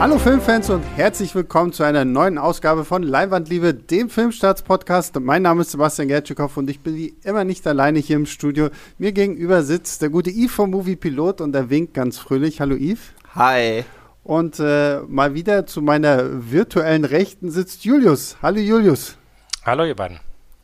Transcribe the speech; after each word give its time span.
Hallo 0.00 0.18
Filmfans 0.18 0.70
und 0.70 0.82
herzlich 0.96 1.34
willkommen 1.34 1.74
zu 1.74 1.82
einer 1.82 2.06
neuen 2.06 2.38
Ausgabe 2.38 2.86
von 2.86 3.02
Leinwandliebe, 3.02 3.74
dem 3.74 4.08
Filmstarts-Podcast. 4.08 5.20
Mein 5.20 5.42
Name 5.42 5.60
ist 5.60 5.72
Sebastian 5.72 6.08
Gertschikow 6.08 6.56
und 6.56 6.70
ich 6.70 6.80
bin 6.80 6.96
wie 6.96 7.14
immer 7.22 7.44
nicht 7.44 7.66
alleine 7.66 7.98
hier 7.98 8.16
im 8.16 8.24
Studio. 8.24 8.70
Mir 8.96 9.12
gegenüber 9.12 9.62
sitzt 9.62 10.00
der 10.00 10.08
gute 10.08 10.30
Yves 10.30 10.52
vom 10.52 10.70
Movie 10.70 10.96
Pilot 10.96 11.42
und 11.42 11.54
er 11.54 11.68
winkt 11.68 11.92
ganz 11.92 12.16
fröhlich. 12.16 12.62
Hallo 12.62 12.76
Yves. 12.76 13.12
Hi. 13.34 13.84
Und 14.24 14.58
äh, 14.58 15.00
mal 15.06 15.34
wieder 15.34 15.66
zu 15.66 15.82
meiner 15.82 16.50
virtuellen 16.50 17.04
Rechten 17.04 17.50
sitzt 17.50 17.84
Julius. 17.84 18.38
Hallo 18.40 18.58
Julius. 18.58 19.18
Hallo 19.66 19.84
ihr 19.84 19.96
beiden. 19.96 20.18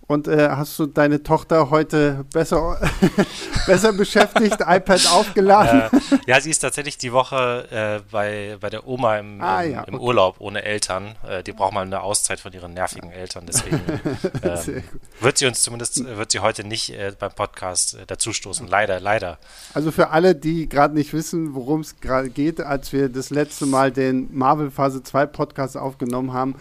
Und 0.09 0.29
äh, 0.29 0.50
hast 0.50 0.79
du 0.79 0.86
deine 0.86 1.25
Tochter 1.25 1.70
heute 1.70 2.25
besser, 2.32 2.79
besser 3.66 3.93
beschäftigt, 3.93 4.58
iPad 4.67 5.04
aufgeladen? 5.08 5.90
Äh, 6.13 6.18
ja, 6.29 6.40
sie 6.40 6.50
ist 6.50 6.61
tatsächlich 6.61 6.96
die 6.96 7.13
Woche 7.13 7.67
äh, 7.71 8.08
bei, 8.13 8.57
bei 8.61 8.71
der 8.71 8.86
Oma 8.86 9.18
im, 9.18 9.40
Ah, 9.40 9.63
im, 9.63 9.72
ja, 9.72 9.82
im 9.82 9.94
okay. 9.94 10.04
Urlaub 10.04 10.36
ohne 10.39 10.63
Eltern. 10.63 11.16
Äh, 11.29 11.43
die 11.43 11.53
braucht 11.53 11.75
mal 11.75 11.82
eine 11.82 12.03
Auszeit 12.03 12.39
von 12.39 12.53
ihren 12.53 12.72
nervigen 12.72 13.11
Eltern. 13.11 13.46
Deswegen 13.46 13.80
ähm, 14.43 14.85
wird 15.21 15.39
sie 15.39 15.46
uns 15.46 15.63
zumindest, 15.63 16.00
äh, 16.00 16.16
wird 16.16 16.30
sie 16.30 16.38
heute 16.38 16.63
nicht 16.63 16.91
äh, 16.91 17.13
beim 17.18 17.32
Podcast 17.32 17.99
dazustoßen. 18.07 18.68
Leider, 18.68 19.00
leider. 19.00 19.38
Also 19.75 19.91
für 19.91 20.11
alle, 20.11 20.36
die 20.36 20.68
gerade 20.68 20.94
nicht 20.94 21.13
wissen, 21.14 21.57
worum 21.57 21.80
es 21.80 21.99
gerade 21.99 22.30
geht, 22.30 22.61
als 22.61 22.93
wir 22.93 23.08
das 23.08 23.30
letzte 23.30 23.66
Mal 23.66 23.91
den 23.91 24.29
Marvel 24.32 24.71
Phase 24.71 25.02
2 25.02 25.27
Podcast 25.27 25.77
aufgenommen 25.77 26.32
haben, 26.32 26.54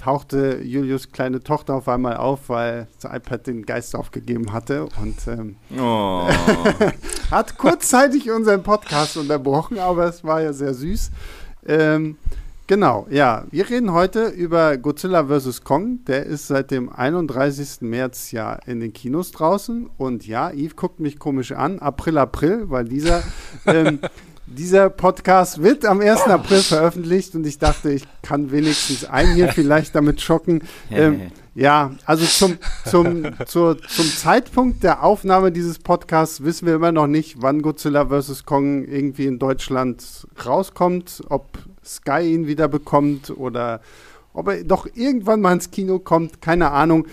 tauchte 0.00 0.62
Julius 0.62 1.12
kleine 1.12 1.40
Tochter 1.42 1.74
auf 1.74 1.88
einmal 1.88 2.16
auf, 2.16 2.48
weil 2.48 2.88
das 3.00 3.12
iPad 3.12 3.46
den 3.46 3.66
Geist 3.66 3.94
aufgegeben 3.94 4.52
hatte 4.52 4.86
und 5.00 5.16
ähm, 5.28 5.56
Oh. 5.78 6.26
hat 7.30 7.58
kurzzeitig 7.58 8.30
unseren 8.30 8.62
Podcast 8.62 9.18
unterbrochen, 9.18 9.78
aber 9.78 10.06
es 10.06 10.24
war 10.24 10.40
ja 10.40 10.52
sehr 10.54 10.72
süß. 10.72 11.10
Ähm, 11.66 12.16
genau, 12.66 13.06
ja, 13.10 13.44
wir 13.50 13.68
reden 13.68 13.92
heute 13.92 14.28
über 14.28 14.78
Godzilla 14.78 15.26
vs. 15.26 15.64
Kong. 15.64 16.02
Der 16.06 16.24
ist 16.24 16.46
seit 16.46 16.70
dem 16.70 16.88
31. 16.90 17.82
März 17.82 18.30
ja 18.32 18.54
in 18.66 18.80
den 18.80 18.94
Kinos 18.94 19.32
draußen. 19.32 19.90
Und 19.98 20.26
ja, 20.26 20.50
Yves 20.50 20.76
guckt 20.76 21.00
mich 21.00 21.18
komisch 21.18 21.52
an. 21.52 21.78
April, 21.78 22.16
April, 22.16 22.70
weil 22.70 22.86
dieser, 22.86 23.22
ähm, 23.66 24.00
dieser 24.50 24.90
Podcast 24.90 25.62
wird 25.62 25.84
am 25.84 26.00
1. 26.00 26.22
April 26.22 26.58
veröffentlicht 26.60 27.34
und 27.34 27.46
ich 27.46 27.58
dachte, 27.58 27.90
ich 27.92 28.04
kann 28.22 28.50
wenigstens 28.50 29.04
einen 29.04 29.34
hier 29.34 29.48
vielleicht 29.48 29.94
damit 29.94 30.20
schocken. 30.20 30.62
Ähm, 30.90 31.30
ja, 31.54 31.92
also 32.04 32.24
zum, 32.24 32.58
zum, 32.84 33.30
zur, 33.46 33.80
zum 33.80 34.06
Zeitpunkt 34.06 34.82
der 34.82 35.04
Aufnahme 35.04 35.52
dieses 35.52 35.78
Podcasts 35.78 36.42
wissen 36.42 36.66
wir 36.66 36.74
immer 36.74 36.92
noch 36.92 37.06
nicht, 37.06 37.42
wann 37.42 37.62
Godzilla 37.62 38.06
vs. 38.06 38.44
Kong 38.44 38.84
irgendwie 38.84 39.26
in 39.26 39.38
Deutschland 39.38 40.26
rauskommt, 40.44 41.22
ob 41.28 41.58
Sky 41.84 42.34
ihn 42.34 42.46
wieder 42.46 42.68
bekommt 42.68 43.30
oder 43.30 43.80
ob 44.32 44.48
er 44.48 44.64
doch 44.64 44.86
irgendwann 44.94 45.40
mal 45.40 45.52
ins 45.52 45.70
Kino 45.70 45.98
kommt, 45.98 46.40
keine 46.40 46.70
Ahnung. 46.70 47.06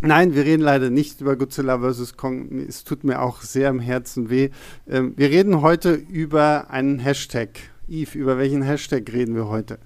Nein, 0.00 0.34
wir 0.34 0.44
reden 0.44 0.62
leider 0.62 0.90
nicht 0.90 1.20
über 1.20 1.36
Godzilla 1.36 1.78
vs. 1.78 2.16
Kong. 2.16 2.58
Es 2.68 2.84
tut 2.84 3.04
mir 3.04 3.22
auch 3.22 3.40
sehr 3.40 3.70
im 3.70 3.80
Herzen 3.80 4.28
weh. 4.28 4.50
Ähm, 4.88 5.14
wir 5.16 5.30
reden 5.30 5.62
heute 5.62 5.94
über 5.94 6.70
einen 6.70 6.98
Hashtag. 6.98 7.50
Yves, 7.88 8.14
über 8.14 8.38
welchen 8.38 8.62
Hashtag 8.62 9.12
reden 9.12 9.34
wir 9.34 9.48
heute? 9.48 9.78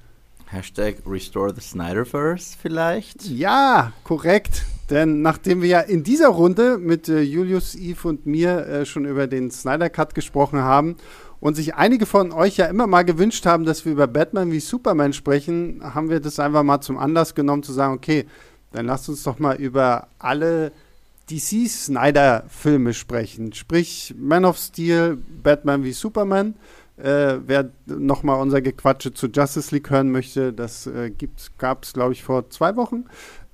Hashtag 0.47 0.97
Restore 1.07 1.55
the 1.55 1.61
Snyderverse 1.61 2.57
vielleicht? 2.61 3.25
Ja, 3.27 3.93
korrekt. 4.03 4.65
Denn 4.91 5.21
nachdem 5.21 5.61
wir 5.61 5.69
ja 5.69 5.81
in 5.81 6.03
dieser 6.03 6.29
Runde 6.29 6.79
mit 6.79 7.09
äh, 7.09 7.21
Julius, 7.21 7.75
Yves 7.75 8.05
und 8.07 8.27
mir 8.27 8.67
äh, 8.67 8.87
schon 8.87 9.05
über 9.05 9.27
den 9.27 9.51
Snyder 9.51 9.91
Cut 9.91 10.15
gesprochen 10.15 10.61
haben 10.61 10.97
und 11.41 11.55
sich 11.55 11.75
einige 11.75 12.07
von 12.07 12.33
euch 12.33 12.57
ja 12.57 12.67
immer 12.67 12.87
mal 12.87 13.05
gewünscht 13.05 13.45
haben, 13.45 13.67
dass 13.67 13.85
wir 13.85 13.93
über 13.93 14.07
Batman 14.07 14.51
wie 14.51 14.61
Superman 14.61 15.13
sprechen, 15.13 15.81
haben 15.83 16.09
wir 16.09 16.21
das 16.21 16.41
einfach 16.41 16.63
mal 16.63 16.81
zum 16.81 16.97
Anlass 16.97 17.35
genommen 17.35 17.63
zu 17.63 17.73
sagen, 17.73 17.93
okay, 17.93 18.25
dann 18.79 18.87
lasst 18.87 19.09
uns 19.09 19.25
doch 19.25 19.41
mal 19.41 19.57
über 19.57 20.07
alle 20.21 20.71
DC 21.29 21.69
Snyder 21.69 22.45
Filme 22.49 22.95
sprechen. 22.95 23.53
Sprich 23.53 24.15
Man 24.17 24.45
of 24.45 24.57
Steel, 24.57 25.19
Batman 25.43 25.83
wie 25.83 25.91
Superman. 25.91 26.55
Äh, 26.97 27.39
wer 27.45 27.71
nochmal 27.87 28.41
unser 28.41 28.61
Gequatsche 28.61 29.13
zu 29.13 29.27
Justice 29.27 29.75
League 29.75 29.91
hören 29.91 30.13
möchte, 30.13 30.53
das 30.53 30.87
äh, 30.87 31.11
gab 31.59 31.83
es, 31.83 31.93
glaube 31.93 32.13
ich, 32.13 32.23
vor 32.23 32.51
zwei 32.51 32.77
Wochen. 32.77 33.07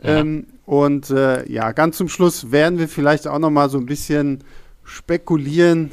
Ja. 0.02 0.18
Ähm, 0.18 0.46
und 0.66 1.08
äh, 1.08 1.50
ja, 1.50 1.72
ganz 1.72 1.96
zum 1.96 2.10
Schluss 2.10 2.52
werden 2.52 2.78
wir 2.78 2.88
vielleicht 2.88 3.26
auch 3.26 3.38
nochmal 3.38 3.70
so 3.70 3.78
ein 3.78 3.86
bisschen 3.86 4.44
spekulieren, 4.82 5.92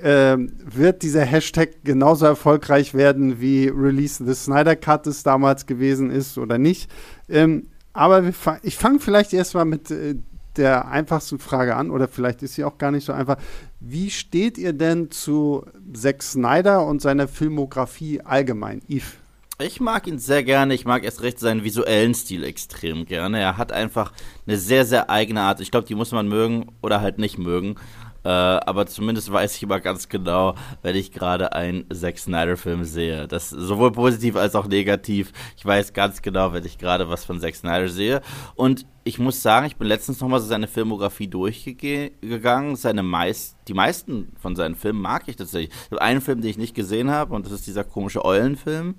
ähm, 0.00 0.52
wird 0.64 1.02
dieser 1.02 1.24
Hashtag 1.24 1.82
genauso 1.82 2.26
erfolgreich 2.26 2.94
werden, 2.94 3.40
wie 3.40 3.66
Release 3.66 4.24
the 4.24 4.34
Snyder 4.34 4.76
Cut 4.76 5.08
es 5.08 5.24
damals 5.24 5.66
gewesen 5.66 6.10
ist 6.10 6.38
oder 6.38 6.58
nicht. 6.58 6.88
Ähm, 7.28 7.66
aber 7.94 8.32
fa 8.32 8.58
ich 8.62 8.76
fange 8.76 9.00
vielleicht 9.00 9.32
erstmal 9.32 9.64
mit 9.64 9.90
äh, 9.90 10.16
der 10.56 10.88
einfachsten 10.88 11.38
Frage 11.38 11.74
an, 11.76 11.90
oder 11.90 12.08
vielleicht 12.08 12.42
ist 12.42 12.54
sie 12.54 12.64
auch 12.64 12.78
gar 12.78 12.90
nicht 12.90 13.04
so 13.04 13.12
einfach. 13.12 13.38
Wie 13.80 14.10
steht 14.10 14.58
ihr 14.58 14.72
denn 14.72 15.10
zu 15.10 15.64
Zack 15.92 16.22
Snyder 16.22 16.86
und 16.86 17.02
seiner 17.02 17.28
Filmografie 17.28 18.20
allgemein? 18.20 18.82
Yves? 18.88 19.14
Ich 19.60 19.80
mag 19.80 20.08
ihn 20.08 20.18
sehr 20.18 20.42
gerne. 20.42 20.74
Ich 20.74 20.84
mag 20.84 21.04
erst 21.04 21.22
recht 21.22 21.38
seinen 21.38 21.62
visuellen 21.62 22.12
Stil 22.14 22.42
extrem 22.42 23.06
gerne. 23.06 23.38
Er 23.38 23.56
hat 23.56 23.70
einfach 23.70 24.12
eine 24.46 24.56
sehr, 24.56 24.84
sehr 24.84 25.10
eigene 25.10 25.42
Art. 25.42 25.60
Ich 25.60 25.70
glaube, 25.70 25.86
die 25.86 25.94
muss 25.94 26.10
man 26.10 26.26
mögen 26.26 26.72
oder 26.82 27.00
halt 27.00 27.18
nicht 27.18 27.38
mögen. 27.38 27.76
Äh, 28.24 28.28
aber 28.28 28.86
zumindest 28.86 29.30
weiß 29.30 29.56
ich 29.56 29.62
immer 29.62 29.80
ganz 29.80 30.08
genau, 30.08 30.54
wenn 30.82 30.96
ich 30.96 31.12
gerade 31.12 31.52
einen 31.52 31.84
Zack 31.92 32.18
Snyder-Film 32.18 32.84
sehe. 32.84 33.28
Das 33.28 33.50
sowohl 33.50 33.92
positiv 33.92 34.36
als 34.36 34.54
auch 34.54 34.66
negativ. 34.66 35.32
Ich 35.56 35.64
weiß 35.64 35.92
ganz 35.92 36.22
genau, 36.22 36.52
wenn 36.52 36.64
ich 36.64 36.78
gerade 36.78 37.08
was 37.08 37.24
von 37.24 37.40
Zack 37.40 37.54
Snyder 37.54 37.88
sehe. 37.88 38.22
Und 38.54 38.86
ich 39.04 39.18
muss 39.18 39.42
sagen, 39.42 39.66
ich 39.66 39.76
bin 39.76 39.88
letztens 39.88 40.20
nochmal 40.20 40.40
so 40.40 40.46
seine 40.46 40.68
Filmografie 40.68 41.28
durchgegangen. 41.28 42.76
Seine 42.76 43.02
meist, 43.02 43.56
die 43.68 43.74
meisten 43.74 44.32
von 44.40 44.56
seinen 44.56 44.74
Filmen 44.74 45.02
mag 45.02 45.24
ich 45.26 45.36
tatsächlich. 45.36 45.70
Ich 45.84 45.90
habe 45.90 46.00
einen 46.02 46.22
Film, 46.22 46.40
den 46.40 46.50
ich 46.50 46.58
nicht 46.58 46.74
gesehen 46.74 47.10
habe, 47.10 47.34
und 47.34 47.44
das 47.44 47.52
ist 47.52 47.66
dieser 47.66 47.84
komische 47.84 48.24
Eulenfilm. 48.24 48.94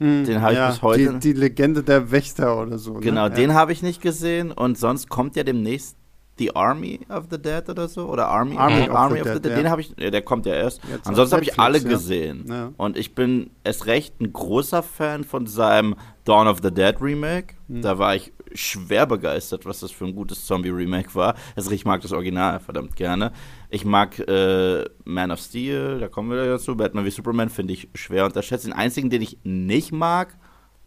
Den 0.00 0.40
habe 0.42 0.52
ich 0.54 0.60
bis 0.60 0.82
heute. 0.82 1.14
Die, 1.14 1.18
die 1.18 1.32
Legende 1.32 1.82
der 1.82 2.12
Wächter 2.12 2.62
oder 2.62 2.78
so. 2.78 2.94
Genau, 2.94 3.28
ne? 3.28 3.34
den 3.34 3.54
habe 3.54 3.72
ich 3.72 3.82
nicht 3.82 4.00
gesehen 4.00 4.52
und 4.52 4.78
sonst 4.78 5.08
kommt 5.08 5.34
ja 5.34 5.42
demnächst 5.42 5.97
The 6.38 6.54
Army 6.54 7.00
of 7.08 7.26
the 7.30 7.40
Dead 7.40 7.68
oder 7.68 7.88
so 7.88 8.06
oder 8.08 8.28
Army, 8.28 8.56
Army 8.56 8.88
of 8.88 8.94
Army 8.96 9.14
the 9.16 9.20
of 9.20 9.26
the 9.26 9.32
Dead, 9.34 9.44
Dead, 9.44 9.50
ja. 9.52 9.56
den 9.58 9.70
habe 9.70 9.80
ich, 9.80 9.94
der 9.94 10.22
kommt 10.22 10.46
ja 10.46 10.54
erst. 10.54 10.80
Jetzt 10.90 11.06
Ansonsten 11.06 11.36
habe 11.36 11.44
ich 11.44 11.58
alle 11.58 11.80
gesehen 11.80 12.44
Ja. 12.48 12.72
und 12.76 12.96
ich 12.96 13.14
bin 13.14 13.50
erst 13.64 13.86
recht 13.86 14.20
ein 14.20 14.32
großer 14.32 14.82
Fan 14.82 15.24
von 15.24 15.46
seinem 15.46 15.96
Dawn 16.24 16.46
of 16.46 16.58
the 16.62 16.70
Dead 16.70 16.94
Remake. 17.00 17.54
Hm. 17.68 17.82
Da 17.82 17.98
war 17.98 18.14
ich 18.14 18.32
schwer 18.54 19.06
begeistert, 19.06 19.66
was 19.66 19.80
das 19.80 19.90
für 19.90 20.04
ein 20.06 20.14
gutes 20.14 20.46
Zombie 20.46 20.70
Remake 20.70 21.14
war. 21.14 21.34
Also 21.54 21.70
ich 21.70 21.84
mag 21.84 22.00
das 22.00 22.12
Original 22.12 22.60
verdammt 22.60 22.96
gerne. 22.96 23.32
Ich 23.68 23.84
mag 23.84 24.18
äh, 24.20 24.84
Man 25.04 25.30
of 25.30 25.38
Steel, 25.40 25.98
da 26.00 26.08
kommen 26.08 26.30
wir 26.30 26.44
dazu. 26.44 26.76
Batman 26.76 27.04
wie 27.04 27.10
Superman 27.10 27.50
finde 27.50 27.74
ich 27.74 27.88
schwer 27.94 28.24
unterschätzt. 28.24 28.64
Den 28.64 28.72
einzigen, 28.72 29.10
den 29.10 29.20
ich 29.22 29.38
nicht 29.44 29.92
mag, 29.92 30.36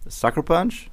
ist 0.06 0.20
Sucker 0.20 0.42
Punch. 0.44 0.90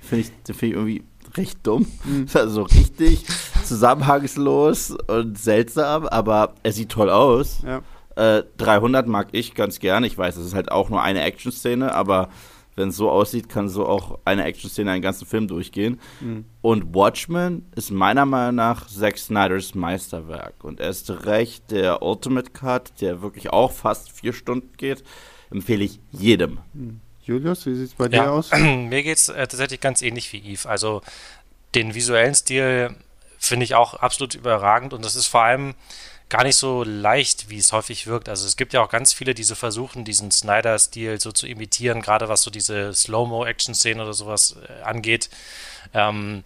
Finde 0.00 0.24
ich, 0.24 0.42
den 0.44 0.54
finde 0.54 0.66
ich 0.66 0.72
irgendwie 0.80 1.02
recht 1.36 1.58
dumm. 1.66 1.86
Also 2.34 2.62
richtig 2.62 3.24
zusammenhangslos 3.64 4.90
und 5.06 5.38
seltsam, 5.38 6.06
aber 6.06 6.54
er 6.62 6.72
sieht 6.72 6.90
toll 6.90 7.10
aus. 7.10 7.62
Ja. 7.64 7.82
Äh, 8.16 8.44
300 8.58 9.06
mag 9.06 9.28
ich 9.32 9.54
ganz 9.54 9.78
gerne. 9.78 10.06
Ich 10.06 10.16
weiß, 10.16 10.36
es 10.36 10.46
ist 10.46 10.54
halt 10.54 10.70
auch 10.70 10.88
nur 10.88 11.02
eine 11.02 11.22
Action-Szene, 11.22 11.94
aber 11.94 12.28
wenn 12.76 12.90
es 12.90 12.96
so 12.96 13.10
aussieht, 13.10 13.48
kann 13.48 13.68
so 13.68 13.86
auch 13.86 14.18
eine 14.24 14.44
Action-Szene 14.44 14.90
einen 14.90 15.02
ganzen 15.02 15.26
Film 15.26 15.48
durchgehen. 15.48 15.98
Und 16.60 16.94
Watchmen 16.94 17.64
ist 17.74 17.90
meiner 17.90 18.26
Meinung 18.26 18.56
nach 18.56 18.86
Zack 18.86 19.16
Snyders 19.18 19.74
Meisterwerk. 19.74 20.62
Und 20.62 20.78
erst 20.78 21.24
recht 21.24 21.70
der 21.70 22.02
Ultimate 22.02 22.50
Cut, 22.50 23.00
der 23.00 23.22
wirklich 23.22 23.50
auch 23.50 23.72
fast 23.72 24.12
vier 24.12 24.34
Stunden 24.34 24.72
geht, 24.76 25.02
empfehle 25.50 25.84
ich 25.84 26.00
jedem. 26.12 26.58
Julius, 27.26 27.66
wie 27.66 27.74
sieht 27.74 27.88
es 27.88 27.94
bei 27.94 28.08
dir 28.08 28.16
Ja, 28.18 28.30
aus? 28.30 28.50
mir 28.52 29.02
geht 29.02 29.18
es 29.18 29.28
äh, 29.28 29.46
tatsächlich 29.46 29.80
ganz 29.80 30.00
ähnlich 30.02 30.32
wie 30.32 30.38
Yves. 30.52 30.66
Also 30.66 31.02
den 31.74 31.94
visuellen 31.94 32.34
Stil 32.34 32.94
finde 33.38 33.64
ich 33.64 33.74
auch 33.74 33.94
absolut 33.94 34.34
überragend 34.34 34.92
und 34.94 35.04
das 35.04 35.16
ist 35.16 35.26
vor 35.26 35.42
allem 35.42 35.74
gar 36.28 36.42
nicht 36.44 36.56
so 36.56 36.82
leicht, 36.84 37.50
wie 37.50 37.58
es 37.58 37.72
häufig 37.72 38.06
wirkt. 38.06 38.28
Also 38.28 38.46
es 38.46 38.56
gibt 38.56 38.72
ja 38.72 38.82
auch 38.82 38.88
ganz 38.88 39.12
viele, 39.12 39.34
die 39.34 39.44
so 39.44 39.54
versuchen, 39.54 40.04
diesen 40.04 40.30
Snyder-Stil 40.30 41.20
so 41.20 41.30
zu 41.32 41.46
imitieren, 41.46 42.02
gerade 42.02 42.28
was 42.28 42.42
so 42.42 42.50
diese 42.50 42.92
Slow-Mo-Action-Szenen 42.94 44.00
oder 44.00 44.14
sowas 44.14 44.56
äh, 44.68 44.82
angeht. 44.82 45.30
Ähm, 45.94 46.42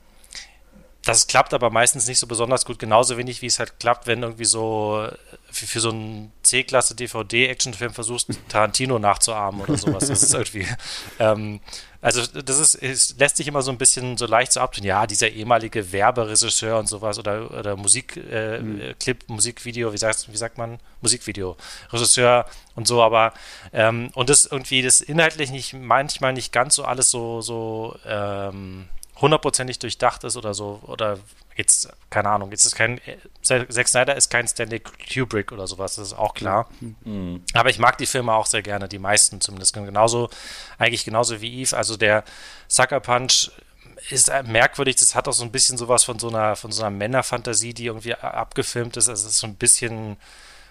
das 1.05 1.27
klappt 1.27 1.55
aber 1.55 1.71
meistens 1.71 2.07
nicht 2.07 2.19
so 2.19 2.27
besonders 2.27 2.67
gut, 2.67 2.79
genauso 2.79 3.17
wenig 3.17 3.41
wie 3.41 3.47
es 3.47 3.59
halt 3.59 3.81
klappt, 3.81 4.07
wenn 4.07 4.23
irgendwie 4.23 4.45
so 4.45 5.09
für, 5.51 5.67
für 5.67 5.81
so 5.81 5.91
einen 5.91 6.31
C-Klasse 6.43 6.95
DVD-Actionfilm 6.95 7.95
versuchst, 7.95 8.29
Tarantino 8.49 8.99
nachzuahmen 8.99 9.63
oder 9.63 9.79
sowas. 9.79 10.09
Das 10.09 10.23
ist 10.23 10.35
irgendwie. 10.35 10.67
Ähm, 11.19 11.61
also, 12.01 12.23
das 12.27 12.59
ist, 12.59 12.75
es 12.77 13.15
lässt 13.19 13.37
sich 13.37 13.47
immer 13.47 13.61
so 13.61 13.71
ein 13.71 13.77
bisschen 13.77 14.17
so 14.17 14.27
leicht 14.27 14.53
so 14.53 14.61
abtun. 14.61 14.85
Ja, 14.85 15.07
dieser 15.07 15.29
ehemalige 15.29 15.93
Werberegisseur 15.93 16.79
und 16.79 16.89
sowas 16.89 17.19
oder, 17.19 17.51
oder 17.51 17.77
Musikclip, 17.77 18.33
äh, 18.33 18.61
mhm. 18.63 18.89
Musikvideo, 19.27 19.93
wie, 19.93 19.99
sagst, 19.99 20.33
wie 20.33 20.37
sagt 20.37 20.57
man? 20.57 20.79
Musikvideo, 21.03 21.57
Regisseur 21.93 22.47
und 22.75 22.87
so, 22.87 23.03
aber 23.03 23.35
ähm, 23.75 24.11
und 24.15 24.31
das 24.31 24.47
irgendwie 24.47 24.81
das 24.81 25.03
inhaltlich 25.03 25.51
nicht 25.51 25.75
manchmal 25.75 26.33
nicht 26.33 26.53
ganz 26.53 26.75
so 26.77 26.85
alles 26.85 27.11
so, 27.11 27.43
so 27.43 27.97
ähm, 28.07 28.89
hundertprozentig 29.21 29.79
durchdacht 29.79 30.25
ist 30.25 30.37
oder 30.37 30.55
so, 30.55 30.81
oder 30.87 31.19
jetzt, 31.57 31.89
keine 32.09 32.31
Ahnung, 32.31 32.51
jetzt 32.51 32.65
ist 32.65 32.75
kein, 32.75 33.01
Zack 33.43 33.89
Snyder 33.89 34.17
ist 34.17 34.31
kein 34.31 34.49
Stanley 34.49 34.81
Kubrick 34.81 35.53
oder 35.53 35.67
sowas, 35.67 35.97
das 35.97 36.09
ist 36.09 36.19
auch 36.19 36.35
klar. 36.35 36.69
Mhm. 36.81 37.45
Aber 37.53 37.71
ich 37.71 37.79
mag 37.79 37.99
die 37.99 38.07
Filme 38.07 38.33
auch 38.33 38.47
sehr 38.47 38.63
gerne, 38.63 38.89
die 38.89 38.99
meisten 38.99 39.41
zumindest. 39.41 39.75
Genauso, 39.75 40.31
eigentlich 40.79 41.05
genauso 41.05 41.41
wie 41.41 41.61
Eve, 41.61 41.77
also 41.77 41.97
der 41.97 42.25
Sucker 42.69 43.01
Punch 43.01 43.51
ist 44.09 44.33
merkwürdig, 44.47 44.97
das 44.97 45.15
hat 45.15 45.29
auch 45.29 45.33
so 45.33 45.45
ein 45.45 45.53
bisschen 45.53 45.77
sowas 45.77 46.05
von 46.05 46.19
so 46.19 46.29
einer, 46.29 46.57
von 46.57 46.73
so 46.73 46.83
einer 46.83 46.91
Männerfantasie, 46.91 47.75
die 47.75 47.87
irgendwie 47.87 48.15
abgefilmt 48.15 48.97
ist, 48.97 49.09
also 49.11 49.27
es 49.27 49.35
ist 49.35 49.41
so 49.41 49.47
ein 49.47 49.57
bisschen 49.57 50.17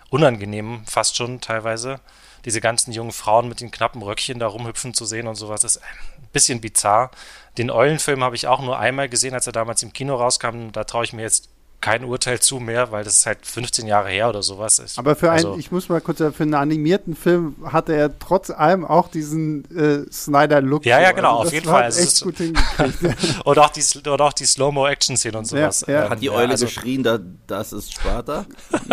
unangenehm, 0.10 0.84
fast 0.88 1.16
schon 1.16 1.40
teilweise. 1.40 2.00
Diese 2.46 2.62
ganzen 2.62 2.92
jungen 2.92 3.12
Frauen 3.12 3.50
mit 3.50 3.62
den 3.62 3.72
knappen 3.72 4.02
Röckchen 4.02 4.40
da 4.40 4.48
rumhüpfen 4.48 4.94
zu 4.94 5.06
sehen 5.06 5.28
und 5.28 5.36
sowas 5.36 5.64
ist 5.64 5.78
ein 5.78 6.28
bisschen 6.32 6.62
bizarr. 6.62 7.12
Den 7.58 7.72
Eulenfilm 7.72 8.24
habe 8.24 8.36
ich 8.36 8.48
auch 8.48 8.62
nur 8.62 8.80
einmal 8.80 9.10
gesehen, 9.10 9.34
als 9.34 9.48
er 9.48 9.54
damals 9.54 9.84
im 9.84 9.94
Kino 9.94 10.16
rauskam. 10.16 10.72
Da 10.72 10.84
traue 10.84 11.04
ich 11.04 11.14
mir 11.14 11.24
jetzt 11.24 11.50
kein 11.82 12.04
Urteil 12.04 12.40
zu 12.40 12.60
mehr, 12.60 12.92
weil 12.92 13.04
das 13.04 13.14
ist 13.14 13.26
halt 13.26 13.46
15 13.46 13.88
Jahre 13.88 14.10
her 14.10 14.28
oder 14.28 14.44
sowas. 14.44 14.80
Ich, 14.80 14.98
Aber 14.98 15.16
für 15.16 15.32
also, 15.32 15.52
einen, 15.52 15.60
ich 15.60 15.72
muss 15.72 15.88
mal 15.88 16.02
kurz 16.02 16.20
sagen, 16.20 16.34
für 16.34 16.44
einen 16.44 16.54
animierten 16.54 17.16
Film 17.16 17.56
hatte 17.64 17.96
er 17.96 18.18
trotz 18.20 18.50
allem 18.50 18.84
auch 18.84 19.08
diesen 19.08 19.64
äh, 19.76 20.12
Snyder-Look. 20.12 20.86
Ja, 20.86 21.00
ja, 21.00 21.14
genau, 21.14 21.38
also 21.38 21.48
auf 21.48 21.54
jeden 21.54 21.70
Fall. 21.70 21.84
Also 21.84 22.02
echt 22.02 22.22
gut 22.22 22.38
hingekriegt. 22.38 23.18
und 23.46 23.60
auch 23.60 23.70
die, 23.70 24.10
auch 24.10 24.34
die 24.34 24.46
Slow-Mo-Action-Szene 24.46 25.38
und 25.38 25.46
sowas. 25.46 25.86
Ja, 25.88 26.04
ja. 26.04 26.10
Hat 26.10 26.22
die 26.22 26.30
Eule 26.30 26.52
also, 26.52 26.66
geschrien, 26.66 27.02
da, 27.02 27.20
das 27.48 27.72
ist 27.72 27.94
Sparta? 27.94 28.46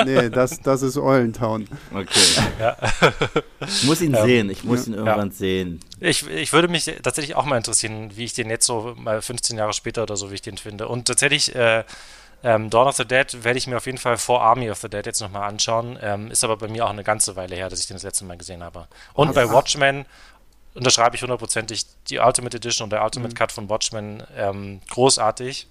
nee, 0.05 0.31
das, 0.31 0.61
das 0.61 0.83
ist 0.83 0.97
Eulentown. 0.97 1.67
Okay. 1.93 2.06
Ja. 2.59 2.77
ich 3.61 3.85
muss 3.85 4.00
ihn 4.00 4.15
sehen, 4.15 4.49
ich 4.50 4.65
muss 4.65 4.87
ihn 4.87 4.94
irgendwann 4.94 5.31
sehen. 5.31 5.81
Ich, 6.00 6.29
ich 6.29 6.53
würde 6.53 6.69
mich 6.69 6.85
tatsächlich 7.03 7.37
auch 7.37 7.44
mal 7.44 7.56
interessieren, 7.56 8.12
wie 8.15 8.25
ich 8.25 8.33
den 8.33 8.49
jetzt 8.49 8.67
so 8.67 8.94
mal 8.97 9.21
15 9.21 9.59
Jahre 9.59 9.73
später 9.73 10.03
oder 10.03 10.17
so, 10.17 10.31
wie 10.31 10.35
ich 10.35 10.43
den 10.43 10.56
finde. 10.56 10.88
Und 10.88 11.06
tatsächlich, 11.06 11.55
äh, 11.55 11.85
ähm, 12.43 12.71
Dawn 12.71 12.87
of 12.87 12.97
the 12.97 13.05
Dead 13.05 13.44
werde 13.44 13.59
ich 13.59 13.67
mir 13.67 13.77
auf 13.77 13.87
jeden 13.87 13.99
Fall 13.99 14.19
vor 14.19 14.43
Army 14.43 14.71
of 14.71 14.79
the 14.79 14.88
Dead 14.88 15.05
jetzt 15.05 15.21
nochmal 15.21 15.49
anschauen. 15.49 15.99
Ähm, 16.00 16.31
ist 16.31 16.44
aber 16.44 16.56
bei 16.56 16.69
mir 16.69 16.85
auch 16.87 16.91
eine 16.91 17.05
ganze 17.05 17.37
Weile 17.37 17.56
her, 17.56 17.69
dass 17.69 17.81
ich 17.81 17.87
den 17.87 17.97
das 17.97 18.03
letzte 18.03 18.25
Mal 18.25 18.37
gesehen 18.37 18.62
habe. 18.62 18.87
Und 19.15 19.35
bei 19.35 19.50
Watchmen 19.50 20.06
unterschreibe 20.75 21.17
ich 21.17 21.23
hundertprozentig 21.23 21.87
die 22.09 22.19
Ultimate 22.19 22.56
Edition 22.56 22.85
und 22.85 22.91
der 22.91 23.03
Ultimate 23.03 23.33
mhm. 23.33 23.38
Cut 23.38 23.53
von 23.53 23.69
Watchmen 23.69 24.23
ähm, 24.37 24.81
großartig. 24.91 25.67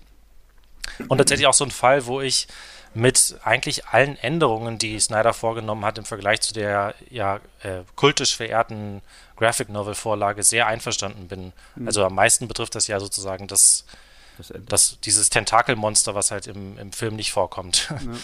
Und 1.07 1.17
tatsächlich 1.17 1.47
auch 1.47 1.53
so 1.53 1.63
ein 1.63 1.71
Fall, 1.71 2.05
wo 2.05 2.21
ich 2.21 2.47
mit 2.93 3.37
eigentlich 3.43 3.87
allen 3.87 4.17
Änderungen, 4.17 4.77
die 4.77 4.99
Snyder 4.99 5.33
vorgenommen 5.33 5.83
hat 5.83 5.97
im 5.97 6.05
Vergleich 6.05 6.41
zu 6.41 6.53
der 6.53 6.95
ja 7.09 7.41
äh, 7.61 7.81
kultisch 7.95 8.35
verehrten 8.35 9.01
Graphic 9.35 9.67
Novel 9.69 9.95
Vorlage 9.95 10.43
sehr 10.43 10.67
einverstanden 10.67 11.27
bin. 11.27 11.51
Mhm. 11.75 11.87
Also 11.87 12.05
am 12.05 12.15
meisten 12.15 12.47
betrifft 12.47 12.75
das 12.75 12.87
ja 12.87 12.99
sozusagen 12.99 13.47
das 13.47 13.85
das, 14.37 14.53
das 14.67 14.99
dieses 15.01 15.29
Tentakelmonster, 15.29 16.15
was 16.15 16.31
halt 16.31 16.47
im, 16.47 16.77
im 16.77 16.91
Film 16.91 17.15
nicht 17.15 17.31
vorkommt. 17.31 17.89
Ja. 17.89 17.97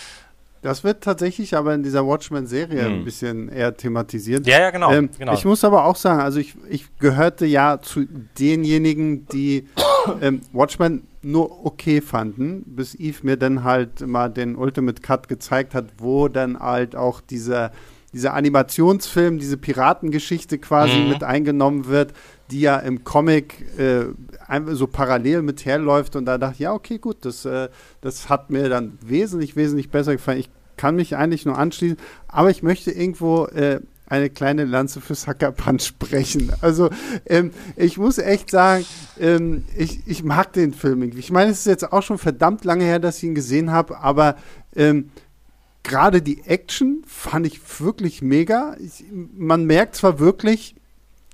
Das 0.61 0.83
wird 0.83 1.03
tatsächlich 1.03 1.55
aber 1.55 1.73
in 1.73 1.81
dieser 1.81 2.05
Watchmen-Serie 2.05 2.85
hm. 2.85 2.93
ein 2.93 3.03
bisschen 3.03 3.49
eher 3.49 3.75
thematisiert. 3.75 4.45
Ja, 4.45 4.59
ja, 4.59 4.69
genau, 4.69 4.91
ähm, 4.91 5.09
genau. 5.17 5.33
Ich 5.33 5.43
muss 5.43 5.63
aber 5.63 5.85
auch 5.85 5.95
sagen, 5.95 6.21
also 6.21 6.39
ich, 6.39 6.53
ich 6.69 6.85
gehörte 6.99 7.47
ja 7.47 7.79
zu 7.81 8.05
denjenigen, 8.37 9.25
die 9.27 9.67
ähm, 10.21 10.41
Watchmen 10.53 11.07
nur 11.23 11.65
okay 11.65 11.99
fanden, 12.01 12.63
bis 12.65 12.93
Eve 12.95 13.19
mir 13.23 13.37
dann 13.37 13.63
halt 13.63 14.01
mal 14.01 14.29
den 14.29 14.55
Ultimate 14.55 15.01
Cut 15.01 15.27
gezeigt 15.27 15.73
hat, 15.73 15.85
wo 15.97 16.27
dann 16.27 16.59
halt 16.59 16.95
auch 16.95 17.21
dieser, 17.21 17.71
dieser 18.13 18.33
Animationsfilm, 18.33 19.39
diese 19.39 19.57
Piratengeschichte 19.57 20.57
quasi 20.57 20.97
mhm. 20.99 21.09
mit 21.09 21.23
eingenommen 21.23 21.87
wird, 21.87 22.13
die 22.51 22.61
ja 22.61 22.77
im 22.77 23.03
Comic 23.03 23.65
äh, 23.79 24.05
so 24.71 24.87
parallel 24.87 25.41
mit 25.41 25.65
herläuft 25.65 26.15
und 26.15 26.25
da 26.25 26.37
dachte 26.37 26.55
ich, 26.55 26.59
ja, 26.59 26.73
okay, 26.73 26.97
gut, 26.97 27.25
das, 27.25 27.45
äh, 27.45 27.69
das 28.01 28.29
hat 28.29 28.49
mir 28.49 28.67
dann 28.69 28.97
wesentlich, 29.01 29.55
wesentlich 29.55 29.89
besser 29.89 30.13
gefallen. 30.13 30.39
Ich 30.39 30.49
kann 30.75 30.95
mich 30.95 31.15
eigentlich 31.15 31.45
nur 31.45 31.57
anschließen, 31.57 31.97
aber 32.27 32.49
ich 32.49 32.63
möchte 32.63 32.91
irgendwo 32.91 33.45
äh, 33.45 33.79
eine 34.11 34.29
kleine 34.29 34.65
Lanze 34.65 34.99
für 34.99 35.15
Sucker 35.15 35.53
Punch 35.53 35.83
sprechen. 35.87 36.51
Also 36.59 36.89
ähm, 37.25 37.51
ich 37.77 37.97
muss 37.97 38.17
echt 38.17 38.51
sagen, 38.51 38.85
ähm, 39.17 39.63
ich, 39.77 40.05
ich 40.05 40.23
mag 40.23 40.51
den 40.51 40.73
Film 40.73 41.01
irgendwie. 41.01 41.19
Ich 41.19 41.31
meine, 41.31 41.51
es 41.51 41.59
ist 41.59 41.67
jetzt 41.67 41.93
auch 41.93 42.03
schon 42.03 42.17
verdammt 42.17 42.65
lange 42.65 42.83
her, 42.83 42.99
dass 42.99 43.17
ich 43.17 43.23
ihn 43.23 43.35
gesehen 43.35 43.71
habe, 43.71 43.99
aber 43.99 44.35
ähm, 44.75 45.11
gerade 45.83 46.21
die 46.21 46.41
Action 46.45 47.03
fand 47.05 47.47
ich 47.47 47.59
wirklich 47.79 48.21
mega. 48.21 48.75
Ich, 48.79 49.05
man 49.11 49.65
merkt 49.65 49.95
zwar 49.95 50.19
wirklich, 50.19 50.75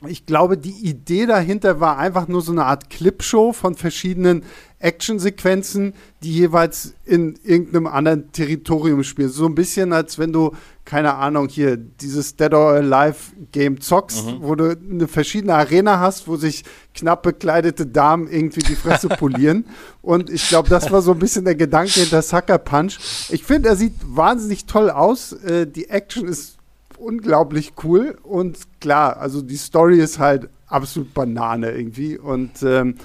ich 0.05 0.27
glaube, 0.27 0.59
die 0.59 0.87
Idee 0.87 1.25
dahinter 1.25 1.79
war 1.79 1.97
einfach 1.97 2.27
nur 2.27 2.43
so 2.43 2.51
eine 2.51 2.65
Art 2.65 2.91
Clipshow 2.91 3.51
von 3.51 3.73
verschiedenen 3.73 4.43
Actionsequenzen, 4.77 5.95
die 6.21 6.33
jeweils 6.33 6.93
in 7.03 7.39
irgendeinem 7.43 7.87
anderen 7.87 8.31
Territorium 8.31 9.03
spielen. 9.03 9.29
So 9.29 9.47
ein 9.47 9.55
bisschen, 9.55 9.93
als 9.93 10.19
wenn 10.19 10.31
du, 10.31 10.51
keine 10.85 11.15
Ahnung, 11.15 11.49
hier 11.49 11.77
dieses 11.77 12.35
Dead 12.35 12.53
or 12.53 12.73
Alive 12.73 13.17
Game 13.51 13.81
zockst, 13.81 14.23
mhm. 14.23 14.37
wo 14.41 14.53
du 14.53 14.77
eine 14.77 15.07
verschiedene 15.07 15.55
Arena 15.55 15.99
hast, 15.99 16.27
wo 16.27 16.35
sich 16.35 16.63
knapp 16.93 17.23
bekleidete 17.23 17.87
Damen 17.87 18.27
irgendwie 18.27 18.61
die 18.61 18.75
Fresse 18.75 19.07
polieren. 19.09 19.65
Und 20.03 20.29
ich 20.29 20.47
glaube, 20.47 20.69
das 20.69 20.91
war 20.91 21.01
so 21.01 21.13
ein 21.13 21.19
bisschen 21.19 21.45
der 21.45 21.55
Gedanke 21.55 22.01
hinter 22.01 22.21
Sucker 22.21 22.59
Punch. 22.59 22.99
Ich 23.29 23.43
finde, 23.43 23.69
er 23.69 23.75
sieht 23.75 23.95
wahnsinnig 24.03 24.67
toll 24.67 24.91
aus. 24.91 25.33
Äh, 25.33 25.65
die 25.65 25.89
Action 25.89 26.27
ist 26.27 26.56
unglaublich 26.99 27.73
cool. 27.83 28.17
Und 28.23 28.57
klar, 28.79 29.17
also 29.17 29.41
die 29.41 29.57
Story 29.57 29.99
ist 29.99 30.19
halt 30.19 30.49
absolut 30.67 31.13
Banane 31.13 31.71
irgendwie. 31.71 32.17
Und 32.17 32.61
ähm, 32.61 32.95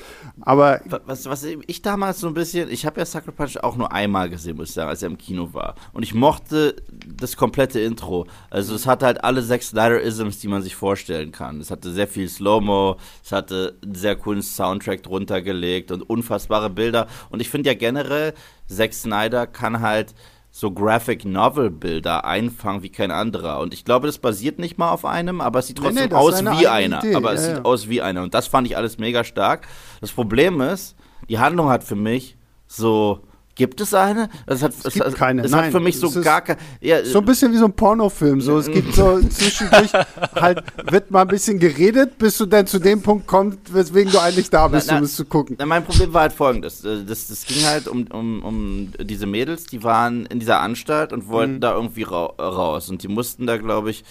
aber 0.41 0.81
was, 1.07 1.27
was 1.27 1.45
ich 1.45 1.83
damals 1.83 2.21
so 2.21 2.27
ein 2.27 2.35
bisschen, 2.35 2.71
ich 2.71 2.85
habe 2.85 3.01
ja 3.01 3.07
Sucker 3.07 3.33
Punch 3.33 3.57
auch 3.59 3.77
nur 3.77 3.93
einmal 3.93 4.29
gesehen, 4.29 4.57
muss 4.57 4.71
ich 4.71 4.75
sagen, 4.75 4.89
als 4.89 5.03
er 5.03 5.11
im 5.11 5.19
Kino 5.19 5.55
war. 5.55 5.77
Und 5.93 6.03
ich 6.03 6.15
mochte 6.15 6.77
das 7.07 7.37
komplette 7.37 7.81
Intro, 7.81 8.27
also 8.51 8.75
es 8.75 8.87
hatte 8.87 9.07
halt 9.07 9.23
alle 9.25 9.43
sechs 9.43 9.69
Snyder-Isms, 9.69 10.41
die 10.41 10.49
man 10.49 10.63
sich 10.63 10.75
vorstellen 10.75 11.33
kann. 11.33 11.61
Es 11.61 11.71
hatte 11.71 11.93
sehr 11.93 12.09
viel 12.09 12.29
Slow-Mo, 12.29 12.97
es 13.25 13.33
hatte 13.33 13.77
einen 13.83 13.95
sehr 13.95 14.17
coolen 14.17 14.43
Soundtrack 14.43 15.03
drunter 15.03 15.41
gelegt 15.41 15.93
und 15.93 16.03
unfassbare 16.03 16.71
Bilder. 16.71 17.07
Und 17.31 17.41
ich 17.41 17.49
finde 17.49 17.71
ja 17.71 17.75
generell, 17.75 18.35
Zack 18.67 18.93
Snyder 18.93 19.47
kann 19.47 19.81
halt 19.81 20.15
so 20.55 20.71
Graphic 20.71 21.25
Novel 21.25 21.71
Bilder 21.71 22.27
einfangen 22.27 22.83
wie 22.83 22.91
kein 22.91 23.11
anderer. 23.11 23.59
Und 23.61 23.73
ich 23.73 23.87
glaube, 23.87 24.07
das 24.07 24.19
basiert 24.19 24.59
nicht 24.59 24.77
mal 24.77 24.91
auf 24.91 25.07
einem, 25.07 25.41
aber 25.41 25.61
es 25.61 25.67
sieht 25.67 25.79
trotzdem 25.79 25.95
nee, 25.95 26.09
nee, 26.11 26.15
aus 26.15 26.45
wie 26.45 26.69
einer. 26.69 26.99
Idee. 27.03 27.15
Aber 27.15 27.33
es 27.33 27.41
ja, 27.41 27.47
sieht 27.49 27.57
ja. 27.57 27.65
aus 27.65 27.89
wie 27.89 28.03
einer. 28.03 28.23
Und 28.23 28.35
das 28.35 28.49
fand 28.49 28.67
ich 28.67 28.77
alles 28.77 28.99
mega 28.99 29.25
stark. 29.25 29.67
Das 30.03 30.13
Problem 30.13 30.61
ist, 30.61 30.95
die 31.31 31.39
Handlung 31.39 31.71
hat 31.71 31.83
für 31.83 31.97
mich 31.97 32.37
so 32.67 33.21
Gibt 33.55 33.83
es 33.83 33.93
eine? 33.93 34.31
Das 34.47 34.63
hat, 34.63 34.73
es 34.83 34.95
gibt 34.95 35.07
es, 35.07 35.15
keine. 35.15 35.43
Es 35.43 35.51
Nein, 35.51 35.65
hat 35.65 35.73
für 35.73 35.81
mich 35.81 35.99
so 36.01 36.11
gar 36.23 36.41
keine. 36.41 36.59
Ja, 36.81 37.05
so 37.05 37.19
ein 37.19 37.25
bisschen 37.27 37.53
wie 37.53 37.59
so 37.59 37.67
ein 37.67 37.75
Pornofilm. 37.75 38.41
So, 38.41 38.59
es 38.59 38.67
gibt 38.67 38.95
so 38.95 39.21
zwischendurch 39.29 39.93
halt 40.35 40.63
wird 40.91 41.11
mal 41.11 41.23
ein 41.23 41.29
bisschen 41.29 41.59
geredet, 41.59 42.17
bis 42.17 42.39
du 42.39 42.47
dann 42.47 42.67
zu 42.67 42.79
dem 42.79 43.03
Punkt 43.03 43.27
kommst, 43.27 43.59
weswegen 43.73 44.11
du 44.11 44.21
eigentlich 44.21 44.49
da 44.49 44.69
bist, 44.69 44.87
na, 44.87 44.95
na, 44.95 44.99
um 45.01 45.05
es 45.05 45.17
zu 45.17 45.27
gucken. 45.27 45.57
Na, 45.59 45.67
mein 45.67 45.85
Problem 45.85 46.15
war 46.15 46.23
halt 46.23 46.33
folgendes: 46.33 46.83
äh, 46.83 47.05
Das, 47.05 47.27
das 47.27 47.45
ging 47.45 47.63
halt 47.67 47.89
um, 47.89 48.07
um, 48.07 48.43
um 48.43 48.89
diese 48.99 49.27
Mädels, 49.27 49.65
die 49.65 49.83
waren 49.83 50.25
in 50.27 50.41
dieser 50.41 50.61
Anstalt 50.61 51.13
und 51.13 51.29
wollten 51.29 51.57
mhm. 51.57 51.61
da 51.61 51.75
irgendwie 51.75 52.05
ra 52.05 52.33
raus. 52.39 52.89
Und 52.89 53.03
die 53.03 53.09
mussten 53.09 53.47
da, 53.47 53.59
glaube 53.59 53.91
ich, 53.91 54.03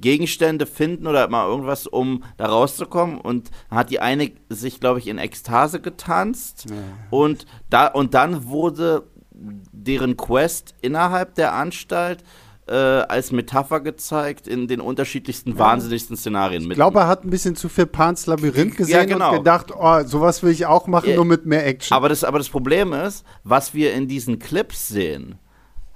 Gegenstände 0.00 0.66
finden 0.66 1.06
oder 1.06 1.28
mal 1.28 1.48
irgendwas, 1.48 1.86
um 1.86 2.24
da 2.36 2.46
rauszukommen. 2.46 3.18
Und 3.18 3.50
hat 3.70 3.90
die 3.90 4.00
eine 4.00 4.32
sich, 4.48 4.80
glaube 4.80 4.98
ich, 4.98 5.08
in 5.08 5.18
Ekstase 5.18 5.80
getanzt. 5.80 6.66
Ja. 6.68 6.76
Und, 7.10 7.46
da, 7.70 7.86
und 7.86 8.14
dann 8.14 8.46
wurde 8.46 9.04
deren 9.32 10.16
Quest 10.16 10.74
innerhalb 10.80 11.34
der 11.34 11.54
Anstalt 11.54 12.22
äh, 12.68 12.74
als 12.74 13.30
Metapher 13.32 13.80
gezeigt 13.80 14.48
in 14.48 14.66
den 14.66 14.80
unterschiedlichsten, 14.80 15.52
ja. 15.52 15.58
wahnsinnigsten 15.58 16.16
Szenarien. 16.16 16.62
Ich 16.68 16.70
glaube, 16.70 17.00
er 17.00 17.06
hat 17.06 17.24
ein 17.24 17.30
bisschen 17.30 17.54
zu 17.54 17.68
viel 17.68 17.86
Pans 17.86 18.26
Labyrinth 18.26 18.76
gesehen 18.76 18.94
ja, 18.94 19.04
genau. 19.04 19.30
und 19.30 19.38
gedacht, 19.38 19.72
oh, 19.76 20.02
sowas 20.04 20.42
will 20.42 20.50
ich 20.50 20.66
auch 20.66 20.86
machen, 20.86 21.10
ja, 21.10 21.16
nur 21.16 21.24
mit 21.24 21.46
mehr 21.46 21.66
Action. 21.66 21.96
Aber 21.96 22.08
das, 22.08 22.24
aber 22.24 22.38
das 22.38 22.48
Problem 22.48 22.92
ist, 22.92 23.24
was 23.44 23.74
wir 23.74 23.92
in 23.92 24.08
diesen 24.08 24.38
Clips 24.38 24.88
sehen, 24.88 25.38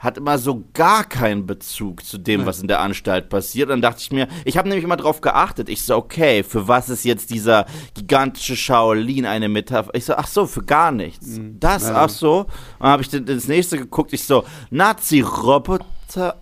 hat 0.00 0.16
immer 0.16 0.38
so 0.38 0.64
gar 0.72 1.04
keinen 1.04 1.44
Bezug 1.44 2.04
zu 2.04 2.16
dem, 2.16 2.46
was 2.46 2.60
in 2.60 2.68
der 2.68 2.80
Anstalt 2.80 3.28
passiert. 3.28 3.68
Und 3.68 3.74
dann 3.74 3.82
dachte 3.82 4.00
ich 4.00 4.10
mir, 4.10 4.28
ich 4.46 4.56
habe 4.56 4.66
nämlich 4.66 4.84
immer 4.84 4.96
darauf 4.96 5.20
geachtet. 5.20 5.68
Ich 5.68 5.84
so, 5.84 5.94
okay, 5.94 6.42
für 6.42 6.66
was 6.66 6.88
ist 6.88 7.04
jetzt 7.04 7.28
dieser 7.28 7.66
gigantische 7.92 8.56
Shaolin 8.56 9.26
eine 9.26 9.50
Metapher? 9.50 9.90
Ich 9.94 10.06
so, 10.06 10.14
ach 10.14 10.26
so, 10.26 10.46
für 10.46 10.62
gar 10.62 10.90
nichts. 10.90 11.36
Mhm. 11.36 11.60
Das, 11.60 11.82
ja. 11.82 11.96
ach 11.96 12.08
so. 12.08 12.40
Und 12.40 12.48
dann 12.80 12.88
habe 12.88 13.02
ich 13.02 13.10
das 13.10 13.46
nächste 13.46 13.76
geguckt. 13.76 14.14
Ich 14.14 14.24
so, 14.24 14.44
Nazi-Roboter. 14.70 16.40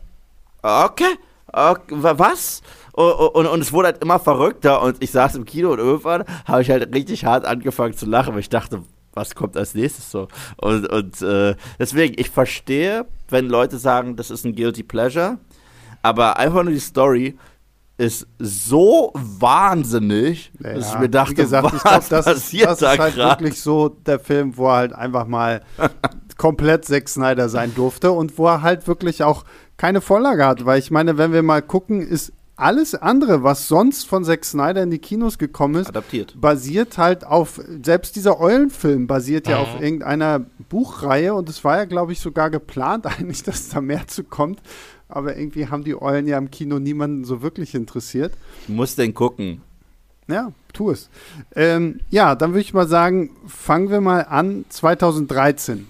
Okay. 0.62 1.18
okay. 1.52 1.96
Was? 2.00 2.62
Und, 2.92 3.12
und, 3.12 3.46
und, 3.46 3.60
es 3.60 3.72
wurde 3.72 3.88
halt 3.88 4.02
immer 4.02 4.20
verrückter 4.20 4.82
und 4.82 5.02
ich 5.02 5.10
saß 5.10 5.34
im 5.34 5.44
Kino 5.44 5.72
und 5.72 5.78
irgendwann 5.80 6.24
habe 6.46 6.62
ich 6.62 6.70
halt 6.70 6.94
richtig 6.94 7.24
hart 7.24 7.44
angefangen 7.44 7.94
zu 7.94 8.06
lachen, 8.06 8.34
weil 8.34 8.40
ich 8.40 8.50
dachte, 8.50 8.82
was 9.14 9.34
kommt 9.34 9.56
als 9.56 9.74
nächstes 9.74 10.12
so? 10.12 10.28
Und, 10.56 10.86
und 10.88 11.22
äh, 11.22 11.56
deswegen, 11.78 12.14
ich 12.18 12.30
verstehe, 12.30 13.06
wenn 13.28 13.48
Leute 13.48 13.78
sagen, 13.78 14.16
das 14.16 14.30
ist 14.30 14.44
ein 14.44 14.54
Guilty 14.54 14.82
Pleasure, 14.82 15.38
aber 16.02 16.38
einfach 16.38 16.62
nur 16.62 16.72
die 16.72 16.80
Story 16.80 17.36
ist 17.98 18.28
so 18.38 19.12
wahnsinnig, 19.14 20.52
ja, 20.62 20.74
dass 20.74 20.92
ich 20.92 20.98
mir 21.00 21.08
dachte, 21.08 21.32
wie 21.32 21.42
gesagt, 21.42 21.64
was 21.64 21.74
ich 21.74 21.82
glaub, 21.82 22.08
das 22.08 22.24
passiert 22.24 22.70
ist, 22.70 22.70
das 22.70 22.78
da 22.78 22.92
ist 22.92 22.98
halt 23.00 23.14
grad? 23.16 23.40
wirklich 23.40 23.60
so 23.60 23.88
der 23.88 24.20
Film, 24.20 24.56
wo 24.56 24.68
er 24.68 24.76
halt 24.76 24.92
einfach 24.92 25.26
mal 25.26 25.62
komplett 26.36 26.84
Zack 26.84 27.08
Snyder 27.08 27.48
sein 27.48 27.74
durfte 27.74 28.12
und 28.12 28.38
wo 28.38 28.46
er 28.46 28.62
halt 28.62 28.86
wirklich 28.86 29.24
auch 29.24 29.44
keine 29.76 30.00
Vorlage 30.00 30.46
hat, 30.46 30.64
weil 30.64 30.78
ich 30.78 30.92
meine, 30.92 31.18
wenn 31.18 31.32
wir 31.32 31.42
mal 31.42 31.60
gucken, 31.60 32.00
ist 32.00 32.32
alles 32.58 32.94
andere, 32.94 33.42
was 33.42 33.68
sonst 33.68 34.06
von 34.06 34.24
Zack 34.24 34.44
Snyder 34.44 34.82
in 34.82 34.90
die 34.90 34.98
Kinos 34.98 35.38
gekommen 35.38 35.76
ist, 35.76 35.88
adaptiert. 35.88 36.34
basiert 36.40 36.98
halt 36.98 37.24
auf, 37.24 37.60
selbst 37.82 38.16
dieser 38.16 38.40
Eulenfilm 38.40 39.06
basiert 39.06 39.46
ja, 39.46 39.56
ja 39.56 39.62
auf 39.62 39.80
irgendeiner 39.80 40.46
Buchreihe 40.68 41.34
und 41.34 41.48
es 41.48 41.62
war 41.64 41.76
ja, 41.76 41.84
glaube 41.84 42.12
ich, 42.12 42.20
sogar 42.20 42.50
geplant 42.50 43.06
eigentlich, 43.18 43.42
dass 43.42 43.68
da 43.68 43.80
mehr 43.80 44.06
zu 44.08 44.24
kommt. 44.24 44.60
Aber 45.08 45.36
irgendwie 45.36 45.68
haben 45.68 45.84
die 45.84 46.00
Eulen 46.00 46.26
ja 46.26 46.36
im 46.36 46.50
Kino 46.50 46.78
niemanden 46.78 47.24
so 47.24 47.40
wirklich 47.40 47.74
interessiert. 47.74 48.34
Muss 48.66 48.94
den 48.94 49.14
gucken. 49.14 49.62
Ja, 50.28 50.52
tu 50.74 50.90
es. 50.90 51.08
Ähm, 51.54 52.00
ja, 52.10 52.34
dann 52.34 52.50
würde 52.50 52.60
ich 52.60 52.74
mal 52.74 52.86
sagen, 52.86 53.30
fangen 53.46 53.88
wir 53.88 54.02
mal 54.02 54.26
an 54.28 54.66
2013 54.68 55.86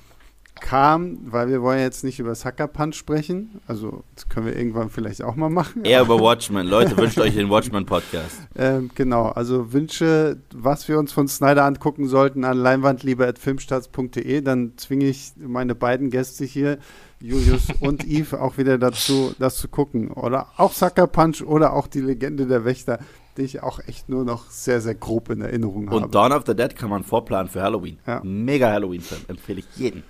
kam, 0.61 1.19
weil 1.25 1.49
wir 1.49 1.63
wollen 1.63 1.81
jetzt 1.81 2.05
nicht 2.05 2.19
über 2.19 2.35
Sucker 2.35 2.67
Punch 2.67 2.95
sprechen, 2.95 3.61
also 3.67 4.05
das 4.15 4.29
können 4.29 4.47
wir 4.47 4.57
irgendwann 4.57 4.91
vielleicht 4.91 5.23
auch 5.23 5.37
mal 5.37 5.51
machen. 5.51 5.85
Eher 5.85 6.03
über 6.03 6.21
Watchmen. 6.21 6.67
Leute, 6.67 6.97
wünscht 6.97 7.19
euch 7.19 7.35
den 7.35 7.49
Watchmen-Podcast. 7.49 8.49
Ähm, 8.57 8.91
genau, 8.95 9.27
also 9.27 9.73
Wünsche, 9.73 10.39
was 10.55 10.89
wir 10.89 10.99
uns 10.99 11.13
von 11.13 11.29
Snyder 11.29 11.65
angucken 11.65 12.09
sollten, 12.09 12.45
an 12.45 12.59
leinwandliebe.filmstarts.de, 12.59 14.41
dann 14.43 14.73
zwinge 14.77 15.07
ich 15.07 15.33
meine 15.37 15.75
beiden 15.75 16.11
Gäste 16.11 16.45
hier, 16.45 16.79
Julius 17.21 17.69
und 17.81 18.05
Yves, 18.05 18.35
auch 18.35 18.59
wieder 18.59 18.79
dazu, 18.79 19.35
das 19.39 19.57
zu 19.57 19.69
gucken. 19.69 20.11
Oder 20.11 20.49
auch 20.57 20.73
Sucker 20.73 21.07
Punch 21.07 21.43
oder 21.43 21.73
auch 21.73 21.87
die 21.87 22.01
Legende 22.01 22.47
der 22.47 22.65
Wächter 22.65 22.99
die 23.39 23.43
ich 23.43 23.63
auch 23.63 23.79
echt 23.87 24.09
nur 24.09 24.25
noch 24.25 24.51
sehr, 24.51 24.81
sehr 24.81 24.95
grob 24.95 25.31
in 25.31 25.41
Erinnerung 25.41 25.89
habe. 25.89 26.05
Und 26.05 26.15
Dawn 26.15 26.33
of 26.33 26.43
the 26.47 26.55
Dead 26.55 26.75
kann 26.75 26.91
man 26.91 27.05
vorplanen 27.05 27.49
für 27.49 27.63
Halloween. 27.63 27.99
Ja. 28.07 28.21
Mega 28.25 28.71
Halloween-Film, 28.71 29.23
empfehle 29.29 29.61
ich 29.61 29.67
jeden. 29.77 30.03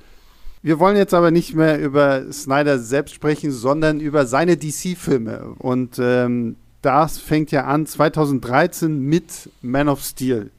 Wir 0.63 0.79
wollen 0.79 0.97
jetzt 0.97 1.15
aber 1.15 1.31
nicht 1.31 1.55
mehr 1.55 1.81
über 1.81 2.33
Snyder 2.33 2.79
selbst 2.79 3.15
sprechen, 3.15 3.51
sondern 3.53 4.01
über 4.01 4.27
seine 4.27 4.57
DC-Filme. 4.57 5.55
Und 5.59 5.99
ähm, 5.99 6.57
das 6.83 7.19
fängt 7.19 7.51
ja 7.51 7.65
an 7.65 7.87
2013 7.87 8.99
mit 8.99 9.51
Man 9.63 9.89
of 9.89 10.03
Steel. 10.03 10.51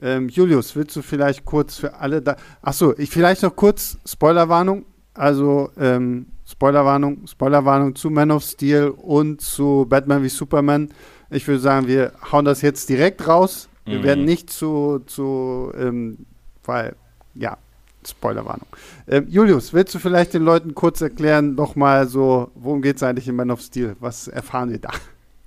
Ähm, 0.00 0.28
Julius, 0.28 0.76
willst 0.76 0.94
du 0.96 1.02
vielleicht 1.02 1.44
kurz 1.44 1.76
für 1.76 1.94
alle 1.94 2.22
da. 2.22 2.36
Achso, 2.62 2.94
ich 2.98 3.10
vielleicht 3.10 3.42
noch 3.42 3.56
kurz 3.56 3.98
Spoilerwarnung. 4.06 4.84
Also, 5.14 5.70
ähm, 5.78 6.26
Spoilerwarnung, 6.46 7.26
Spoilerwarnung 7.26 7.94
zu 7.94 8.08
Man 8.08 8.30
of 8.30 8.42
Steel 8.42 8.88
und 8.96 9.40
zu 9.40 9.86
Batman 9.88 10.22
wie 10.22 10.28
Superman. 10.28 10.90
Ich 11.30 11.46
würde 11.46 11.60
sagen, 11.60 11.86
wir 11.86 12.12
hauen 12.32 12.44
das 12.44 12.62
jetzt 12.62 12.88
direkt 12.88 13.26
raus. 13.26 13.68
Wir 13.84 13.98
mhm. 13.98 14.04
werden 14.04 14.24
nicht 14.24 14.50
zu, 14.50 15.00
zu 15.06 15.72
ähm, 15.76 16.18
weil, 16.64 16.94
ja, 17.34 17.58
Spoilerwarnung. 18.06 18.66
Ähm, 19.06 19.26
Julius, 19.28 19.72
willst 19.72 19.94
du 19.94 19.98
vielleicht 19.98 20.34
den 20.34 20.42
Leuten 20.42 20.74
kurz 20.74 21.00
erklären, 21.00 21.54
nochmal 21.54 22.06
so, 22.08 22.50
worum 22.54 22.82
geht 22.82 22.96
es 22.96 23.02
eigentlich 23.02 23.28
in 23.28 23.36
Man 23.36 23.50
of 23.50 23.60
Steel? 23.60 23.96
Was 24.00 24.28
erfahren 24.28 24.70
wir 24.70 24.78
da? 24.78 24.90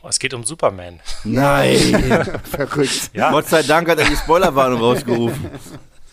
Oh, 0.03 0.07
es 0.07 0.19
geht 0.19 0.33
um 0.33 0.43
Superman. 0.43 0.99
Nein! 1.23 2.25
Verrückt. 2.43 3.11
Ja. 3.13 3.31
Gott 3.31 3.47
sei 3.47 3.63
Dank 3.63 3.89
hat 3.89 3.99
er 3.99 4.05
die 4.05 4.15
Spoilerwarnung 4.15 4.79
rausgerufen. 4.79 5.51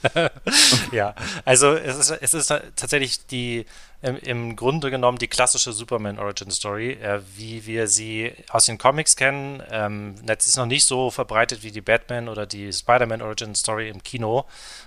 ja, 0.93 1.15
also 1.45 1.73
es 1.75 1.99
ist, 1.99 2.11
es 2.21 2.35
ist 2.35 2.49
tatsächlich 2.77 3.27
die 3.27 3.67
im, 4.01 4.17
im 4.19 4.57
Grunde 4.57 4.91
genommen 4.91 5.19
die 5.19 5.27
klassische 5.27 5.73
Superman 5.73 6.19
Origin 6.19 6.51
Story, 6.51 6.93
äh, 6.93 7.21
wie 7.37 7.67
wir 7.67 7.89
sie 7.89 8.33
aus 8.49 8.67
den 8.67 8.79
Comics 8.79 9.17
kennen. 9.17 9.63
Ähm, 9.71 10.15
das 10.25 10.47
ist 10.47 10.57
noch 10.57 10.67
nicht 10.67 10.85
so 10.85 11.11
verbreitet 11.11 11.65
wie 11.65 11.73
die 11.73 11.81
Batman 11.81 12.29
oder 12.29 12.47
die 12.47 12.73
Spider-Man 12.73 13.23
Origin 13.23 13.55
Story 13.57 13.89
im 13.89 14.03
Kino. 14.03 14.45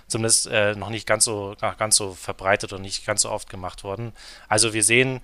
Zumindest 0.08 0.46
äh, 0.46 0.74
noch 0.74 0.88
nicht 0.88 1.06
ganz 1.06 1.24
so, 1.24 1.54
ganz 1.78 1.96
so 1.96 2.14
verbreitet 2.14 2.72
und 2.72 2.82
nicht 2.82 3.04
ganz 3.04 3.22
so 3.22 3.30
oft 3.30 3.50
gemacht 3.50 3.84
worden. 3.84 4.12
Also 4.48 4.72
wir 4.72 4.82
sehen, 4.82 5.20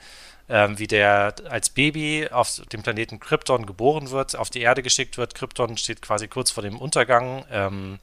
ähm, 0.51 0.79
wie 0.79 0.87
der 0.87 1.35
als 1.49 1.71
Baby 1.71 2.29
auf 2.31 2.61
dem 2.73 2.83
Planeten 2.83 3.21
Krypton 3.21 3.65
geboren 3.65 4.11
wird, 4.11 4.37
auf 4.37 4.51
die 4.51 4.61
Erde 4.61 4.83
geschickt 4.83 5.17
wird. 5.17 5.35
Krypton 5.35 5.77
steht 5.79 6.03
quasi 6.03 6.29
kurz 6.29 6.51
vor 6.51 6.63
dem 6.63 6.79
Untergang. 6.79 7.45
Ähm, 7.51 7.99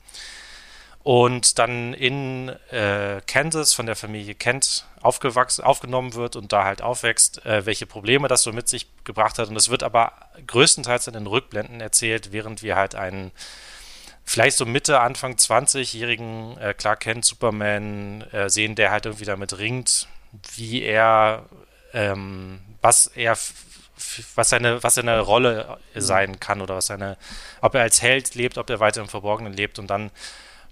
und 1.06 1.60
dann 1.60 1.94
in 1.94 2.50
äh, 2.72 3.22
Kansas 3.28 3.76
von 3.76 3.86
der 3.86 3.96
Familie 3.96 4.34
Kent 4.34 4.88
aufgewachsen, 5.04 5.64
aufgenommen 5.64 6.16
wird 6.16 6.36
und 6.36 6.52
da 6.52 6.64
halt 6.64 6.82
aufwächst, 6.82 7.46
äh, 7.46 7.64
welche 7.68 7.86
Probleme 7.86 8.28
das 8.28 8.42
so 8.42 8.52
mit 8.52 8.68
sich 8.68 8.88
gebracht 9.04 9.38
hat. 9.38 9.50
Und 9.50 9.56
es 9.56 9.70
wird 9.70 9.84
aber 9.84 10.14
größtenteils 10.48 11.06
in 11.06 11.14
den 11.14 11.28
Rückblenden 11.28 11.80
erzählt, 11.80 12.32
während 12.32 12.64
wir 12.64 12.76
halt 12.76 12.96
einen 12.96 13.32
vielleicht 14.24 14.58
so 14.58 14.66
Mitte, 14.66 15.00
Anfang 15.00 15.34
20-jährigen 15.34 16.58
äh, 16.58 16.74
Clark 16.74 17.02
Kent 17.02 17.24
Superman 17.24 18.24
äh, 18.32 18.50
sehen, 18.50 18.74
der 18.74 18.90
halt 18.90 19.06
irgendwie 19.06 19.26
damit 19.26 19.60
ringt, 19.60 20.08
wie 20.56 20.82
er, 20.82 21.46
ähm, 21.94 22.62
was 22.82 23.06
er 23.06 23.38
was 24.34 24.50
seine, 24.50 24.82
was 24.82 24.96
seine 24.96 25.20
Rolle 25.20 25.78
sein 25.94 26.40
kann 26.40 26.62
oder 26.62 26.78
was 26.78 26.88
seine, 26.88 27.16
ob 27.62 27.76
er 27.76 27.82
als 27.82 28.02
Held 28.02 28.34
lebt, 28.34 28.58
ob 28.58 28.72
er 28.72 28.80
weiter 28.80 29.02
im 29.02 29.08
Verborgenen 29.08 29.54
lebt 29.54 29.78
und 29.78 29.88
dann 29.88 30.10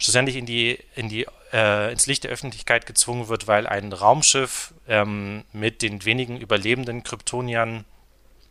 schlussendlich 0.03 0.36
in 0.36 0.45
die, 0.45 0.77
in 0.95 1.07
die, 1.07 1.25
äh, 1.53 1.91
ins 1.91 2.07
Licht 2.07 2.25
der 2.25 2.31
Öffentlichkeit 2.31 2.86
gezwungen 2.86 3.29
wird, 3.29 3.48
weil 3.48 3.65
ein 3.65 3.93
Raumschiff 3.93 4.74
ähm, 4.86 5.45
mit 5.53 5.81
den 5.81 6.03
wenigen 6.03 6.41
überlebenden 6.41 7.03
Kryptoniern 7.03 7.86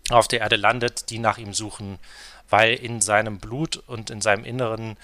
auf 0.08 0.28
der 0.28 0.40
Erde 0.40 0.56
landet, 0.56 1.10
die 1.10 1.18
nach 1.18 1.36
ihm 1.36 1.52
suchen, 1.52 1.98
weil 2.48 2.74
in 2.74 3.02
seinem 3.02 3.38
Blut 3.38 3.76
und 3.86 4.08
in 4.08 4.22
seinem 4.22 4.44
Inneren 4.44 4.96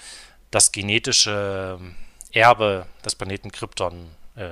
das 0.49 0.71
genetische 0.71 1.79
Erbe 2.31 2.87
des 3.05 3.13
Planeten 3.13 3.51
Krypton 3.51 4.09
äh, 4.35 4.49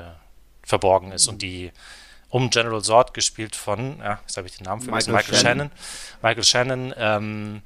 verborgen 0.62 1.12
ist 1.12 1.28
und 1.28 1.42
die 1.42 1.72
um 2.30 2.52
General 2.52 2.82
Zord 2.84 3.16
gespielt 3.16 3.56
von, 3.56 3.98
ja, 4.00 4.20
jetzt 4.22 4.38
habe 4.38 4.48
ich 4.48 4.58
den 4.58 4.66
Namen 4.66 4.82
vergessen, 4.82 5.14
Michael, 5.14 5.34
Michael 5.34 5.42
Shannon. 5.42 5.72
Shannon. 5.72 6.22
Michael 6.22 6.44
Shannon 6.44 6.94
ähm, 6.96 7.62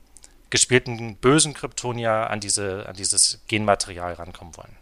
gespielten 0.51 1.15
bösen 1.15 1.53
Kryptonier 1.53 2.29
an, 2.29 2.39
diese, 2.39 2.87
an 2.87 2.95
dieses 2.95 3.39
Genmaterial 3.47 4.13
rankommen 4.13 4.55
wollen. 4.55 4.75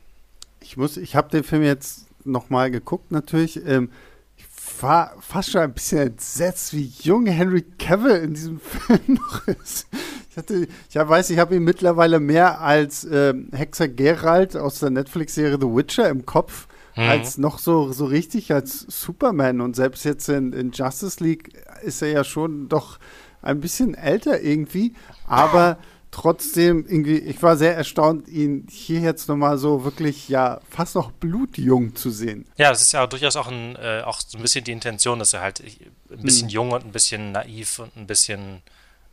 Ich 0.59 0.75
muss, 0.75 0.97
ich 0.97 1.15
habe 1.15 1.29
den 1.29 1.43
Film 1.45 1.63
jetzt 1.63 2.07
nochmal 2.25 2.71
geguckt 2.71 3.11
natürlich. 3.11 3.65
Ähm, 3.65 3.91
ich 4.35 4.45
war 4.81 5.13
fast 5.21 5.51
schon 5.51 5.61
ein 5.61 5.73
bisschen 5.73 5.99
entsetzt, 5.99 6.73
wie 6.73 6.91
jung 7.01 7.25
Henry 7.27 7.61
Cavill 7.61 8.17
in 8.17 8.33
diesem 8.33 8.59
Film 8.59 8.99
noch 9.07 9.47
ist. 9.47 9.87
Ich, 10.31 10.37
hatte, 10.37 10.67
ich 10.89 10.95
weiß, 10.95 11.29
ich 11.29 11.39
habe 11.39 11.55
ihn 11.55 11.63
mittlerweile 11.63 12.19
mehr 12.19 12.61
als 12.61 13.03
ähm, 13.05 13.49
Hexer 13.51 13.87
Geralt 13.87 14.57
aus 14.57 14.79
der 14.79 14.89
Netflix-Serie 14.89 15.57
The 15.59 15.67
Witcher 15.67 16.09
im 16.09 16.25
Kopf, 16.25 16.67
mhm. 16.95 17.03
als 17.03 17.37
noch 17.37 17.59
so, 17.59 17.91
so 17.91 18.05
richtig 18.05 18.51
als 18.51 18.81
Superman. 18.87 19.61
Und 19.61 19.75
selbst 19.75 20.03
jetzt 20.03 20.29
in, 20.29 20.53
in 20.53 20.71
Justice 20.71 21.23
League 21.23 21.53
ist 21.83 22.01
er 22.01 22.09
ja 22.09 22.23
schon 22.23 22.69
doch 22.69 22.99
ein 23.41 23.59
bisschen 23.61 23.95
älter 23.95 24.41
irgendwie, 24.41 24.93
aber 25.27 25.77
trotzdem 26.11 26.85
irgendwie, 26.87 27.19
ich 27.19 27.41
war 27.43 27.55
sehr 27.55 27.75
erstaunt, 27.75 28.27
ihn 28.27 28.67
hier 28.69 28.99
jetzt 28.99 29.27
nochmal 29.29 29.57
so 29.57 29.83
wirklich 29.83 30.27
ja 30.29 30.59
fast 30.69 30.95
noch 30.95 31.11
blutjung 31.11 31.95
zu 31.95 32.09
sehen. 32.09 32.45
Ja, 32.57 32.69
das 32.69 32.81
ist 32.81 32.91
ja 32.91 33.05
durchaus 33.07 33.35
auch, 33.35 33.47
ein, 33.47 33.75
äh, 33.75 34.01
auch 34.05 34.19
so 34.19 34.37
ein 34.37 34.41
bisschen 34.41 34.63
die 34.63 34.71
Intention, 34.71 35.19
dass 35.19 35.33
er 35.33 35.41
halt 35.41 35.61
ein 35.61 36.23
bisschen 36.23 36.47
hm. 36.47 36.53
jung 36.53 36.71
und 36.71 36.85
ein 36.85 36.91
bisschen 36.91 37.31
naiv 37.31 37.79
und 37.79 37.95
ein 37.95 38.07
bisschen 38.07 38.61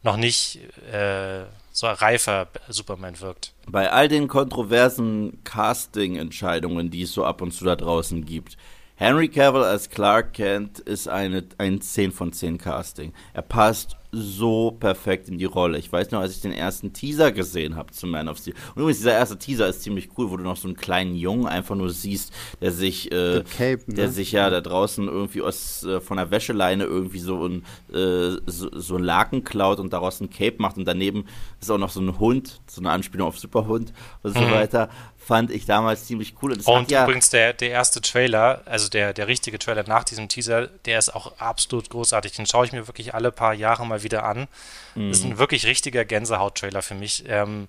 noch 0.02 0.16
nicht 0.16 0.60
äh, 0.90 1.44
so 1.72 1.86
reifer 1.86 2.48
Superman 2.68 3.20
wirkt. 3.20 3.52
Bei 3.68 3.90
all 3.92 4.08
den 4.08 4.28
kontroversen 4.28 5.42
Casting-Entscheidungen, 5.44 6.90
die 6.90 7.02
es 7.02 7.12
so 7.12 7.24
ab 7.24 7.42
und 7.42 7.52
zu 7.52 7.64
da 7.64 7.76
draußen 7.76 8.24
gibt, 8.24 8.56
Henry 8.94 9.28
Cavill 9.28 9.62
als 9.62 9.90
Clark 9.90 10.32
Kent 10.32 10.78
ist 10.78 11.06
eine, 11.06 11.44
ein 11.58 11.82
10 11.82 12.12
von 12.12 12.32
10 12.32 12.56
Casting. 12.56 13.12
Er 13.34 13.42
passt 13.42 13.96
so 14.16 14.70
perfekt 14.70 15.28
in 15.28 15.38
die 15.38 15.44
Rolle. 15.44 15.78
Ich 15.78 15.92
weiß 15.92 16.10
noch, 16.10 16.20
als 16.20 16.36
ich 16.36 16.40
den 16.40 16.52
ersten 16.52 16.92
Teaser 16.92 17.32
gesehen 17.32 17.76
habe 17.76 17.92
zu 17.92 18.06
Man 18.06 18.28
of 18.28 18.38
Steel. 18.38 18.54
Und 18.74 18.82
übrigens, 18.82 18.98
dieser 18.98 19.12
erste 19.12 19.38
Teaser 19.38 19.68
ist 19.68 19.82
ziemlich 19.82 20.10
cool, 20.16 20.30
wo 20.30 20.36
du 20.36 20.42
noch 20.42 20.56
so 20.56 20.68
einen 20.68 20.76
kleinen 20.76 21.14
Jungen 21.14 21.46
einfach 21.46 21.74
nur 21.74 21.90
siehst, 21.90 22.32
der 22.60 22.72
sich, 22.72 23.12
äh, 23.12 23.44
Cape, 23.56 23.82
ne? 23.86 23.94
der 23.94 24.10
sich 24.10 24.32
ja 24.32 24.50
da 24.50 24.60
draußen 24.60 25.06
irgendwie 25.06 25.42
aus, 25.42 25.84
äh, 25.84 26.00
von 26.00 26.16
der 26.16 26.30
Wäscheleine 26.30 26.84
irgendwie 26.84 27.18
so 27.18 27.46
ein, 27.46 27.64
äh, 27.92 28.38
so, 28.46 28.70
so 28.72 28.96
ein 28.96 29.04
Laken 29.04 29.44
klaut 29.44 29.78
und 29.78 29.92
daraus 29.92 30.20
ein 30.20 30.30
Cape 30.30 30.56
macht. 30.58 30.76
Und 30.76 30.86
daneben 30.86 31.26
ist 31.60 31.70
auch 31.70 31.78
noch 31.78 31.90
so 31.90 32.00
ein 32.00 32.18
Hund, 32.18 32.60
so 32.66 32.80
eine 32.80 32.90
Anspielung 32.90 33.28
auf 33.28 33.38
Superhund 33.38 33.92
und 34.22 34.34
mhm. 34.34 34.38
so 34.38 34.50
weiter 34.50 34.88
fand 35.26 35.50
ich 35.50 35.66
damals 35.66 36.06
ziemlich 36.06 36.34
cool. 36.40 36.52
Und, 36.52 36.66
und 36.66 36.90
ja 36.90 37.02
übrigens 37.02 37.30
der, 37.30 37.52
der 37.52 37.70
erste 37.70 38.00
Trailer, 38.00 38.62
also 38.64 38.88
der, 38.88 39.12
der 39.12 39.26
richtige 39.26 39.58
Trailer 39.58 39.82
nach 39.88 40.04
diesem 40.04 40.28
Teaser, 40.28 40.68
der 40.68 41.00
ist 41.00 41.12
auch 41.12 41.38
absolut 41.38 41.90
großartig. 41.90 42.32
Den 42.32 42.46
schaue 42.46 42.64
ich 42.64 42.72
mir 42.72 42.86
wirklich 42.86 43.12
alle 43.12 43.32
paar 43.32 43.52
Jahre 43.52 43.84
mal 43.84 44.04
wieder 44.04 44.24
an. 44.24 44.46
Mhm. 44.94 45.08
Das 45.08 45.18
ist 45.18 45.24
ein 45.24 45.38
wirklich 45.38 45.66
richtiger 45.66 46.04
Gänsehaut-Trailer 46.04 46.80
für 46.80 46.94
mich. 46.94 47.24
Ähm, 47.26 47.66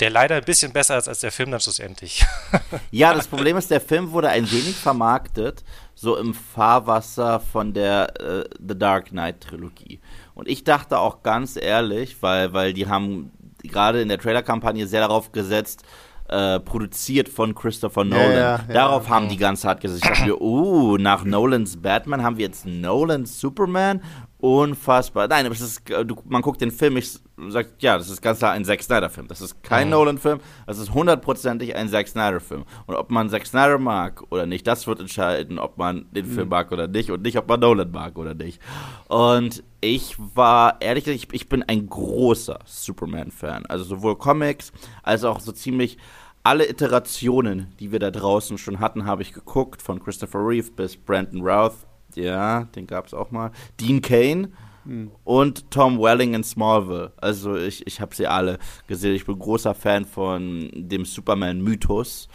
der 0.00 0.10
leider 0.10 0.36
ein 0.36 0.44
bisschen 0.44 0.72
besser 0.72 0.98
ist 0.98 1.08
als 1.08 1.20
der 1.20 1.32
Film 1.32 1.50
dann 1.50 1.60
schlussendlich. 1.60 2.26
ja, 2.90 3.14
das 3.14 3.26
Problem 3.26 3.56
ist, 3.56 3.70
der 3.70 3.80
Film 3.80 4.12
wurde 4.12 4.28
ein 4.28 4.48
wenig 4.50 4.76
vermarktet, 4.76 5.64
so 5.94 6.16
im 6.16 6.34
Fahrwasser 6.34 7.40
von 7.40 7.72
der 7.72 8.20
äh, 8.20 8.44
The 8.60 8.78
Dark 8.78 9.06
Knight 9.06 9.40
Trilogie. 9.40 9.98
Und 10.34 10.46
ich 10.46 10.62
dachte 10.62 10.98
auch 10.98 11.22
ganz 11.22 11.56
ehrlich, 11.56 12.18
weil, 12.20 12.52
weil 12.52 12.74
die 12.74 12.86
haben 12.86 13.32
gerade 13.62 14.02
in 14.02 14.08
der 14.08 14.18
Trailer-Kampagne 14.18 14.86
sehr 14.86 15.00
darauf 15.00 15.32
gesetzt, 15.32 15.82
äh, 16.28 16.60
produziert 16.60 17.28
von 17.28 17.54
Christopher 17.54 18.04
Nolan. 18.04 18.32
Ja, 18.32 18.38
ja, 18.38 18.60
Darauf 18.72 19.08
ja, 19.08 19.14
haben 19.14 19.28
die 19.28 19.36
ganz 19.36 19.64
hart 19.64 19.80
gesagt. 19.80 20.04
Ich 20.04 20.18
dachte, 20.18 20.42
uh, 20.42 20.96
nach 20.98 21.24
Nolans 21.24 21.76
Batman 21.80 22.22
haben 22.22 22.36
wir 22.36 22.46
jetzt 22.46 22.66
Nolans 22.66 23.40
Superman. 23.40 24.02
Unfassbar. 24.40 25.26
Nein, 25.26 25.46
aber 25.46 25.54
es 25.54 25.60
ist, 25.60 25.82
du, 25.88 26.14
man 26.26 26.42
guckt 26.42 26.60
den 26.60 26.70
Film, 26.70 26.96
ich 26.96 27.18
sage, 27.48 27.70
ja, 27.80 27.98
das 27.98 28.08
ist 28.08 28.22
ganz 28.22 28.38
klar 28.38 28.52
ein 28.52 28.64
Zack 28.64 28.84
Snyder-Film. 28.84 29.26
Das 29.26 29.40
ist 29.40 29.64
kein 29.64 29.88
mhm. 29.88 29.94
Nolan-Film, 29.94 30.38
das 30.64 30.78
ist 30.78 30.94
hundertprozentig 30.94 31.74
ein 31.74 31.88
Zack 31.88 32.06
Snyder-Film. 32.06 32.64
Und 32.86 32.94
ob 32.94 33.10
man 33.10 33.28
Zack 33.30 33.46
Snyder 33.46 33.78
mag 33.78 34.22
oder 34.30 34.46
nicht, 34.46 34.64
das 34.68 34.86
wird 34.86 35.00
entscheiden, 35.00 35.58
ob 35.58 35.76
man 35.76 36.06
den 36.12 36.28
mhm. 36.28 36.34
Film 36.34 36.48
mag 36.50 36.70
oder 36.70 36.86
nicht 36.86 37.10
und 37.10 37.22
nicht, 37.22 37.36
ob 37.36 37.48
man 37.48 37.58
Nolan 37.58 37.90
mag 37.90 38.16
oder 38.16 38.34
nicht. 38.34 38.62
Und 39.08 39.64
ich 39.80 40.14
war, 40.16 40.80
ehrlich 40.80 41.04
gesagt, 41.04 41.24
ich, 41.24 41.34
ich 41.34 41.48
bin 41.48 41.64
ein 41.64 41.88
großer 41.88 42.60
Superman-Fan. 42.64 43.66
Also 43.66 43.82
sowohl 43.82 44.16
Comics 44.18 44.70
als 45.02 45.24
auch 45.24 45.40
so 45.40 45.50
ziemlich 45.50 45.98
alle 46.42 46.68
Iterationen, 46.68 47.72
die 47.78 47.92
wir 47.92 47.98
da 47.98 48.10
draußen 48.10 48.58
schon 48.58 48.80
hatten, 48.80 49.04
habe 49.04 49.22
ich 49.22 49.32
geguckt, 49.32 49.82
von 49.82 50.02
Christopher 50.02 50.40
Reeve 50.40 50.70
bis 50.70 50.96
Brandon 50.96 51.42
Routh. 51.42 51.76
Ja, 52.14 52.64
den 52.64 52.86
gab 52.86 53.06
es 53.06 53.14
auch 53.14 53.30
mal. 53.30 53.50
Dean 53.78 54.00
Kane 54.00 54.50
hm. 54.84 55.10
und 55.24 55.70
Tom 55.70 55.98
Welling 55.98 56.34
in 56.34 56.44
Smallville. 56.44 57.12
Also 57.18 57.56
ich, 57.56 57.86
ich 57.86 58.00
habe 58.00 58.14
sie 58.14 58.26
alle 58.26 58.58
gesehen. 58.86 59.14
Ich 59.14 59.26
bin 59.26 59.38
großer 59.38 59.74
Fan 59.74 60.04
von 60.04 60.70
dem 60.74 61.04
Superman-Mythos. 61.04 62.28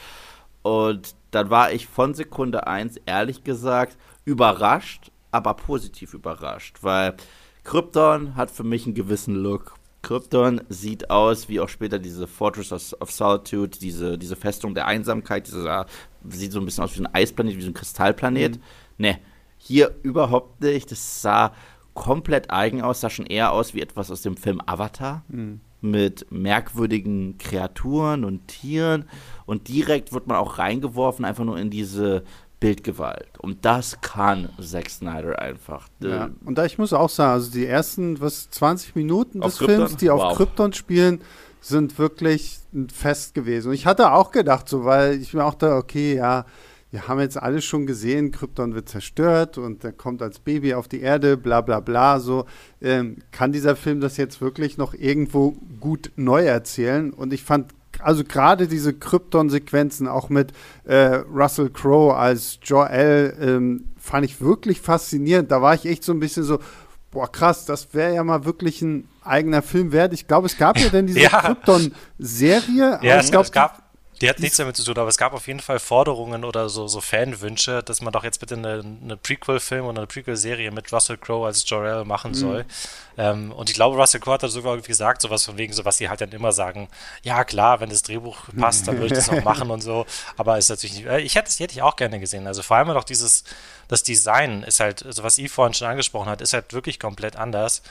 Und 0.62 1.16
dann 1.32 1.50
war 1.50 1.72
ich 1.72 1.88
von 1.88 2.14
Sekunde 2.14 2.68
1, 2.68 3.02
ehrlich 3.06 3.44
gesagt, 3.44 3.98
überrascht, 4.26 5.12
aber 5.32 5.56
positiv 5.56 6.14
überrascht, 6.14 6.78
weil 6.82 7.16
Krypton 7.64 8.36
hat 8.36 8.52
für 8.52 8.64
mich 8.64 8.86
einen 8.86 8.96
gewissen 8.96 9.36
Look. 9.36 9.76
Krypton 10.04 10.62
sieht 10.70 11.10
aus 11.10 11.50
wie 11.50 11.60
auch 11.60 11.70
später 11.70 11.98
diese 11.98 12.28
Fortress 12.28 12.94
of 13.00 13.10
Solitude, 13.10 13.80
diese, 13.80 14.18
diese 14.18 14.36
Festung 14.36 14.76
der 14.76 14.86
Einsamkeit, 14.86 15.48
diese, 15.48 15.86
sieht 16.30 16.52
so 16.52 16.60
ein 16.60 16.66
bisschen 16.66 16.84
aus 16.84 16.96
wie 16.96 17.02
ein 17.02 17.16
Eisplanet, 17.16 17.58
wie 17.58 17.62
so 17.62 17.70
ein 17.70 17.74
Kristallplanet. 17.74 18.58
Mhm. 18.58 18.62
Ne, 18.98 19.20
hier 19.58 19.96
überhaupt 20.04 20.62
nicht. 20.62 20.92
Das 20.92 21.22
sah 21.22 21.54
komplett 21.94 22.52
eigen 22.52 22.82
aus, 22.82 23.02
sah 23.02 23.10
schon 23.10 23.26
eher 23.26 23.54
aus 23.54 23.74
wie 23.74 23.82
etwas 23.82 24.12
aus 24.12 24.22
dem 24.22 24.38
Film 24.38 24.62
Avatar. 24.66 25.24
Mhm. 25.30 25.62
Mit 25.80 26.28
merkwürdigen 26.32 27.38
Kreaturen 27.38 28.24
und 28.26 28.48
Tieren. 28.48 29.06
Und 29.46 29.68
direkt 29.70 30.14
wird 30.14 30.28
man 30.28 30.38
auch 30.38 30.58
reingeworfen, 30.58 31.26
einfach 31.26 31.44
nur 31.44 31.58
in 31.58 31.70
diese 31.70 32.24
Bildgewalt. 32.64 33.40
Und 33.40 33.66
das 33.66 34.00
kann 34.00 34.50
Zack 34.62 34.90
Snyder 34.90 35.38
einfach. 35.40 35.90
Ja. 36.00 36.30
Und 36.46 36.58
da 36.58 36.64
ich 36.64 36.78
muss 36.78 36.94
auch 36.94 37.10
sagen, 37.10 37.34
also 37.34 37.52
die 37.52 37.66
ersten 37.66 38.22
was 38.22 38.50
20 38.52 38.96
Minuten 38.96 39.42
des 39.42 39.58
Films, 39.58 39.98
die 39.98 40.08
wow. 40.08 40.22
auf 40.22 40.38
Krypton 40.38 40.72
spielen, 40.72 41.20
sind 41.60 42.00
wirklich 42.00 42.60
ein 42.74 42.90
Fest 42.90 43.34
gewesen. 43.34 43.68
Und 43.70 43.74
ich 43.74 43.86
hatte 43.86 44.14
auch 44.14 44.32
gedacht, 44.32 44.70
so, 44.70 44.86
weil 44.86 45.22
ich 45.22 45.34
mir 45.34 45.44
auch 45.44 45.56
da, 45.56 45.78
okay, 45.78 46.16
ja, 46.16 46.46
wir 46.92 47.08
haben 47.10 47.20
jetzt 47.20 47.38
alles 47.38 47.66
schon 47.66 47.86
gesehen, 47.86 48.32
Krypton 48.32 48.76
wird 48.76 48.88
zerstört 48.88 49.58
und 49.58 49.84
er 49.84 49.92
kommt 49.92 50.22
als 50.22 50.40
Baby 50.40 50.74
auf 50.74 50.88
die 50.88 51.02
Erde, 51.02 51.36
bla 51.36 51.60
bla 51.60 51.82
bla. 51.82 52.20
So 52.20 52.46
ähm, 52.82 53.18
kann 53.32 53.52
dieser 53.52 53.76
Film 53.76 54.00
das 54.00 54.16
jetzt 54.16 54.40
wirklich 54.40 54.78
noch 54.78 54.94
irgendwo 54.94 55.58
gut 55.82 56.12
neu 56.16 56.46
erzählen. 56.46 57.12
Und 57.12 57.34
ich 57.34 57.44
fand 57.44 57.74
also 58.04 58.24
gerade 58.24 58.68
diese 58.68 58.94
Krypton-Sequenzen, 58.94 60.08
auch 60.08 60.30
mit 60.30 60.52
äh, 60.86 61.16
Russell 61.34 61.70
Crowe 61.70 62.16
als 62.16 62.60
Jor-El, 62.64 63.36
ähm, 63.40 63.86
fand 63.98 64.26
ich 64.26 64.42
wirklich 64.42 64.82
faszinierend. 64.82 65.52
Da 65.52 65.62
war 65.62 65.74
ich 65.74 65.86
echt 65.86 66.04
so 66.04 66.12
ein 66.12 66.20
bisschen 66.20 66.44
so, 66.44 66.60
boah, 67.12 67.32
krass, 67.32 67.66
das 67.66 67.94
wäre 67.94 68.16
ja 68.16 68.24
mal 68.24 68.46
wirklich 68.46 68.82
ein 68.82 69.08
eigener 69.24 69.62
Film 69.62 69.92
wert. 69.92 70.14
Ich 70.14 70.28
glaube, 70.28 70.48
es 70.48 70.58
gab 70.58 70.78
ja 70.78 70.90
denn 70.92 71.08
diese 71.08 71.22
ja. 71.22 71.30
Krypton-Serie. 71.30 73.00
Ja, 73.02 73.18
es, 73.18 73.32
glaub, 73.32 73.46
es 73.46 73.52
gab 73.52 73.83
die 74.24 74.30
hat 74.30 74.40
nichts 74.40 74.56
damit 74.56 74.78
zu 74.78 74.86
tun, 74.86 74.98
aber 74.98 75.10
es 75.10 75.18
gab 75.18 75.34
auf 75.34 75.48
jeden 75.48 75.60
Fall 75.60 75.80
Forderungen 75.80 76.46
oder 76.46 76.70
so, 76.70 76.88
so 76.88 77.02
Fanwünsche, 77.02 77.84
dass 77.84 78.02
man 78.02 78.14
doch 78.14 78.24
jetzt 78.24 78.40
bitte 78.40 78.56
eine, 78.56 78.82
eine 79.04 79.18
Prequel-Film 79.18 79.84
oder 79.84 79.98
eine 79.98 80.08
Prequel-Serie 80.08 80.72
mit 80.72 80.94
Russell 80.94 81.18
Crowe 81.18 81.46
als 81.46 81.70
Jor-El 81.70 82.06
machen 82.06 82.32
mhm. 82.32 82.36
soll. 82.36 82.66
Ähm, 83.18 83.52
und 83.52 83.70
ich 83.70 83.76
glaube, 83.76 83.98
Russell 83.98 84.22
Crowe 84.22 84.36
hat 84.36 84.50
sogar 84.50 84.78
gesagt, 84.78 85.22
sowas 85.22 85.44
von 85.44 85.58
wegen, 85.58 85.74
so 85.74 85.84
was 85.84 85.98
sie 85.98 86.08
halt 86.08 86.22
dann 86.22 86.32
immer 86.32 86.54
sagen, 86.54 86.88
ja 87.24 87.44
klar, 87.44 87.82
wenn 87.82 87.90
das 87.90 88.02
Drehbuch 88.02 88.38
passt, 88.58 88.88
dann 88.88 88.96
würde 88.96 89.08
ich 89.08 89.14
das 89.14 89.28
auch 89.28 89.44
machen 89.44 89.70
und 89.70 89.82
so. 89.82 90.06
Aber 90.38 90.58
ist 90.58 90.70
natürlich 90.70 90.96
nicht, 90.96 91.06
äh, 91.06 91.20
ich 91.20 91.36
hätte, 91.36 91.48
das 91.48 91.60
hätte 91.60 91.74
ich 91.74 91.82
auch 91.82 91.98
gerne 91.98 92.22
gesehen. 92.22 92.48
Also 92.48 92.64
vor 92.64 92.78
allem 92.78 92.92
auch 92.92 93.04
dieses, 93.04 93.44
das 93.90 94.04
Design 94.04 94.64
ist 94.64 94.80
halt, 94.80 95.06
also 95.06 95.24
was 95.24 95.38
Yves 95.38 95.52
vorhin 95.52 95.74
schon 95.74 95.90
angesprochen 95.90 96.30
hat, 96.30 96.40
ist 96.40 96.54
halt 96.54 96.72
wirklich 96.72 96.98
komplett 96.98 97.36
anders. 97.36 97.82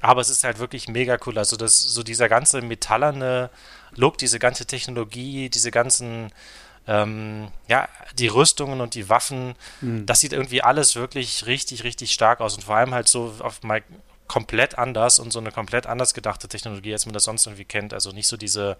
Aber 0.00 0.22
es 0.22 0.30
ist 0.30 0.44
halt 0.44 0.58
wirklich 0.58 0.88
mega 0.88 1.18
cool. 1.26 1.36
Also 1.36 1.58
das, 1.58 1.78
so 1.78 2.02
dieser 2.02 2.30
ganze 2.30 2.62
metallerne 2.62 3.50
Look, 3.96 4.18
diese 4.18 4.38
ganze 4.38 4.66
Technologie, 4.66 5.48
diese 5.48 5.70
ganzen, 5.70 6.32
ähm, 6.86 7.48
ja, 7.68 7.88
die 8.18 8.28
Rüstungen 8.28 8.80
und 8.80 8.94
die 8.94 9.08
Waffen, 9.08 9.54
mhm. 9.80 10.06
das 10.06 10.20
sieht 10.20 10.32
irgendwie 10.32 10.62
alles 10.62 10.96
wirklich 10.96 11.46
richtig, 11.46 11.84
richtig 11.84 12.12
stark 12.12 12.40
aus 12.40 12.54
und 12.54 12.64
vor 12.64 12.76
allem 12.76 12.94
halt 12.94 13.08
so 13.08 13.34
auf 13.40 13.62
mal 13.62 13.82
komplett 14.26 14.78
anders 14.78 15.18
und 15.18 15.32
so 15.32 15.38
eine 15.38 15.52
komplett 15.52 15.86
anders 15.86 16.14
gedachte 16.14 16.48
Technologie, 16.48 16.92
als 16.92 17.06
man 17.06 17.12
das 17.12 17.24
sonst 17.24 17.46
irgendwie 17.46 17.64
kennt. 17.64 17.92
Also 17.92 18.10
nicht 18.10 18.26
so 18.26 18.36
diese, 18.36 18.76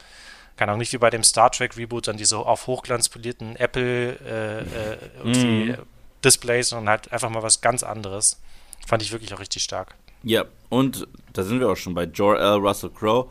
keine 0.57 0.73
Ahnung, 0.73 0.81
nicht 0.81 0.93
wie 0.93 0.99
bei 0.99 1.11
dem 1.11 1.23
Star 1.23 1.51
Trek 1.51 1.77
Reboot, 1.77 2.09
dann 2.09 2.17
diese 2.17 2.39
auf 2.39 2.67
Hochglanz 2.67 3.09
polierten 3.09 3.57
Apple 3.57 4.19
äh, 4.21 4.61
äh, 4.61 4.99
irgendwie 5.19 5.73
mm. 5.73 5.77
Displays, 6.25 6.71
sondern 6.71 6.89
halt 6.89 7.13
einfach 7.13 7.31
mal 7.31 7.43
was 7.43 7.61
ganz 7.61 7.83
anderes. 7.83 8.41
Fand 8.87 9.03
ich 9.03 9.13
wirklich 9.13 9.35
auch 9.35 9.41
richtig 9.41 9.63
stark. 9.63 9.95
Ja, 10.23 10.47
und 10.71 11.07
da 11.35 11.43
sind 11.43 11.61
wir 11.61 11.69
auch 11.69 11.77
schon 11.77 11.95
bei 11.95 12.05
Jor-El 12.05 12.59
Russell 12.59 12.91
Crowe 12.91 13.31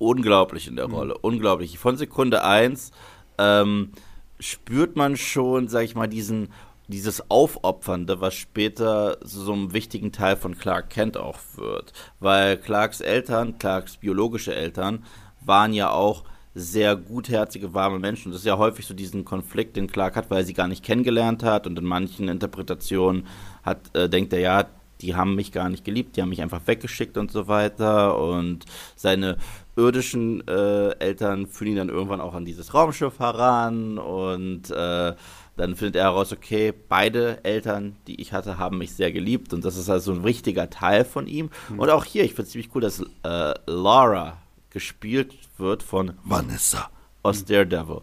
unglaublich 0.00 0.66
in 0.66 0.74
der 0.74 0.88
mhm. 0.88 0.94
Rolle. 0.94 1.18
Unglaublich. 1.18 1.78
Von 1.78 1.96
Sekunde 1.96 2.42
1 2.42 2.90
ähm, 3.38 3.92
spürt 4.40 4.96
man 4.96 5.16
schon, 5.16 5.68
sag 5.68 5.84
ich 5.84 5.94
mal, 5.94 6.08
diesen 6.08 6.48
dieses 6.90 7.30
Aufopfernde, 7.30 8.20
was 8.20 8.34
später 8.34 9.18
so 9.22 9.52
einem 9.52 9.72
wichtigen 9.72 10.10
Teil 10.10 10.36
von 10.36 10.58
Clark 10.58 10.90
Kent 10.90 11.16
auch 11.16 11.38
wird. 11.54 11.92
Weil 12.18 12.56
Clarks 12.56 13.00
Eltern, 13.00 13.58
Clarks 13.58 13.96
biologische 13.96 14.54
Eltern, 14.54 15.04
waren 15.40 15.72
ja 15.72 15.90
auch 15.90 16.24
sehr 16.54 16.96
gutherzige, 16.96 17.74
warme 17.74 17.98
Menschen. 18.00 18.26
Und 18.26 18.32
das 18.32 18.42
ist 18.42 18.46
ja 18.46 18.58
häufig 18.58 18.86
so 18.86 18.94
diesen 18.94 19.24
Konflikt, 19.24 19.76
den 19.76 19.86
Clark 19.86 20.16
hat, 20.16 20.30
weil 20.30 20.38
er 20.38 20.44
sie 20.44 20.54
gar 20.54 20.66
nicht 20.66 20.84
kennengelernt 20.84 21.44
hat. 21.44 21.66
Und 21.66 21.78
in 21.78 21.84
manchen 21.84 22.28
Interpretationen 22.28 23.26
hat, 23.62 23.94
äh, 23.94 24.08
denkt 24.08 24.32
er, 24.32 24.40
ja, 24.40 24.66
die 25.00 25.14
haben 25.14 25.34
mich 25.34 25.52
gar 25.52 25.68
nicht 25.68 25.84
geliebt, 25.84 26.16
die 26.16 26.22
haben 26.22 26.28
mich 26.28 26.42
einfach 26.42 26.66
weggeschickt 26.66 27.16
und 27.16 27.30
so 27.30 27.48
weiter. 27.48 28.18
Und 28.18 28.64
seine 28.96 29.36
irdischen 29.76 30.46
äh, 30.48 30.90
Eltern 30.98 31.46
führen 31.46 31.72
ihn 31.72 31.76
dann 31.76 31.88
irgendwann 31.88 32.20
auch 32.20 32.34
an 32.34 32.44
dieses 32.44 32.74
Raumschiff 32.74 33.18
heran 33.18 33.98
und 33.98 34.70
äh, 34.70 35.14
dann 35.56 35.76
findet 35.76 35.96
er 35.96 36.04
heraus, 36.04 36.32
okay, 36.32 36.72
beide 36.88 37.44
Eltern, 37.44 37.96
die 38.06 38.20
ich 38.20 38.32
hatte, 38.32 38.58
haben 38.58 38.78
mich 38.78 38.94
sehr 38.94 39.12
geliebt 39.12 39.52
und 39.52 39.64
das 39.64 39.76
ist 39.76 39.90
also 39.90 40.12
ein 40.12 40.24
wichtiger 40.24 40.70
Teil 40.70 41.04
von 41.04 41.26
ihm. 41.26 41.50
Mhm. 41.68 41.80
Und 41.80 41.90
auch 41.90 42.04
hier, 42.04 42.24
ich 42.24 42.30
finde 42.30 42.44
es 42.44 42.50
ziemlich 42.50 42.70
cool, 42.74 42.80
dass 42.80 43.04
äh, 43.22 43.54
Laura 43.66 44.38
gespielt 44.70 45.34
wird 45.58 45.82
von 45.82 46.14
Vanessa 46.24 46.90
aus 47.22 47.42
mhm. 47.42 47.46
Daredevil 47.46 48.00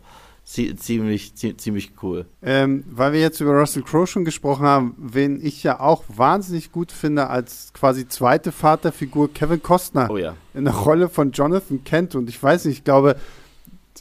ziemlich, 0.47 1.35
ziemlich 1.35 1.91
cool. 2.01 2.25
Ähm, 2.41 2.85
weil 2.89 3.11
wir 3.11 3.19
jetzt 3.19 3.41
über 3.41 3.51
Russell 3.51 3.83
Crowe 3.83 4.07
schon 4.07 4.23
gesprochen 4.23 4.65
haben, 4.65 4.95
wen 4.97 5.45
ich 5.45 5.61
ja 5.63 5.81
auch 5.81 6.05
wahnsinnig 6.07 6.71
gut 6.71 6.93
finde 6.93 7.29
als 7.29 7.73
quasi 7.73 8.07
zweite 8.07 8.53
Vaterfigur 8.53 9.33
Kevin 9.33 9.61
Costner 9.61 10.09
oh 10.09 10.17
ja. 10.17 10.35
in 10.53 10.63
der 10.63 10.73
Rolle 10.73 11.09
von 11.09 11.31
Jonathan 11.31 11.83
Kent. 11.83 12.15
Und 12.15 12.29
ich 12.29 12.41
weiß 12.41 12.63
nicht, 12.63 12.77
ich 12.77 12.83
glaube, 12.85 13.17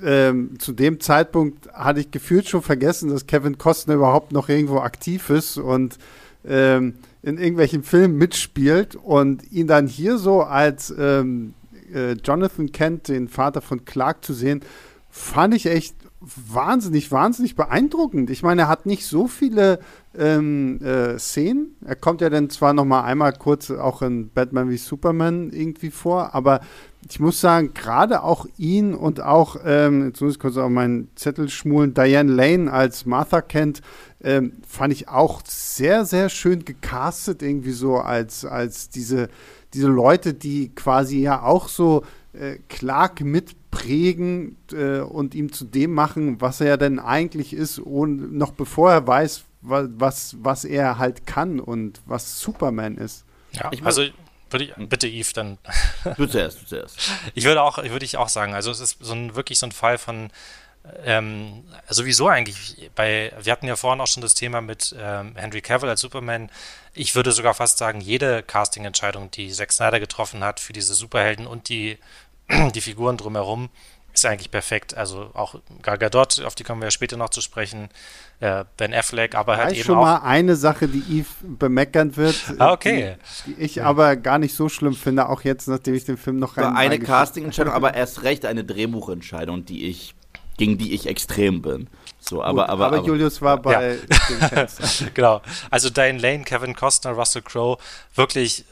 ähm, 0.04 0.58
zu 0.60 0.72
dem 0.72 1.00
Zeitpunkt 1.00 1.68
hatte 1.72 1.98
ich 1.98 2.12
gefühlt 2.12 2.48
schon 2.48 2.62
vergessen, 2.62 3.10
dass 3.10 3.26
Kevin 3.26 3.58
Costner 3.58 3.94
überhaupt 3.94 4.30
noch 4.30 4.48
irgendwo 4.48 4.78
aktiv 4.78 5.30
ist 5.30 5.58
und 5.58 5.98
ähm, 6.46 6.94
in 7.22 7.38
irgendwelchen 7.38 7.82
Filmen 7.82 8.18
mitspielt 8.18 8.94
und 8.94 9.50
ihn 9.50 9.66
dann 9.66 9.88
hier 9.88 10.16
so 10.16 10.42
als 10.42 10.94
ähm, 10.96 11.54
äh, 11.92 12.12
Jonathan 12.12 12.70
Kent, 12.70 13.08
den 13.08 13.26
Vater 13.26 13.62
von 13.62 13.84
Clark, 13.84 14.24
zu 14.24 14.32
sehen, 14.32 14.60
fand 15.10 15.54
ich 15.54 15.66
echt 15.66 15.96
wahnsinnig, 16.34 17.12
wahnsinnig 17.12 17.54
beeindruckend. 17.56 18.30
Ich 18.30 18.42
meine, 18.42 18.62
er 18.62 18.68
hat 18.68 18.86
nicht 18.86 19.06
so 19.06 19.28
viele 19.28 19.78
ähm, 20.16 20.80
äh, 20.82 21.18
Szenen. 21.18 21.76
Er 21.84 21.96
kommt 21.96 22.20
ja 22.20 22.30
dann 22.30 22.50
zwar 22.50 22.72
noch 22.72 22.84
mal 22.84 23.04
einmal 23.04 23.32
kurz 23.32 23.70
auch 23.70 24.02
in 24.02 24.30
Batman 24.30 24.68
wie 24.70 24.76
Superman 24.76 25.50
irgendwie 25.50 25.90
vor, 25.90 26.34
aber 26.34 26.60
ich 27.08 27.20
muss 27.20 27.40
sagen, 27.40 27.72
gerade 27.72 28.22
auch 28.22 28.46
ihn 28.56 28.94
und 28.94 29.20
auch, 29.20 29.56
ähm, 29.64 30.06
jetzt 30.08 30.20
muss 30.20 30.34
ich 30.34 30.38
kurz 30.40 30.56
auf 30.56 30.70
meinen 30.70 31.08
Zettel 31.14 31.48
schmulen, 31.48 31.94
Diane 31.94 32.32
Lane 32.32 32.72
als 32.72 33.06
Martha 33.06 33.42
kennt, 33.42 33.80
ähm, 34.22 34.54
fand 34.66 34.92
ich 34.92 35.08
auch 35.08 35.42
sehr, 35.46 36.04
sehr 36.04 36.28
schön 36.28 36.64
gecastet, 36.64 37.42
irgendwie 37.42 37.70
so 37.70 37.98
als, 37.98 38.44
als 38.44 38.88
diese, 38.88 39.28
diese 39.72 39.86
Leute, 39.86 40.34
die 40.34 40.74
quasi 40.74 41.20
ja 41.20 41.42
auch 41.42 41.68
so 41.68 42.02
äh, 42.32 42.58
Clark 42.68 43.20
mitprägen 43.76 44.56
äh, 44.72 45.00
und 45.00 45.34
ihm 45.34 45.52
zu 45.52 45.64
dem 45.64 45.92
machen, 45.92 46.40
was 46.40 46.60
er 46.60 46.76
denn 46.76 46.98
eigentlich 46.98 47.52
ist, 47.52 47.78
und 47.78 48.36
noch 48.36 48.52
bevor 48.52 48.90
er 48.90 49.06
weiß, 49.06 49.44
was, 49.62 50.36
was 50.40 50.64
er 50.64 50.98
halt 50.98 51.26
kann 51.26 51.60
und 51.60 52.00
was 52.06 52.40
Superman 52.40 52.96
ist. 52.96 53.24
Ja, 53.52 53.70
ich 53.72 53.84
also 53.84 54.04
würde 54.50 54.64
ich, 54.64 54.88
bitte 54.88 55.08
Yves, 55.08 55.32
dann. 55.32 55.58
Du 56.16 56.26
zuerst, 56.26 56.62
du 56.62 56.66
zuerst. 56.66 56.98
Ich 57.34 57.44
würde 57.44 57.62
auch, 57.62 57.78
würde 57.78 58.04
ich 58.04 58.16
auch 58.16 58.28
sagen, 58.28 58.54
also 58.54 58.70
es 58.70 58.80
ist 58.80 58.98
so 59.00 59.12
ein, 59.12 59.34
wirklich 59.34 59.58
so 59.58 59.66
ein 59.66 59.72
Fall 59.72 59.98
von, 59.98 60.30
ähm, 61.04 61.64
sowieso 61.88 62.28
eigentlich 62.28 62.90
bei, 62.94 63.32
wir 63.40 63.52
hatten 63.52 63.66
ja 63.66 63.74
vorhin 63.74 64.00
auch 64.00 64.06
schon 64.06 64.20
das 64.20 64.34
Thema 64.34 64.60
mit 64.60 64.94
ähm, 64.98 65.34
Henry 65.34 65.60
Cavill 65.60 65.88
als 65.88 66.00
Superman. 66.00 66.48
Ich 66.94 67.16
würde 67.16 67.32
sogar 67.32 67.54
fast 67.54 67.78
sagen, 67.78 68.00
jede 68.00 68.42
Casting-Entscheidung, 68.44 69.32
die 69.32 69.50
Zack 69.50 69.72
Snyder 69.72 69.98
getroffen 69.98 70.44
hat 70.44 70.60
für 70.60 70.72
diese 70.72 70.94
Superhelden 70.94 71.46
und 71.48 71.68
die, 71.68 71.98
die 72.74 72.80
Figuren 72.80 73.16
drumherum, 73.16 73.68
ist 74.16 74.26
eigentlich 74.26 74.50
perfekt. 74.50 74.96
Also 74.96 75.30
auch 75.34 75.56
Gal 75.82 75.98
Gadot, 75.98 76.40
auf 76.44 76.54
die 76.54 76.64
kommen 76.64 76.80
wir 76.80 76.86
ja 76.86 76.90
später 76.90 77.16
noch 77.16 77.30
zu 77.30 77.40
sprechen, 77.40 77.88
äh, 78.40 78.64
Ben 78.76 78.94
Affleck, 78.94 79.34
aber 79.34 79.56
halt 79.56 79.74
eben 79.74 79.84
schon 79.84 79.98
auch 79.98 80.02
mal 80.02 80.16
eine 80.22 80.56
Sache, 80.56 80.88
die 80.88 81.18
Eve 81.18 81.28
bemeckern 81.42 82.16
wird. 82.16 82.36
Ah, 82.58 82.72
okay. 82.72 83.16
Die, 83.46 83.54
die 83.54 83.62
ich 83.62 83.74
ja. 83.76 83.84
aber 83.84 84.16
gar 84.16 84.38
nicht 84.38 84.54
so 84.54 84.68
schlimm 84.68 84.94
finde, 84.94 85.28
auch 85.28 85.42
jetzt, 85.42 85.68
nachdem 85.68 85.94
ich 85.94 86.04
den 86.04 86.16
Film 86.16 86.38
noch 86.38 86.56
rein. 86.56 86.64
War 86.64 86.76
eine 86.76 86.98
Casting-Entscheidung, 86.98 87.74
aber 87.74 87.94
erst 87.94 88.22
recht 88.22 88.46
eine 88.46 88.64
Drehbuchentscheidung, 88.64 89.66
die 89.66 89.86
ich 89.86 90.14
gegen 90.56 90.78
die 90.78 90.94
ich 90.94 91.06
extrem 91.06 91.60
bin. 91.60 91.88
So, 92.18 92.42
aber, 92.42 92.62
Gut, 92.62 92.70
aber, 92.70 92.86
aber, 92.86 92.96
aber, 92.98 93.06
Julius 93.06 93.42
war 93.42 93.60
bei 93.60 93.98
ja. 94.40 94.66
genau. 95.12 95.42
Also 95.70 95.90
Diane 95.90 96.18
Lane, 96.18 96.44
Kevin 96.44 96.74
Costner, 96.74 97.12
Russell 97.12 97.42
Crowe, 97.42 97.76
wirklich 98.14 98.64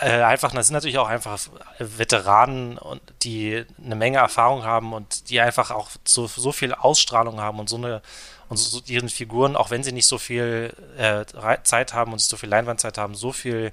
äh, 0.00 0.22
einfach, 0.22 0.52
das 0.52 0.66
sind 0.66 0.74
natürlich 0.74 0.98
auch 0.98 1.08
einfach 1.08 1.38
Veteranen, 1.78 2.78
die 3.22 3.64
eine 3.82 3.96
Menge 3.96 4.18
Erfahrung 4.18 4.64
haben 4.64 4.92
und 4.92 5.30
die 5.30 5.40
einfach 5.40 5.70
auch 5.70 5.90
so, 6.06 6.26
so 6.26 6.52
viel 6.52 6.74
Ausstrahlung 6.74 7.40
haben 7.40 7.58
und 7.58 7.68
so 7.68 7.76
eine 7.76 8.02
und 8.48 8.58
so, 8.58 8.80
ihren 8.86 9.08
Figuren, 9.08 9.56
auch 9.56 9.70
wenn 9.70 9.82
sie 9.82 9.92
nicht 9.92 10.06
so 10.06 10.18
viel 10.18 10.72
äh, 10.96 11.24
Zeit 11.64 11.94
haben 11.94 12.12
und 12.12 12.20
so 12.20 12.36
viel 12.36 12.48
Leinwandzeit 12.48 12.96
haben, 12.96 13.14
so 13.14 13.32
viel 13.32 13.72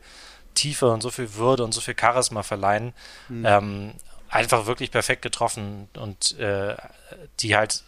Tiefe 0.55 0.89
und 0.89 1.01
so 1.01 1.11
viel 1.11 1.35
Würde 1.35 1.63
und 1.63 1.73
so 1.73 1.81
viel 1.81 1.95
Charisma 1.99 2.43
verleihen, 2.43 2.93
mhm. 3.29 3.45
ähm, 3.45 3.93
einfach 4.29 4.65
wirklich 4.65 4.91
perfekt 4.91 5.21
getroffen 5.21 5.89
und 5.97 6.37
äh, 6.39 6.75
die 7.39 7.55
halt 7.55 7.83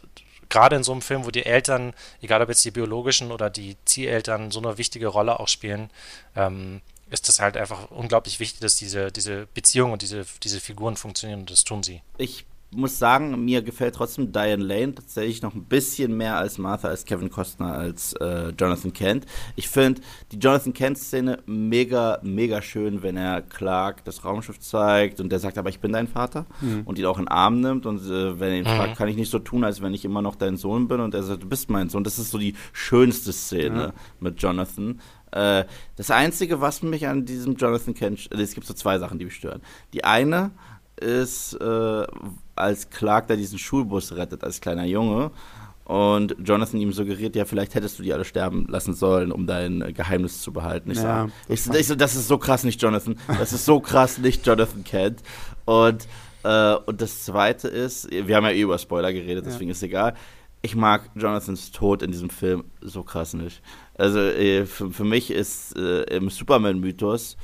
gerade 0.49 0.75
in 0.75 0.83
so 0.83 0.91
einem 0.91 1.01
Film, 1.01 1.25
wo 1.25 1.31
die 1.31 1.45
Eltern, 1.45 1.93
egal 2.21 2.41
ob 2.41 2.49
jetzt 2.49 2.63
die 2.63 2.71
biologischen 2.71 3.31
oder 3.31 3.49
die 3.49 3.77
Zieheltern, 3.85 4.51
so 4.51 4.59
eine 4.59 4.77
wichtige 4.77 5.07
Rolle 5.07 5.39
auch 5.39 5.47
spielen, 5.47 5.89
ähm, 6.35 6.81
ist 7.09 7.27
das 7.27 7.39
halt 7.39 7.57
einfach 7.57 7.91
unglaublich 7.91 8.39
wichtig, 8.39 8.59
dass 8.61 8.75
diese, 8.75 9.11
diese 9.11 9.47
Beziehung 9.53 9.91
und 9.91 10.01
diese, 10.01 10.25
diese 10.43 10.59
Figuren 10.59 10.95
funktionieren 10.95 11.41
und 11.41 11.51
das 11.51 11.63
tun 11.63 11.83
sie. 11.83 12.01
Ich 12.17 12.45
muss 12.75 12.99
sagen, 12.99 13.45
mir 13.45 13.61
gefällt 13.61 13.95
trotzdem 13.95 14.31
Diane 14.31 14.63
Lane 14.63 14.95
tatsächlich 14.95 15.41
noch 15.41 15.53
ein 15.53 15.65
bisschen 15.65 16.15
mehr 16.17 16.37
als 16.37 16.57
Martha, 16.57 16.89
als 16.89 17.05
Kevin 17.05 17.29
Costner, 17.29 17.73
als 17.73 18.13
äh, 18.13 18.49
Jonathan 18.49 18.93
Kent. 18.93 19.25
Ich 19.55 19.69
finde 19.69 20.01
die 20.31 20.37
Jonathan 20.37 20.73
Kent-Szene 20.73 21.39
mega, 21.45 22.19
mega 22.21 22.61
schön, 22.61 23.01
wenn 23.01 23.17
er 23.17 23.41
Clark 23.41 24.03
das 24.03 24.25
Raumschiff 24.25 24.59
zeigt 24.59 25.19
und 25.19 25.31
der 25.31 25.39
sagt, 25.39 25.57
aber 25.57 25.69
ich 25.69 25.79
bin 25.79 25.93
dein 25.93 26.07
Vater 26.07 26.45
mhm. 26.61 26.81
und 26.85 26.99
ihn 26.99 27.05
auch 27.05 27.17
in 27.17 27.25
den 27.25 27.29
Arm 27.31 27.61
nimmt 27.61 27.85
und 27.85 28.01
äh, 28.01 28.39
wenn 28.39 28.51
er 28.51 28.57
ihn 28.57 28.63
mhm. 28.63 28.77
fragt, 28.77 28.97
kann 28.97 29.07
ich 29.07 29.15
nicht 29.15 29.31
so 29.31 29.39
tun, 29.39 29.63
als 29.63 29.81
wenn 29.81 29.93
ich 29.93 30.03
immer 30.03 30.21
noch 30.21 30.35
dein 30.35 30.57
Sohn 30.57 30.87
bin 30.87 30.99
und 30.99 31.13
er 31.13 31.23
sagt, 31.23 31.43
du 31.43 31.47
bist 31.47 31.69
mein 31.69 31.89
Sohn. 31.89 32.03
Das 32.03 32.19
ist 32.19 32.31
so 32.31 32.37
die 32.37 32.55
schönste 32.73 33.31
Szene 33.31 33.79
ja. 33.79 33.93
mit 34.19 34.41
Jonathan. 34.41 34.99
Äh, 35.35 35.65
das 35.97 36.11
Einzige, 36.11 36.61
was 36.61 36.81
mich 36.81 37.07
an 37.07 37.25
diesem 37.25 37.55
Jonathan 37.55 37.93
Kent, 37.93 38.29
äh, 38.31 38.41
es 38.41 38.55
gibt 38.55 38.65
so 38.65 38.73
zwei 38.73 38.97
Sachen, 38.97 39.19
die 39.19 39.25
mich 39.25 39.35
stören. 39.35 39.61
Die 39.93 40.03
eine 40.05 40.51
ist, 40.95 41.53
äh, 41.55 42.07
als 42.55 42.89
Clark 42.89 43.27
da 43.27 43.35
diesen 43.35 43.59
Schulbus 43.59 44.15
rettet 44.15 44.45
als 44.45 44.61
kleiner 44.61 44.85
Junge 44.85 45.31
und 45.83 46.37
Jonathan 46.41 46.79
ihm 46.79 46.93
suggeriert, 46.93 47.35
ja, 47.35 47.43
vielleicht 47.43 47.75
hättest 47.75 47.99
du 47.99 48.03
die 48.03 48.13
alle 48.13 48.23
sterben 48.23 48.65
lassen 48.69 48.93
sollen, 48.93 49.31
um 49.31 49.45
dein 49.45 49.93
Geheimnis 49.93 50.41
zu 50.41 50.53
behalten. 50.53 50.91
Ich, 50.91 50.97
ja, 50.97 51.27
so, 51.47 51.53
ich, 51.53 51.79
ich 51.79 51.87
so, 51.87 51.95
das 51.95 52.15
ist 52.15 52.29
so 52.29 52.37
krass 52.37 52.63
nicht 52.63 52.81
Jonathan. 52.81 53.17
Das 53.27 53.51
ist 53.51 53.65
so 53.65 53.81
krass 53.81 54.17
nicht 54.17 54.47
Jonathan 54.47 54.85
Kent. 54.85 55.21
Und, 55.65 56.07
äh, 56.43 56.75
und 56.75 57.01
das 57.01 57.25
Zweite 57.25 57.67
ist, 57.67 58.09
wir 58.09 58.35
haben 58.37 58.45
ja 58.45 58.51
eh 58.51 58.61
über 58.61 58.79
Spoiler 58.79 59.11
geredet, 59.11 59.45
deswegen 59.45 59.69
ja. 59.69 59.73
ist 59.73 59.83
egal. 59.83 60.15
Ich 60.61 60.75
mag 60.75 61.11
Jonathans 61.13 61.71
Tod 61.71 62.01
in 62.01 62.11
diesem 62.11 62.31
Film 62.31 62.63
so 62.81 63.03
krass 63.03 63.33
nicht. 63.35 63.61
Also 63.97 64.19
äh, 64.19 64.65
für, 64.65 64.91
für, 64.91 65.05
mich 65.05 65.31
ist 65.31 65.75
äh, 65.77 66.03
im 66.15 66.29
Superman-Mythos 66.29 67.37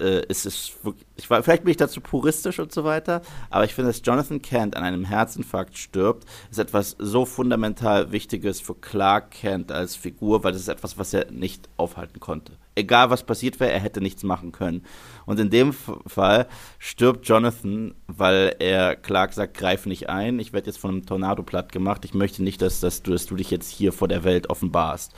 äh, 0.00 0.24
ist 0.26 0.46
es 0.46 0.72
ich 1.16 1.28
war, 1.28 1.42
vielleicht 1.42 1.64
bin 1.64 1.72
ich 1.72 1.76
dazu 1.76 2.00
puristisch 2.00 2.58
und 2.60 2.72
so 2.72 2.84
weiter, 2.84 3.22
aber 3.50 3.64
ich 3.64 3.74
finde, 3.74 3.90
dass 3.90 4.02
Jonathan 4.04 4.40
Kent 4.40 4.76
an 4.76 4.84
einem 4.84 5.04
Herzinfarkt 5.04 5.76
stirbt, 5.76 6.24
ist 6.50 6.58
etwas 6.58 6.96
so 6.98 7.24
fundamental 7.24 8.12
Wichtiges 8.12 8.60
für 8.60 8.74
Clark 8.74 9.32
Kent 9.32 9.72
als 9.72 9.96
Figur, 9.96 10.44
weil 10.44 10.52
das 10.52 10.62
ist 10.62 10.68
etwas, 10.68 10.98
was 10.98 11.12
er 11.12 11.30
nicht 11.30 11.68
aufhalten 11.76 12.20
konnte. 12.20 12.52
Egal 12.76 13.10
was 13.10 13.24
passiert 13.24 13.58
wäre, 13.58 13.72
er 13.72 13.80
hätte 13.80 14.00
nichts 14.00 14.22
machen 14.22 14.52
können. 14.52 14.84
Und 15.26 15.40
in 15.40 15.50
dem 15.50 15.72
Fall 15.72 16.46
stirbt 16.78 17.26
Jonathan, 17.26 17.94
weil 18.06 18.54
er 18.60 18.94
Clark 18.94 19.32
sagt, 19.32 19.56
greif 19.56 19.84
nicht 19.86 20.08
ein, 20.08 20.38
ich 20.38 20.52
werde 20.52 20.68
jetzt 20.68 20.78
von 20.78 20.92
einem 20.92 21.06
Tornado 21.06 21.42
platt 21.42 21.72
gemacht, 21.72 22.04
ich 22.04 22.14
möchte 22.14 22.44
nicht, 22.44 22.62
dass, 22.62 22.78
dass, 22.78 23.02
du, 23.02 23.10
dass 23.10 23.26
du 23.26 23.34
dich 23.34 23.50
jetzt 23.50 23.68
hier 23.68 23.92
vor 23.92 24.06
der 24.06 24.22
Welt 24.22 24.48
offenbarst. 24.48 25.12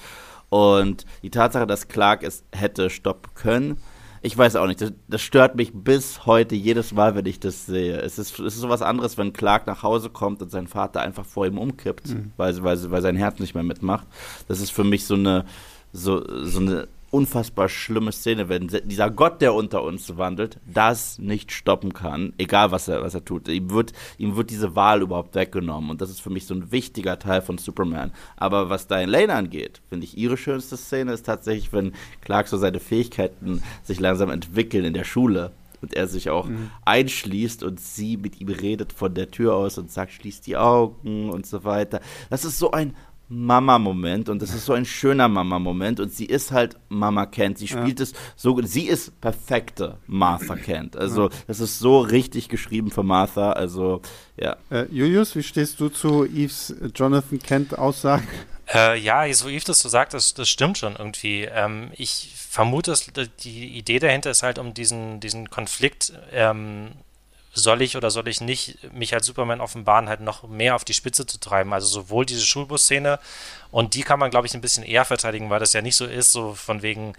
Und 0.51 1.07
die 1.23 1.31
Tatsache, 1.31 1.67
dass 1.67 1.89
Clark 1.89 2.23
es 2.23 2.45
hätte 2.53 2.91
stoppen 2.91 3.33
können, 3.35 3.79
ich 4.23 4.37
weiß 4.37 4.57
auch 4.57 4.67
nicht, 4.67 4.83
das, 4.83 4.93
das, 5.09 5.23
stört 5.23 5.57
mich 5.57 5.73
bis 5.73 6.27
heute 6.27 6.55
jedes 6.55 6.93
Mal, 6.93 7.15
wenn 7.15 7.25
ich 7.25 7.41
das 7.41 7.65
sehe. 7.65 7.97
Es 8.01 8.19
ist, 8.19 8.39
es 8.39 8.55
ist 8.55 8.61
sowas 8.61 8.83
anderes, 8.83 9.17
wenn 9.17 9.33
Clark 9.33 9.67
nach 9.67 9.83
Hause 9.83 10.11
kommt 10.11 10.43
und 10.43 10.51
sein 10.51 10.67
Vater 10.67 11.01
einfach 11.01 11.25
vor 11.25 11.47
ihm 11.47 11.57
umkippt, 11.57 12.09
mhm. 12.09 12.33
weil, 12.37 12.63
weil, 12.63 12.91
weil 12.91 13.01
sein 13.01 13.17
Herz 13.17 13.39
nicht 13.39 13.55
mehr 13.55 13.65
mitmacht. 13.65 14.07
Das 14.47 14.61
ist 14.61 14.73
für 14.73 14.85
mich 14.85 15.07
so 15.07 15.15
eine, 15.15 15.47
so, 15.93 16.23
so 16.45 16.61
eine 16.61 16.89
unfassbar 17.11 17.69
schlimme 17.69 18.13
Szene, 18.13 18.49
wenn 18.49 18.69
dieser 18.69 19.11
Gott, 19.11 19.41
der 19.43 19.55
unter 19.55 19.83
uns 19.83 20.17
wandelt, 20.17 20.59
das 20.73 21.19
nicht 21.19 21.53
stoppen 21.53 21.93
kann, 21.93 22.33
egal 22.39 22.71
was 22.71 22.89
er, 22.89 23.03
was 23.03 23.15
er 23.15 23.25
tut. 23.25 23.49
Ihm 23.49 23.71
wird, 23.71 23.93
ihm 24.19 24.37
wird 24.37 24.51
diese 24.51 24.77
Wahl 24.77 25.03
überhaupt 25.03 25.35
weggenommen 25.35 25.91
und 25.91 26.01
das 26.01 26.11
ist 26.11 26.21
für 26.21 26.31
mich 26.31 26.47
so 26.47 26.55
ein 26.55 26.71
wichtiger 26.71 27.19
Teil 27.19 27.43
von 27.43 27.59
Superman. 27.59 28.13
Aber 28.37 28.71
was 28.71 28.87
Diane 28.87 29.11
Lane 29.11 29.35
angeht, 29.35 29.81
finde 29.89 30.05
ich, 30.05 30.17
ihre 30.17 30.37
schönste 30.37 30.77
Szene 30.77 31.13
ist 31.13 31.27
tatsächlich, 31.27 31.73
wenn 31.73 31.93
Clark 32.21 32.49
so 32.49 32.57
seine 32.57 32.81
Fähigkeiten 32.81 33.63
sich 33.83 33.99
langsam 33.99 34.31
entwickeln 34.31 34.85
in 34.85 34.95
der 34.95 35.05
Schule 35.05 35.53
und 35.83 35.95
er 35.95 36.07
sich 36.07 36.31
auch 36.31 36.47
mhm. 36.47 36.71
einschließt 36.85 37.63
und 37.63 37.81
sie 37.81 38.17
mit 38.17 38.41
ihm 38.41 38.49
redet 38.49 38.93
von 38.93 39.15
der 39.15 39.31
Tür 39.31 39.55
aus 39.55 39.79
und 39.79 39.91
sagt, 39.91 40.13
schließ 40.13 40.41
die 40.43 40.57
Augen 40.57 41.31
und 41.31 41.47
so 41.47 41.65
weiter. 41.65 42.01
Das 42.29 42.45
ist 42.45 42.59
so 42.59 42.71
ein 42.71 42.95
Mama-Moment 43.33 44.29
und 44.29 44.43
das 44.43 44.53
ist 44.53 44.67
so 44.67 44.73
ein 44.73 44.85
schöner 44.85 45.29
Mama-Moment 45.29 46.01
und 46.01 46.13
sie 46.13 46.27
ist 46.27 46.51
halt 46.51 46.77
Mama 46.89 47.27
Kent. 47.27 47.59
Sie 47.59 47.69
spielt 47.69 48.01
ja. 48.01 48.03
es 48.03 48.13
so, 48.35 48.61
sie 48.63 48.89
ist 48.89 49.21
perfekte 49.21 49.99
Martha 50.09 50.57
Kent. 50.57 50.97
Also 50.97 51.29
ja. 51.29 51.37
das 51.47 51.61
ist 51.61 51.79
so 51.79 52.01
richtig 52.01 52.49
geschrieben 52.49 52.91
für 52.91 53.05
Martha. 53.05 53.53
Also 53.53 54.03
ja. 54.37 54.57
Äh, 54.71 54.87
Julius, 54.91 55.37
wie 55.37 55.45
stehst 55.45 55.79
du 55.79 55.89
zu 55.89 56.27
Eves 56.27 56.75
Jonathan 56.93 57.39
Kent 57.39 57.79
Aussagen? 57.79 58.27
Äh, 58.73 58.99
ja, 58.99 59.33
so 59.33 59.49
Eve 59.49 59.65
das 59.65 59.81
so 59.81 59.89
sagt, 59.89 60.13
das, 60.15 60.35
das 60.35 60.49
stimmt 60.49 60.79
schon 60.79 60.97
irgendwie. 60.97 61.43
Ähm, 61.45 61.91
ich 61.97 62.33
vermute, 62.37 62.91
dass 62.91 63.11
die 63.45 63.79
Idee 63.79 64.01
dahinter 64.01 64.31
ist 64.31 64.43
halt, 64.43 64.59
um 64.59 64.75
diesen, 64.75 65.21
diesen 65.21 65.51
Konflikt 65.51 66.13
ähm, 66.33 66.91
soll 67.53 67.83
ich 67.83 67.97
oder 67.97 68.11
soll 68.11 68.29
ich 68.29 68.41
nicht 68.41 68.93
mich 68.93 69.13
als 69.13 69.27
Superman 69.27 69.61
offenbaren, 69.61 70.09
halt 70.09 70.21
noch 70.21 70.49
mehr 70.49 70.77
auf 70.77 70.85
die 70.85 70.95
Spitze 70.95 71.27
zu 71.27 71.39
treiben. 71.39 71.73
Also 71.73 71.89
sowohl 71.89 72.25
diese 72.25 72.47
Schulbus-Szene 72.47 73.19
und 73.73 73.95
die 73.95 74.03
kann 74.03 74.21
man, 74.21 74.31
glaube 74.31 74.47
ich, 74.47 74.55
ein 74.55 74.61
bisschen 74.61 74.85
eher 74.85 75.05
verteidigen, 75.05 75.51
weil 75.51 75.59
das 75.59 75.73
ja 75.73 75.83
nicht 75.83 75.97
so 75.97 76.07
ist, 76.07 76.31
so 76.31 76.55
von 76.55 76.83
wegen, 76.83 77.15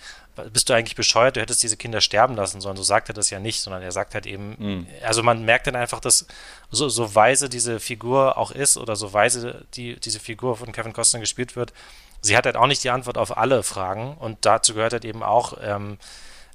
bist 0.53 0.69
du 0.69 0.73
eigentlich 0.73 0.95
bescheuert, 0.95 1.35
du 1.35 1.41
hättest 1.41 1.63
diese 1.63 1.75
Kinder 1.75 1.99
sterben 1.99 2.35
lassen 2.35 2.61
sollen. 2.61 2.77
So 2.77 2.83
sagt 2.83 3.09
er 3.09 3.13
das 3.13 3.29
ja 3.29 3.39
nicht, 3.39 3.61
sondern 3.61 3.81
er 3.81 3.91
sagt 3.91 4.13
halt 4.13 4.25
eben, 4.25 4.55
mhm. 4.57 4.87
also 5.03 5.21
man 5.21 5.43
merkt 5.43 5.67
dann 5.67 5.75
einfach, 5.75 5.99
dass 5.99 6.25
so, 6.69 6.87
so 6.87 7.13
weise 7.13 7.49
diese 7.49 7.81
Figur 7.81 8.37
auch 8.37 8.51
ist 8.51 8.77
oder 8.77 8.95
so 8.95 9.11
weise 9.11 9.65
die, 9.73 9.99
diese 9.99 10.21
Figur 10.21 10.55
von 10.55 10.71
Kevin 10.71 10.93
Costner 10.93 11.19
gespielt 11.19 11.57
wird, 11.57 11.73
sie 12.21 12.37
hat 12.37 12.45
halt 12.45 12.55
auch 12.55 12.67
nicht 12.67 12.83
die 12.83 12.89
Antwort 12.89 13.17
auf 13.17 13.37
alle 13.37 13.63
Fragen 13.63 14.15
und 14.17 14.37
dazu 14.41 14.75
gehört 14.75 14.93
halt 14.93 15.05
eben 15.05 15.23
auch, 15.23 15.57
ähm, 15.61 15.97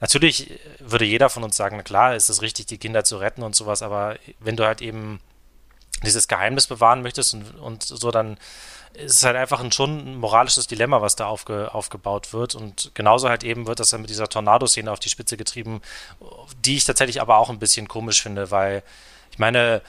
natürlich 0.01 0.59
würde 0.79 1.05
jeder 1.05 1.31
von 1.31 1.45
uns 1.45 1.57
sagen, 1.57 1.83
klar, 1.85 2.15
ist 2.15 2.29
es 2.29 2.43
richtig, 2.43 2.67
die 2.67 2.79
Kinder 2.79 3.05
zu 3.05 3.17
retten 3.17 3.43
und 3.43 3.55
sowas, 3.55 3.83
aber 3.83 4.17
wenn 4.41 4.57
du 4.57 4.65
halt 4.65 4.83
eben 4.83 5.21
dieses 6.05 6.29
Geheimnis 6.29 6.67
bewahren 6.67 7.03
möchtest 7.03 7.35
und, 7.35 7.55
und 7.57 7.83
so, 7.83 8.11
dann 8.11 8.37
ist 8.95 9.13
es 9.13 9.25
halt 9.25 9.37
einfach 9.37 9.61
ein, 9.61 9.73
schon 9.73 9.99
ein 9.99 10.17
moralisches 10.17 10.67
Dilemma, 10.67 11.03
was 11.03 11.17
da 11.17 11.27
aufge, 11.27 11.75
aufgebaut 11.75 12.33
wird. 12.33 12.55
Und 12.55 12.93
genauso 12.95 13.29
halt 13.29 13.45
eben 13.45 13.67
wird 13.67 13.81
das 13.81 13.91
dann 13.91 14.01
mit 14.01 14.11
dieser 14.11 14.29
Tornado-Szene 14.29 14.91
auf 14.91 15.01
die 15.01 15.09
Spitze 15.09 15.37
getrieben, 15.37 15.83
die 16.65 16.77
ich 16.77 16.85
tatsächlich 16.85 17.21
aber 17.21 17.39
auch 17.39 17.51
ein 17.51 17.59
bisschen 17.59 17.89
komisch 17.89 18.23
finde, 18.23 18.51
weil 18.51 18.83
ich 19.31 19.39
meine, 19.39 19.83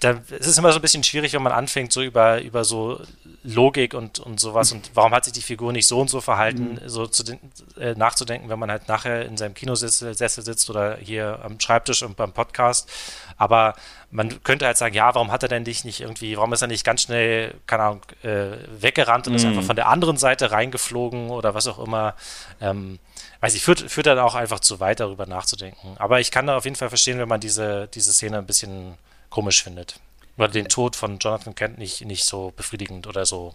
da, 0.00 0.20
es 0.30 0.46
ist 0.46 0.58
immer 0.58 0.72
so 0.72 0.78
ein 0.78 0.82
bisschen 0.82 1.04
schwierig, 1.04 1.32
wenn 1.32 1.42
man 1.42 1.52
anfängt, 1.52 1.92
so 1.92 2.02
über, 2.02 2.40
über 2.42 2.64
so 2.64 3.00
Logik 3.44 3.94
und, 3.94 4.18
und 4.18 4.40
sowas 4.40 4.72
und 4.72 4.90
warum 4.94 5.12
hat 5.12 5.24
sich 5.24 5.32
die 5.32 5.42
Figur 5.42 5.72
nicht 5.72 5.86
so 5.86 6.00
und 6.00 6.10
so 6.10 6.20
verhalten, 6.20 6.74
mhm. 6.82 6.88
so 6.88 7.06
zu 7.06 7.22
den, 7.22 7.38
äh, 7.78 7.94
nachzudenken, 7.94 8.48
wenn 8.48 8.58
man 8.58 8.70
halt 8.70 8.88
nachher 8.88 9.24
in 9.26 9.36
seinem 9.36 9.54
Kinosessel 9.54 10.14
sitzt 10.14 10.68
oder 10.70 10.96
hier 10.96 11.40
am 11.42 11.58
Schreibtisch 11.58 12.02
und 12.02 12.16
beim 12.16 12.32
Podcast. 12.32 12.90
Aber 13.36 13.74
man 14.10 14.42
könnte 14.42 14.66
halt 14.66 14.76
sagen, 14.76 14.94
ja, 14.94 15.14
warum 15.14 15.30
hat 15.30 15.42
er 15.42 15.48
denn 15.48 15.64
dich 15.64 15.84
nicht 15.84 16.00
irgendwie, 16.00 16.36
warum 16.36 16.52
ist 16.52 16.62
er 16.62 16.68
nicht 16.68 16.84
ganz 16.84 17.02
schnell, 17.02 17.54
keine 17.66 17.82
Ahnung, 17.84 18.02
äh, 18.22 18.56
weggerannt 18.80 19.26
und 19.26 19.32
mhm. 19.32 19.36
ist 19.36 19.44
einfach 19.44 19.62
von 19.62 19.76
der 19.76 19.88
anderen 19.88 20.16
Seite 20.16 20.50
reingeflogen 20.50 21.30
oder 21.30 21.54
was 21.54 21.66
auch 21.68 21.78
immer. 21.78 22.14
Ähm, 22.60 22.98
weiß 23.40 23.54
ich, 23.54 23.62
führt, 23.62 23.80
führt 23.80 24.06
dann 24.06 24.18
auch 24.18 24.34
einfach 24.34 24.60
zu 24.60 24.80
weit, 24.80 25.00
darüber 25.00 25.26
nachzudenken. 25.26 25.96
Aber 25.98 26.20
ich 26.20 26.30
kann 26.30 26.46
da 26.46 26.56
auf 26.56 26.64
jeden 26.64 26.76
Fall 26.76 26.88
verstehen, 26.88 27.18
wenn 27.18 27.28
man 27.28 27.40
diese, 27.40 27.88
diese 27.94 28.12
Szene 28.12 28.38
ein 28.38 28.46
bisschen 28.46 28.94
komisch 29.30 29.62
findet. 29.62 30.00
Oder 30.36 30.48
den 30.48 30.68
Tod 30.68 30.96
von 30.96 31.18
Jonathan 31.18 31.54
Kent 31.54 31.78
nicht, 31.78 32.04
nicht 32.04 32.24
so 32.24 32.52
befriedigend 32.56 33.06
oder 33.06 33.26
so 33.26 33.54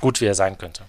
gut, 0.00 0.20
wie 0.20 0.26
er 0.26 0.34
sein 0.34 0.56
könnte. 0.58 0.84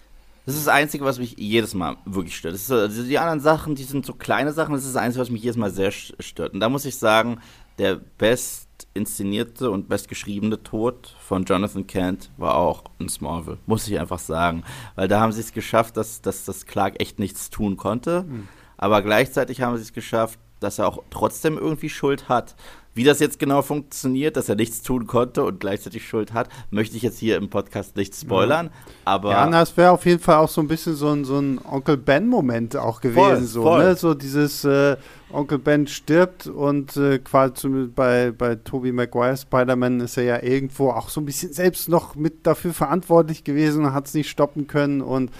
Das 0.46 0.56
ist 0.56 0.68
das 0.68 0.74
Einzige, 0.74 1.06
was 1.06 1.20
mich 1.20 1.36
jedes 1.38 1.74
Mal 1.74 1.98
wirklich 2.06 2.36
stört. 2.36 2.56
Ist, 2.56 2.72
also 2.72 3.04
die 3.04 3.20
anderen 3.20 3.40
Sachen, 3.40 3.76
die 3.76 3.84
sind 3.84 4.06
so 4.06 4.14
kleine 4.14 4.54
Sachen, 4.54 4.74
das 4.74 4.86
ist 4.86 4.96
das 4.96 5.02
Einzige, 5.02 5.22
was 5.22 5.30
mich 5.30 5.44
jedes 5.44 5.58
Mal 5.58 5.72
sehr 5.72 5.92
stört. 5.92 6.54
Und 6.54 6.60
da 6.60 6.70
muss 6.70 6.86
ich 6.86 6.98
sagen, 6.98 7.40
der 7.78 7.96
best 7.96 8.68
inszenierte 8.94 9.70
und 9.70 9.88
bestgeschriebene 9.88 10.62
Tod 10.64 11.16
von 11.20 11.46
Jonathan 11.46 11.88
Kent 11.88 12.32
war 12.38 12.56
auch 12.56 12.84
in 13.00 13.08
Smallville, 13.08 13.60
muss 13.66 13.88
ich 13.88 14.00
einfach 14.00 14.20
sagen. 14.20 14.64
Weil 14.96 15.08
da 15.08 15.20
haben 15.20 15.32
sie 15.32 15.42
es 15.42 15.54
geschafft, 15.54 15.96
dass, 15.98 16.22
dass, 16.22 16.46
dass 16.46 16.66
Clark 16.66 17.00
echt 17.00 17.20
nichts 17.20 17.50
tun 17.50 17.78
konnte. 17.78 18.24
Mhm. 18.24 18.48
Aber 18.78 19.02
gleichzeitig 19.02 19.62
haben 19.62 19.78
sie 19.78 19.84
es 19.84 19.94
geschafft, 19.94 20.40
dass 20.60 20.80
er 20.80 20.88
auch 20.88 21.04
trotzdem 21.10 21.58
irgendwie 21.58 21.90
Schuld 21.90 22.30
hat. 22.30 22.56
Wie 22.94 23.06
das 23.06 23.20
jetzt 23.20 23.40
genau 23.40 23.62
funktioniert, 23.62 24.36
dass 24.36 24.50
er 24.50 24.56
nichts 24.56 24.82
tun 24.82 25.08
konnte 25.08 25.46
und 25.46 25.62
gleichzeitig 25.62 26.06
Schuld 26.06 26.34
hat, 26.34 26.50
möchte 26.72 26.98
ich 26.98 27.04
jetzt 27.04 27.20
hier 27.20 27.38
im 27.38 27.50
Podcast 27.50 27.96
nicht 27.96 28.14
spoilern. 28.14 28.66
Ja. 28.66 28.92
Aber 29.06 29.32
ja, 29.32 29.50
das 29.50 29.78
wäre 29.78 29.92
auf 29.92 30.06
jeden 30.06 30.20
Fall 30.20 30.36
auch 30.36 30.50
so 30.50 30.60
ein 30.60 30.68
bisschen 30.68 30.96
so 30.96 31.08
ein, 31.10 31.24
so 31.24 31.40
ein 31.40 31.60
Onkel 31.64 31.96
Ben-Moment 31.96 32.76
auch 32.76 33.00
gewesen. 33.00 33.16
Voll, 33.16 33.42
so, 33.44 33.62
voll. 33.64 33.84
Ne? 33.86 33.96
so 33.96 34.14
dieses 34.14 34.66
äh, 34.66 34.98
Onkel 35.32 35.60
Ben 35.60 35.88
stirbt 35.88 36.48
und 36.48 36.98
äh, 36.98 37.20
quasi 37.20 37.88
bei, 37.96 38.32
bei 38.32 38.56
Tobey 38.56 38.92
Maguire 38.92 39.38
Spider-Man 39.38 40.02
ist 40.02 40.18
er 40.18 40.24
ja 40.24 40.44
irgendwo 40.44 40.90
auch 40.90 41.08
so 41.08 41.22
ein 41.22 41.26
bisschen 41.26 41.54
selbst 41.54 41.88
noch 41.88 42.16
mit 42.16 42.46
dafür 42.46 42.74
verantwortlich 42.74 43.46
gewesen 43.46 43.86
und 43.86 43.94
hat 43.94 44.08
es 44.08 44.14
nicht 44.14 44.30
stoppen 44.30 44.68
können 44.68 45.02
und 45.02 45.32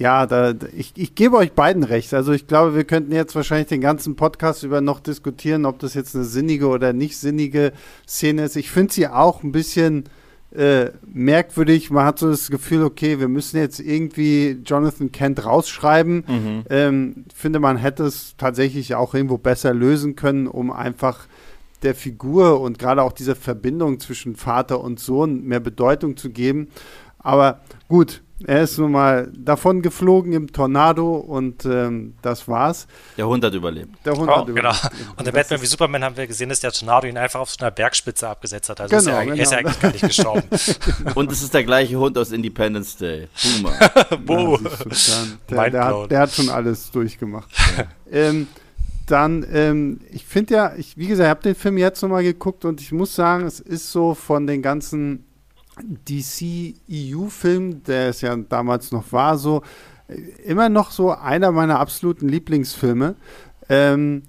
ja, 0.00 0.24
da, 0.24 0.54
ich, 0.74 0.94
ich 0.96 1.14
gebe 1.14 1.36
euch 1.36 1.52
beiden 1.52 1.84
recht. 1.84 2.14
Also 2.14 2.32
ich 2.32 2.46
glaube, 2.46 2.74
wir 2.74 2.84
könnten 2.84 3.12
jetzt 3.12 3.34
wahrscheinlich 3.34 3.68
den 3.68 3.82
ganzen 3.82 4.16
Podcast 4.16 4.62
über 4.62 4.80
noch 4.80 4.98
diskutieren, 4.98 5.66
ob 5.66 5.78
das 5.78 5.92
jetzt 5.92 6.14
eine 6.16 6.24
sinnige 6.24 6.68
oder 6.68 6.94
nicht 6.94 7.18
sinnige 7.18 7.72
Szene 8.08 8.44
ist. 8.44 8.56
Ich 8.56 8.70
finde 8.70 8.94
sie 8.94 9.08
auch 9.08 9.42
ein 9.42 9.52
bisschen 9.52 10.04
äh, 10.56 10.86
merkwürdig. 11.04 11.90
Man 11.90 12.06
hat 12.06 12.18
so 12.18 12.30
das 12.30 12.48
Gefühl, 12.50 12.82
okay, 12.82 13.20
wir 13.20 13.28
müssen 13.28 13.58
jetzt 13.58 13.78
irgendwie 13.78 14.62
Jonathan 14.64 15.12
Kent 15.12 15.44
rausschreiben. 15.44 16.24
Mhm. 16.26 16.64
Ähm, 16.70 17.24
finde, 17.34 17.60
man 17.60 17.76
hätte 17.76 18.04
es 18.04 18.36
tatsächlich 18.38 18.94
auch 18.94 19.12
irgendwo 19.12 19.36
besser 19.36 19.74
lösen 19.74 20.16
können, 20.16 20.46
um 20.46 20.72
einfach 20.72 21.26
der 21.82 21.94
Figur 21.94 22.62
und 22.62 22.78
gerade 22.78 23.02
auch 23.02 23.12
dieser 23.12 23.36
Verbindung 23.36 24.00
zwischen 24.00 24.34
Vater 24.34 24.80
und 24.80 24.98
Sohn 24.98 25.44
mehr 25.44 25.60
Bedeutung 25.60 26.16
zu 26.16 26.30
geben. 26.30 26.68
Aber 27.18 27.60
gut, 27.86 28.22
er 28.46 28.62
ist 28.62 28.78
nun 28.78 28.92
mal 28.92 29.30
davon 29.36 29.82
geflogen 29.82 30.32
im 30.32 30.52
Tornado 30.52 31.16
und 31.16 31.64
ähm, 31.64 32.14
das 32.22 32.48
war's. 32.48 32.86
Der 33.16 33.26
Hund 33.26 33.44
hat 33.44 33.52
überlebt. 33.54 33.94
Der 34.04 34.14
Hund 34.14 34.30
oh, 34.30 34.36
hat 34.36 34.46
genau. 34.46 34.60
überlebt. 34.60 34.90
Und 35.16 35.26
der 35.26 35.32
Batman 35.32 35.60
wie 35.60 35.66
Superman 35.66 36.04
haben 36.04 36.16
wir 36.16 36.26
gesehen, 36.26 36.48
dass 36.48 36.60
der 36.60 36.72
Tornado 36.72 37.06
ihn 37.06 37.18
einfach 37.18 37.40
auf 37.40 37.50
so 37.50 37.56
einer 37.60 37.70
Bergspitze 37.70 38.28
abgesetzt 38.28 38.70
hat. 38.70 38.80
Also 38.80 38.96
genau, 38.96 39.00
ist 39.00 39.06
er, 39.08 39.24
genau. 39.24 39.36
er 39.36 39.42
ist 39.42 39.52
ja 39.52 39.58
genau. 39.58 39.68
eigentlich 39.68 39.80
gar 39.80 39.92
nicht 39.92 40.06
gestorben. 40.06 40.42
und 41.14 41.32
es 41.32 41.42
ist 41.42 41.52
der 41.52 41.64
gleiche 41.64 41.98
Hund 41.98 42.16
aus 42.16 42.32
Independence 42.32 42.96
Day. 42.96 43.28
Boomer. 43.42 43.72
Bo. 44.24 44.58
Der, 45.50 45.70
der, 45.70 45.84
hat, 45.84 46.10
der, 46.10 46.20
hat, 46.20 46.32
schon 46.32 46.48
alles 46.48 46.90
durchgemacht. 46.90 47.50
ähm, 48.10 48.46
dann, 49.06 49.44
ähm, 49.52 50.00
ich 50.10 50.24
finde 50.24 50.54
ja, 50.54 50.74
ich, 50.76 50.96
wie 50.96 51.08
gesagt, 51.08 51.26
ich 51.26 51.30
habe 51.30 51.42
den 51.42 51.54
Film 51.54 51.78
jetzt 51.78 52.02
nochmal 52.02 52.22
geguckt 52.22 52.64
und 52.64 52.80
ich 52.80 52.92
muss 52.92 53.14
sagen, 53.14 53.44
es 53.44 53.60
ist 53.60 53.90
so 53.90 54.14
von 54.14 54.46
den 54.46 54.62
ganzen 54.62 55.24
DC-EU-Film, 56.08 57.82
der 57.84 58.08
es 58.08 58.20
ja 58.20 58.36
damals 58.36 58.92
noch 58.92 59.12
war, 59.12 59.38
so 59.38 59.62
immer 60.44 60.68
noch 60.68 60.90
so 60.90 61.12
einer 61.12 61.52
meiner 61.52 61.78
absoluten 61.78 62.28
Lieblingsfilme. 62.28 63.14
Ähm, 63.68 64.22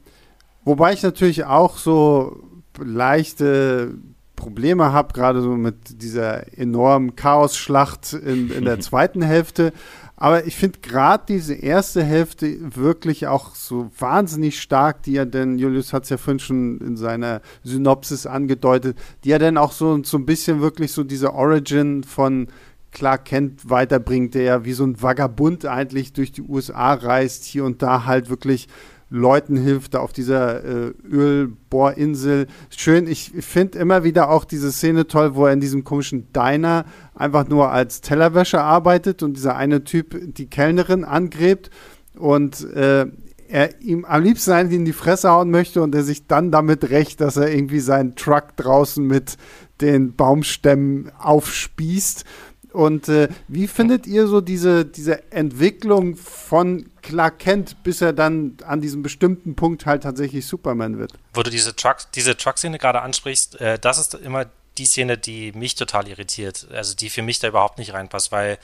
wobei 0.64 0.94
ich 0.94 1.04
natürlich 1.04 1.46
auch 1.46 1.78
so 1.78 2.44
leichte 2.80 3.96
Probleme 4.36 4.92
habe, 4.92 5.14
gerade 5.14 5.42
so 5.42 5.50
mit 5.50 6.02
dieser 6.02 6.58
enormen 6.58 7.16
Chaosschlacht 7.16 8.14
in, 8.14 8.50
in 8.52 8.66
der 8.66 8.80
zweiten 8.82 9.22
Hälfte. 9.22 9.74
Aber 10.22 10.46
ich 10.46 10.56
finde 10.56 10.78
gerade 10.84 11.24
diese 11.28 11.56
erste 11.56 12.04
Hälfte 12.04 12.76
wirklich 12.76 13.26
auch 13.26 13.56
so 13.56 13.90
wahnsinnig 13.98 14.62
stark, 14.62 15.02
die 15.02 15.14
ja 15.14 15.26
denn, 15.26 15.58
Julius 15.58 15.94
hat 15.94 16.04
es 16.04 16.12
ja 16.12 16.18
vorhin 16.18 16.38
schon 16.38 16.78
in 16.78 16.96
seiner 16.96 17.42
Synopsis 17.64 18.28
angedeutet, 18.28 19.00
die 19.24 19.30
ja 19.30 19.40
dann 19.40 19.58
auch 19.58 19.72
so, 19.72 20.04
so 20.04 20.20
ein 20.20 20.28
bisschen 20.28 20.62
wirklich 20.62 20.92
so 20.92 21.04
diese 21.04 21.34
Origin 21.34 22.04
von 22.04 22.50
Clark 22.92 23.26
Kent 23.26 23.68
weiterbringt, 23.68 24.36
der 24.36 24.44
ja 24.44 24.64
wie 24.64 24.74
so 24.74 24.84
ein 24.84 25.02
Vagabund 25.02 25.66
eigentlich 25.66 26.14
durch 26.14 26.32
die 26.32 26.44
USA 26.44 26.94
reist, 26.94 27.44
hier 27.46 27.66
und 27.66 27.82
da 27.82 28.06
halt 28.06 28.30
wirklich 28.30 28.68
Leuten 29.12 29.58
hilft, 29.58 29.94
da 29.94 30.00
auf 30.00 30.14
dieser 30.14 30.64
äh, 30.64 30.94
Ölbohrinsel. 31.04 32.48
Schön, 32.70 33.08
ich 33.08 33.32
finde 33.42 33.78
immer 33.78 34.06
wieder 34.06 34.30
auch 34.30 34.46
diese 34.46 34.72
Szene 34.72 35.06
toll, 35.06 35.36
wo 35.36 35.46
er 35.46 35.54
in 35.54 35.60
diesem 35.60 35.84
komischen 35.84 36.32
Diner 36.32 36.86
einfach 37.14 37.48
nur 37.48 37.72
als 37.72 38.00
Tellerwäscher 38.00 38.64
arbeitet 38.64 39.22
und 39.22 39.36
dieser 39.36 39.58
eine 39.58 39.84
Typ 39.84 40.18
die 40.34 40.50
Kellnerin 40.50 41.04
angräbt 41.04 41.70
und 42.18 42.64
äh, 42.74 43.06
er 43.50 43.82
ihm 43.82 44.06
am 44.06 44.24
liebsten 44.24 44.52
eigentlich 44.52 44.80
in 44.80 44.86
die 44.86 44.94
Fresse 44.94 45.30
hauen 45.30 45.52
möchte 45.52 45.82
und 45.82 45.94
er 45.94 46.04
sich 46.04 46.28
dann 46.28 46.50
damit 46.50 46.90
rächt, 46.90 47.20
dass 47.20 47.36
er 47.36 47.54
irgendwie 47.54 47.82
seinen 47.82 48.16
Truck 48.16 48.56
draußen 48.56 49.06
mit 49.06 49.36
den 49.82 50.16
Baumstämmen 50.16 51.12
aufspießt. 51.20 52.24
Und 52.74 53.10
äh, 53.10 53.28
wie 53.48 53.68
findet 53.68 54.08
ihr 54.08 54.28
so 54.28 54.42
diese, 54.42 54.86
diese 54.86 55.32
Entwicklung 55.32 56.16
von 56.16 56.90
Clark 57.02 57.40
Kent, 57.40 57.84
bis 57.84 58.02
er 58.02 58.14
dann 58.14 58.58
an 58.66 58.82
diesem 58.82 59.04
bestimmten 59.04 59.56
Punkt 59.56 59.86
halt 59.86 60.04
tatsächlich 60.04 60.48
Superman 60.48 60.98
wird? 60.98 61.14
Wo 61.34 61.44
du 61.44 61.50
diese 61.50 61.76
Truck, 61.76 61.98
diese 62.16 62.38
Truck-Szene 62.38 62.78
gerade 62.78 63.02
ansprichst, 63.02 63.60
äh, 63.60 63.78
das 63.78 63.98
ist 63.98 64.14
immer 64.14 64.46
die 64.78 64.86
Szene, 64.86 65.18
die 65.18 65.52
mich 65.52 65.76
total 65.76 66.08
irritiert. 66.08 66.68
Also 66.72 66.96
die 66.96 67.10
für 67.10 67.22
mich 67.22 67.40
da 67.40 67.50
überhaupt 67.50 67.78
nicht 67.78 67.94
reinpasst, 67.94 68.32
weil 68.32 68.58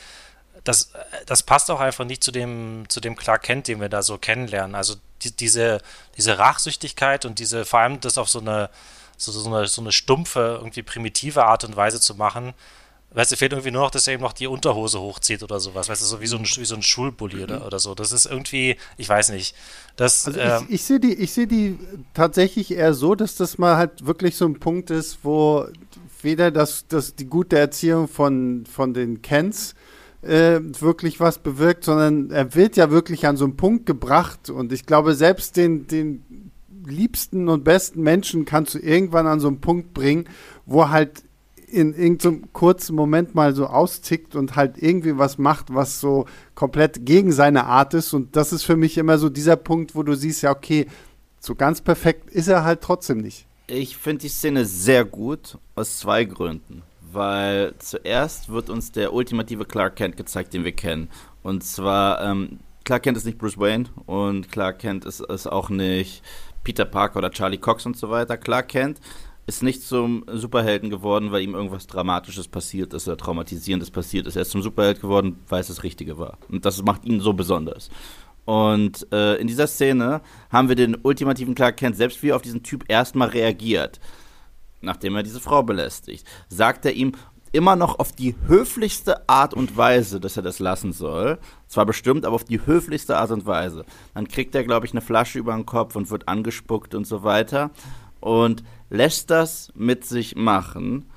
das, 0.63 0.91
das 1.25 1.43
passt 1.43 1.69
auch 1.69 1.79
einfach 1.79 2.05
nicht 2.05 2.23
zu 2.23 2.31
dem, 2.31 2.85
zu 2.87 2.99
dem 2.99 3.15
Clark 3.15 3.43
Kent, 3.43 3.67
den 3.67 3.79
wir 3.81 3.89
da 3.89 4.01
so 4.01 4.17
kennenlernen. 4.17 4.75
Also 4.75 4.95
die, 5.23 5.35
diese, 5.35 5.81
diese 6.15 6.37
Rachsüchtigkeit 6.37 7.25
und 7.25 7.39
diese, 7.39 7.65
vor 7.65 7.79
allem 7.79 7.99
das 7.99 8.17
auf 8.17 8.29
so 8.29 8.39
eine, 8.39 8.69
so, 9.17 9.31
so, 9.31 9.53
eine, 9.53 9.67
so 9.67 9.81
eine 9.81 9.91
stumpfe, 9.91 10.57
irgendwie 10.59 10.83
primitive 10.83 11.45
Art 11.45 11.63
und 11.63 11.75
Weise 11.75 11.99
zu 11.99 12.15
machen, 12.15 12.53
Weißt 13.11 13.31
du, 13.31 13.37
fehlt 13.37 13.53
irgendwie 13.53 13.71
nur 13.71 13.83
noch, 13.83 13.91
dass 13.91 14.05
er 14.07 14.13
eben 14.13 14.23
noch 14.23 14.33
die 14.33 14.47
Unterhose 14.47 14.99
hochzieht 14.99 15.41
oder 15.41 15.59
sowas. 15.59 15.87
Weißt 15.89 16.01
du, 16.01 16.05
so 16.05 16.21
wie 16.21 16.27
so 16.27 16.37
ein, 16.37 16.43
wie 16.43 16.65
so 16.65 16.75
ein 16.75 16.83
Schulbully 16.83 17.43
oder, 17.43 17.65
oder 17.65 17.79
so. 17.79 17.95
Das 17.95 18.11
ist 18.11 18.25
irgendwie, 18.25 18.75
ich 18.97 19.07
weiß 19.07 19.29
nicht. 19.29 19.55
Das, 19.95 20.27
also 20.27 20.39
ähm, 20.39 20.65
ich, 20.67 20.75
ich 20.75 20.83
sehe 20.83 20.99
die, 20.99 21.25
seh 21.25 21.45
die 21.45 21.79
tatsächlich 22.13 22.71
eher 22.71 22.93
so, 22.93 23.15
dass 23.15 23.35
das 23.35 23.57
mal 23.57 23.77
halt 23.77 24.05
wirklich 24.05 24.35
so 24.35 24.45
ein 24.45 24.59
Punkt 24.59 24.91
ist, 24.91 25.19
wo 25.23 25.67
weder 26.21 26.51
das, 26.51 26.85
das, 26.87 27.15
die 27.15 27.25
gute 27.25 27.57
Erziehung 27.57 28.07
von, 28.07 28.65
von 28.65 28.93
den 28.93 29.21
Kens 29.21 29.73
äh, 30.21 30.59
wirklich 30.79 31.19
was 31.19 31.39
bewirkt, 31.39 31.85
sondern 31.85 32.31
er 32.31 32.55
wird 32.55 32.75
ja 32.75 32.91
wirklich 32.91 33.25
an 33.25 33.37
so 33.37 33.45
einen 33.45 33.55
Punkt 33.55 33.85
gebracht. 33.85 34.49
Und 34.49 34.73
ich 34.73 34.85
glaube, 34.85 35.15
selbst 35.15 35.57
den, 35.57 35.87
den 35.87 36.51
liebsten 36.85 37.49
und 37.49 37.63
besten 37.63 38.01
Menschen 38.01 38.45
kannst 38.45 38.75
du 38.75 38.79
irgendwann 38.79 39.27
an 39.27 39.39
so 39.39 39.47
einen 39.47 39.61
Punkt 39.61 39.93
bringen, 39.93 40.25
wo 40.65 40.89
halt 40.89 41.23
in 41.67 41.93
irgendeinem 41.93 42.51
kurzen 42.53 42.95
Moment 42.95 43.35
mal 43.35 43.53
so 43.53 43.67
austickt 43.67 44.35
und 44.35 44.55
halt 44.55 44.81
irgendwie 44.81 45.17
was 45.17 45.37
macht, 45.37 45.73
was 45.73 45.99
so 45.99 46.25
komplett 46.55 47.05
gegen 47.05 47.31
seine 47.33 47.65
Art 47.65 47.93
ist. 47.93 48.13
Und 48.13 48.35
das 48.37 48.53
ist 48.53 48.63
für 48.63 48.77
mich 48.77 48.97
immer 48.97 49.17
so 49.17 49.29
dieser 49.29 49.57
Punkt, 49.57 49.93
wo 49.93 50.01
du 50.03 50.15
siehst, 50.15 50.43
ja, 50.43 50.51
okay, 50.51 50.87
so 51.39 51.55
ganz 51.55 51.81
perfekt 51.81 52.29
ist 52.31 52.47
er 52.47 52.63
halt 52.63 52.81
trotzdem 52.81 53.17
nicht. 53.19 53.45
Ich 53.67 53.97
finde 53.97 54.21
die 54.21 54.29
Szene 54.29 54.65
sehr 54.65 55.03
gut 55.03 55.57
aus 55.75 55.97
zwei 55.99 56.23
Gründen. 56.23 56.83
weil 57.11 57.73
zuerst 57.79 58.49
wird 58.49 58.69
uns 58.69 58.91
der 58.91 59.13
ultimative 59.13 59.65
Clark 59.65 59.95
Kent 59.95 60.17
gezeigt, 60.17 60.53
den 60.53 60.63
wir 60.63 60.73
kennen. 60.73 61.09
Und 61.41 61.63
zwar, 61.63 62.21
ähm, 62.21 62.59
Clark 62.83 63.03
Kent 63.03 63.17
ist 63.17 63.25
nicht 63.25 63.37
Bruce 63.37 63.57
Wayne 63.57 63.85
und 64.05 64.51
Clark 64.51 64.79
Kent 64.79 65.05
ist, 65.05 65.21
ist 65.21 65.47
auch 65.47 65.69
nicht 65.69 66.21
Peter 66.63 66.85
Parker 66.85 67.17
oder 67.17 67.31
Charlie 67.31 67.57
Cox 67.57 67.85
und 67.85 67.97
so 67.97 68.09
weiter. 68.09 68.37
Clark 68.37 68.69
Kent 68.69 68.99
ist 69.47 69.63
nicht 69.63 69.81
zum 69.81 70.25
Superhelden 70.27 70.89
geworden, 70.89 71.31
weil 71.31 71.41
ihm 71.41 71.55
irgendwas 71.55 71.87
Dramatisches 71.87 72.49
passiert 72.49 72.93
ist 72.93 73.07
oder 73.07 73.17
Traumatisierendes 73.17 73.91
passiert 73.91 74.27
ist. 74.27 74.35
Er 74.35 74.41
ist 74.41 74.51
zum 74.51 74.61
Superheld 74.61 75.01
geworden, 75.01 75.39
weil 75.47 75.61
es 75.61 75.67
das 75.67 75.83
Richtige 75.83 76.19
war. 76.19 76.37
Und 76.49 76.65
das 76.65 76.83
macht 76.83 77.05
ihn 77.05 77.21
so 77.21 77.33
besonders. 77.33 77.89
Und 78.43 79.07
äh, 79.11 79.35
in 79.35 79.47
dieser 79.47 79.67
Szene 79.67 80.21
haben 80.49 80.67
wir 80.67 80.75
den 80.75 80.97
ultimativen 81.01 81.55
Clark 81.55 81.77
Kent, 81.77 81.95
selbst 81.95 82.21
wie 82.21 82.29
er 82.29 82.35
auf 82.35 82.41
diesen 82.41 82.63
Typ 82.63 82.85
erstmal 82.89 83.29
reagiert, 83.29 83.99
nachdem 84.81 85.15
er 85.15 85.23
diese 85.23 85.39
Frau 85.39 85.63
belästigt, 85.63 86.25
sagt 86.49 86.85
er 86.85 86.93
ihm 86.93 87.13
immer 87.53 87.77
noch 87.77 87.99
auf 87.99 88.11
die 88.11 88.35
höflichste 88.47 89.27
Art 89.29 89.53
und 89.53 89.77
Weise, 89.77 90.19
dass 90.19 90.37
er 90.37 90.43
das 90.43 90.59
lassen 90.59 90.91
soll. 90.91 91.39
Zwar 91.67 91.85
bestimmt, 91.85 92.25
aber 92.25 92.35
auf 92.35 92.43
die 92.43 92.65
höflichste 92.65 93.17
Art 93.17 93.31
und 93.31 93.45
Weise. 93.45 93.85
Dann 94.13 94.27
kriegt 94.27 94.53
er, 94.55 94.63
glaube 94.63 94.85
ich, 94.85 94.91
eine 94.91 95.01
Flasche 95.01 95.39
über 95.39 95.53
den 95.53 95.65
Kopf 95.65 95.95
und 95.95 96.11
wird 96.11 96.27
angespuckt 96.27 96.95
und 96.95 97.07
so 97.07 97.23
weiter. 97.23 97.71
Und 98.19 98.63
lässt 98.89 99.29
das 99.29 99.71
mit 99.75 100.05
sich 100.05 100.35
machen. 100.35 101.09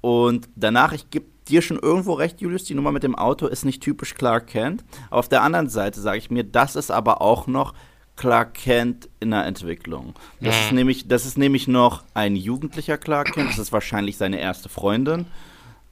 Und 0.00 0.48
danach, 0.56 0.92
ich 0.92 1.10
gebe 1.10 1.26
dir 1.48 1.62
schon 1.62 1.78
irgendwo 1.78 2.12
recht, 2.12 2.40
Julius, 2.40 2.64
die 2.64 2.74
Nummer 2.74 2.92
mit 2.92 3.02
dem 3.02 3.14
Auto 3.14 3.46
ist 3.46 3.64
nicht 3.64 3.82
typisch 3.82 4.14
Clark 4.14 4.46
Kent. 4.48 4.84
Auf 5.10 5.28
der 5.28 5.42
anderen 5.42 5.68
Seite 5.68 6.00
sage 6.00 6.18
ich 6.18 6.30
mir, 6.30 6.44
das 6.44 6.76
ist 6.76 6.90
aber 6.90 7.20
auch 7.22 7.46
noch 7.46 7.74
Clark 8.16 8.54
Kent 8.54 9.08
in 9.20 9.30
der 9.30 9.46
Entwicklung. 9.46 10.14
Das 10.40 10.58
ist 10.60 10.72
nämlich, 10.72 11.08
das 11.08 11.24
ist 11.24 11.38
nämlich 11.38 11.68
noch 11.68 12.04
ein 12.14 12.36
jugendlicher 12.36 12.98
Clark 12.98 13.32
Kent. 13.32 13.50
Das 13.50 13.58
ist 13.58 13.72
wahrscheinlich 13.72 14.16
seine 14.16 14.40
erste 14.40 14.68
Freundin. 14.68 15.26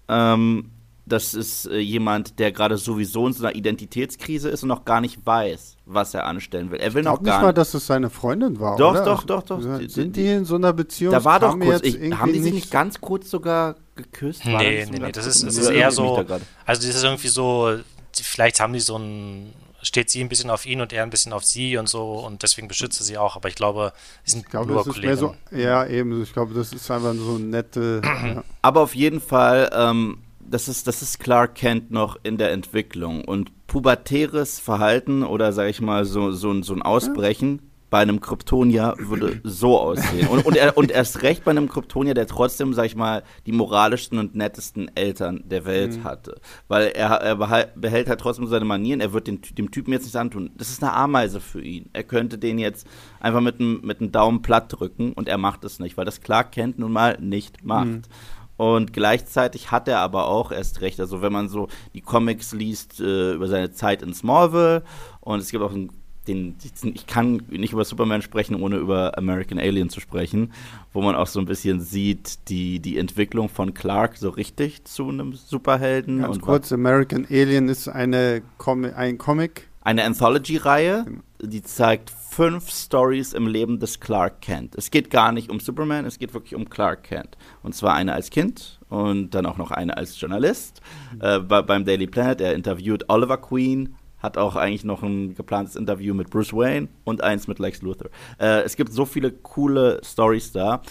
Ähm, 0.09 0.71
das 1.09 1.35
ist 1.35 1.67
äh, 1.67 1.79
jemand, 1.79 2.39
der 2.41 2.51
gerade 2.53 2.77
sowieso 2.77 3.27
in 3.29 3.33
so 3.33 3.47
einer 3.47 3.55
Identitätskrise 3.55 4.49
ist 4.49 4.63
und 4.65 4.69
noch 4.69 4.85
gar 4.85 5.01
nicht 5.01 5.25
weiß, 5.25 5.77
was 5.87 6.15
er 6.15 6.27
anstellen 6.27 6.71
will. 6.73 6.81
Er 6.81 6.93
will 6.95 7.01
Ich 7.03 7.05
noch 7.05 7.13
glaube 7.15 7.25
gar 7.25 7.39
nicht 7.39 7.43
mal, 7.47 7.53
dass 7.53 7.75
es 7.75 7.87
seine 7.87 8.11
Freundin 8.11 8.59
war. 8.59 8.77
Doch, 8.77 8.91
oder? 8.91 9.05
doch, 9.05 9.23
doch, 9.25 9.43
doch. 9.45 9.61
Sind 9.63 9.97
Die- 10.17 10.23
die 10.23 10.29
in 10.29 10.45
so 10.45 10.57
einer 10.57 10.73
Beziehung? 10.73 11.13
Da 11.13 11.25
war 11.25 11.39
doch 11.39 11.59
kurz, 11.59 11.83
jetzt 11.85 11.95
ich, 11.97 12.13
haben 12.13 12.33
die 12.33 12.41
sich 12.41 12.53
nicht 12.53 12.71
ganz 12.73 13.01
kurz 13.01 13.31
sogar 13.31 13.77
geküsst? 13.95 14.45
Nee, 14.45 14.57
nee, 14.57 14.85
so 14.85 14.93
nee, 14.93 15.13
das 15.13 15.27
ist, 15.27 15.45
das 15.47 15.57
ist 15.57 15.69
eher 15.71 15.87
da 15.87 15.91
so, 15.93 16.17
also 16.17 16.87
das 16.87 16.97
ist 16.97 17.05
irgendwie 17.05 17.29
so, 17.29 17.77
vielleicht 18.13 18.59
haben 18.61 18.73
die 18.73 18.81
so 18.81 18.97
ein, 18.99 19.53
steht 19.83 20.11
sie 20.11 20.21
ein 20.21 20.29
bisschen 20.29 20.51
auf 20.51 20.67
ihn 20.67 20.81
und 20.81 20.93
er 20.93 21.05
ein 21.05 21.11
bisschen 21.11 21.33
auf 21.33 21.45
sie 21.45 21.77
und 21.77 21.89
so 21.89 22.15
und 22.15 22.43
deswegen 22.43 22.67
beschützt 22.67 23.01
er 23.01 23.05
sie 23.05 23.17
auch, 23.17 23.37
aber 23.37 23.49
ich 23.49 23.55
glaube, 23.55 23.93
sie 24.25 24.33
sind 24.33 24.41
Ich 24.47 24.51
glaube, 24.51 24.67
nur 24.73 24.79
das 24.83 24.89
ist 24.89 25.01
mehr 25.01 25.17
Kollegen. 25.17 25.37
so. 25.53 25.57
Ja, 25.57 25.87
eben. 25.87 26.21
Ich 26.23 26.33
glaube, 26.33 26.53
das 26.55 26.73
ist 26.73 26.91
einfach 26.91 27.15
so 27.15 27.37
eine 27.37 27.45
nette. 27.45 28.03
ja. 28.05 28.43
Aber 28.63 28.81
auf 28.81 28.95
jeden 28.97 29.21
Fall, 29.21 29.71
ähm, 29.73 30.19
das, 30.51 30.69
ist, 30.69 30.87
das 30.87 31.03
ist 31.03 31.19
Clark 31.21 31.55
Kent 31.55 31.91
noch 31.91 32.17
in 32.23 32.37
der 32.39 32.53
Entwicklung. 32.53 33.25
Und 33.25 33.51
pubertäres 33.67 34.59
Verhalten 34.61 35.23
oder, 35.23 35.53
sag 35.53 35.69
ich 35.69 35.81
mal, 35.81 36.05
so, 36.05 36.31
so, 36.33 36.51
ein- 36.51 36.63
so 36.63 36.75
ein 36.75 36.83
Ausbrechen 36.83 37.63
bei 37.89 38.01
einem 38.01 38.21
Kryptonier 38.21 38.95
würde 38.99 39.41
so 39.45 39.79
aussehen. 39.79 40.27
Und, 40.27 40.45
und, 40.45 40.57
er, 40.57 40.77
und 40.77 40.91
erst 40.91 41.23
recht 41.23 41.45
bei 41.45 41.53
einem 41.53 41.69
Kryptonier, 41.69 42.15
der 42.15 42.27
trotzdem, 42.27 42.75
sag 42.75 42.87
ich 42.87 42.97
mal, 42.97 43.23
die 43.47 43.53
moralischsten 43.53 44.19
und 44.19 44.35
nettesten 44.35 44.91
Eltern 44.97 45.45
der 45.47 45.65
Welt 45.67 46.03
hatte. 46.03 46.41
Weil 46.67 46.89
er, 46.89 47.11
er 47.11 47.37
behält 47.77 48.09
halt 48.09 48.21
trotzdem 48.21 48.49
seine 48.49 48.65
Manieren. 48.65 49.01
Er 49.01 49.13
wird 49.13 49.29
den, 49.29 49.41
dem 49.57 49.71
Typen 49.71 49.93
jetzt 49.93 50.03
nichts 50.03 50.17
antun. 50.17 50.51
Das 50.59 50.69
ist 50.69 50.83
eine 50.83 50.95
Ameise 50.95 51.41
für 51.41 51.63
ihn. 51.63 51.89
Er 51.93 52.03
könnte 52.03 52.39
den 52.39 52.59
jetzt 52.59 52.89
einfach 53.21 53.41
mit 53.41 53.61
einem 53.61 53.81
mit 53.85 54.01
einem 54.01 54.11
Daumen 54.11 54.43
platt 54.43 54.67
drücken 54.69 55.13
und 55.13 55.29
er 55.29 55.39
macht 55.39 55.65
es 55.65 55.79
nicht, 55.79 55.97
weil 55.97 56.05
das 56.05 56.21
Clark 56.21 56.51
Kent 56.53 56.81
nun 56.81 56.91
mal 56.93 57.17
nicht 57.21 57.65
macht. 57.65 58.09
Und 58.57 58.93
gleichzeitig 58.93 59.71
hat 59.71 59.87
er 59.89 60.01
aber 60.01 60.27
auch 60.27 60.51
erst 60.51 60.81
recht, 60.81 60.99
also 61.01 61.21
wenn 61.21 61.33
man 61.33 61.49
so 61.49 61.69
die 61.95 62.01
Comics 62.01 62.53
liest 62.53 63.01
äh, 63.01 63.35
über 63.35 63.49
seine 63.49 63.73
Zeit 63.73 64.03
in 64.03 64.15
Smallville 64.15 64.83
und 65.21 65.41
es 65.41 65.51
gibt 65.51 65.63
auch 65.63 65.73
einen, 65.73 65.91
den, 66.27 66.57
ich 66.95 67.07
kann 67.07 67.43
nicht 67.51 67.73
über 67.73 67.85
Superman 67.85 68.23
sprechen, 68.23 68.61
ohne 68.61 68.77
über 68.77 69.17
American 69.19 69.59
Alien 69.59 69.91
zu 69.91 70.01
sprechen, 70.01 70.53
wo 70.93 71.03
man 71.03 71.15
auch 71.15 71.27
so 71.27 71.39
ein 71.39 71.47
bisschen 71.47 71.81
sieht, 71.81 72.49
die, 72.49 72.81
die 72.81 72.99
Entwicklung 72.99 73.49
von 73.49 73.75
Clark 73.75 74.17
so 74.17 74.31
richtig 74.31 74.85
zu 74.85 75.09
einem 75.09 75.35
Superhelden. 75.35 76.23
Ganz 76.23 76.37
und 76.37 76.43
kurz: 76.43 76.73
American 76.73 77.27
Alien 77.31 77.69
ist 77.69 77.89
eine 77.89 78.43
Com 78.59 78.85
ein 78.85 79.19
Comic. 79.19 79.69
eine 79.83 80.03
Anthology-Reihe, 80.05 81.05
die 81.41 81.63
zeigt 81.63 82.11
fünf 82.37 82.71
Stories 82.71 83.33
im 83.33 83.47
Leben 83.47 83.79
des 83.79 83.99
Clark 83.99 84.43
Kent. 84.43 84.75
Es 84.77 84.91
geht 84.91 85.09
gar 85.09 85.33
nicht 85.33 85.49
um 85.49 85.59
Superman, 85.59 86.05
es 86.05 86.19
geht 86.19 86.35
wirklich 86.35 86.55
um 86.55 86.69
Clark 86.69 87.05
Kent. 87.05 87.39
Und 87.63 87.75
zwar 87.75 87.95
eine 87.95 88.13
als 88.13 88.29
Kind 88.29 88.79
und 88.91 89.31
dann 89.31 89.47
auch 89.47 89.57
noch 89.57 89.71
eine 89.71 89.97
als 89.97 90.21
Journalist 90.21 90.83
äh, 91.21 91.39
bei, 91.39 91.63
beim 91.63 91.87
Daily 91.87 92.07
Planet. 92.07 92.43
Er 92.43 92.55
interviewt 92.55 93.09
Oliver 93.09 93.39
Queen, 93.39 93.95
hat 94.19 94.37
auch 94.37 94.55
eigentlich 94.55 94.85
noch 94.85 95.03
ein 95.03 95.35
geplantes 95.35 95.77
Interview 95.77 96.13
mit 96.13 96.29
Bruce 96.29 96.53
Wayne 96.53 96.89
und 97.05 97.25
eins 97.25 97.49
mit 97.49 97.59
Lex 97.59 97.81
Luthor. 97.81 98.11
Äh, 98.39 98.65
es 98.65 98.77
gibt 98.77 98.93
so 98.93 99.07
viele 99.07 99.33
coole 99.33 100.03
Stories 100.05 100.53
da. 100.53 100.83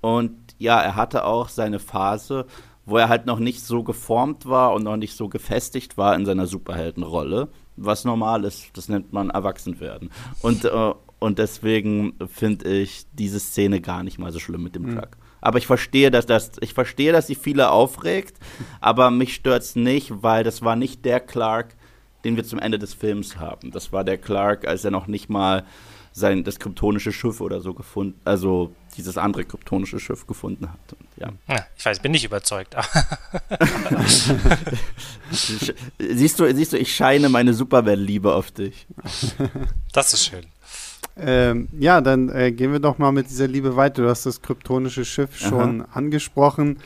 Und 0.00 0.32
ja, 0.56 0.80
er 0.80 0.96
hatte 0.96 1.26
auch 1.26 1.50
seine 1.50 1.78
Phase, 1.78 2.46
wo 2.86 2.96
er 2.96 3.10
halt 3.10 3.26
noch 3.26 3.38
nicht 3.38 3.62
so 3.62 3.82
geformt 3.82 4.46
war 4.46 4.72
und 4.72 4.84
noch 4.84 4.96
nicht 4.96 5.14
so 5.14 5.28
gefestigt 5.28 5.98
war 5.98 6.14
in 6.14 6.24
seiner 6.24 6.46
Superheldenrolle, 6.46 7.50
was 7.76 8.04
normal 8.04 8.44
ist. 8.44 8.70
Das 8.74 8.88
nennt 8.88 9.12
man 9.12 9.30
Erwachsenwerden. 9.30 10.10
Und, 10.42 10.64
äh, 10.64 10.92
und 11.18 11.38
deswegen 11.38 12.14
finde 12.26 12.68
ich 12.68 13.06
diese 13.12 13.40
Szene 13.40 13.80
gar 13.80 14.02
nicht 14.02 14.18
mal 14.18 14.32
so 14.32 14.38
schlimm 14.38 14.62
mit 14.62 14.74
dem 14.74 14.94
Truck. 14.94 15.16
Aber 15.40 15.58
ich 15.58 15.66
verstehe, 15.66 16.10
dass 16.10 16.26
das, 16.26 16.52
ich 16.60 16.74
verstehe, 16.74 17.12
dass 17.12 17.26
sie 17.26 17.34
viele 17.34 17.70
aufregt, 17.70 18.38
aber 18.80 19.10
mich 19.10 19.34
stört's 19.34 19.76
nicht, 19.76 20.22
weil 20.22 20.42
das 20.44 20.62
war 20.62 20.76
nicht 20.76 21.04
der 21.04 21.20
Clark, 21.20 21.76
den 22.24 22.36
wir 22.36 22.44
zum 22.44 22.58
Ende 22.58 22.78
des 22.78 22.94
Films 22.94 23.36
haben. 23.36 23.70
Das 23.70 23.92
war 23.92 24.02
der 24.02 24.18
Clark, 24.18 24.66
als 24.66 24.84
er 24.84 24.90
noch 24.90 25.06
nicht 25.06 25.28
mal 25.28 25.64
sein 26.16 26.44
das 26.44 26.58
kryptonische 26.58 27.12
Schiff 27.12 27.42
oder 27.42 27.60
so 27.60 27.74
gefunden, 27.74 28.18
also 28.24 28.72
dieses 28.96 29.18
andere 29.18 29.44
kryptonische 29.44 30.00
Schiff 30.00 30.26
gefunden 30.26 30.70
hat. 30.70 30.94
Und, 30.98 31.06
ja. 31.16 31.28
Ja, 31.46 31.66
ich 31.76 31.84
weiß, 31.84 32.00
bin 32.00 32.12
nicht 32.12 32.24
überzeugt. 32.24 32.74
siehst 35.98 36.40
du, 36.40 36.54
siehst 36.54 36.72
du, 36.72 36.78
ich 36.78 36.96
scheine 36.96 37.28
meine 37.28 37.52
Superman-Liebe 37.52 38.32
auf 38.32 38.50
dich. 38.50 38.86
das 39.92 40.14
ist 40.14 40.24
schön. 40.24 40.46
Ähm, 41.18 41.68
ja, 41.78 42.00
dann 42.00 42.30
äh, 42.30 42.50
gehen 42.50 42.72
wir 42.72 42.80
doch 42.80 42.96
mal 42.96 43.12
mit 43.12 43.28
dieser 43.28 43.46
Liebe 43.46 43.76
weiter. 43.76 44.02
Du 44.02 44.08
hast 44.08 44.24
das 44.24 44.40
kryptonische 44.40 45.04
Schiff 45.04 45.36
schon 45.36 45.84
angesprochen. 45.92 46.78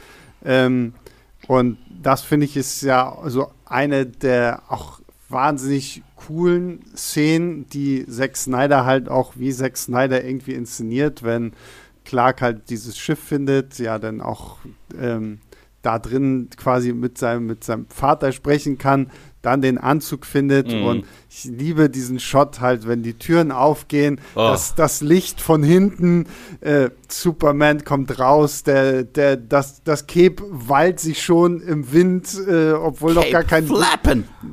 Ähm, 0.45 0.95
und 1.47 1.79
das 2.03 2.23
finde 2.23 2.47
ich 2.47 2.57
ist 2.57 2.83
ja 2.83 3.17
so 3.27 3.53
eine 3.65 4.07
der 4.07 4.63
auch 4.69 4.99
wahnsinnig 5.29 6.03
coolen 6.27 6.81
Szenen, 6.95 7.67
die 7.69 8.07
Zack 8.07 8.37
Snyder 8.37 8.85
halt 8.85 9.09
auch 9.09 9.35
wie 9.37 9.53
Zack 9.53 9.77
Snyder 9.77 10.25
irgendwie 10.25 10.55
inszeniert, 10.55 11.23
wenn 11.23 11.53
Clark 12.05 12.43
halt 12.43 12.71
dieses 12.71 12.99
Schiff 12.99 13.19
findet, 13.19 13.79
ja, 13.79 13.99
dann 13.99 14.21
auch 14.21 14.59
ähm, 14.99 15.41
da 15.83 15.99
drin 15.99 16.49
quasi 16.57 16.93
mit 16.93 17.19
seinem, 17.19 17.47
mit 17.47 17.65
seinem 17.65 17.87
Vater 17.89 18.33
sprechen 18.33 18.79
kann, 18.79 19.11
dann 19.43 19.63
den 19.63 19.79
Anzug 19.79 20.27
findet 20.27 20.73
Mhm. 20.73 20.83
und 20.85 21.05
ich 21.31 21.45
liebe 21.45 21.89
diesen 21.89 22.19
Shot 22.21 22.61
halt, 22.61 22.87
wenn 22.87 23.03
die 23.03 23.15
Türen 23.15 23.53
aufgehen, 23.53 24.21
Oh. 24.35 24.41
das, 24.41 24.75
das 24.75 25.01
Licht 25.01 25.41
von 25.41 25.63
hinten, 25.63 26.27
äh, 26.61 26.91
Superman 27.09 27.85
kommt 27.85 28.19
raus, 28.19 28.63
der, 28.65 29.05
der, 29.05 29.37
das, 29.37 29.83
das 29.83 30.07
Cape 30.07 30.43
wallt 30.51 31.01
sich 31.01 31.23
schon 31.23 31.61
im 31.63 31.91
Wind, 31.93 32.29
äh, 32.49 32.73
obwohl 32.73 33.15
noch 33.15 33.31
gar 33.31 33.45
kein 33.45 33.67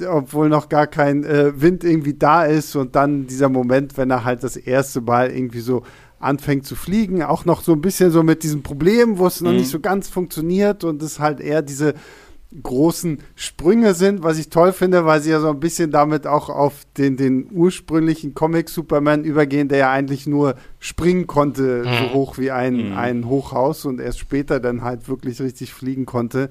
obwohl 0.09 0.49
noch 0.49 0.69
gar 0.69 0.87
kein 0.87 1.23
äh, 1.23 1.59
Wind 1.59 1.83
irgendwie 1.83 2.13
da 2.13 2.45
ist 2.45 2.75
und 2.75 2.95
dann 2.95 3.27
dieser 3.27 3.49
Moment, 3.49 3.97
wenn 3.97 4.09
er 4.11 4.23
halt 4.23 4.43
das 4.43 4.55
erste 4.57 5.01
Mal 5.01 5.31
irgendwie 5.31 5.59
so 5.59 5.83
anfängt 6.19 6.65
zu 6.65 6.75
fliegen, 6.75 7.21
auch 7.23 7.45
noch 7.45 7.61
so 7.61 7.73
ein 7.73 7.81
bisschen 7.81 8.09
so 8.09 8.23
mit 8.23 8.41
diesem 8.43 8.63
Problem, 8.63 9.19
wo 9.19 9.27
es 9.27 9.41
noch 9.41 9.51
Mhm. 9.51 9.57
nicht 9.57 9.69
so 9.69 9.79
ganz 9.79 10.09
funktioniert 10.09 10.83
und 10.83 11.01
es 11.03 11.19
halt 11.19 11.39
eher 11.39 11.61
diese 11.61 11.93
großen 12.63 13.19
Sprünge 13.35 13.93
sind, 13.93 14.23
was 14.23 14.37
ich 14.37 14.49
toll 14.49 14.71
finde, 14.71 15.05
weil 15.05 15.21
sie 15.21 15.31
ja 15.31 15.39
so 15.41 15.49
ein 15.49 15.59
bisschen 15.59 15.91
damit 15.91 16.25
auch 16.25 16.49
auf 16.49 16.85
den, 16.97 17.17
den 17.17 17.49
ursprünglichen 17.51 18.33
Comic 18.33 18.69
Superman 18.69 19.25
übergehen, 19.25 19.67
der 19.67 19.77
ja 19.79 19.91
eigentlich 19.91 20.27
nur 20.27 20.55
springen 20.79 21.27
konnte, 21.27 21.83
so 21.83 21.89
Mhm. 21.89 22.13
hoch 22.13 22.37
wie 22.37 22.51
ein, 22.51 22.91
Mhm. 22.91 22.97
ein 22.97 23.25
Hochhaus 23.27 23.85
und 23.85 23.99
erst 23.99 24.19
später 24.19 24.59
dann 24.59 24.81
halt 24.83 25.09
wirklich 25.09 25.41
richtig 25.41 25.73
fliegen 25.73 26.05
konnte. 26.05 26.49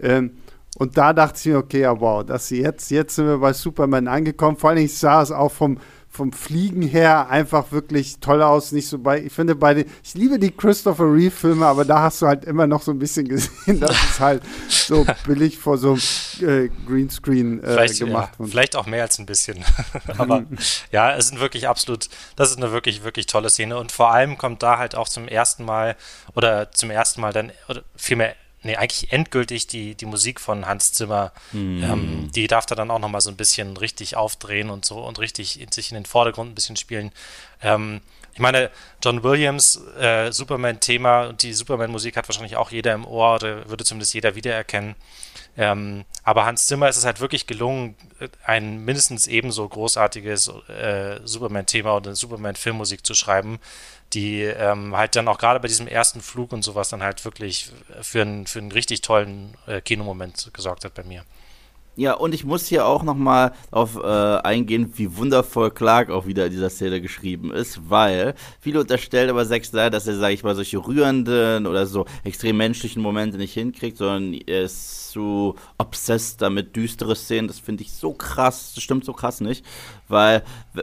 Ähm, 0.00 0.32
und 0.76 0.96
da 0.96 1.12
dachte 1.12 1.38
ich 1.40 1.46
mir, 1.46 1.58
okay, 1.58 1.80
ja, 1.80 2.00
wow, 2.00 2.24
dass 2.24 2.48
sie 2.48 2.60
jetzt, 2.60 2.90
jetzt 2.90 3.14
sind 3.16 3.26
wir 3.26 3.38
bei 3.38 3.52
Superman 3.52 4.06
angekommen. 4.06 4.56
Vor 4.56 4.70
allem, 4.70 4.84
ich 4.84 4.96
sah 4.96 5.22
es 5.22 5.32
auch 5.32 5.50
vom, 5.52 5.78
vom 6.18 6.32
Fliegen 6.32 6.82
her 6.82 7.30
einfach 7.30 7.70
wirklich 7.70 8.18
toll 8.18 8.42
aus. 8.42 8.72
Nicht 8.72 8.88
so 8.88 8.98
bei, 8.98 9.22
ich 9.22 9.32
finde 9.32 9.54
bei 9.54 9.72
den, 9.72 9.84
ich 10.02 10.14
liebe 10.14 10.40
die 10.40 10.50
Christopher 10.50 11.04
Reeve-Filme, 11.04 11.64
aber 11.64 11.84
da 11.84 12.02
hast 12.02 12.20
du 12.20 12.26
halt 12.26 12.44
immer 12.44 12.66
noch 12.66 12.82
so 12.82 12.90
ein 12.90 12.98
bisschen 12.98 13.28
gesehen, 13.28 13.78
dass 13.78 13.92
es 13.92 14.18
halt 14.18 14.42
so 14.68 15.06
billig 15.26 15.58
vor 15.58 15.78
so 15.78 15.96
einem 16.40 16.66
äh, 16.66 16.70
Greenscreen 16.88 17.62
äh, 17.62 17.72
Vielleicht, 17.72 18.00
gemacht 18.00 18.32
ja, 18.36 18.46
vielleicht 18.46 18.74
auch 18.74 18.86
mehr 18.86 19.02
als 19.04 19.20
ein 19.20 19.26
bisschen. 19.26 19.64
Aber 20.18 20.44
ja, 20.90 21.14
es 21.14 21.28
sind 21.28 21.38
wirklich 21.38 21.68
absolut, 21.68 22.08
das 22.34 22.50
ist 22.50 22.56
eine 22.56 22.72
wirklich, 22.72 23.04
wirklich 23.04 23.26
tolle 23.26 23.48
Szene. 23.48 23.78
Und 23.78 23.92
vor 23.92 24.10
allem 24.12 24.36
kommt 24.36 24.64
da 24.64 24.78
halt 24.78 24.96
auch 24.96 25.08
zum 25.08 25.28
ersten 25.28 25.64
Mal 25.64 25.94
oder 26.34 26.72
zum 26.72 26.90
ersten 26.90 27.20
Mal 27.20 27.32
dann, 27.32 27.52
oder 27.68 27.82
vielmehr 27.94 28.34
nee, 28.62 28.76
eigentlich 28.76 29.12
endgültig 29.12 29.66
die, 29.66 29.94
die 29.94 30.06
Musik 30.06 30.40
von 30.40 30.66
Hans 30.66 30.92
Zimmer. 30.92 31.32
Mhm. 31.52 31.82
Ähm, 31.82 32.30
die 32.34 32.46
darf 32.46 32.66
er 32.70 32.76
dann 32.76 32.90
auch 32.90 32.98
nochmal 32.98 33.20
so 33.20 33.30
ein 33.30 33.36
bisschen 33.36 33.76
richtig 33.76 34.16
aufdrehen 34.16 34.70
und 34.70 34.84
so 34.84 34.98
und 34.98 35.18
richtig 35.18 35.60
in, 35.60 35.70
sich 35.72 35.90
in 35.90 35.94
den 35.94 36.06
Vordergrund 36.06 36.52
ein 36.52 36.54
bisschen 36.54 36.76
spielen. 36.76 37.12
Ähm, 37.62 38.00
ich 38.34 38.40
meine, 38.40 38.70
John 39.02 39.24
Williams, 39.24 39.80
äh, 39.98 40.30
Superman-Thema 40.30 41.26
und 41.26 41.42
die 41.42 41.52
Superman-Musik 41.52 42.16
hat 42.16 42.28
wahrscheinlich 42.28 42.56
auch 42.56 42.70
jeder 42.70 42.94
im 42.94 43.04
Ohr 43.04 43.34
oder 43.34 43.68
würde 43.68 43.84
zumindest 43.84 44.14
jeder 44.14 44.36
wiedererkennen. 44.36 44.94
Ähm, 45.56 46.04
aber 46.22 46.44
Hans 46.44 46.66
Zimmer 46.66 46.88
ist 46.88 46.98
es 46.98 47.04
halt 47.04 47.18
wirklich 47.18 47.48
gelungen, 47.48 47.96
ein 48.44 48.84
mindestens 48.84 49.26
ebenso 49.26 49.68
großartiges 49.68 50.52
äh, 50.68 51.18
Superman-Thema 51.24 51.96
oder 51.96 52.14
Superman-Filmmusik 52.14 53.04
zu 53.04 53.14
schreiben, 53.14 53.58
die 54.12 54.42
ähm, 54.42 54.96
halt 54.96 55.16
dann 55.16 55.28
auch 55.28 55.38
gerade 55.38 55.60
bei 55.60 55.68
diesem 55.68 55.86
ersten 55.86 56.20
Flug 56.20 56.52
und 56.52 56.62
sowas 56.62 56.88
dann 56.88 57.02
halt 57.02 57.24
wirklich 57.24 57.72
für, 58.00 58.22
ein, 58.22 58.46
für 58.46 58.58
einen 58.58 58.72
richtig 58.72 59.02
tollen 59.02 59.56
äh, 59.66 59.80
Kinomoment 59.80 60.50
gesorgt 60.52 60.84
hat 60.84 60.94
bei 60.94 61.04
mir. 61.04 61.24
Ja, 61.98 62.12
und 62.12 62.32
ich 62.32 62.44
muss 62.44 62.68
hier 62.68 62.86
auch 62.86 63.02
nochmal 63.02 63.52
auf 63.72 63.96
äh, 63.96 64.06
eingehen, 64.06 64.92
wie 64.94 65.16
wundervoll 65.16 65.72
Clark 65.72 66.10
auch 66.10 66.26
wieder 66.26 66.46
in 66.46 66.52
dieser 66.52 66.70
Szene 66.70 67.00
geschrieben 67.00 67.52
ist, 67.52 67.90
weil 67.90 68.36
viele 68.60 68.78
unterstellen 68.78 69.30
aber 69.30 69.44
Zack 69.44 69.64
Snyder, 69.64 69.90
dass 69.90 70.06
er, 70.06 70.14
sage 70.16 70.32
ich 70.32 70.44
mal, 70.44 70.54
solche 70.54 70.78
rührenden 70.78 71.66
oder 71.66 71.86
so 71.86 72.06
extrem 72.22 72.56
menschlichen 72.56 73.02
Momente 73.02 73.36
nicht 73.36 73.52
hinkriegt, 73.52 73.96
sondern 73.96 74.40
er 74.46 74.62
ist 74.62 75.10
zu 75.10 75.56
obsessed 75.78 76.40
damit, 76.40 76.76
düstere 76.76 77.16
Szenen. 77.16 77.48
Das 77.48 77.58
finde 77.58 77.82
ich 77.82 77.90
so 77.90 78.12
krass, 78.12 78.74
das 78.76 78.84
stimmt 78.84 79.04
so 79.04 79.12
krass 79.12 79.40
nicht, 79.40 79.64
weil 80.08 80.42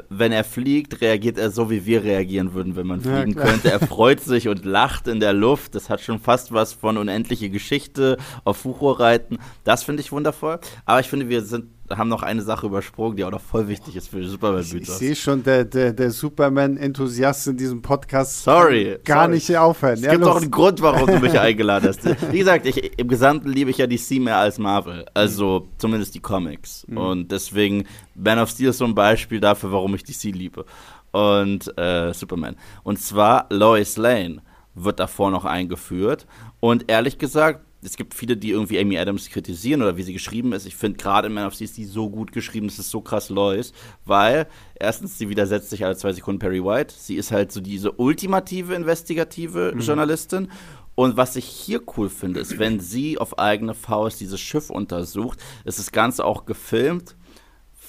wenn 0.09 0.32
er 0.32 0.43
fliegt, 0.43 1.01
reagiert 1.01 1.38
er 1.38 1.51
so, 1.51 1.69
wie 1.69 1.86
wir 1.86 2.03
reagieren 2.03 2.53
würden, 2.53 2.76
wenn 2.76 2.88
man 2.88 3.01
fliegen 3.01 3.38
ja, 3.38 3.43
könnte. 3.43 3.71
Er 3.71 3.80
freut 3.88 4.21
sich 4.21 4.47
und 4.47 4.65
lacht 4.65 5.07
in 5.07 5.19
der 5.19 5.34
Luft. 5.34 5.76
Das 5.76 5.89
hat 5.89 6.01
schon 6.01 6.19
fast 6.19 6.51
was 6.51 6.73
von 6.73 6.97
unendliche 6.97 7.49
Geschichte 7.49 8.17
auf 8.43 8.57
Fuchur 8.57 8.99
reiten. 8.99 9.38
Das 9.63 9.84
finde 9.84 10.01
ich 10.01 10.11
wundervoll. 10.11 10.59
Aber 10.86 10.99
ich 10.99 11.09
finde, 11.09 11.30
wir 11.30 11.41
sind 11.43 11.74
haben 11.89 12.09
noch 12.09 12.23
eine 12.23 12.41
Sache 12.41 12.65
übersprungen, 12.65 13.15
die 13.15 13.23
auch 13.23 13.31
noch 13.31 13.41
voll 13.41 13.67
wichtig 13.67 13.95
ist 13.95 14.09
für 14.09 14.19
den 14.19 14.29
Superman-Mythos. 14.29 14.73
Ich, 14.73 14.89
ich 14.89 14.89
sehe 14.89 15.15
schon, 15.15 15.43
der, 15.43 15.65
der, 15.65 15.93
der 15.93 16.11
Superman-Enthusiast 16.11 17.47
in 17.47 17.57
diesem 17.57 17.81
Podcast 17.81 18.43
sorry, 18.43 18.97
gar 19.03 19.25
sorry. 19.25 19.36
nicht 19.36 19.57
aufhören. 19.57 19.93
Es 19.93 20.01
ja, 20.01 20.11
gibt 20.11 20.23
auch 20.25 20.41
einen 20.41 20.51
Grund, 20.51 20.81
warum 20.81 21.07
du 21.07 21.19
mich 21.19 21.39
eingeladen 21.39 21.89
hast. 21.89 22.03
Wie 22.31 22.39
gesagt, 22.39 22.65
ich, 22.65 22.97
im 22.97 23.07
Gesamten 23.07 23.49
liebe 23.49 23.69
ich 23.69 23.77
ja 23.77 23.88
DC 23.88 24.19
mehr 24.19 24.38
als 24.38 24.57
Marvel. 24.57 25.05
Also 25.13 25.61
mhm. 25.61 25.69
zumindest 25.77 26.15
die 26.15 26.21
Comics. 26.21 26.86
Mhm. 26.88 26.97
Und 26.97 27.31
deswegen, 27.31 27.86
Man 28.15 28.39
of 28.39 28.49
Steel 28.49 28.69
ist 28.69 28.79
so 28.79 28.86
ein 28.86 28.95
Beispiel 28.95 29.39
dafür, 29.39 29.71
warum 29.71 29.93
ich 29.95 30.03
DC 30.03 30.23
liebe. 30.36 30.65
Und 31.11 31.77
äh, 31.77 32.13
Superman. 32.13 32.55
Und 32.83 32.99
zwar 32.99 33.45
Lois 33.49 33.95
Lane 33.97 34.41
wird 34.73 34.99
davor 34.99 35.31
noch 35.31 35.45
eingeführt. 35.45 36.25
Und 36.59 36.89
ehrlich 36.89 37.17
gesagt, 37.17 37.61
es 37.86 37.97
gibt 37.97 38.13
viele, 38.13 38.36
die 38.36 38.51
irgendwie 38.51 38.79
Amy 38.79 38.97
Adams 38.97 39.29
kritisieren 39.29 39.81
oder 39.81 39.97
wie 39.97 40.03
sie 40.03 40.13
geschrieben 40.13 40.53
ist. 40.53 40.65
Ich 40.65 40.75
finde 40.75 40.97
gerade 40.97 41.27
in 41.27 41.33
Man 41.33 41.45
of 41.45 41.53
Steel 41.53 41.65
ist 41.65 41.77
die 41.77 41.86
so 41.86 42.09
gut 42.09 42.31
geschrieben, 42.31 42.67
dass 42.67 42.79
es 42.79 42.89
so 42.89 43.01
krass 43.01 43.29
Lois, 43.29 43.71
weil 44.05 44.47
erstens, 44.79 45.17
sie 45.17 45.29
widersetzt 45.29 45.69
sich 45.69 45.86
alle 45.86 45.95
zwei 45.95 46.13
Sekunden 46.13 46.39
Perry 46.39 46.63
White. 46.63 46.93
Sie 46.97 47.15
ist 47.15 47.31
halt 47.31 47.51
so 47.51 47.61
diese 47.61 47.91
ultimative 47.91 48.73
investigative 48.73 49.73
mhm. 49.73 49.81
Journalistin. 49.81 50.51
Und 50.95 51.17
was 51.17 51.36
ich 51.36 51.45
hier 51.45 51.81
cool 51.97 52.09
finde, 52.09 52.39
ist, 52.39 52.57
wenn 52.57 52.79
sie 52.79 53.17
auf 53.17 53.38
eigene 53.38 53.73
Faust 53.73 54.21
dieses 54.21 54.39
Schiff 54.39 54.69
untersucht, 54.69 55.39
ist 55.65 55.77
das 55.77 55.91
Ganze 55.91 56.23
auch 56.23 56.45
gefilmt 56.45 57.15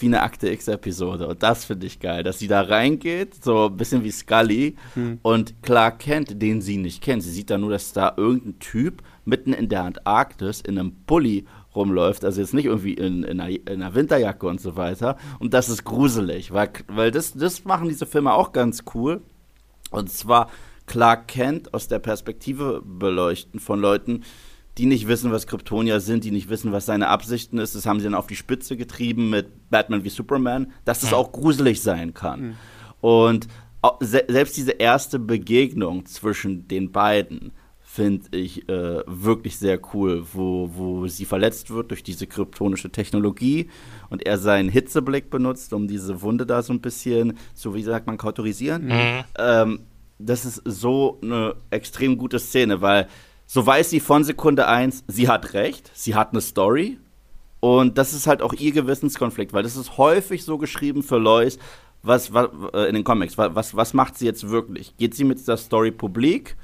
wie 0.00 0.06
eine 0.06 0.22
Akte 0.22 0.50
X-Episode. 0.50 1.28
Und 1.28 1.42
das 1.42 1.64
finde 1.64 1.86
ich 1.86 2.00
geil, 2.00 2.22
dass 2.22 2.38
sie 2.38 2.48
da 2.48 2.62
reingeht, 2.62 3.42
so 3.42 3.66
ein 3.66 3.76
bisschen 3.76 4.04
wie 4.04 4.10
Scully 4.10 4.76
hm. 4.94 5.18
und 5.22 5.62
Clark 5.62 6.00
kennt, 6.00 6.40
den 6.40 6.60
sie 6.60 6.76
nicht 6.76 7.02
kennt. 7.02 7.22
Sie 7.22 7.30
sieht 7.30 7.50
da 7.50 7.58
nur, 7.58 7.70
dass 7.70 7.92
da 7.92 8.14
irgendein 8.16 8.58
Typ 8.58 9.02
mitten 9.24 9.52
in 9.52 9.68
der 9.68 9.84
Antarktis 9.84 10.60
in 10.60 10.78
einem 10.78 10.92
Pulli 11.06 11.46
rumläuft, 11.74 12.24
also 12.24 12.40
jetzt 12.40 12.54
nicht 12.54 12.64
irgendwie 12.64 12.94
in, 12.94 13.22
in, 13.22 13.40
einer, 13.40 13.50
in 13.50 13.68
einer 13.68 13.94
Winterjacke 13.94 14.46
und 14.46 14.60
so 14.60 14.76
weiter. 14.76 15.16
Und 15.38 15.52
das 15.54 15.68
ist 15.68 15.84
gruselig, 15.84 16.52
weil, 16.52 16.70
weil 16.88 17.10
das, 17.10 17.34
das 17.34 17.64
machen 17.64 17.88
diese 17.88 18.06
Filme 18.06 18.32
auch 18.32 18.52
ganz 18.52 18.84
cool. 18.94 19.20
Und 19.90 20.10
zwar 20.10 20.50
Clark 20.86 21.28
Kent 21.28 21.74
aus 21.74 21.88
der 21.88 21.98
Perspektive 21.98 22.82
beleuchten 22.84 23.60
von 23.60 23.80
Leuten, 23.80 24.22
die 24.78 24.86
nicht 24.86 25.08
wissen, 25.08 25.32
was 25.32 25.46
Kryptonier 25.46 26.00
sind, 26.00 26.24
die 26.24 26.30
nicht 26.30 26.48
wissen, 26.48 26.72
was 26.72 26.86
seine 26.86 27.08
Absichten 27.08 27.58
ist. 27.58 27.74
Das 27.74 27.86
haben 27.86 27.98
sie 27.98 28.04
dann 28.04 28.14
auf 28.14 28.26
die 28.26 28.36
Spitze 28.36 28.76
getrieben 28.76 29.30
mit 29.30 29.70
Batman 29.70 30.04
wie 30.04 30.10
Superman, 30.10 30.72
dass 30.84 31.00
das 31.00 31.12
auch 31.12 31.32
gruselig 31.32 31.80
sein 31.82 32.12
kann. 32.12 32.40
Mhm. 32.40 32.54
Und 33.00 33.48
selbst 34.00 34.56
diese 34.56 34.72
erste 34.72 35.18
Begegnung 35.18 36.06
zwischen 36.06 36.68
den 36.68 36.92
beiden 36.92 37.52
finde 37.80 38.36
ich 38.36 38.68
äh, 38.68 39.02
wirklich 39.06 39.56
sehr 39.56 39.80
cool, 39.94 40.26
wo, 40.34 40.70
wo 40.74 41.06
sie 41.06 41.24
verletzt 41.24 41.70
wird 41.70 41.90
durch 41.90 42.02
diese 42.02 42.26
kryptonische 42.26 42.90
Technologie 42.90 43.70
und 44.10 44.26
er 44.26 44.36
seinen 44.36 44.68
Hitzeblick 44.68 45.30
benutzt, 45.30 45.72
um 45.72 45.88
diese 45.88 46.20
Wunde 46.20 46.44
da 46.44 46.62
so 46.62 46.74
ein 46.74 46.82
bisschen, 46.82 47.38
so 47.54 47.74
wie 47.74 47.82
sagt 47.82 48.06
man, 48.06 48.18
kautorisieren. 48.18 48.88
Mhm. 48.88 49.24
Ähm, 49.38 49.80
das 50.18 50.44
ist 50.44 50.62
so 50.64 51.18
eine 51.22 51.54
extrem 51.70 52.18
gute 52.18 52.38
Szene, 52.38 52.82
weil 52.82 53.08
so 53.46 53.64
weiß 53.64 53.90
sie 53.90 54.00
von 54.00 54.24
Sekunde 54.24 54.66
eins, 54.66 55.04
sie 55.06 55.28
hat 55.28 55.54
recht, 55.54 55.90
sie 55.94 56.14
hat 56.14 56.32
eine 56.32 56.40
Story. 56.40 56.98
Und 57.60 57.98
das 57.98 58.12
ist 58.12 58.26
halt 58.26 58.42
auch 58.42 58.52
ihr 58.52 58.72
Gewissenskonflikt, 58.72 59.52
weil 59.52 59.62
das 59.62 59.76
ist 59.76 59.96
häufig 59.96 60.44
so 60.44 60.58
geschrieben 60.58 61.02
für 61.02 61.16
Lois, 61.16 61.58
was, 62.02 62.32
was 62.32 62.48
äh, 62.74 62.88
in 62.88 62.94
den 62.94 63.04
Comics, 63.04 63.38
was, 63.38 63.74
was 63.74 63.94
macht 63.94 64.18
sie 64.18 64.26
jetzt 64.26 64.48
wirklich? 64.48 64.96
Geht 64.96 65.14
sie 65.14 65.24
mit 65.24 65.46
der 65.48 65.56
Story 65.56 65.90
publik 65.90 66.56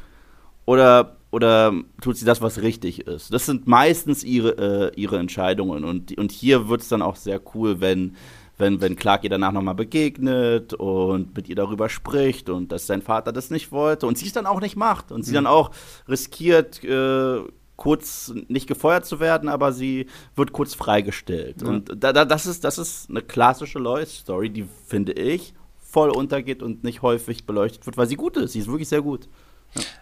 oder, 0.67 1.17
oder 1.31 1.73
tut 2.01 2.17
sie 2.17 2.25
das, 2.25 2.41
was 2.41 2.63
richtig 2.63 3.07
ist? 3.07 3.33
Das 3.33 3.47
sind 3.47 3.67
meistens 3.67 4.23
ihre, 4.23 4.93
äh, 4.95 5.01
ihre 5.01 5.19
Entscheidungen. 5.19 5.85
Und, 5.85 6.17
und 6.17 6.31
hier 6.31 6.69
wird 6.69 6.83
es 6.83 6.89
dann 6.89 7.03
auch 7.03 7.17
sehr 7.17 7.41
cool, 7.55 7.81
wenn 7.81 8.17
wenn, 8.63 8.81
wenn 8.81 8.95
Clark 8.97 9.25
ihr 9.25 9.31
danach 9.31 9.51
nochmal 9.51 9.75
begegnet 9.75 10.73
und 10.73 11.37
mit 11.37 11.49
ihr 11.49 11.57
darüber 11.57 11.89
spricht 11.89 12.49
und 12.49 12.71
dass 12.71 12.87
sein 12.87 13.03
Vater 13.03 13.33
das 13.33 13.51
nicht 13.51 13.73
wollte 13.73 14.07
und 14.07 14.17
sie 14.17 14.27
es 14.27 14.33
dann 14.33 14.47
auch 14.47 14.61
nicht 14.61 14.77
macht 14.77 15.11
und 15.11 15.25
sie 15.25 15.33
mhm. 15.33 15.35
dann 15.35 15.47
auch 15.49 15.73
riskiert, 16.09 16.83
äh, 16.85 17.41
kurz 17.77 18.33
nicht 18.47 18.69
gefeuert 18.69 19.05
zu 19.05 19.19
werden, 19.19 19.49
aber 19.49 19.73
sie 19.73 20.07
wird 20.37 20.53
kurz 20.53 20.75
freigestellt. 20.75 21.63
Ja. 21.63 21.69
Und 21.69 21.93
da, 21.97 22.13
da, 22.13 22.25
das, 22.25 22.47
ist, 22.47 22.63
das 22.63 22.79
ist 22.79 23.11
eine 23.11 23.21
klassische 23.21 23.81
Lois-Story, 23.81 24.51
die, 24.51 24.69
finde 24.87 25.13
ich, 25.13 25.55
voll 25.81 26.11
untergeht 26.11 26.63
und 26.63 26.85
nicht 26.85 27.03
häufig 27.03 27.45
beleuchtet 27.45 27.85
wird, 27.85 27.97
weil 27.97 28.07
sie 28.07 28.17
gut 28.17 28.37
ist. 28.37 28.53
Sie 28.53 28.61
ist 28.61 28.69
wirklich 28.69 28.89
sehr 28.89 29.03
gut. 29.03 29.29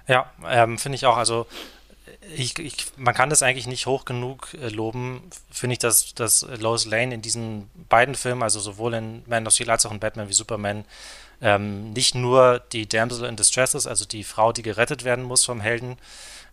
Ja, 0.06 0.26
ja 0.46 0.64
ähm, 0.64 0.76
finde 0.76 0.96
ich 0.96 1.06
auch. 1.06 1.16
Also 1.16 1.46
ich, 2.34 2.58
ich, 2.58 2.86
man 2.96 3.14
kann 3.14 3.30
das 3.30 3.42
eigentlich 3.42 3.66
nicht 3.66 3.86
hoch 3.86 4.04
genug 4.04 4.54
äh, 4.54 4.68
loben, 4.68 5.22
finde 5.50 5.74
ich, 5.74 5.78
dass, 5.78 6.14
dass 6.14 6.46
Lois 6.58 6.84
Lane 6.86 7.14
in 7.14 7.22
diesen 7.22 7.70
beiden 7.88 8.14
Filmen, 8.14 8.42
also 8.42 8.60
sowohl 8.60 8.94
in 8.94 9.22
Man 9.26 9.46
of 9.46 9.52
Steel 9.52 9.70
als 9.70 9.86
auch 9.86 9.92
in 9.92 10.00
Batman 10.00 10.28
wie 10.28 10.32
Superman, 10.32 10.84
ähm, 11.42 11.92
nicht 11.92 12.14
nur 12.14 12.60
die 12.72 12.88
Damsel 12.88 13.28
in 13.28 13.36
Distress 13.36 13.74
ist, 13.74 13.86
also 13.86 14.04
die 14.04 14.24
Frau, 14.24 14.52
die 14.52 14.62
gerettet 14.62 15.04
werden 15.04 15.24
muss 15.24 15.44
vom 15.44 15.60
Helden, 15.60 15.96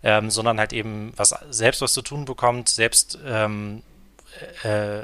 ähm, 0.04 0.30
sondern 0.30 0.60
halt 0.60 0.74
eben 0.74 1.14
was 1.16 1.36
selbst 1.50 1.82
was 1.82 1.94
zu 1.94 2.02
tun 2.02 2.26
bekommt, 2.26 2.70
selbst 2.70 3.18
ähm, 3.26 3.84
äh, 4.64 5.02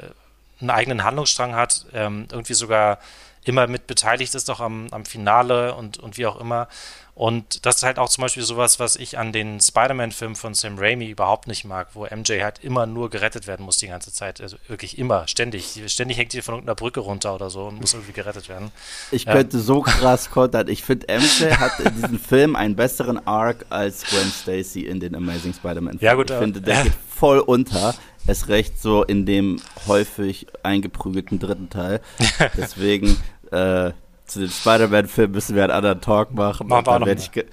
einen 0.60 0.70
eigenen 0.70 1.04
Handlungsstrang 1.04 1.54
hat, 1.54 1.86
ähm, 1.92 2.26
irgendwie 2.30 2.54
sogar 2.54 2.98
immer 3.44 3.66
mit 3.66 3.86
beteiligt 3.86 4.34
ist, 4.34 4.48
doch 4.48 4.60
am, 4.60 4.88
am 4.90 5.04
Finale 5.04 5.74
und, 5.74 5.98
und 5.98 6.18
wie 6.18 6.26
auch 6.26 6.40
immer. 6.40 6.68
Und 7.14 7.64
das 7.64 7.76
ist 7.76 7.82
halt 7.84 8.00
auch 8.00 8.08
zum 8.08 8.22
Beispiel 8.22 8.42
sowas, 8.42 8.80
was 8.80 8.96
ich 8.96 9.18
an 9.18 9.32
den 9.32 9.60
Spider-Man-Filmen 9.60 10.34
von 10.34 10.52
Sam 10.52 10.76
Raimi 10.78 11.08
überhaupt 11.08 11.46
nicht 11.46 11.64
mag, 11.64 11.88
wo 11.94 12.04
MJ 12.06 12.42
halt 12.42 12.58
immer 12.64 12.86
nur 12.86 13.08
gerettet 13.08 13.46
werden 13.46 13.64
muss 13.64 13.76
die 13.78 13.86
ganze 13.86 14.12
Zeit. 14.12 14.40
Also 14.40 14.56
wirklich 14.66 14.98
immer, 14.98 15.28
ständig. 15.28 15.80
Ständig 15.86 16.18
hängt 16.18 16.32
sie 16.32 16.42
von 16.42 16.54
irgendeiner 16.54 16.74
Brücke 16.74 16.98
runter 16.98 17.32
oder 17.36 17.50
so 17.50 17.66
und 17.66 17.80
muss 17.80 17.94
irgendwie 17.94 18.12
gerettet 18.12 18.48
werden. 18.48 18.72
Ich 19.12 19.26
ja. 19.26 19.32
könnte 19.32 19.60
so 19.60 19.82
krass 19.82 20.30
kontern. 20.30 20.66
Ich 20.66 20.82
finde, 20.82 21.06
MJ 21.08 21.52
hat 21.52 21.78
in 21.78 21.94
diesem 21.94 22.18
Film 22.18 22.56
einen 22.56 22.74
besseren 22.74 23.24
Arc 23.28 23.64
als 23.70 24.04
Gwen 24.06 24.32
Stacy 24.32 24.80
in 24.80 24.98
den 24.98 25.14
Amazing 25.14 25.54
Spider-Man-Filmen. 25.54 26.00
Ja, 26.00 26.14
gut, 26.14 26.32
ich 26.32 26.36
finde, 26.36 26.60
der 26.60 26.80
äh, 26.80 26.82
geht 26.84 26.94
voll 27.14 27.38
unter. 27.38 27.94
Es 28.26 28.48
recht 28.48 28.80
so 28.80 29.04
in 29.04 29.26
dem 29.26 29.60
häufig 29.86 30.46
eingeprügelten 30.62 31.38
dritten 31.38 31.68
Teil. 31.70 32.00
Deswegen, 32.56 33.16
äh, 33.54 33.92
zu 34.26 34.40
den 34.40 34.48
Spider-Man-Filmen 34.48 35.32
müssen 35.32 35.54
wir 35.54 35.64
einen 35.64 35.72
anderen 35.72 36.00
Talk 36.00 36.32
machen. 36.32 36.66
Machen 36.66 36.86
wir 36.86 36.92
auch 36.92 36.98
noch 36.98 37.06
ich 37.06 37.30
ge 37.30 37.44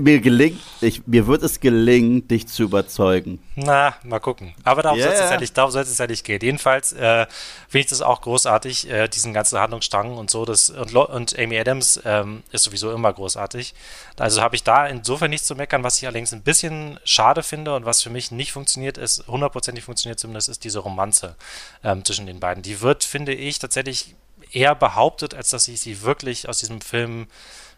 mir 0.00 0.20
gelingt, 0.20 0.60
ich, 0.80 1.04
mir 1.08 1.26
wird 1.26 1.42
es 1.42 1.58
gelingen, 1.58 2.28
dich 2.28 2.46
zu 2.46 2.62
überzeugen. 2.62 3.42
Na, 3.56 3.94
mal 4.04 4.20
gucken. 4.20 4.54
Aber 4.62 4.82
darum 4.82 4.98
yeah. 4.98 5.08
soll 5.08 5.24
es 5.24 5.30
ja 5.30 5.40
nicht, 5.40 5.58
darum 5.58 5.72
soll 5.72 5.82
es 5.82 5.98
ja 5.98 6.06
nicht 6.06 6.24
gehen. 6.24 6.38
Jedenfalls 6.40 6.92
äh, 6.92 7.26
finde 7.68 7.80
ich 7.80 7.86
das 7.86 8.00
auch 8.00 8.20
großartig, 8.20 8.88
äh, 8.88 9.08
diesen 9.08 9.32
ganzen 9.32 9.58
Handlungsstrang 9.58 10.16
und 10.16 10.30
so. 10.30 10.44
Das, 10.44 10.70
und, 10.70 10.94
und 10.94 11.36
Amy 11.36 11.58
Adams 11.58 12.00
ähm, 12.04 12.44
ist 12.52 12.62
sowieso 12.62 12.92
immer 12.92 13.12
großartig. 13.12 13.74
Also 14.16 14.40
habe 14.40 14.54
ich 14.54 14.62
da 14.62 14.86
insofern 14.86 15.30
nichts 15.30 15.48
zu 15.48 15.56
meckern. 15.56 15.82
Was 15.82 15.98
ich 15.98 16.06
allerdings 16.06 16.32
ein 16.32 16.42
bisschen 16.42 17.00
schade 17.02 17.42
finde 17.42 17.74
und 17.74 17.86
was 17.86 18.02
für 18.02 18.10
mich 18.10 18.30
nicht 18.30 18.52
funktioniert, 18.52 18.98
ist, 18.98 19.26
hundertprozentig 19.26 19.82
funktioniert 19.82 20.20
zumindest, 20.20 20.48
ist 20.48 20.62
diese 20.62 20.78
Romanze 20.78 21.34
ähm, 21.82 22.04
zwischen 22.04 22.26
den 22.26 22.38
beiden. 22.38 22.62
Die 22.62 22.80
wird, 22.80 23.02
finde 23.02 23.34
ich, 23.34 23.58
tatsächlich 23.58 24.14
eher 24.52 24.74
behauptet, 24.74 25.34
als 25.34 25.50
dass 25.50 25.68
ich 25.68 25.80
sie 25.80 26.02
wirklich 26.02 26.48
aus 26.48 26.58
diesem 26.58 26.80
Film 26.80 27.26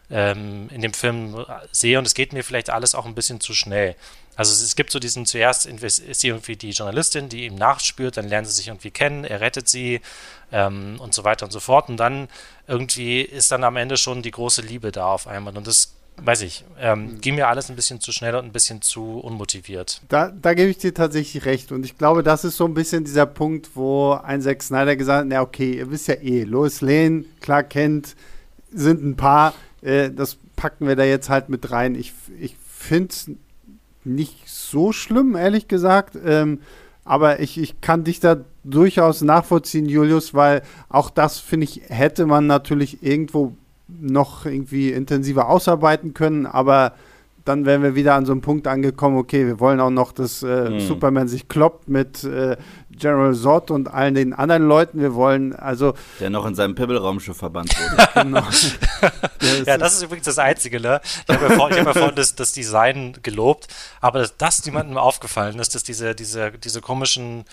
ähm, 0.09 0.69
in 0.69 0.81
dem 0.81 0.93
Film 0.93 1.45
sehe. 1.71 1.97
Und 1.97 2.05
es 2.05 2.13
geht 2.13 2.33
mir 2.33 2.43
vielleicht 2.43 2.69
alles 2.69 2.95
auch 2.95 3.05
ein 3.05 3.15
bisschen 3.15 3.39
zu 3.39 3.53
schnell. 3.53 3.95
Also 4.35 4.51
es, 4.51 4.75
gibt 4.75 4.91
so 4.91 4.99
diesen, 4.99 5.25
zuerst 5.25 5.67
ist 5.67 6.21
sie 6.21 6.27
irgendwie 6.27 6.55
die 6.55 6.71
Journalistin, 6.71 7.29
die 7.29 7.45
ihm 7.45 7.55
nachspürt, 7.55 8.17
dann 8.17 8.27
lernen 8.27 8.45
sie 8.45 8.53
sich 8.53 8.67
irgendwie 8.67 8.89
kennen, 8.89 9.25
er 9.25 9.41
rettet 9.41 9.69
sie 9.69 10.01
ähm, 10.51 10.99
und 10.99 11.13
so 11.13 11.23
weiter 11.23 11.45
und 11.45 11.51
so 11.51 11.59
fort. 11.59 11.89
Und 11.89 11.97
dann 11.97 12.27
irgendwie 12.67 13.21
ist 13.21 13.51
dann 13.51 13.63
am 13.63 13.77
Ende 13.77 13.97
schon 13.97 14.23
die 14.23 14.31
große 14.31 14.61
Liebe 14.61 14.91
da 14.91 15.05
auf 15.07 15.27
einmal. 15.27 15.55
Und 15.55 15.67
das 15.67 15.93
weiß 16.21 16.41
ich, 16.41 16.63
ähm, 16.79 17.05
mhm. 17.05 17.21
ging 17.21 17.35
mir 17.35 17.47
alles 17.47 17.69
ein 17.69 17.75
bisschen 17.75 17.99
zu 17.99 18.11
schnell 18.11 18.35
und 18.35 18.45
ein 18.45 18.51
bisschen 18.51 18.81
zu 18.81 19.19
unmotiviert. 19.19 20.01
Da, 20.09 20.29
da 20.29 20.53
gebe 20.53 20.69
ich 20.69 20.77
dir 20.77 20.93
tatsächlich 20.93 21.45
recht. 21.45 21.71
Und 21.71 21.85
ich 21.85 21.97
glaube, 21.97 22.23
das 22.23 22.43
ist 22.43 22.57
so 22.57 22.65
ein 22.65 22.73
bisschen 22.73 23.03
dieser 23.03 23.25
Punkt, 23.25 23.71
wo 23.75 24.13
ein 24.13 24.41
Zack 24.41 24.63
Snyder 24.63 24.95
gesagt 24.95 25.21
hat, 25.21 25.27
na 25.27 25.41
okay, 25.41 25.77
ihr 25.77 25.91
wisst 25.91 26.07
ja 26.07 26.15
eh, 26.15 26.43
Lois 26.43 26.81
Lane, 26.81 27.25
Clark 27.41 27.71
Kent 27.71 28.15
sind 28.71 29.03
ein 29.03 29.15
paar, 29.15 29.53
äh, 29.81 30.11
das 30.11 30.37
packen 30.55 30.87
wir 30.87 30.95
da 30.95 31.03
jetzt 31.03 31.29
halt 31.29 31.49
mit 31.49 31.71
rein. 31.71 31.95
Ich, 31.95 32.13
ich 32.39 32.55
finde 32.57 33.09
es 33.09 33.31
nicht 34.03 34.47
so 34.47 34.91
schlimm, 34.91 35.35
ehrlich 35.35 35.67
gesagt. 35.67 36.17
Ähm, 36.23 36.61
aber 37.05 37.41
ich, 37.41 37.57
ich 37.57 37.81
kann 37.81 38.03
dich 38.03 38.19
da 38.19 38.37
durchaus 38.63 39.21
nachvollziehen, 39.21 39.87
Julius, 39.87 40.33
weil 40.33 40.61
auch 40.87 41.09
das, 41.09 41.39
finde 41.39 41.65
ich, 41.65 41.81
hätte 41.89 42.25
man 42.25 42.47
natürlich 42.47 43.03
irgendwo 43.03 43.55
noch 44.03 44.45
irgendwie 44.45 44.91
intensiver 44.91 45.49
ausarbeiten 45.49 46.13
können, 46.13 46.45
aber 46.45 46.93
dann 47.45 47.65
wären 47.65 47.83
wir 47.83 47.95
wieder 47.95 48.15
an 48.15 48.25
so 48.25 48.31
einem 48.31 48.41
Punkt 48.41 48.67
angekommen, 48.67 49.17
okay, 49.17 49.45
wir 49.45 49.59
wollen 49.59 49.79
auch 49.79 49.89
noch, 49.89 50.11
dass 50.13 50.43
äh, 50.43 50.69
mhm. 50.69 50.79
Superman 50.79 51.27
sich 51.27 51.49
kloppt 51.49 51.89
mit 51.89 52.23
äh, 52.23 52.55
General 52.89 53.33
Zod 53.33 53.69
und 53.71 53.93
allen 53.93 54.15
den 54.15 54.33
anderen 54.33 54.67
Leuten. 54.67 55.01
Wir 55.01 55.13
wollen 55.13 55.53
also. 55.53 55.93
Der 56.19 56.29
noch 56.29 56.45
in 56.45 56.55
seinem 56.55 56.75
Pibbelraumschiff 56.75 57.35
verbannt 57.35 57.75
wurde. 57.77 58.09
genau. 58.23 58.43
ja, 59.65 59.77
das 59.77 59.95
ist 59.95 60.03
übrigens 60.03 60.25
das 60.25 60.39
Einzige, 60.39 60.79
ne? 60.79 61.01
Ich 61.27 61.35
habe 61.35 61.47
ja, 61.49 61.51
vor, 61.57 61.69
hab 61.69 61.77
ja 61.77 61.93
vorhin 61.93 62.15
das, 62.15 62.35
das, 62.35 62.53
Design 62.53 63.17
gelobt, 63.23 63.67
aber 63.99 64.19
dass 64.19 64.37
das 64.37 64.65
niemandem 64.65 64.97
aufgefallen 64.97 65.59
ist, 65.59 65.75
dass 65.75 65.83
diese, 65.83 66.15
diese, 66.15 66.51
diese 66.51 66.81
komischen 66.81 67.43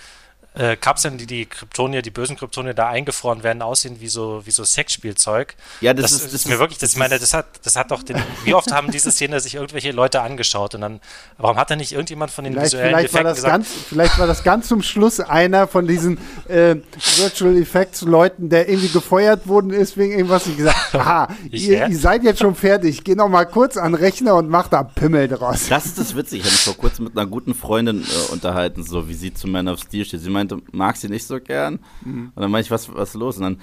äh, 0.54 0.76
Kapseln, 0.76 1.18
die 1.18 1.26
die 1.26 1.46
Kryptonier, 1.46 2.02
die 2.02 2.10
bösen 2.10 2.36
Kryptonier 2.36 2.74
da 2.74 2.88
eingefroren 2.88 3.42
werden, 3.42 3.62
aussehen 3.62 4.00
wie 4.00 4.08
so, 4.08 4.42
wie 4.44 4.50
so 4.50 4.64
Sexspielzeug. 4.64 5.54
Ja, 5.80 5.94
das, 5.94 6.02
das 6.02 6.12
ist, 6.12 6.24
das 6.26 6.32
ist 6.34 6.48
mir 6.48 6.58
wirklich, 6.58 6.78
das, 6.78 6.90
das 6.90 6.98
meine, 6.98 7.18
das 7.18 7.34
hat, 7.34 7.46
das 7.62 7.76
hat 7.76 7.90
doch 7.90 8.02
den, 8.02 8.16
wie 8.44 8.54
oft 8.54 8.72
haben 8.72 8.90
diese 8.90 9.12
Szene 9.12 9.40
sich 9.40 9.54
irgendwelche 9.54 9.92
Leute 9.92 10.22
angeschaut 10.22 10.74
und 10.74 10.80
dann, 10.80 11.00
warum 11.38 11.56
hat 11.56 11.70
da 11.70 11.76
nicht 11.76 11.92
irgendjemand 11.92 12.32
von 12.32 12.44
den 12.44 12.54
vielleicht, 12.54 12.72
visuellen 12.72 12.88
vielleicht 12.88 13.14
Effekten 13.14 13.24
war 13.24 13.30
das 13.30 13.36
gesagt, 13.36 13.52
ganz, 13.52 13.68
Vielleicht 13.88 14.18
war 14.18 14.26
das 14.26 14.44
ganz 14.44 14.68
zum 14.68 14.82
Schluss 14.82 15.20
einer 15.20 15.66
von 15.66 15.86
diesen 15.86 16.18
äh, 16.48 16.76
Virtual 17.16 17.56
Effects 17.56 18.02
Leuten, 18.02 18.48
der 18.48 18.68
irgendwie 18.68 18.88
gefeuert 18.88 19.46
worden 19.46 19.70
ist 19.70 19.96
wegen 19.96 20.12
irgendwas 20.12 20.46
und 20.46 20.56
gesagt, 20.56 20.76
aha, 20.94 21.28
ihr, 21.50 21.88
ihr, 21.88 21.98
seid 21.98 22.24
jetzt 22.24 22.40
schon 22.40 22.54
fertig, 22.54 23.04
geh 23.04 23.14
noch 23.14 23.28
mal 23.28 23.44
kurz 23.44 23.76
an 23.76 23.92
den 23.92 24.00
Rechner 24.02 24.34
und 24.36 24.48
mach 24.48 24.68
da 24.68 24.82
Pimmel 24.82 25.28
draus. 25.28 25.68
Das 25.68 25.86
ist 25.86 25.98
das 25.98 26.16
Witzige. 26.16 26.38
Ich 26.38 26.44
habe 26.44 26.52
mich 26.52 26.62
vor 26.62 26.76
kurzem 26.76 27.04
mit 27.04 27.16
einer 27.16 27.26
guten 27.26 27.54
Freundin 27.54 28.02
äh, 28.02 28.32
unterhalten, 28.32 28.82
so 28.82 29.08
wie 29.08 29.14
sie 29.14 29.32
zu 29.34 29.46
Man 29.46 29.68
of 29.68 29.80
Steel 29.80 30.04
steht. 30.04 30.20
Sie 30.20 30.30
meinte, 30.30 30.39
mag 30.72 30.96
sie 30.96 31.08
nicht 31.08 31.26
so 31.26 31.40
gern. 31.40 31.80
Mhm. 32.04 32.32
Und 32.34 32.42
dann 32.42 32.50
meinte 32.50 32.66
ich, 32.66 32.70
was, 32.70 32.92
was 32.94 33.10
ist 33.10 33.14
los? 33.14 33.36
Und 33.36 33.42
dann, 33.42 33.60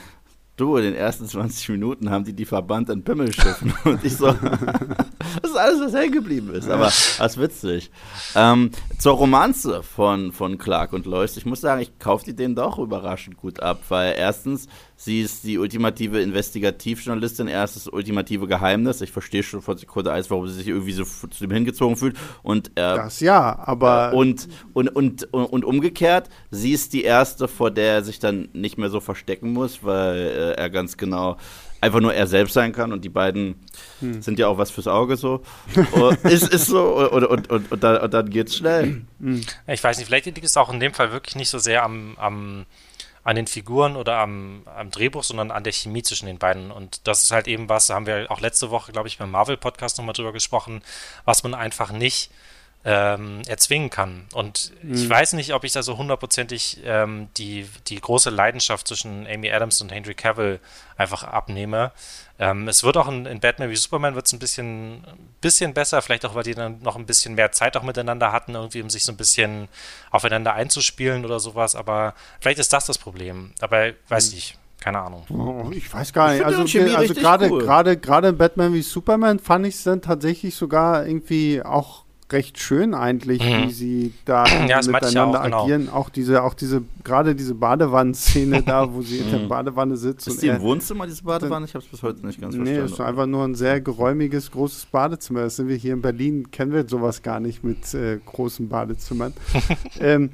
du, 0.58 0.78
in 0.78 0.84
den 0.84 0.96
ersten 0.96 1.28
20 1.28 1.70
Minuten 1.70 2.10
haben 2.10 2.26
die 2.26 2.34
die 2.34 2.46
verbannt 2.46 2.90
in 2.90 3.04
Pimmelschiffen. 3.04 3.74
Und 3.84 4.04
ich 4.04 4.18
so, 4.18 4.28
das 5.42 5.52
ist 5.52 5.58
alles, 5.58 5.82
was 5.82 5.94
hängen 5.94 6.14
geblieben 6.14 6.54
ist. 6.54 6.70
Aber 6.70 6.86
das 6.86 7.20
ist 7.20 7.40
witzig. 7.40 7.92
Ähm, 8.36 8.72
zur 8.98 9.14
Romanze 9.14 9.84
von, 9.84 10.32
von 10.32 10.58
Clark 10.58 10.94
und 10.94 11.06
Lois. 11.06 11.38
Ich 11.38 11.46
muss 11.46 11.62
sagen, 11.62 11.82
ich 11.82 12.00
kaufe 12.00 12.26
die 12.26 12.36
denen 12.36 12.56
doch 12.56 12.80
überraschend 12.80 13.38
gut 13.38 13.62
ab, 13.62 13.82
weil 13.90 14.16
erstens 14.18 14.68
Sie 15.00 15.22
ist 15.22 15.44
die 15.44 15.60
ultimative 15.60 16.20
Investigativjournalistin, 16.22 17.48
er 17.48 17.64
ist 17.64 17.76
das 17.76 17.88
ultimative 17.88 18.48
Geheimnis. 18.48 19.00
Ich 19.02 19.12
verstehe 19.12 19.44
schon 19.44 19.62
von 19.62 19.78
Sekunde 19.78 20.12
1, 20.12 20.32
warum 20.32 20.48
sie 20.48 20.56
sich 20.56 20.68
irgendwie 20.68 20.92
so 20.92 21.04
zu 21.04 21.28
dem 21.40 21.52
hingezogen 21.52 21.98
fühlt. 21.98 22.18
Und, 22.42 22.70
äh, 22.70 22.96
das 22.96 23.20
ja, 23.20 23.60
aber. 23.60 24.12
Äh, 24.12 24.16
und, 24.16 24.48
und, 24.74 24.90
und, 24.90 25.24
und, 25.32 25.66
umgekehrt, 25.66 26.30
sie 26.50 26.72
ist 26.72 26.94
die 26.94 27.04
erste, 27.04 27.48
vor 27.48 27.70
der 27.70 27.94
er 27.94 28.04
sich 28.04 28.18
dann 28.18 28.50
nicht 28.54 28.80
mehr 28.80 28.90
so 28.90 29.00
verstecken 29.00 29.54
muss, 29.54 29.84
weil 29.84 30.18
äh, 30.18 30.52
er 30.54 30.72
ganz 30.72 30.98
genau 30.98 31.38
einfach 31.80 32.00
nur 32.00 32.16
er 32.16 32.26
selbst 32.26 32.54
sein 32.54 32.72
kann 32.72 32.92
und 32.92 33.06
die 33.06 33.10
beiden 33.10 33.56
hm. 34.00 34.24
sind 34.24 34.40
ja 34.40 34.48
auch 34.48 34.58
was 34.58 34.72
fürs 34.72 34.88
Auge 34.88 35.16
so. 35.16 35.44
ist, 36.24 36.52
ist 36.52 36.66
so 36.66 37.08
und, 37.12 37.24
und, 37.24 37.52
und, 37.52 37.72
und, 37.72 37.84
dann, 37.84 38.02
und 38.02 38.14
dann 38.16 38.30
geht's 38.32 38.56
schnell. 38.56 39.04
Hm. 39.20 39.42
Ich 39.68 39.84
weiß 39.84 40.00
nicht, 40.00 40.08
vielleicht 40.08 40.26
liegt 40.26 40.44
es 40.44 40.58
auch 40.58 40.74
in 40.74 40.80
dem 40.80 40.96
Fall 40.96 41.12
wirklich 41.12 41.36
nicht 41.36 41.52
so 41.52 41.60
sehr 41.60 41.84
am, 41.84 42.16
am 42.18 42.66
an 43.28 43.36
den 43.36 43.46
Figuren 43.46 43.98
oder 43.98 44.20
am, 44.20 44.62
am 44.74 44.90
Drehbuch, 44.90 45.22
sondern 45.22 45.52
an 45.52 45.66
der 45.66 45.74
Chemie 45.74 46.02
zwischen 46.02 46.28
den 46.28 46.38
beiden. 46.38 46.72
Und 46.72 47.06
das 47.10 47.24
ist 47.24 47.32
halt 47.32 47.50
eben 47.50 47.68
was, 47.68 47.88
da 47.88 47.96
haben 47.96 48.06
wir 48.06 48.32
auch 48.32 48.40
letzte 48.40 48.70
Woche, 48.70 48.94
glaube 48.94 49.10
ich, 49.10 49.18
beim 49.18 49.32
Marvel-Podcast 49.32 49.98
nochmal 49.98 50.14
drüber 50.14 50.32
gesprochen, 50.32 50.82
was 51.26 51.44
man 51.44 51.54
einfach 51.54 51.92
nicht 51.92 52.32
ähm, 52.86 53.42
erzwingen 53.48 53.90
kann. 53.90 54.26
Und 54.34 54.72
mhm. 54.82 54.94
ich 54.94 55.10
weiß 55.10 55.34
nicht, 55.34 55.54
ob 55.54 55.64
ich 55.64 55.74
da 55.74 55.84
so 55.84 55.98
hundertprozentig 55.98 56.80
ähm, 56.86 57.28
die, 57.38 57.68
die 57.88 58.00
große 58.00 58.30
Leidenschaft 58.30 58.88
zwischen 58.88 59.28
Amy 59.28 59.52
Adams 59.52 59.82
und 59.82 59.92
Henry 59.92 60.14
Cavill 60.14 60.60
einfach 60.96 61.24
abnehme. 61.24 61.92
Ähm, 62.40 62.68
es 62.68 62.84
wird 62.84 62.98
auch 62.98 63.08
in, 63.08 63.26
in, 63.26 63.40
Batman 63.40 63.70
wie 63.70 63.76
Superman 63.76 64.16
wird 64.16 64.28
es 64.28 64.34
ein 64.34 64.40
bisschen, 64.40 65.04
bisschen 65.42 65.74
besser, 65.74 66.02
vielleicht 66.02 66.26
auch, 66.26 66.36
weil 66.36 66.44
die 66.44 66.54
dann 66.54 66.82
noch 66.82 66.96
ein 66.96 67.06
bisschen 67.06 67.36
mehr 67.36 67.52
Zeit 67.52 67.76
auch 67.76 67.84
miteinander 67.84 68.32
hatten, 68.32 68.56
irgendwie, 68.56 68.82
um 68.82 68.90
sich 68.90 69.04
so 69.04 69.12
ein 69.12 69.18
bisschen 69.18 69.68
aufeinander 70.12 70.54
einzuspielen 70.54 71.26
oder 71.26 71.40
sowas. 71.40 71.76
Aber 71.76 72.14
vielleicht 72.40 72.60
ist 72.60 72.72
das 72.72 72.86
das 72.86 72.98
Problem. 72.98 73.54
Aber 73.60 73.92
weiß 74.08 74.30
mhm. 74.30 74.36
nicht. 74.36 74.58
Keine 74.80 75.00
Ahnung. 75.00 75.26
Oh, 75.30 75.72
ich 75.72 75.92
weiß 75.92 76.14
gar 76.14 76.32
nicht. 76.32 76.46
Also, 76.46 76.62
also 76.62 77.14
gerade 77.16 77.50
cool. 77.52 77.64
gerade 77.64 77.98
gerade 77.98 78.32
Batman 78.32 78.74
wie 78.74 78.84
Superman 78.84 79.40
fand 79.40 79.66
ich 79.66 79.74
es 79.74 79.84
dann 79.84 80.04
tatsächlich 80.04 80.54
sogar 80.54 81.06
irgendwie 81.08 81.64
auch 81.64 82.06
recht 82.32 82.60
schön 82.60 82.94
eigentlich, 82.94 83.42
mhm. 83.42 83.68
wie 83.68 83.72
sie 83.72 84.14
da 84.26 84.46
ja, 84.68 84.82
miteinander 84.86 85.40
auch, 85.40 85.44
genau. 85.44 85.64
agieren. 85.64 85.90
Auch 85.90 86.10
diese, 86.10 86.44
auch 86.44 86.54
diese, 86.54 86.84
gerade 87.04 87.36
diese 87.36 87.56
Badewannenszene 87.56 88.64
da, 88.66 88.94
wo 88.94 89.02
sie 89.02 89.20
in 89.20 89.32
der 89.32 89.40
mhm. 89.40 89.48
Badewanne 89.48 89.98
sitzt. 89.98 90.28
Ist 90.28 90.42
die 90.42 90.48
im 90.48 90.62
Wohnzimmer, 90.62 91.08
diese 91.08 91.24
Badewanne? 91.24 91.66
Ich 91.66 91.74
habe 91.74 91.84
es 91.84 91.90
bis 91.90 92.04
heute 92.04 92.26
nicht 92.26 92.42
ganz 92.42 92.56
nee, 92.56 92.64
verstanden. 92.64 92.80
Nee, 92.80 92.86
es 92.86 92.92
ist 92.92 93.02
einfach 93.02 93.26
nur 93.26 93.44
ein 93.44 93.56
sehr 93.56 93.80
geräumiges, 93.82 94.52
großes 94.52 94.88
Badezimmer. 94.88 95.42
Das 95.42 95.56
sind 95.56 95.68
wir 95.68 95.76
hier 95.76 95.94
in 95.94 96.02
Berlin, 96.02 96.52
kennen 96.52 96.74
wir 96.74 96.88
sowas 96.88 97.22
gar 97.22 97.40
nicht 97.40 97.64
mit 97.64 97.94
äh, 97.94 98.20
großen 98.26 98.68
Badezimmern. 98.68 99.34
ähm, 100.00 100.32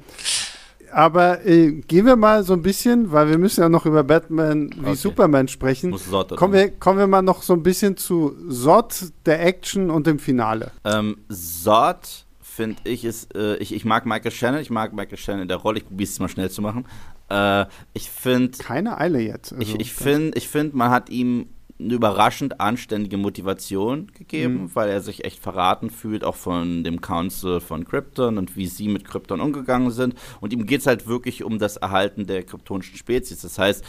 aber 0.94 1.44
äh, 1.44 1.72
gehen 1.72 2.06
wir 2.06 2.16
mal 2.16 2.44
so 2.44 2.52
ein 2.52 2.62
bisschen, 2.62 3.10
weil 3.10 3.28
wir 3.28 3.38
müssen 3.38 3.60
ja 3.60 3.68
noch 3.68 3.84
über 3.84 4.04
Batman 4.04 4.70
wie 4.76 4.80
okay. 4.80 4.94
Superman 4.94 5.48
sprechen. 5.48 5.90
Muss 5.90 6.08
kommen, 6.36 6.52
wir, 6.52 6.70
kommen 6.70 6.98
wir 6.98 7.06
mal 7.06 7.22
noch 7.22 7.42
so 7.42 7.52
ein 7.52 7.62
bisschen 7.62 7.96
zu 7.96 8.34
Zod, 8.48 8.94
der 9.26 9.44
Action 9.44 9.90
und 9.90 10.06
dem 10.06 10.18
Finale. 10.18 10.70
Ähm, 10.84 11.16
Zod 11.28 12.24
finde 12.40 12.80
ich 12.84 13.04
ist, 13.04 13.34
äh, 13.34 13.56
ich, 13.56 13.74
ich 13.74 13.84
mag 13.84 14.06
Michael 14.06 14.30
Shannon, 14.30 14.60
ich 14.60 14.70
mag 14.70 14.92
Michael 14.92 15.18
Shannon 15.18 15.42
in 15.42 15.48
der 15.48 15.56
Rolle, 15.56 15.78
ich 15.78 15.86
probiere 15.86 16.08
es 16.08 16.20
mal 16.20 16.28
schnell 16.28 16.50
zu 16.50 16.62
machen. 16.62 16.86
Äh, 17.28 17.66
ich 17.92 18.10
finde. 18.10 18.56
Keine 18.58 18.98
Eile 18.98 19.20
jetzt. 19.20 19.52
Also, 19.52 19.62
ich 19.62 19.80
ich 19.80 19.92
finde, 19.92 20.38
ich 20.38 20.48
find, 20.48 20.74
man 20.74 20.90
hat 20.90 21.10
ihm 21.10 21.48
eine 21.78 21.94
überraschend 21.94 22.60
anständige 22.60 23.16
Motivation 23.16 24.06
gegeben, 24.14 24.54
mhm. 24.54 24.74
weil 24.74 24.90
er 24.90 25.00
sich 25.00 25.24
echt 25.24 25.40
verraten 25.40 25.90
fühlt, 25.90 26.22
auch 26.22 26.36
von 26.36 26.84
dem 26.84 27.00
Council 27.00 27.60
von 27.60 27.84
Krypton 27.84 28.38
und 28.38 28.56
wie 28.56 28.66
sie 28.66 28.88
mit 28.88 29.04
Krypton 29.04 29.40
umgegangen 29.40 29.90
sind. 29.90 30.14
Und 30.40 30.52
ihm 30.52 30.66
geht 30.66 30.80
es 30.80 30.86
halt 30.86 31.08
wirklich 31.08 31.42
um 31.42 31.58
das 31.58 31.76
Erhalten 31.76 32.26
der 32.26 32.44
kryptonischen 32.44 32.96
Spezies. 32.96 33.42
Das 33.42 33.58
heißt, 33.58 33.84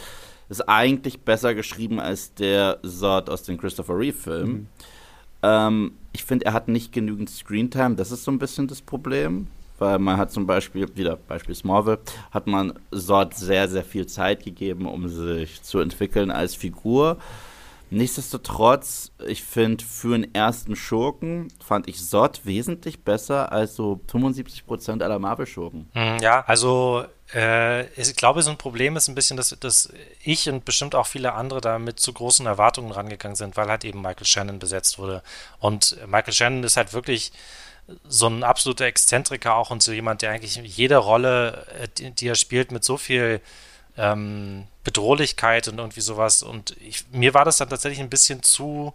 ist 0.48 0.68
eigentlich 0.68 1.20
besser 1.20 1.54
geschrieben 1.54 2.00
als 2.00 2.34
der 2.34 2.78
Sort 2.82 3.30
aus 3.30 3.44
dem 3.44 3.58
Christopher 3.58 3.98
Reeve-Film. 3.98 4.48
Mhm. 4.48 4.66
Ähm, 5.42 5.92
ich 6.12 6.24
finde, 6.24 6.46
er 6.46 6.52
hat 6.54 6.68
nicht 6.68 6.92
genügend 6.92 7.30
Screentime. 7.30 7.94
Das 7.94 8.10
ist 8.10 8.24
so 8.24 8.30
ein 8.30 8.38
bisschen 8.38 8.66
das 8.66 8.82
Problem. 8.82 9.46
Weil 9.78 9.98
man 9.98 10.16
hat 10.16 10.32
zum 10.32 10.46
Beispiel, 10.46 10.88
wieder 10.94 11.16
Beispiel 11.16 11.54
Smallville, 11.54 11.98
hat 12.30 12.46
man 12.46 12.72
Sort 12.90 13.34
sehr, 13.34 13.68
sehr 13.68 13.84
viel 13.84 14.06
Zeit 14.06 14.42
gegeben, 14.42 14.86
um 14.86 15.06
sich 15.08 15.62
zu 15.62 15.80
entwickeln 15.80 16.30
als 16.30 16.54
Figur. 16.54 17.18
Nichtsdestotrotz, 17.90 19.12
ich 19.26 19.44
finde, 19.44 19.84
für 19.84 20.14
einen 20.14 20.34
ersten 20.34 20.74
Schurken 20.74 21.48
fand 21.64 21.88
ich 21.88 22.04
Sod 22.04 22.44
wesentlich 22.44 23.04
besser 23.04 23.52
als 23.52 23.76
so 23.76 24.00
75% 24.10 25.02
aller 25.02 25.18
Marvel-Schurken. 25.18 25.88
Hm, 25.92 26.18
ja, 26.18 26.44
also 26.46 27.04
äh, 27.32 27.86
ich 28.00 28.16
glaube, 28.16 28.42
so 28.42 28.50
ein 28.50 28.58
Problem 28.58 28.96
ist 28.96 29.08
ein 29.08 29.14
bisschen, 29.14 29.36
dass, 29.36 29.56
dass 29.60 29.92
ich 30.24 30.48
und 30.48 30.64
bestimmt 30.64 30.94
auch 30.94 31.06
viele 31.06 31.34
andere 31.34 31.60
da 31.60 31.78
mit 31.78 32.00
zu 32.00 32.12
großen 32.12 32.46
Erwartungen 32.46 32.90
rangegangen 32.90 33.36
sind, 33.36 33.56
weil 33.56 33.68
halt 33.68 33.84
eben 33.84 34.02
Michael 34.02 34.26
Shannon 34.26 34.58
besetzt 34.58 34.98
wurde. 34.98 35.22
Und 35.60 35.96
Michael 36.06 36.34
Shannon 36.34 36.64
ist 36.64 36.76
halt 36.76 36.92
wirklich 36.92 37.32
so 38.08 38.26
ein 38.26 38.42
absoluter 38.42 38.86
Exzentriker 38.86 39.54
auch 39.54 39.70
und 39.70 39.82
so 39.82 39.92
jemand, 39.92 40.22
der 40.22 40.32
eigentlich 40.32 40.56
jede 40.56 40.96
Rolle, 40.96 41.66
äh, 41.80 41.88
die, 41.96 42.10
die 42.10 42.28
er 42.28 42.34
spielt, 42.34 42.72
mit 42.72 42.84
so 42.84 42.96
viel 42.96 43.40
ähm, 43.96 44.66
Bedrohlichkeit 44.86 45.66
und 45.66 45.78
irgendwie 45.78 46.00
sowas. 46.00 46.44
Und 46.44 46.76
ich, 46.80 47.04
mir 47.10 47.34
war 47.34 47.44
das 47.44 47.56
dann 47.56 47.68
tatsächlich 47.68 47.98
ein 48.00 48.08
bisschen 48.08 48.44
zu 48.44 48.94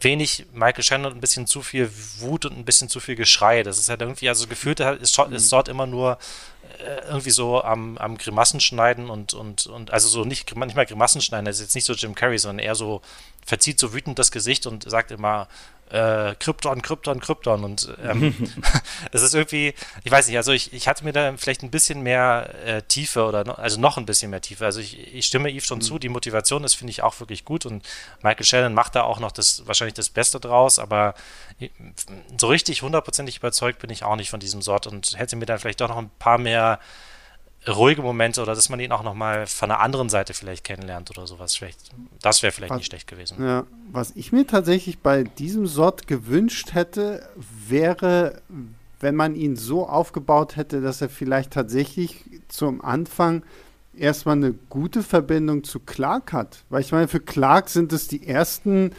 wenig 0.00 0.46
Michael 0.52 0.82
Shannon 0.82 1.12
und 1.12 1.18
ein 1.18 1.20
bisschen 1.20 1.46
zu 1.46 1.62
viel 1.62 1.90
Wut 2.18 2.44
und 2.44 2.58
ein 2.58 2.64
bisschen 2.64 2.88
zu 2.88 2.98
viel 2.98 3.14
Geschrei. 3.14 3.62
Das 3.62 3.78
ist 3.78 3.88
halt 3.88 4.00
irgendwie, 4.00 4.28
also 4.28 4.48
gefühlt 4.48 4.80
ist, 4.80 5.16
ist 5.16 5.52
dort 5.52 5.68
immer 5.68 5.86
nur 5.86 6.18
äh, 6.80 7.06
irgendwie 7.06 7.30
so 7.30 7.62
am, 7.62 7.96
am 7.98 8.18
Grimassen 8.18 8.58
schneiden 8.58 9.10
und, 9.10 9.32
und, 9.32 9.68
und 9.68 9.92
also 9.92 10.08
so 10.08 10.24
nicht, 10.24 10.54
nicht 10.56 10.76
mal 10.76 10.86
Grimassen 10.86 11.20
schneiden, 11.20 11.46
das 11.46 11.56
ist 11.56 11.62
jetzt 11.62 11.74
nicht 11.76 11.84
so 11.84 11.94
Jim 11.94 12.16
Carrey, 12.16 12.38
sondern 12.38 12.64
eher 12.64 12.74
so 12.74 13.00
verzieht 13.46 13.78
so 13.78 13.94
wütend 13.94 14.18
das 14.18 14.32
Gesicht 14.32 14.66
und 14.66 14.90
sagt 14.90 15.12
immer, 15.12 15.46
äh, 15.90 16.34
Krypton, 16.38 16.82
Krypton, 16.82 17.20
Krypton. 17.20 17.64
Und 17.64 17.94
ähm, 18.02 18.34
es 19.12 19.22
ist 19.22 19.34
irgendwie, 19.34 19.74
ich 20.04 20.10
weiß 20.10 20.28
nicht, 20.28 20.36
also 20.36 20.52
ich, 20.52 20.72
ich 20.72 20.88
hatte 20.88 21.04
mir 21.04 21.12
da 21.12 21.34
vielleicht 21.36 21.62
ein 21.62 21.70
bisschen 21.70 22.02
mehr 22.02 22.54
äh, 22.64 22.82
Tiefe 22.82 23.24
oder 23.24 23.44
no, 23.44 23.52
also 23.52 23.80
noch 23.80 23.96
ein 23.96 24.06
bisschen 24.06 24.30
mehr 24.30 24.40
Tiefe. 24.40 24.64
Also 24.64 24.80
ich, 24.80 25.14
ich 25.14 25.26
stimme 25.26 25.50
Eve 25.50 25.64
schon 25.64 25.78
mhm. 25.78 25.82
zu, 25.82 25.98
die 25.98 26.08
Motivation 26.08 26.64
ist, 26.64 26.74
finde 26.74 26.90
ich, 26.90 27.02
auch 27.02 27.18
wirklich 27.20 27.44
gut 27.44 27.66
und 27.66 27.86
Michael 28.22 28.44
Shannon 28.44 28.74
macht 28.74 28.94
da 28.94 29.02
auch 29.02 29.20
noch 29.20 29.32
das 29.32 29.66
wahrscheinlich 29.66 29.94
das 29.94 30.10
Beste 30.10 30.40
draus, 30.40 30.78
aber 30.78 31.14
so 32.38 32.46
richtig 32.46 32.82
hundertprozentig 32.82 33.38
überzeugt 33.38 33.80
bin 33.80 33.90
ich 33.90 34.04
auch 34.04 34.16
nicht 34.16 34.30
von 34.30 34.40
diesem 34.40 34.62
Sort 34.62 34.86
und 34.86 35.18
hätte 35.18 35.36
mir 35.36 35.46
dann 35.46 35.58
vielleicht 35.58 35.80
doch 35.80 35.88
noch 35.88 35.98
ein 35.98 36.10
paar 36.18 36.38
mehr 36.38 36.78
ruhige 37.68 38.02
Momente 38.02 38.42
oder 38.42 38.54
dass 38.54 38.68
man 38.68 38.80
ihn 38.80 38.92
auch 38.92 39.02
nochmal 39.02 39.46
von 39.46 39.70
einer 39.70 39.80
anderen 39.80 40.08
Seite 40.08 40.34
vielleicht 40.34 40.64
kennenlernt 40.64 41.10
oder 41.10 41.26
sowas. 41.26 41.56
Vielleicht, 41.56 41.78
das 42.22 42.42
wäre 42.42 42.52
vielleicht 42.52 42.70
was, 42.70 42.78
nicht 42.78 42.86
schlecht 42.86 43.06
gewesen. 43.06 43.42
Ja, 43.42 43.64
was 43.90 44.12
ich 44.14 44.32
mir 44.32 44.46
tatsächlich 44.46 44.98
bei 44.98 45.24
diesem 45.24 45.66
Sort 45.66 46.06
gewünscht 46.06 46.74
hätte, 46.74 47.28
wäre, 47.68 48.42
wenn 49.00 49.14
man 49.14 49.34
ihn 49.34 49.56
so 49.56 49.88
aufgebaut 49.88 50.56
hätte, 50.56 50.80
dass 50.80 51.00
er 51.00 51.08
vielleicht 51.08 51.52
tatsächlich 51.52 52.24
zum 52.48 52.84
Anfang 52.84 53.42
erstmal 53.96 54.36
eine 54.36 54.52
gute 54.52 55.02
Verbindung 55.02 55.64
zu 55.64 55.80
Clark 55.80 56.32
hat. 56.32 56.64
Weil 56.70 56.80
ich 56.80 56.92
meine, 56.92 57.08
für 57.08 57.20
Clark 57.20 57.68
sind 57.68 57.92
es 57.92 58.08
die 58.08 58.26
ersten 58.26 58.92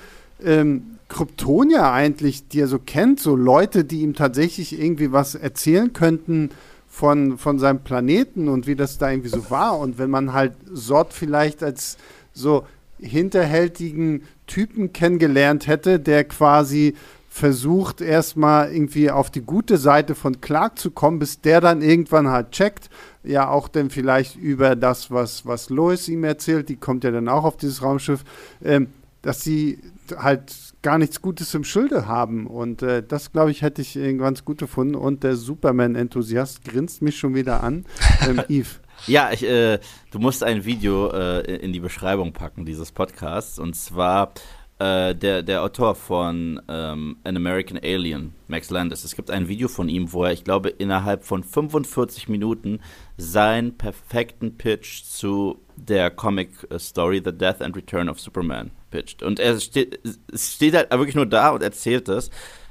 ähm, 0.43 0.99
Kryptonier 1.07 1.91
eigentlich, 1.91 2.47
die 2.47 2.61
er 2.61 2.67
so 2.67 2.79
kennt, 2.79 3.19
so 3.19 3.35
Leute, 3.35 3.83
die 3.83 4.01
ihm 4.01 4.13
tatsächlich 4.13 4.79
irgendwie 4.79 5.11
was 5.11 5.35
erzählen 5.35 5.91
könnten 5.93 6.51
von, 6.89 7.37
von 7.37 7.59
seinem 7.59 7.83
Planeten 7.83 8.49
und 8.49 8.67
wie 8.67 8.75
das 8.75 8.97
da 8.97 9.09
irgendwie 9.09 9.29
so 9.29 9.49
war. 9.49 9.77
Und 9.79 9.97
wenn 9.97 10.09
man 10.09 10.33
halt 10.33 10.53
Sort 10.71 11.13
vielleicht 11.13 11.63
als 11.63 11.97
so 12.33 12.65
hinterhältigen 12.99 14.23
Typen 14.47 14.91
kennengelernt 14.91 15.67
hätte, 15.67 15.99
der 15.99 16.25
quasi 16.25 16.95
versucht, 17.29 18.01
erstmal 18.01 18.73
irgendwie 18.73 19.11
auf 19.11 19.29
die 19.29 19.41
gute 19.41 19.77
Seite 19.77 20.15
von 20.15 20.41
Clark 20.41 20.79
zu 20.79 20.91
kommen, 20.91 21.19
bis 21.19 21.39
der 21.39 21.61
dann 21.61 21.81
irgendwann 21.81 22.27
halt 22.27 22.51
checkt, 22.51 22.89
ja 23.23 23.47
auch 23.47 23.67
dann 23.67 23.91
vielleicht 23.91 24.35
über 24.35 24.75
das, 24.75 25.11
was, 25.11 25.45
was 25.45 25.69
Lois 25.69 26.07
ihm 26.07 26.23
erzählt, 26.23 26.69
die 26.69 26.75
kommt 26.75 27.03
ja 27.03 27.11
dann 27.11 27.29
auch 27.29 27.45
auf 27.45 27.55
dieses 27.55 27.83
Raumschiff, 27.83 28.23
ähm, 28.63 28.87
dass 29.21 29.43
sie 29.43 29.79
halt 30.17 30.53
gar 30.81 30.97
nichts 30.97 31.21
Gutes 31.21 31.53
im 31.53 31.63
Schilde 31.63 32.07
haben. 32.07 32.47
Und 32.47 32.81
äh, 32.81 33.03
das, 33.03 33.31
glaube 33.31 33.51
ich, 33.51 33.61
hätte 33.61 33.81
ich 33.81 33.93
ganz 34.17 34.45
gut 34.45 34.59
gefunden. 34.59 34.95
Und 34.95 35.23
der 35.23 35.35
Superman-Enthusiast 35.35 36.63
grinst 36.63 37.01
mich 37.01 37.17
schon 37.17 37.35
wieder 37.35 37.63
an. 37.63 37.85
Ähm, 38.27 38.41
Yves. 38.49 38.79
Ja, 39.07 39.31
ich, 39.31 39.43
äh, 39.43 39.79
du 40.11 40.19
musst 40.19 40.43
ein 40.43 40.65
Video 40.65 41.09
äh, 41.11 41.55
in 41.57 41.71
die 41.71 41.79
Beschreibung 41.79 42.33
packen 42.33 42.65
dieses 42.65 42.91
Podcasts. 42.91 43.59
Und 43.59 43.75
zwar 43.75 44.33
äh, 44.79 45.13
der, 45.13 45.43
der 45.43 45.63
Autor 45.63 45.95
von 45.95 46.61
ähm, 46.67 47.17
An 47.23 47.35
American 47.35 47.77
Alien, 47.77 48.33
Max 48.47 48.69
Landis. 48.69 49.03
Es 49.03 49.15
gibt 49.15 49.29
ein 49.29 49.47
Video 49.47 49.67
von 49.67 49.89
ihm, 49.89 50.13
wo 50.13 50.23
er, 50.23 50.31
ich 50.31 50.43
glaube, 50.43 50.69
innerhalb 50.69 51.23
von 51.23 51.43
45 51.43 52.29
Minuten 52.29 52.79
seinen 53.17 53.77
perfekten 53.77 54.57
Pitch 54.57 55.03
zu 55.03 55.59
der 55.85 56.11
Comic 56.11 56.49
Story 56.77 57.21
The 57.23 57.31
Death 57.31 57.61
and 57.61 57.75
Return 57.75 58.09
of 58.09 58.19
Superman 58.19 58.71
pitcht. 58.91 59.23
Und 59.23 59.39
er 59.39 59.59
steht, 59.59 59.99
steht 60.33 60.75
halt 60.75 60.91
wirklich 60.91 61.15
nur 61.15 61.25
da 61.25 61.49
und 61.49 61.63
erzählt 61.63 62.07
das. 62.07 62.29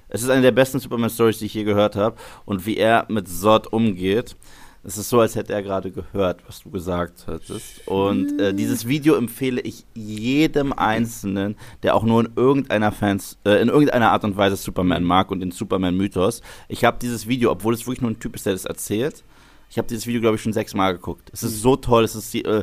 Es 0.09 0.23
ist 0.23 0.31
eine 0.31 0.43
der 0.43 0.53
besten 0.53 0.79
Superman-Stories, 0.79 1.39
die 1.39 1.47
ich 1.47 1.55
je 1.55 1.65
gehört 1.65 1.97
habe. 1.97 2.17
Und 2.45 2.67
wie 2.67 2.77
er 2.77 3.07
mit 3.09 3.29
Zod 3.29 3.67
umgeht. 3.73 4.37
Es 4.85 4.97
ist 4.97 5.11
so, 5.11 5.21
als 5.21 5.35
hätte 5.35 5.53
er 5.53 5.63
gerade 5.63 5.91
gehört, 5.91 6.41
was 6.47 6.63
du 6.63 6.71
gesagt 6.71 7.27
hattest. 7.27 7.87
Und 7.87 8.41
äh, 8.41 8.55
dieses 8.55 8.87
Video 8.87 9.17
empfehle 9.17 9.61
ich 9.61 9.85
jedem 9.95 10.73
Einzelnen, 10.73 11.57
der 11.83 11.95
auch 11.95 12.05
nur 12.05 12.21
in 12.21 12.31
irgendeiner 12.37 12.93
Fans, 12.93 13.39
äh, 13.45 13.61
in 13.61 13.69
irgendeiner 13.69 14.13
Art 14.13 14.25
und 14.25 14.37
Weise 14.37 14.57
Superman 14.57 15.03
mag 15.03 15.31
und 15.31 15.41
den 15.41 15.51
Superman-Mythos. 15.51 16.43
Ich 16.69 16.85
habe 16.85 16.97
dieses 17.03 17.27
Video, 17.27 17.51
obwohl 17.51 17.75
es 17.75 17.81
wirklich 17.87 18.01
nur 18.01 18.13
ein 18.13 18.21
Typ 18.21 18.37
ist, 18.37 18.47
der 18.47 18.55
das 18.55 18.65
erzählt, 18.65 19.25
ich 19.71 19.77
habe 19.77 19.89
dieses 19.89 20.07
Video, 20.07 20.21
glaube 20.21 20.37
ich, 20.37 20.43
schon 20.43 20.53
sechsmal 20.53 20.95
geguckt. 20.95 21.29
Es 21.33 21.43
ist 21.43 21.61
so 21.61 21.77
toll. 21.77 22.05
Es 22.05 22.15
ist, 22.15 22.35
äh, 22.35 22.63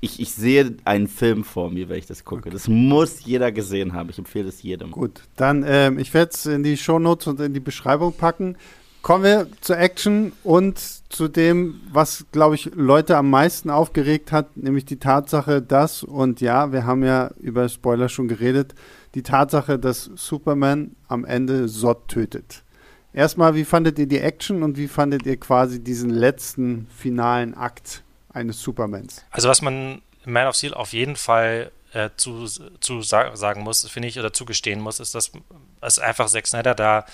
ich, 0.00 0.20
ich 0.20 0.32
sehe 0.32 0.76
einen 0.84 1.08
Film 1.08 1.44
vor 1.44 1.70
mir, 1.70 1.88
wenn 1.88 1.98
ich 1.98 2.06
das 2.06 2.24
gucke. 2.24 2.42
Okay. 2.42 2.50
Das 2.50 2.68
muss 2.68 3.24
jeder 3.24 3.50
gesehen 3.52 3.92
haben. 3.92 4.10
Ich 4.10 4.18
empfehle 4.18 4.48
es 4.48 4.62
jedem. 4.62 4.90
Gut, 4.90 5.22
dann 5.36 5.64
ähm, 5.66 5.98
ich 5.98 6.12
werde 6.14 6.32
es 6.32 6.46
in 6.46 6.62
die 6.62 6.76
Shownotes 6.76 7.26
und 7.26 7.40
in 7.40 7.54
die 7.54 7.60
Beschreibung 7.60 8.12
packen. 8.12 8.56
Kommen 9.02 9.22
wir 9.22 9.46
zur 9.60 9.78
Action 9.78 10.32
und 10.42 10.80
zu 11.10 11.28
dem, 11.28 11.80
was, 11.92 12.26
glaube 12.32 12.56
ich, 12.56 12.72
Leute 12.74 13.16
am 13.16 13.30
meisten 13.30 13.70
aufgeregt 13.70 14.32
hat, 14.32 14.56
nämlich 14.56 14.84
die 14.84 14.98
Tatsache, 14.98 15.62
dass, 15.62 16.02
und 16.02 16.40
ja, 16.40 16.72
wir 16.72 16.86
haben 16.86 17.04
ja 17.04 17.30
über 17.38 17.68
Spoiler 17.68 18.08
schon 18.08 18.26
geredet, 18.26 18.74
die 19.14 19.22
Tatsache, 19.22 19.78
dass 19.78 20.10
Superman 20.16 20.96
am 21.06 21.24
Ende 21.24 21.68
Sod 21.68 22.08
tötet. 22.08 22.64
Erstmal, 23.12 23.54
wie 23.54 23.64
fandet 23.64 23.98
ihr 24.00 24.08
die 24.08 24.18
Action 24.18 24.64
und 24.64 24.76
wie 24.76 24.88
fandet 24.88 25.24
ihr 25.24 25.36
quasi 25.36 25.82
diesen 25.82 26.10
letzten 26.10 26.88
finalen 26.90 27.54
Akt 27.54 28.02
eines 28.36 28.60
Supermans. 28.60 29.24
Also 29.30 29.48
was 29.48 29.62
man 29.62 30.02
Man 30.24 30.46
of 30.46 30.54
Steel 30.54 30.74
auf 30.74 30.92
jeden 30.92 31.16
Fall 31.16 31.72
äh, 31.92 32.10
zu, 32.16 32.46
zu 32.46 33.02
sagen 33.02 33.62
muss, 33.62 33.88
finde 33.88 34.08
ich, 34.08 34.18
oder 34.18 34.32
zugestehen 34.32 34.80
muss, 34.80 35.00
ist, 35.00 35.14
dass 35.14 35.32
es 35.80 35.98
einfach 35.98 36.28
Zack 36.28 36.46
Snyder 36.46 36.74
da 36.74 37.06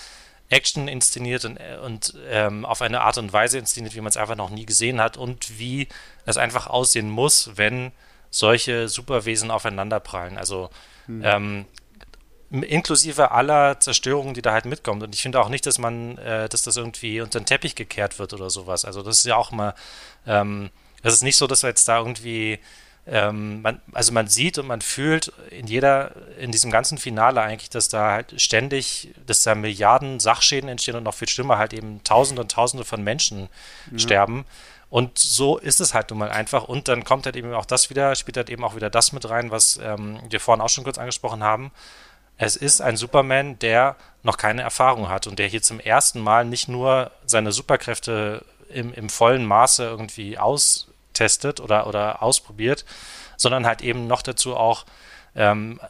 Action 0.48 0.88
inszeniert 0.88 1.44
und, 1.44 1.58
und 1.84 2.14
ähm, 2.28 2.64
auf 2.66 2.82
eine 2.82 3.00
Art 3.00 3.16
und 3.16 3.32
Weise 3.32 3.58
inszeniert, 3.58 3.94
wie 3.94 4.00
man 4.00 4.10
es 4.10 4.16
einfach 4.16 4.36
noch 4.36 4.50
nie 4.50 4.66
gesehen 4.66 5.00
hat 5.00 5.16
und 5.16 5.58
wie 5.58 5.88
es 6.26 6.36
einfach 6.36 6.66
aussehen 6.66 7.08
muss, 7.08 7.52
wenn 7.54 7.92
solche 8.30 8.88
Superwesen 8.88 9.50
aufeinanderprallen. 9.50 10.36
Also 10.36 10.68
hm. 11.06 11.22
ähm, 11.24 11.64
inklusive 12.50 13.30
aller 13.30 13.80
Zerstörungen, 13.80 14.34
die 14.34 14.42
da 14.42 14.52
halt 14.52 14.66
mitkommt. 14.66 15.02
Und 15.02 15.14
ich 15.14 15.22
finde 15.22 15.40
auch 15.40 15.48
nicht, 15.48 15.64
dass 15.64 15.78
man, 15.78 16.18
äh, 16.18 16.48
dass 16.48 16.62
das 16.62 16.76
irgendwie 16.76 17.22
unter 17.22 17.40
den 17.40 17.46
Teppich 17.46 17.74
gekehrt 17.74 18.18
wird 18.18 18.34
oder 18.34 18.50
sowas. 18.50 18.84
Also 18.84 19.02
das 19.02 19.18
ist 19.18 19.26
ja 19.26 19.36
auch 19.36 19.52
mal 19.52 19.74
ähm, 20.26 20.70
es 21.02 21.14
ist 21.14 21.22
nicht 21.22 21.36
so, 21.36 21.46
dass 21.46 21.62
wir 21.62 21.68
jetzt 21.68 21.86
da 21.88 21.98
irgendwie, 21.98 22.58
ähm, 23.06 23.62
man, 23.62 23.80
also 23.92 24.12
man 24.12 24.28
sieht 24.28 24.58
und 24.58 24.66
man 24.66 24.80
fühlt 24.80 25.32
in 25.50 25.66
jeder, 25.66 26.12
in 26.38 26.52
diesem 26.52 26.70
ganzen 26.70 26.98
Finale 26.98 27.40
eigentlich, 27.40 27.70
dass 27.70 27.88
da 27.88 28.12
halt 28.12 28.40
ständig, 28.40 29.10
dass 29.26 29.42
da 29.42 29.54
Milliarden 29.54 30.20
Sachschäden 30.20 30.68
entstehen 30.68 30.96
und 30.96 31.02
noch 31.04 31.14
viel 31.14 31.28
schlimmer 31.28 31.58
halt 31.58 31.72
eben 31.72 32.02
Tausende 32.04 32.42
und 32.42 32.52
Tausende 32.52 32.84
von 32.84 33.02
Menschen 33.02 33.48
ja. 33.90 33.98
sterben. 33.98 34.44
Und 34.92 35.18
so 35.18 35.56
ist 35.56 35.80
es 35.80 35.94
halt 35.94 36.10
nun 36.10 36.18
mal 36.18 36.30
einfach. 36.30 36.64
Und 36.64 36.86
dann 36.86 37.02
kommt 37.02 37.24
halt 37.24 37.34
eben 37.34 37.54
auch 37.54 37.64
das 37.64 37.88
wieder, 37.88 38.14
spielt 38.14 38.36
halt 38.36 38.50
eben 38.50 38.62
auch 38.62 38.76
wieder 38.76 38.90
das 38.90 39.12
mit 39.12 39.28
rein, 39.28 39.50
was 39.50 39.80
ähm, 39.82 40.20
wir 40.28 40.38
vorhin 40.38 40.60
auch 40.60 40.68
schon 40.68 40.84
kurz 40.84 40.98
angesprochen 40.98 41.42
haben. 41.42 41.72
Es 42.36 42.56
ist 42.56 42.82
ein 42.82 42.96
Superman, 42.98 43.58
der 43.58 43.96
noch 44.22 44.36
keine 44.36 44.62
Erfahrung 44.62 45.08
hat 45.08 45.26
und 45.26 45.38
der 45.38 45.46
hier 45.46 45.62
zum 45.62 45.80
ersten 45.80 46.20
Mal 46.20 46.44
nicht 46.44 46.68
nur 46.68 47.10
seine 47.24 47.52
Superkräfte 47.52 48.44
im, 48.68 48.92
im 48.92 49.08
vollen 49.08 49.46
Maße 49.46 49.82
irgendwie 49.84 50.36
aus, 50.36 50.88
testet 51.12 51.60
oder, 51.60 51.86
oder 51.86 52.22
ausprobiert, 52.22 52.84
sondern 53.36 53.66
halt 53.66 53.82
eben 53.82 54.06
noch 54.06 54.22
dazu 54.22 54.56
auch 54.56 54.84
ähm, 55.34 55.80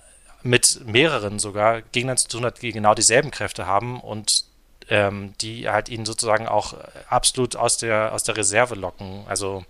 mit 0.42 0.80
mehreren 0.86 1.38
sogar 1.38 1.82
Gegnern 1.82 2.16
zu 2.16 2.28
tun 2.28 2.44
hat, 2.44 2.62
die 2.62 2.72
genau 2.72 2.94
dieselben 2.94 3.30
Kräfte 3.30 3.66
haben 3.66 4.00
und 4.00 4.44
ähm, 4.88 5.34
die 5.40 5.68
halt 5.68 5.88
ihn 5.88 6.04
sozusagen 6.04 6.48
auch 6.48 6.74
absolut 7.08 7.56
aus 7.56 7.76
der, 7.76 8.12
aus 8.12 8.24
der 8.24 8.36
Reserve 8.36 8.74
locken. 8.74 9.24
Also 9.28 9.64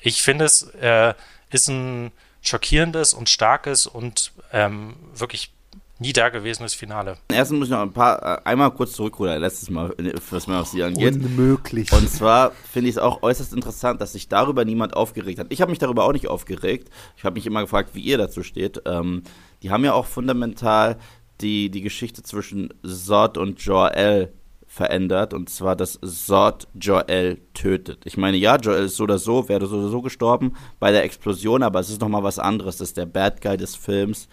ich 0.00 0.22
finde 0.22 0.44
es 0.44 0.62
äh, 0.74 1.14
ist 1.50 1.68
ein 1.68 2.12
schockierendes 2.42 3.14
und 3.14 3.28
starkes 3.28 3.86
und 3.86 4.32
ähm, 4.52 4.96
wirklich 5.14 5.50
nie 5.98 6.12
dagewesenes 6.12 6.74
Finale. 6.74 7.18
Erstens 7.28 7.58
muss 7.58 7.68
ich 7.68 7.72
noch 7.72 7.80
ein 7.80 7.92
paar, 7.92 8.22
äh, 8.22 8.40
einmal 8.44 8.70
kurz 8.70 8.92
zurückrudern, 8.92 9.40
letztes 9.40 9.70
Mal, 9.70 9.94
was 10.30 10.46
mir 10.46 10.60
auf 10.60 10.68
sie 10.68 10.82
angeht. 10.82 11.16
Unmöglich. 11.16 11.92
Und 11.92 12.08
zwar 12.08 12.52
finde 12.72 12.88
ich 12.88 12.96
es 12.96 13.02
auch 13.02 13.22
äußerst 13.22 13.52
interessant, 13.52 14.00
dass 14.00 14.12
sich 14.12 14.28
darüber 14.28 14.64
niemand 14.64 14.94
aufgeregt 14.94 15.38
hat. 15.38 15.48
Ich 15.50 15.60
habe 15.60 15.70
mich 15.70 15.78
darüber 15.78 16.04
auch 16.04 16.12
nicht 16.12 16.28
aufgeregt. 16.28 16.90
Ich 17.16 17.24
habe 17.24 17.34
mich 17.34 17.46
immer 17.46 17.62
gefragt, 17.62 17.90
wie 17.94 18.00
ihr 18.00 18.18
dazu 18.18 18.42
steht. 18.42 18.82
Ähm, 18.86 19.22
die 19.62 19.70
haben 19.70 19.84
ja 19.84 19.92
auch 19.92 20.06
fundamental 20.06 20.98
die, 21.40 21.70
die 21.70 21.82
Geschichte 21.82 22.22
zwischen 22.22 22.72
Zod 22.84 23.36
und 23.38 23.60
Jor-El 23.60 24.32
verändert. 24.66 25.34
Und 25.34 25.48
zwar, 25.50 25.74
dass 25.74 25.98
Zod 26.00 26.68
Jor-El 26.74 27.40
tötet. 27.54 28.02
Ich 28.04 28.16
meine, 28.16 28.36
ja, 28.36 28.56
Jor-El 28.56 28.84
ist 28.84 28.96
so 28.96 29.04
oder 29.04 29.18
so, 29.18 29.48
wäre 29.48 29.66
so 29.66 29.78
oder 29.78 29.88
so 29.88 30.02
gestorben 30.02 30.54
bei 30.78 30.92
der 30.92 31.04
Explosion, 31.04 31.62
aber 31.62 31.80
es 31.80 31.90
ist 31.90 32.00
nochmal 32.00 32.22
was 32.22 32.38
anderes, 32.38 32.76
dass 32.76 32.92
der 32.92 33.06
Bad 33.06 33.40
Guy 33.40 33.56
des 33.56 33.74
Films 33.74 34.28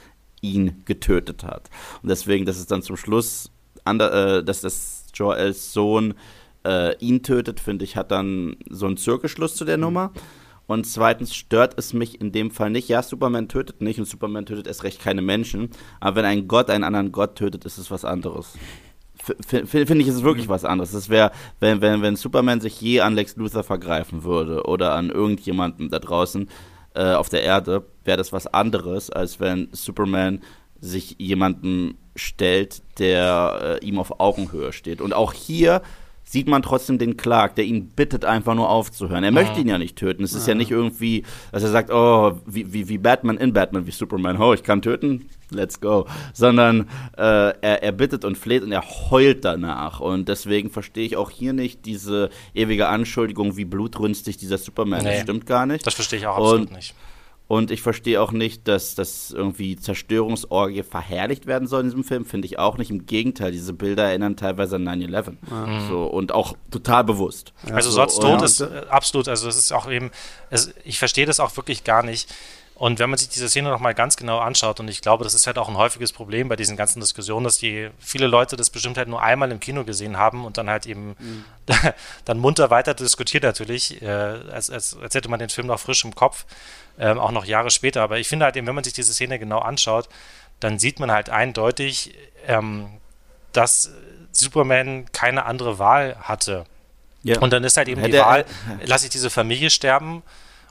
ihn 0.53 0.83
getötet 0.85 1.43
hat. 1.43 1.69
Und 2.01 2.09
deswegen, 2.09 2.45
dass 2.45 2.57
es 2.57 2.67
dann 2.67 2.81
zum 2.81 2.97
Schluss, 2.97 3.51
äh, 3.85 4.43
dass 4.43 4.61
das 4.61 5.05
Joels 5.13 5.73
Sohn 5.73 6.13
äh, 6.65 6.97
ihn 6.97 7.23
tötet, 7.23 7.59
finde 7.59 7.85
ich, 7.85 7.95
hat 7.95 8.11
dann 8.11 8.57
so 8.69 8.85
einen 8.85 8.97
Zirkelschluss 8.97 9.55
zu 9.55 9.65
der 9.65 9.77
Nummer. 9.77 10.11
Und 10.67 10.87
zweitens 10.87 11.35
stört 11.35 11.77
es 11.77 11.93
mich 11.93 12.19
in 12.19 12.31
dem 12.31 12.49
Fall 12.49 12.71
nicht. 12.71 12.89
Ja, 12.89 13.03
Superman 13.03 13.47
tötet 13.47 13.81
nicht 13.81 13.99
und 13.99 14.05
Superman 14.05 14.45
tötet 14.45 14.67
erst 14.67 14.83
recht 14.83 14.99
keine 14.99 15.21
Menschen. 15.21 15.69
Aber 15.99 16.17
wenn 16.17 16.25
ein 16.25 16.47
Gott 16.47 16.69
einen 16.69 16.83
anderen 16.83 17.11
Gott 17.11 17.35
tötet, 17.35 17.65
ist 17.65 17.77
es 17.77 17.91
was 17.91 18.03
anderes. 18.03 18.57
Finde 19.17 20.01
ich, 20.01 20.07
ist 20.07 20.15
es 20.15 20.23
wirklich 20.23 20.49
was 20.49 20.65
anderes. 20.65 20.91
Das 20.91 21.09
wäre, 21.09 21.31
wenn, 21.59 21.81
wenn, 21.81 22.01
wenn 22.01 22.15
Superman 22.15 22.61
sich 22.61 22.81
je 22.81 23.01
an 23.01 23.15
Lex 23.15 23.35
Luthor 23.35 23.63
vergreifen 23.63 24.23
würde 24.23 24.63
oder 24.65 24.93
an 24.93 25.09
irgendjemanden 25.09 25.89
da 25.89 25.99
draußen 25.99 26.49
äh, 26.95 27.13
auf 27.13 27.29
der 27.29 27.43
Erde, 27.43 27.85
wäre 28.03 28.17
das 28.17 28.33
was 28.33 28.47
anderes, 28.47 29.09
als 29.09 29.39
wenn 29.39 29.69
Superman 29.71 30.41
sich 30.79 31.15
jemandem 31.17 31.95
stellt, 32.15 32.81
der 32.99 33.79
äh, 33.81 33.85
ihm 33.85 33.99
auf 33.99 34.19
Augenhöhe 34.19 34.71
steht. 34.73 35.01
Und 35.01 35.13
auch 35.13 35.33
hier 35.33 35.81
sieht 36.23 36.47
man 36.47 36.63
trotzdem 36.63 36.97
den 36.97 37.17
Clark, 37.17 37.55
der 37.55 37.65
ihn 37.65 37.89
bittet, 37.89 38.25
einfach 38.25 38.55
nur 38.55 38.69
aufzuhören. 38.69 39.23
Er 39.23 39.29
ja. 39.29 39.33
möchte 39.33 39.61
ihn 39.61 39.67
ja 39.67 39.77
nicht 39.77 39.95
töten. 39.95 40.23
Es 40.23 40.33
ist 40.33 40.47
ja. 40.47 40.53
ja 40.53 40.57
nicht 40.57 40.71
irgendwie, 40.71 41.23
dass 41.51 41.63
er 41.63 41.69
sagt, 41.69 41.91
oh, 41.91 42.39
wie, 42.45 42.73
wie, 42.73 42.89
wie 42.89 42.97
Batman 42.97 43.37
in 43.37 43.53
Batman, 43.53 43.85
wie 43.85 43.91
Superman, 43.91 44.41
oh, 44.41 44.53
ich 44.53 44.63
kann 44.63 44.81
töten, 44.81 45.29
let's 45.55 45.79
go. 45.79 46.05
Sondern 46.33 46.89
äh, 47.17 47.21
er, 47.21 47.83
er 47.83 47.91
bittet 47.91 48.25
und 48.25 48.37
fleht 48.37 48.63
und 48.63 48.71
er 48.71 48.83
heult 49.09 49.45
danach. 49.45 49.99
Und 49.99 50.29
deswegen 50.29 50.69
verstehe 50.69 51.05
ich 51.05 51.17
auch 51.17 51.29
hier 51.29 51.53
nicht 51.53 51.85
diese 51.85 52.29
ewige 52.53 52.87
Anschuldigung, 52.87 53.57
wie 53.57 53.65
blutrünstig 53.65 54.37
dieser 54.37 54.57
Superman 54.57 55.03
nee, 55.03 55.09
ist. 55.09 55.15
Das 55.15 55.23
stimmt 55.23 55.45
gar 55.45 55.65
nicht. 55.65 55.85
Das 55.85 55.93
verstehe 55.93 56.19
ich 56.19 56.27
auch 56.27 56.37
absolut 56.37 56.69
und, 56.69 56.71
nicht. 56.73 56.93
Und 57.47 57.69
ich 57.69 57.83
verstehe 57.83 58.19
auch 58.21 58.31
nicht, 58.31 58.67
dass 58.67 58.95
das 58.95 59.29
irgendwie 59.29 59.75
Zerstörungsorgie 59.75 60.81
verherrlicht 60.81 61.45
werden 61.45 61.67
soll 61.67 61.81
in 61.81 61.87
diesem 61.87 62.03
Film. 62.03 62.25
Finde 62.25 62.47
ich 62.47 62.57
auch 62.57 62.79
nicht. 62.79 62.89
Im 62.89 63.05
Gegenteil, 63.05 63.51
diese 63.51 63.73
Bilder 63.73 64.05
erinnern 64.05 64.35
teilweise 64.35 64.77
an 64.77 64.87
9-11. 64.87 65.29
Mhm. 65.29 65.87
So, 65.87 66.05
und 66.05 66.31
auch 66.31 66.55
total 66.71 67.03
bewusst. 67.03 67.53
Also 67.71 67.91
so, 67.91 67.97
Sotz 67.97 68.19
tot 68.19 68.41
ist 68.41 68.61
äh, 68.61 68.85
absolut, 68.89 69.27
also 69.27 69.47
es 69.47 69.57
ist 69.57 69.71
auch 69.73 69.89
eben, 69.89 70.09
es, 70.49 70.73
ich 70.85 70.97
verstehe 70.97 71.27
das 71.27 71.39
auch 71.39 71.55
wirklich 71.55 71.83
gar 71.83 72.01
nicht. 72.01 72.33
Und 72.75 72.99
wenn 72.99 73.09
man 73.09 73.17
sich 73.17 73.29
diese 73.29 73.47
Szene 73.47 73.69
nochmal 73.69 73.93
ganz 73.93 74.17
genau 74.17 74.39
anschaut, 74.39 74.81
und 74.81 74.89
ich 74.89 75.01
glaube, 75.01 75.23
das 75.23 75.33
ist 75.33 75.47
halt 75.47 75.57
auch 75.57 75.69
ein 75.69 75.77
häufiges 75.77 76.11
Problem 76.11 76.49
bei 76.49 76.57
diesen 76.57 76.75
ganzen 76.75 76.99
Diskussionen, 76.99 77.45
dass 77.45 77.57
die 77.57 77.89
viele 77.99 78.27
Leute 78.27 78.57
das 78.57 78.69
bestimmt 78.69 78.97
halt 78.97 79.07
nur 79.07 79.21
einmal 79.21 79.49
im 79.53 79.61
Kino 79.61 79.85
gesehen 79.85 80.17
haben 80.17 80.43
und 80.43 80.57
dann 80.57 80.69
halt 80.69 80.85
eben 80.85 81.15
mhm. 81.17 81.45
dann 82.25 82.37
munter 82.37 82.69
weiter 82.69 82.93
diskutiert 82.93 83.43
natürlich, 83.43 84.01
äh, 84.01 84.07
als, 84.07 84.69
als, 84.69 84.97
als 85.01 85.15
hätte 85.15 85.29
man 85.29 85.39
den 85.39 85.47
Film 85.47 85.67
noch 85.67 85.79
frisch 85.79 86.03
im 86.03 86.15
Kopf, 86.15 86.45
äh, 86.97 87.13
auch 87.13 87.31
noch 87.31 87.45
Jahre 87.45 87.71
später. 87.71 88.01
Aber 88.01 88.19
ich 88.19 88.27
finde 88.27 88.43
halt 88.43 88.57
eben, 88.57 88.67
wenn 88.67 88.75
man 88.75 88.83
sich 88.83 88.93
diese 88.93 89.13
Szene 89.13 89.39
genau 89.39 89.59
anschaut, 89.59 90.09
dann 90.59 90.77
sieht 90.77 90.99
man 90.99 91.11
halt 91.11 91.29
eindeutig, 91.29 92.13
ähm, 92.45 92.89
dass 93.53 93.91
Superman 94.33 95.05
keine 95.13 95.45
andere 95.45 95.79
Wahl 95.79 96.17
hatte. 96.19 96.65
Ja. 97.23 97.39
Und 97.39 97.53
dann 97.53 97.63
ist 97.63 97.77
halt 97.77 97.87
eben 97.87 98.01
Hätte 98.01 98.17
die 98.17 98.23
Wahl, 98.23 98.45
lasse 98.83 99.05
ich 99.05 99.11
diese 99.11 99.29
Familie 99.29 99.69
sterben 99.69 100.23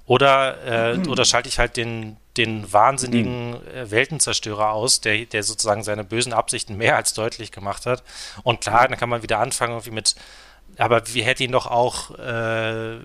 oder, 0.07 0.63
äh, 0.65 0.97
mhm. 0.97 1.09
oder 1.09 1.25
schalte 1.25 1.49
ich 1.49 1.59
halt 1.59 1.77
den, 1.77 2.17
den 2.37 2.73
wahnsinnigen 2.73 3.51
mhm. 3.51 3.69
Äh, 3.75 3.91
Weltenzerstörer 3.91 4.71
aus, 4.71 5.01
der, 5.01 5.25
der 5.25 5.43
sozusagen 5.43 5.83
seine 5.83 6.05
bösen 6.05 6.33
Absichten 6.33 6.77
mehr 6.77 6.97
als 6.97 7.15
deutlich 7.15 7.53
gemacht 7.53 7.87
hat. 7.87 8.03
Und 8.43 8.61
klar, 8.61 8.89
dann 8.89 8.99
kann 8.99 9.09
man 9.09 9.23
wieder 9.23 9.39
anfangen, 9.39 9.73
irgendwie 9.73 9.93
mit 9.93 10.15
aber 10.79 11.03
wir 11.13 11.25
hätten 11.25 11.45
ihn 11.45 11.53
doch 11.53 11.67
auch 11.67 12.19
äh, 12.19 12.97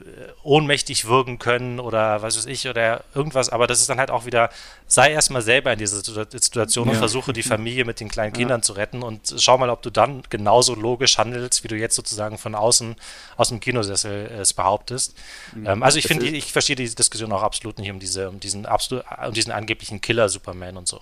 ohnmächtig 0.43 1.05
wirken 1.05 1.39
können 1.39 1.79
oder 1.79 2.21
was 2.21 2.37
weiß 2.37 2.45
ich 2.47 2.67
oder 2.67 3.03
irgendwas. 3.13 3.49
Aber 3.49 3.67
das 3.67 3.79
ist 3.79 3.89
dann 3.89 3.99
halt 3.99 4.11
auch 4.11 4.25
wieder, 4.25 4.49
sei 4.87 5.11
erstmal 5.11 5.41
selber 5.41 5.71
in 5.71 5.79
dieser 5.79 5.97
Situation 6.01 6.87
ja. 6.87 6.93
und 6.93 6.97
versuche 6.97 7.33
die 7.33 7.43
Familie 7.49 7.85
mit 7.85 7.99
den 7.99 8.09
kleinen 8.09 8.33
Kindern 8.33 8.59
ja. 8.59 8.63
zu 8.63 8.73
retten 8.73 9.03
und 9.03 9.35
schau 9.37 9.57
mal, 9.57 9.69
ob 9.69 9.81
du 9.81 9.89
dann 9.89 10.23
genauso 10.29 10.73
logisch 10.73 11.17
handelst, 11.17 11.63
wie 11.63 11.67
du 11.67 11.75
jetzt 11.75 11.95
sozusagen 11.95 12.37
von 12.37 12.55
außen 12.55 12.95
aus 13.37 13.49
dem 13.49 13.59
Kinosessel 13.59 14.29
äh, 14.31 14.39
es 14.39 14.53
behauptest. 14.53 15.15
Mhm. 15.53 15.67
Ähm, 15.67 15.83
also 15.83 15.99
ich 15.99 16.07
finde, 16.07 16.27
ich 16.27 16.51
verstehe 16.51 16.75
die 16.75 16.93
Diskussion 16.93 17.31
auch 17.31 17.43
absolut 17.43 17.77
nicht 17.77 17.91
um 17.91 17.99
diese, 17.99 18.29
um 18.29 18.39
diesen 18.39 18.65
absolut, 18.65 19.05
um 19.25 19.33
diesen 19.33 19.51
angeblichen 19.51 20.01
Killer 20.01 20.29
Superman 20.29 20.77
und 20.77 20.87
so. 20.87 20.99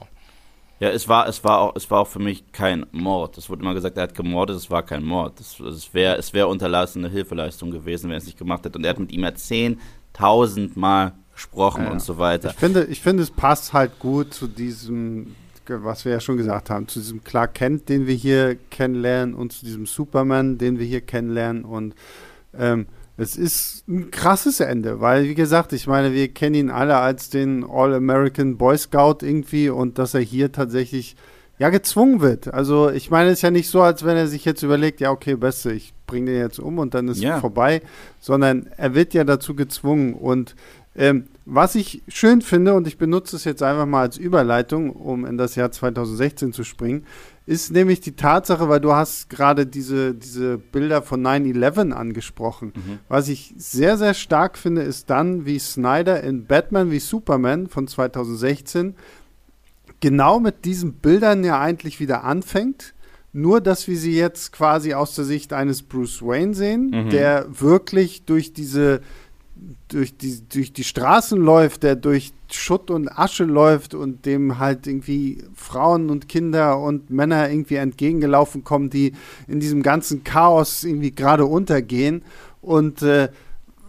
Ja, 0.80 0.89
es 0.89 1.07
war, 1.07 1.28
es 1.28 1.43
war 1.43 1.59
auch, 1.59 1.75
es 1.75 1.89
war 1.89 2.01
auch 2.01 2.07
für 2.07 2.19
mich 2.19 2.51
kein 2.51 2.86
Mord. 2.91 3.38
Es 3.38 3.49
wurde 3.49 3.63
immer 3.63 3.73
gesagt, 3.73 3.97
er 3.97 4.03
hat 4.03 4.15
gemordet, 4.15 4.55
es 4.55 4.69
war 4.69 4.84
kein 4.84 5.03
Mord. 5.03 5.39
Es, 5.39 5.59
es 5.59 5.93
wäre, 5.93 6.17
es 6.17 6.34
wäre 6.34 6.47
unterlassene 6.47 7.09
Hilfeleistung 7.09 7.71
gewesen, 7.71 8.05
wenn 8.05 8.11
er 8.11 8.17
es 8.17 8.25
nicht 8.25 8.38
gemacht 8.38 8.63
hätte. 8.63 8.78
Und 8.78 8.84
er 8.84 8.91
hat 8.91 8.99
mit 8.99 9.11
ihm 9.11 9.23
ja 9.23 9.34
Mal 10.75 11.13
gesprochen 11.34 11.86
ja, 11.86 11.91
und 11.91 12.01
so 12.01 12.17
weiter. 12.17 12.49
Ich 12.49 12.55
finde, 12.55 12.84
ich 12.86 13.01
finde, 13.01 13.23
es 13.23 13.32
passt 13.32 13.73
halt 13.73 13.99
gut 13.99 14.34
zu 14.34 14.47
diesem, 14.47 15.36
was 15.67 16.05
wir 16.05 16.11
ja 16.11 16.19
schon 16.19 16.38
gesagt 16.38 16.69
haben, 16.69 16.88
zu 16.88 16.99
diesem 16.99 17.23
Clark 17.23 17.55
Kent, 17.55 17.89
den 17.89 18.07
wir 18.07 18.15
hier 18.15 18.55
kennenlernen 18.69 19.34
und 19.34 19.53
zu 19.53 19.65
diesem 19.65 19.86
Superman, 19.86 20.57
den 20.57 20.80
wir 20.80 20.86
hier 20.86 21.01
kennenlernen 21.01 21.65
und 21.65 21.95
ähm, 22.57 22.88
es 23.18 23.36
ist 23.36 23.88
ein 23.88 24.11
krasses 24.11 24.59
Ende, 24.59 25.01
weil, 25.01 25.24
wie 25.24 25.36
gesagt, 25.36 25.74
ich 25.74 25.88
meine, 25.88 26.13
wir 26.13 26.28
kennen 26.28 26.55
ihn 26.55 26.70
alle 26.70 26.97
als 26.97 27.30
den 27.30 27.65
All-American 27.68 28.57
Boy 28.57 28.78
Scout 28.78 29.18
irgendwie 29.22 29.70
und 29.70 29.97
dass 29.97 30.13
er 30.13 30.22
hier 30.22 30.51
tatsächlich 30.51 31.15
ja 31.57 31.70
gezwungen 31.70 32.22
wird. 32.22 32.53
Also, 32.53 32.91
ich 32.91 33.09
meine, 33.09 33.30
es 33.30 33.39
ist 33.39 33.41
ja 33.41 33.49
nicht 33.49 33.70
so, 33.70 33.82
als 33.82 34.05
wenn 34.05 34.18
er 34.18 34.28
sich 34.28 34.45
jetzt 34.45 34.61
überlegt, 34.61 35.01
ja, 35.01 35.09
okay, 35.09 35.36
Beste, 35.36 35.72
ich 35.74 35.95
bringe 36.05 36.32
den 36.32 36.39
jetzt 36.39 36.59
um 36.59 36.78
und 36.78 36.93
dann 36.93 37.07
ist 37.07 37.22
ja. 37.22 37.39
vorbei, 37.39 37.82
sondern 38.20 38.68
er 38.78 38.93
wird 38.93 39.15
ja 39.15 39.24
dazu 39.24 39.55
gezwungen. 39.55 40.13
Und 40.13 40.55
ähm, 40.95 41.26
was 41.45 41.74
ich 41.74 42.03
schön 42.07 42.41
finde, 42.41 42.76
und 42.76 42.88
ich 42.88 42.99
benutze 42.99 43.36
es 43.36 43.45
jetzt 43.45 43.63
einfach 43.63 43.88
mal 43.88 44.01
als 44.01 44.18
Überleitung, 44.18 44.91
um 44.91 45.26
in 45.26 45.39
das 45.39 45.55
Jahr 45.55 45.72
2016 45.72 46.53
zu 46.53 46.63
springen, 46.63 47.05
ist 47.48 47.72
nämlich 47.72 48.02
die 48.02 48.12
Tatsache, 48.12 48.68
weil 48.68 48.82
du 48.82 48.93
hast 48.93 49.30
gerade 49.30 49.66
diese, 49.66 50.14
diese 50.14 50.58
Bilder 50.58 51.02
von 51.02 51.26
9-11 51.26 51.93
angesprochen. 51.93 52.74
Mhm. 52.76 53.00
Was 53.08 53.30
ich 53.30 53.54
sehr, 53.58 53.98
sehr 53.98 54.14
stark 54.14 54.58
finde, 54.58 54.82
ist 54.82 55.10
dann, 55.10 55.45
wie 55.45 55.58
Snyder 55.58 56.22
in 56.22 56.45
Batman 56.45 56.91
wie 56.91 57.00
Superman 57.00 57.68
von 57.68 57.88
2016 57.88 58.95
genau 60.02 60.41
mit 60.41 60.66
diesen 60.66 60.95
Bildern 60.95 61.45
ja 61.45 61.60
eigentlich 61.60 62.02
wieder 62.02 62.26
anfängt. 62.26 62.93
Nur, 63.32 63.62
dass 63.62 63.88
wir 63.88 63.98
sie 63.98 64.16
jetzt 64.18 64.52
quasi 64.52 64.93
aus 64.93 65.16
der 65.16 65.24
Sicht 65.24 65.54
eines 65.54 65.84
Bruce 65.84 66.22
Wayne 66.22 66.54
sehen, 66.54 66.89
mhm. 66.89 67.10
der 67.12 67.45
wirklich 67.50 68.26
durch 68.26 68.52
diese 68.52 69.00
durch 69.88 70.18
die, 70.18 70.41
durch 70.49 70.74
die 70.74 70.84
Straßen 70.84 71.39
läuft, 71.39 71.84
der 71.84 71.95
durch 71.95 72.34
Schutt 72.51 72.91
und 72.91 73.10
Asche 73.10 73.43
läuft 73.43 73.93
und 73.93 74.26
dem 74.26 74.60
halt 74.60 74.88
irgendwie 74.88 75.43
Frauen 75.55 76.10
und 76.10 76.30
Kinder 76.30 76.80
und 76.80 77.10
Männer 77.10 77.49
irgendwie 77.49 77.76
entgegengelaufen 77.76 78.64
kommen, 78.64 78.89
die 78.89 79.14
in 79.47 79.60
diesem 79.60 79.84
ganzen 79.84 80.24
Chaos 80.24 80.84
irgendwie 80.84 81.12
gerade 81.12 81.45
untergehen. 81.45 82.24
Und 82.62 83.01
äh, 83.01 83.30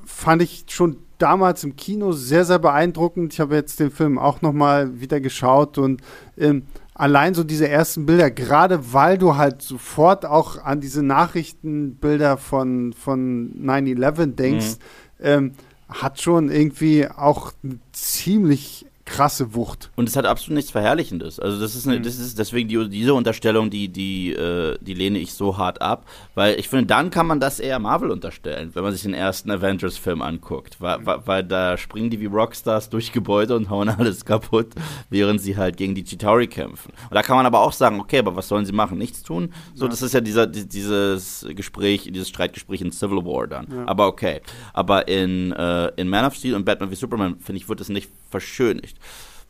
fand 0.05 0.43
ich 0.43 0.65
schon 0.69 0.97
damals 1.19 1.65
im 1.65 1.77
Kino 1.77 2.13
sehr, 2.13 2.45
sehr 2.45 2.59
beeindruckend. 2.59 3.33
Ich 3.33 3.41
habe 3.41 3.57
jetzt 3.57 3.81
den 3.81 3.91
Film 3.91 4.19
auch 4.19 4.41
noch 4.43 4.53
mal 4.53 5.01
wieder 5.01 5.21
geschaut 5.21 5.79
und 5.79 6.01
ähm, 6.37 6.63
allein 6.99 7.35
so 7.35 7.45
diese 7.45 7.69
ersten 7.69 8.07
Bilder, 8.07 8.31
gerade 8.31 8.93
weil 8.93 9.19
du 9.19 9.37
halt 9.37 9.63
sofort 9.63 10.27
auch 10.27 10.63
an 10.63 10.81
diese 10.81 11.03
Nachrichtenbilder 11.03 12.37
von, 12.37 12.93
von 12.93 13.55
9-11 13.65 14.27
denkst, 14.35 14.67
mhm. 14.67 14.83
Ähm, 15.21 15.55
hat 15.89 16.21
schon 16.21 16.51
irgendwie 16.51 17.09
auch 17.09 17.53
ziemlich 17.93 18.87
krasse 19.09 19.55
Wucht. 19.55 19.91
Und 19.97 20.09
es 20.09 20.17
hat 20.17 20.27
absolut 20.27 20.57
nichts 20.57 20.71
Verherrlichendes. 20.71 21.41
Also 21.41 21.59
das 21.59 21.75
ist, 21.75 21.87
eine, 21.87 21.99
mhm. 21.99 22.03
das 22.03 22.19
ist 22.19 22.39
deswegen 22.39 22.69
die, 22.69 22.89
diese 22.89 23.15
Unterstellung, 23.15 23.71
die, 23.71 23.89
die, 23.89 24.33
äh, 24.33 24.77
die 24.81 24.95
lehne 24.95 25.19
ich 25.19 25.33
so 25.33 25.57
hart 25.57 25.81
ab, 25.81 26.05
weil 26.35 26.59
ich 26.61 26.69
finde, 26.69 26.87
dann 26.87 27.11
kann 27.11 27.27
man 27.27 27.41
das 27.41 27.59
eher 27.59 27.79
Marvel 27.79 28.11
unterstellen, 28.11 28.71
wenn 28.75 28.83
man 28.83 28.93
sich 28.93 29.03
den 29.03 29.15
ersten 29.15 29.51
Avengers-Film 29.51 30.21
anguckt, 30.21 30.81
weil, 30.81 30.99
mhm. 30.99 31.07
weil, 31.25 31.45
da 31.45 31.79
springen 31.79 32.11
die 32.11 32.21
wie 32.21 32.27
Rockstars 32.27 32.91
durch 32.91 33.13
Gebäude 33.13 33.57
und 33.57 33.71
hauen 33.71 33.89
alles 33.89 34.25
kaputt, 34.25 34.69
während 35.09 35.41
sie 35.41 35.57
halt 35.57 35.79
gegen 35.79 35.95
die 35.95 36.05
Chitauri 36.05 36.47
kämpfen. 36.47 36.93
Und 37.09 37.15
da 37.15 37.23
kann 37.23 37.37
man 37.37 37.47
aber 37.47 37.61
auch 37.61 37.73
sagen, 37.73 38.01
okay, 38.01 38.19
aber 38.19 38.37
was 38.37 38.49
sollen 38.49 38.67
sie 38.67 38.73
machen? 38.73 38.99
Nichts 38.99 39.23
tun? 39.23 39.55
So, 39.75 39.87
ja. 39.87 39.91
das 39.91 40.03
ist 40.03 40.13
ja 40.13 40.21
dieser, 40.21 40.47
dieses 40.47 41.47
Gespräch, 41.49 42.11
dieses 42.13 42.29
Streitgespräch 42.29 42.83
in 42.83 42.93
Civil 42.93 43.25
War 43.25 43.47
dann. 43.47 43.67
Ja. 43.71 43.89
Aber 43.89 44.07
okay. 44.07 44.43
Aber 44.75 45.09
in, 45.09 45.53
äh, 45.53 45.89
in 45.97 46.09
Man 46.09 46.27
of 46.27 46.35
Steel 46.35 46.55
und 46.55 46.67
Batman 46.67 46.91
wie 46.91 46.95
Superman, 46.95 47.39
finde 47.41 47.63
ich, 47.63 47.69
wird 47.69 47.81
es 47.81 47.89
nicht 47.89 48.11
verschönigt. 48.31 48.99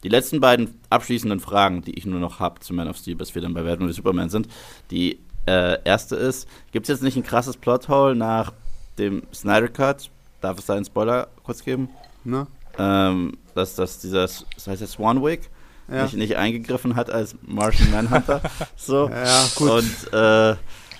Die 0.04 0.08
letzten 0.08 0.40
beiden 0.40 0.80
abschließenden 0.90 1.40
Fragen, 1.40 1.82
die 1.82 1.94
ich 1.98 2.06
nur 2.06 2.20
noch 2.20 2.38
habe 2.38 2.60
zu 2.60 2.72
Man 2.72 2.88
of 2.88 2.96
Steel, 2.96 3.16
bis 3.16 3.34
wir 3.34 3.42
dann 3.42 3.54
bei 3.54 3.62
Batman 3.62 3.88
wie 3.88 3.92
Superman 3.92 4.30
sind. 4.30 4.48
Die 4.90 5.18
äh, 5.46 5.82
erste 5.84 6.14
ist: 6.16 6.48
Gibt 6.70 6.88
es 6.88 6.88
jetzt 6.88 7.02
nicht 7.02 7.16
ein 7.16 7.24
krasses 7.24 7.56
Plothole 7.56 8.14
nach 8.14 8.52
dem 8.98 9.22
Snyder 9.34 9.68
Cut? 9.68 10.10
Darf 10.40 10.58
es 10.58 10.66
da 10.66 10.74
einen 10.74 10.84
Spoiler 10.84 11.28
kurz 11.42 11.64
geben? 11.64 11.88
Ne? 12.22 12.46
Ähm, 12.78 13.38
dass, 13.54 13.74
dass 13.74 13.98
dieser, 13.98 14.22
das 14.22 14.66
heißt 14.66 14.80
jetzt 14.80 14.92
Swanwick, 14.92 15.50
ja. 15.88 16.04
nicht, 16.04 16.14
nicht 16.14 16.36
eingegriffen 16.36 16.94
hat 16.94 17.10
als 17.10 17.34
Martian 17.42 17.90
Manhunter. 17.90 18.40
so. 18.76 19.08
Ja, 19.08 19.46
gut. 19.56 19.70
Und 19.70 20.12
äh, 20.12 20.54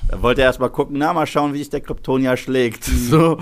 er 0.08 0.22
wollte 0.22 0.42
erst 0.42 0.60
mal 0.60 0.68
gucken, 0.68 0.96
na, 0.98 1.12
mal 1.12 1.26
schauen, 1.26 1.52
wie 1.52 1.58
sich 1.58 1.70
der 1.70 1.80
Kryptonier 1.80 2.36
schlägt. 2.36 2.88
Mhm. 2.88 2.96
So. 3.08 3.38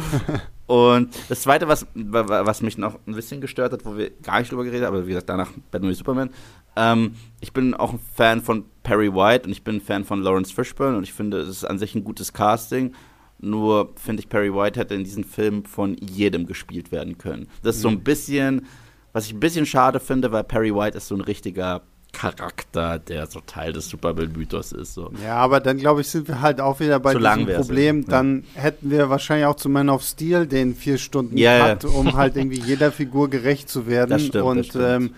Und 0.66 1.14
das 1.28 1.42
Zweite, 1.42 1.68
was, 1.68 1.86
was 1.94 2.61
mich 2.61 2.76
noch 2.76 2.98
ein 3.07 3.14
bisschen 3.14 3.40
gestört 3.40 3.72
hat, 3.72 3.84
wo 3.84 3.96
wir 3.96 4.11
gar 4.22 4.40
nicht 4.40 4.50
drüber 4.50 4.64
geredet 4.64 4.86
haben, 4.86 4.96
aber 4.96 5.07
wie 5.07 5.11
gesagt, 5.11 5.28
danach 5.28 5.50
Batman 5.70 5.90
wie 5.92 5.94
Superman. 5.94 6.30
Ähm, 6.74 7.14
ich 7.40 7.52
bin 7.52 7.74
auch 7.74 7.92
ein 7.92 8.00
Fan 8.14 8.42
von 8.42 8.64
Perry 8.82 9.14
White 9.14 9.46
und 9.46 9.52
ich 9.52 9.62
bin 9.62 9.76
ein 9.76 9.80
Fan 9.80 10.04
von 10.04 10.22
Lawrence 10.22 10.52
Fishburne 10.52 10.96
und 10.96 11.04
ich 11.04 11.12
finde, 11.12 11.38
es 11.38 11.48
ist 11.48 11.64
an 11.64 11.78
sich 11.78 11.94
ein 11.94 12.04
gutes 12.04 12.32
Casting. 12.32 12.94
Nur 13.38 13.92
finde 13.96 14.20
ich, 14.20 14.28
Perry 14.28 14.52
White 14.52 14.80
hätte 14.80 14.94
in 14.94 15.04
diesem 15.04 15.24
Film 15.24 15.64
von 15.64 15.96
jedem 15.98 16.46
gespielt 16.46 16.90
werden 16.90 17.16
können. 17.18 17.48
Das 17.62 17.76
ist 17.76 17.82
so 17.82 17.88
ein 17.88 18.00
bisschen, 18.00 18.66
was 19.12 19.26
ich 19.26 19.34
ein 19.34 19.40
bisschen 19.40 19.66
schade 19.66 20.00
finde, 20.00 20.32
weil 20.32 20.42
Perry 20.42 20.74
White 20.74 20.96
ist 20.96 21.09
so 21.09 21.14
ein 21.14 21.20
richtiger 21.20 21.82
Charakter, 22.17 22.99
der 22.99 23.27
so 23.27 23.41
Teil 23.47 23.73
des 23.73 23.89
Superman-Mythos 23.89 24.73
ist. 24.73 24.95
So. 24.95 25.11
Ja, 25.23 25.37
aber 25.37 25.61
dann 25.61 25.77
glaube 25.77 26.01
ich, 26.01 26.09
sind 26.09 26.29
wir 26.29 26.41
halt 26.41 26.61
auch 26.61 26.81
wieder 26.81 26.99
bei 26.99 27.12
Zu 27.12 27.19
diesem 27.19 27.47
Problem. 27.47 28.01
ja. 28.03 28.07
Dann 28.09 28.45
hätten 28.55 28.91
wir 28.91 29.11
wahrscheinlich 29.11 29.47
auch 29.47 29.57
zu 29.57 29.69
Man 29.69 29.89
of 29.91 30.03
Steel 30.03 30.47
den 30.47 30.75
vier 30.75 30.99
Stunden 30.99 31.37
Ja, 31.37 31.57
ja. 31.59 31.69
Cut, 31.77 31.85
um 31.85 32.14
halt 32.17 32.37
irgendwie 32.37 32.61
jeder 32.61 32.91
Figur 32.91 33.29
gerecht 33.29 33.69
zu 33.69 33.87
werden. 33.87 34.11
Das 34.11 34.23
stimmt, 34.25 34.45
Und 34.45 34.57
das 34.59 34.67
stimmt. 34.67 34.85
Ähm, 34.85 35.11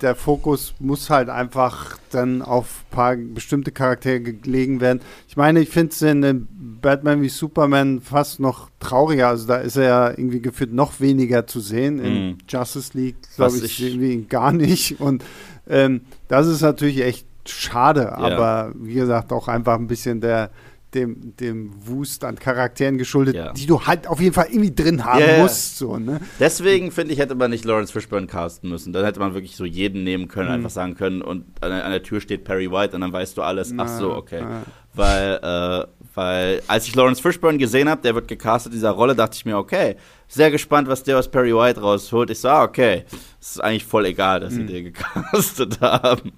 der 0.00 0.14
Fokus 0.14 0.74
muss 0.78 1.10
halt 1.10 1.28
einfach 1.28 1.98
dann 2.12 2.40
auf 2.40 2.84
ein 2.84 2.94
paar 2.94 3.16
bestimmte 3.16 3.72
Charaktere 3.72 4.20
gelegen 4.20 4.80
werden. 4.80 5.00
Ich 5.26 5.36
meine, 5.36 5.60
ich 5.60 5.70
finde 5.70 5.92
es 5.92 6.00
in 6.02 6.46
Batman 6.80 7.20
wie 7.20 7.28
Superman 7.28 8.00
fast 8.00 8.38
noch 8.38 8.70
trauriger. 8.78 9.26
Also 9.26 9.48
da 9.48 9.56
ist 9.56 9.76
er 9.76 9.82
ja 9.84 10.08
irgendwie 10.10 10.40
gefühlt 10.40 10.72
noch 10.72 11.00
weniger 11.00 11.48
zu 11.48 11.58
sehen. 11.58 11.98
In 11.98 12.12
Mhm. 12.28 12.38
Justice 12.48 12.96
League, 12.96 13.16
glaube 13.34 13.56
ich, 13.56 13.64
ich- 13.64 13.82
irgendwie 13.82 14.22
gar 14.28 14.52
nicht. 14.52 15.00
Und 15.00 15.24
ähm, 15.68 16.02
das 16.28 16.46
ist 16.46 16.60
natürlich 16.62 17.00
echt 17.02 17.26
schade, 17.46 18.12
aber 18.16 18.72
wie 18.76 18.94
gesagt, 18.94 19.32
auch 19.32 19.48
einfach 19.48 19.74
ein 19.78 19.86
bisschen 19.86 20.20
der 20.20 20.50
dem, 20.94 21.36
dem 21.36 21.70
Wust 21.86 22.24
an 22.24 22.36
Charakteren 22.36 22.96
geschuldet, 22.96 23.34
Ja. 23.34 23.52
die 23.52 23.66
du 23.66 23.78
halt 23.82 24.06
auf 24.06 24.22
jeden 24.22 24.32
Fall 24.32 24.46
irgendwie 24.48 24.74
drin 24.74 25.04
haben 25.04 25.20
Ja, 25.20 25.32
ja. 25.36 25.42
musst. 25.42 25.76
So, 25.76 25.98
ne? 25.98 26.18
Deswegen 26.40 26.90
finde 26.92 27.12
ich, 27.12 27.18
hätte 27.20 27.34
man 27.34 27.50
nicht 27.50 27.66
Lawrence 27.66 27.92
Fishburne 27.92 28.26
casten 28.26 28.70
müssen. 28.70 28.94
Dann 28.94 29.04
hätte 29.04 29.20
man 29.20 29.34
wirklich 29.34 29.54
so 29.54 29.66
jeden 29.66 30.02
nehmen 30.02 30.28
können, 30.28 30.48
Mhm. 30.48 30.54
einfach 30.54 30.70
sagen 30.70 30.94
können 30.94 31.20
und 31.20 31.44
an, 31.60 31.70
der- 31.72 31.84
an 31.84 31.90
der 31.90 32.02
Tür 32.02 32.22
steht 32.22 32.44
Perry 32.44 32.70
White 32.70 32.94
und 32.94 33.02
dann 33.02 33.12
weißt 33.12 33.36
du 33.36 33.42
alles. 33.42 33.74
Ach 33.76 33.86
so, 33.86 34.14
okay. 34.14 34.40
na. 34.40 34.62
Weil, 34.94 35.38
äh, 35.42 35.86
weil 36.14 36.62
als 36.66 36.88
ich 36.88 36.94
Lawrence 36.96 37.22
Fishburne 37.22 37.58
gesehen 37.58 37.88
habe, 37.88 38.02
der 38.02 38.14
wird 38.14 38.26
gecastet 38.26 38.72
in 38.72 38.78
dieser 38.78 38.90
Rolle, 38.90 39.14
dachte 39.14 39.36
ich 39.36 39.44
mir, 39.44 39.56
okay, 39.56 39.96
sehr 40.26 40.50
gespannt, 40.50 40.88
was 40.88 41.02
der 41.04 41.18
aus 41.18 41.28
Perry 41.30 41.54
White 41.54 41.80
rausholt. 41.80 42.30
Ich 42.30 42.40
so, 42.40 42.48
ah, 42.48 42.64
okay, 42.64 43.04
es 43.40 43.52
ist 43.52 43.62
eigentlich 43.64 43.84
voll 43.84 44.06
egal, 44.06 44.40
dass 44.40 44.54
sie 44.54 44.66
den 44.66 44.84
gecastet 44.84 45.80
haben. 45.80 46.32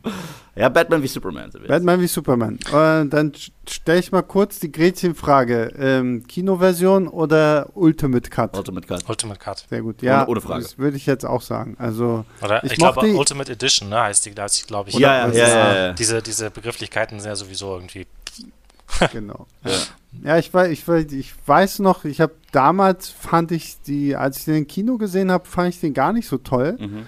Ja, 0.55 0.69
Batman 0.69 1.03
wie 1.03 1.07
Superman. 1.09 1.51
so. 1.51 1.59
Batman 1.61 2.01
wie 2.01 2.07
Superman. 2.07 2.59
Äh, 2.73 3.07
dann 3.07 3.33
stelle 3.69 3.99
ich 4.01 4.13
mal 4.13 4.23
kurz 4.23 4.59
die 4.61 4.71
Gretchenfrage. 4.71 5.73
Ähm, 5.79 6.27
Kinoversion 6.29 7.09
oder 7.09 7.71
Ultimate 7.75 8.29
Cut? 8.29 8.57
Ultimate 8.57 8.87
Cut. 8.87 9.09
Ultimate 9.09 9.41
Cut. 9.41 9.65
Sehr 9.71 9.81
gut. 9.83 10.03
Ja, 10.03 10.23
Ohne- 10.23 10.31
ohne 10.33 10.41
Frage. 10.43 10.63
das 10.65 10.77
würde 10.79 10.97
ich 10.99 11.07
jetzt 11.07 11.25
auch 11.25 11.41
sagen. 11.41 11.77
Also, 11.79 12.25
Oder 12.43 12.63
Ich 12.65 12.73
ich, 12.73 12.79
glaube, 12.79 13.01
Ultimate 13.07 13.51
Edition, 13.51 13.89
ne, 13.89 14.03
heißt 14.03 14.27
die, 14.27 14.31
glaube 14.33 14.91
ich. 14.91 14.97
Ja, 14.99 15.19
ja, 15.21 15.27
Das 15.29 15.37
ja, 15.37 15.49
ja, 15.49 15.73
äh, 15.73 15.87
ja. 15.87 15.93
Diese, 15.95 16.21
diese 16.23 16.51
Begrifflichkeiten 16.51 17.19
sind 17.19 17.29
ja 17.29 17.37
sowieso 17.37 17.75
irgendwie. 17.77 18.07
genau. 19.13 19.47
Ja. 19.65 19.71
Ja, 20.25 20.39
ich 20.39 20.53
weiß, 20.53 20.71
ich, 20.71 20.87
ich 21.13 21.35
weiß 21.47 21.79
noch, 21.79 22.05
ich 22.05 22.21
habe 22.21 22.35
damals 22.51 23.09
fand 23.09 23.53
ich 23.53 23.81
die, 23.83 24.17
als 24.17 24.39
ich 24.39 24.45
den 24.45 24.57
im 24.57 24.67
Kino 24.67 24.99
gesehen 24.99 25.31
habe, 25.31 25.47
fand 25.47 25.69
ich 25.75 25.81
den 25.81 25.95
gar 25.95 26.13
nicht 26.13 26.29
so 26.29 26.39
toll. 26.39 26.77
Mhm. 26.81 27.07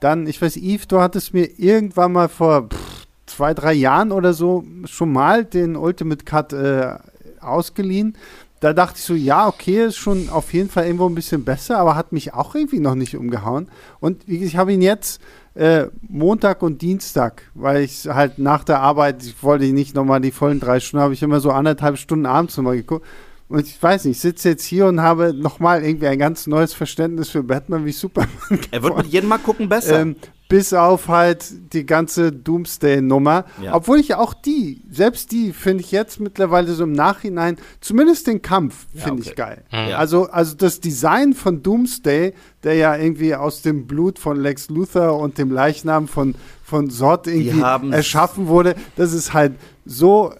Dann, 0.00 0.26
ich 0.26 0.40
weiß, 0.40 0.56
Yves, 0.56 0.86
du 0.86 1.00
hattest 1.00 1.34
mir 1.34 1.58
irgendwann 1.58 2.12
mal 2.12 2.28
vor 2.28 2.68
pff, 2.68 3.06
zwei, 3.26 3.54
drei 3.54 3.72
Jahren 3.72 4.12
oder 4.12 4.34
so 4.34 4.64
schon 4.84 5.12
mal 5.12 5.44
den 5.44 5.76
Ultimate 5.76 6.24
Cut 6.24 6.52
äh, 6.52 6.94
ausgeliehen. 7.40 8.16
Da 8.60 8.72
dachte 8.72 8.98
ich 8.98 9.04
so, 9.04 9.14
ja, 9.14 9.48
okay, 9.48 9.86
ist 9.86 9.96
schon 9.96 10.28
auf 10.30 10.52
jeden 10.54 10.70
Fall 10.70 10.84
irgendwo 10.84 11.08
ein 11.08 11.14
bisschen 11.14 11.44
besser, 11.44 11.78
aber 11.78 11.96
hat 11.96 12.12
mich 12.12 12.34
auch 12.34 12.54
irgendwie 12.54 12.80
noch 12.80 12.94
nicht 12.94 13.16
umgehauen. 13.16 13.68
Und 14.00 14.26
ich 14.28 14.56
habe 14.56 14.72
ihn 14.72 14.80
jetzt 14.80 15.20
äh, 15.54 15.86
Montag 16.08 16.62
und 16.62 16.82
Dienstag, 16.82 17.42
weil 17.54 17.82
ich 17.82 18.06
halt 18.06 18.38
nach 18.38 18.64
der 18.64 18.80
Arbeit, 18.80 19.22
ich 19.24 19.42
wollte 19.42 19.64
nicht 19.66 19.94
nochmal 19.94 20.20
die 20.20 20.32
vollen 20.32 20.60
drei 20.60 20.80
Stunden, 20.80 21.02
habe 21.02 21.14
ich 21.14 21.22
immer 21.22 21.40
so 21.40 21.50
anderthalb 21.50 21.96
Stunden 21.98 22.26
abends 22.26 22.56
nochmal 22.56 22.76
geguckt. 22.76 23.06
Und 23.48 23.60
ich 23.60 23.80
weiß 23.80 24.04
nicht, 24.06 24.16
ich 24.16 24.20
sitze 24.22 24.48
jetzt 24.48 24.64
hier 24.64 24.86
und 24.86 25.00
habe 25.00 25.32
nochmal 25.34 25.84
irgendwie 25.84 26.08
ein 26.08 26.18
ganz 26.18 26.46
neues 26.46 26.72
Verständnis 26.72 27.28
für 27.28 27.42
Batman 27.42 27.84
wie 27.84 27.92
Superman 27.92 28.30
Er 28.70 28.82
wird 28.82 28.96
mit 28.96 29.06
jedem 29.06 29.28
Mal 29.28 29.38
gucken 29.38 29.68
besser. 29.68 30.00
ähm, 30.00 30.16
bis 30.48 30.72
auf 30.72 31.08
halt 31.08 31.72
die 31.72 31.86
ganze 31.86 32.30
Doomsday-Nummer. 32.30 33.44
Ja. 33.62 33.74
Obwohl 33.74 33.98
ich 33.98 34.14
auch 34.14 34.34
die, 34.34 34.82
selbst 34.90 35.32
die 35.32 35.52
finde 35.52 35.82
ich 35.82 35.90
jetzt 35.90 36.20
mittlerweile 36.20 36.72
so 36.74 36.84
im 36.84 36.92
Nachhinein, 36.92 37.56
zumindest 37.80 38.26
den 38.26 38.42
Kampf 38.42 38.86
Ja, 38.92 39.04
finde 39.04 39.22
okay. 39.22 39.30
ich 39.30 39.36
geil. 39.36 39.62
Ja. 39.72 39.96
Also, 39.96 40.28
also 40.30 40.54
das 40.54 40.80
Design 40.80 41.32
von 41.32 41.62
Doomsday, 41.62 42.34
der 42.62 42.74
ja 42.74 42.96
irgendwie 42.96 43.34
aus 43.34 43.62
dem 43.62 43.86
Blut 43.86 44.18
von 44.18 44.38
Lex 44.38 44.68
Luthor 44.68 45.18
und 45.18 45.38
dem 45.38 45.50
Leichnam 45.50 46.08
von, 46.08 46.34
von 46.62 46.90
Zod 46.90 47.26
irgendwie 47.26 47.60
erschaffen 47.92 48.46
wurde, 48.46 48.74
das 48.96 49.12
ist 49.12 49.32
halt 49.32 49.54
so 49.86 50.32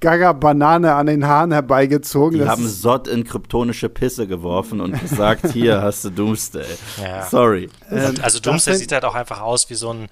gaga 0.00 0.32
Banane 0.32 0.94
an 0.94 1.06
den 1.06 1.26
Haaren 1.26 1.52
herbeigezogen. 1.52 2.32
Die 2.38 2.38
das 2.40 2.48
haben 2.48 2.68
Sod 2.68 3.08
in 3.08 3.24
kryptonische 3.24 3.88
Pisse 3.88 4.26
geworfen 4.26 4.80
und 4.80 4.98
gesagt, 5.00 5.52
hier 5.52 5.82
hast 5.82 6.04
du 6.04 6.10
Doomsday. 6.10 6.64
Ja. 7.02 7.26
Sorry. 7.26 7.68
Ähm, 7.90 8.06
Und 8.06 8.24
also 8.24 8.38
Doomsday 8.40 8.74
sieht 8.76 8.92
halt 8.92 9.04
auch 9.04 9.14
einfach 9.14 9.40
aus 9.40 9.68
wie 9.70 9.74
so 9.74 9.92
ein 9.92 10.08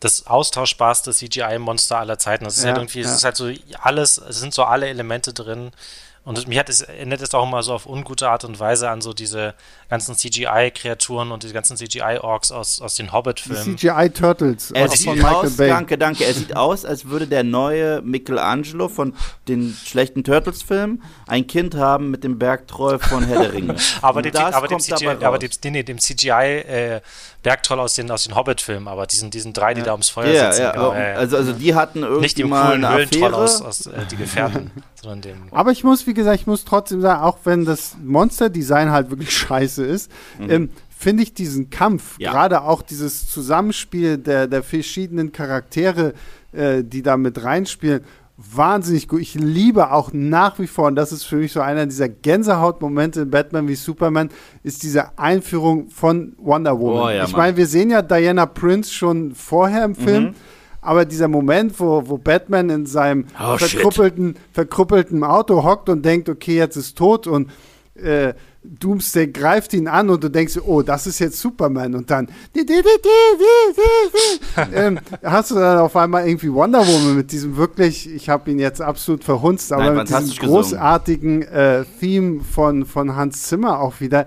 das 0.00 0.26
austauschbarste 0.26 1.12
CGI-Monster 1.12 1.98
aller 1.98 2.18
Zeiten. 2.18 2.44
Das 2.44 2.56
ist 2.56 2.62
Ja, 2.64 2.70
halt 2.70 2.78
irgendwie, 2.78 3.00
es 3.00 3.08
ja. 3.08 3.14
ist 3.16 3.24
halt 3.24 3.36
so 3.36 3.50
alles, 3.82 4.16
es 4.16 4.40
sind 4.40 4.54
so 4.54 4.64
alle 4.64 4.88
Elemente 4.88 5.34
drin. 5.34 5.72
Und 6.38 6.48
mich 6.48 6.58
hat 6.58 6.68
es 6.68 6.82
erinnert 6.82 7.20
es 7.22 7.34
auch 7.34 7.44
immer 7.46 7.62
so 7.62 7.72
auf 7.74 7.86
ungute 7.86 8.28
Art 8.28 8.44
und 8.44 8.58
Weise 8.60 8.88
an 8.88 9.00
so 9.00 9.12
diese 9.12 9.54
ganzen 9.88 10.14
CGI-Kreaturen 10.14 11.32
und 11.32 11.42
die 11.42 11.52
ganzen 11.52 11.76
CGI-Orks 11.76 12.52
aus, 12.52 12.80
aus 12.80 12.94
den 12.94 13.06
die 13.06 13.12
Hobbit-Filmen. 13.12 13.76
CGI-Turtles 13.76 14.70
Er 14.70 14.88
sieht 14.88 15.06
von 15.08 15.16
Michael 15.18 15.34
aus, 15.46 15.56
Bay. 15.56 15.68
danke, 15.68 15.98
danke. 15.98 16.24
Er 16.24 16.34
sieht 16.34 16.54
aus, 16.56 16.84
als 16.84 17.06
würde 17.06 17.26
der 17.26 17.42
neue 17.42 18.00
Michelangelo 18.02 18.88
von 18.88 19.14
den 19.48 19.76
schlechten 19.84 20.22
Turtles-Filmen 20.24 21.02
ein 21.26 21.46
Kind 21.46 21.74
haben 21.74 22.10
mit 22.10 22.22
dem 22.24 22.38
Bergtroll 22.38 22.98
von 22.98 23.24
Herr 23.24 23.40
der 23.40 23.52
Ringe. 23.54 23.74
Aber 24.02 24.22
dem, 24.22 24.32
das 24.32 24.54
aber 24.54 24.68
dem 24.68 24.78
CGI, 24.78 25.08
aber 25.24 25.38
dem, 25.38 25.50
nee, 25.72 25.82
dem 25.82 25.98
CGI-Bergtroll 25.98 27.80
aus 27.80 27.94
den, 27.94 28.10
aus 28.10 28.24
den 28.24 28.34
Hobbit-Filmen, 28.34 28.88
aber 28.88 29.06
diesen, 29.06 29.30
diesen 29.30 29.52
drei, 29.52 29.74
die 29.74 29.82
da 29.82 29.92
ums 29.92 30.08
Feuer 30.10 30.32
Ja, 30.32 30.52
sitzen. 30.52 30.62
ja, 30.62 30.72
genau, 30.72 30.86
aber- 30.90 30.96
äh, 30.98 31.14
also, 31.14 31.36
also 31.36 31.52
die 31.52 31.74
hatten 31.74 32.02
irgendwie 32.02 32.20
nicht 32.22 32.38
dem 32.38 32.48
mal 32.50 32.66
coolen 32.68 32.84
eine 32.84 32.94
Höhlentroll 32.96 33.34
Affäre. 33.34 33.42
aus, 33.42 33.62
aus 33.62 33.86
äh, 33.86 34.06
Die 34.10 34.16
Gefährten, 34.16 34.70
sondern 35.02 35.20
dem. 35.22 35.36
Aber 35.50 35.70
ich 35.72 35.82
muss, 35.84 36.06
wie 36.06 36.14
gesagt, 36.14 36.40
ich 36.40 36.46
muss 36.46 36.64
trotzdem 36.64 37.00
sagen, 37.00 37.22
auch 37.22 37.38
wenn 37.44 37.64
das 37.64 37.96
Monster-Design 38.04 38.90
halt 38.90 39.10
wirklich 39.10 39.32
scheiße 39.36 39.84
ist, 39.84 40.10
ähm, 40.40 40.70
finde 40.96 41.22
ich 41.22 41.32
diesen 41.34 41.70
Kampf, 41.70 42.18
Mhm. 42.18 42.24
Ja. 42.24 42.32
gerade 42.32 42.62
auch 42.62 42.82
dieses 42.82 43.28
Zusammenspiel 43.28 44.18
der, 44.18 44.46
der 44.46 44.62
verschiedenen 44.62 45.32
Charaktere, 45.32 46.12
äh, 46.52 46.84
die 46.84 47.02
da 47.02 47.16
mit 47.16 47.42
reinspielen, 47.42 48.02
wahnsinnig 48.36 49.06
gut. 49.08 49.20
Ich 49.20 49.34
liebe 49.34 49.92
auch 49.92 50.12
nach 50.14 50.58
wie 50.58 50.66
vor, 50.66 50.86
und 50.86 50.96
das 50.96 51.12
ist 51.12 51.24
für 51.24 51.36
mich 51.36 51.52
so 51.52 51.60
einer 51.60 51.84
dieser 51.86 52.08
Gänsehautmomente 52.08 53.22
in 53.22 53.30
Batman 53.30 53.68
wie 53.68 53.74
Superman, 53.74 54.30
ist 54.62 54.82
diese 54.82 55.18
Einführung 55.18 55.88
von 55.90 56.32
Wonder 56.38 56.78
Woman. 56.78 57.02
Oh 57.02 57.10
ja, 57.10 57.24
ich 57.24 57.36
meine, 57.36 57.56
wir 57.58 57.66
sehen 57.66 57.90
ja 57.90 58.00
Diana 58.02 58.46
Prince 58.46 58.92
schon 58.92 59.34
vorher 59.34 59.84
im 59.84 59.94
Film. 59.94 60.24
Mhm. 60.24 60.34
Aber 60.82 61.04
dieser 61.04 61.28
Moment, 61.28 61.78
wo, 61.78 62.02
wo 62.06 62.18
Batman 62.18 62.70
in 62.70 62.86
seinem 62.86 63.26
Oh, 63.38 63.58
shit. 63.58 63.70
verkrüppelten, 63.70 64.36
verkrüppelten 64.52 65.24
Auto 65.24 65.62
hockt 65.62 65.88
und 65.88 66.04
denkt, 66.04 66.28
okay, 66.28 66.56
jetzt 66.56 66.76
ist 66.76 66.96
tot 66.96 67.26
und 67.26 67.50
äh, 67.94 68.34
Doomsday 68.62 69.28
greift 69.28 69.72
ihn 69.72 69.88
an 69.88 70.10
und 70.10 70.22
du 70.22 70.28
denkst, 70.28 70.58
oh, 70.66 70.82
das 70.82 71.06
ist 71.06 71.18
jetzt 71.18 71.40
Superman 71.40 71.94
und 71.94 72.10
dann 72.10 72.28
ähm, 74.74 75.00
hast 75.22 75.50
du 75.50 75.54
dann 75.54 75.78
auf 75.78 75.96
einmal 75.96 76.26
irgendwie 76.28 76.52
Wonder 76.52 76.86
Woman 76.86 77.16
mit 77.16 77.32
diesem 77.32 77.56
wirklich, 77.56 78.12
ich 78.12 78.28
habe 78.28 78.50
ihn 78.50 78.58
jetzt 78.58 78.82
absolut 78.82 79.24
verhunzt, 79.24 79.72
aber 79.72 79.84
Nein, 79.84 79.94
mit 79.96 80.08
diesem 80.10 80.46
großartigen 80.46 81.42
äh, 81.42 81.84
Theme 82.00 82.42
von, 82.42 82.84
von 82.84 83.16
Hans 83.16 83.44
Zimmer 83.44 83.80
auch 83.80 84.00
wieder. 84.00 84.26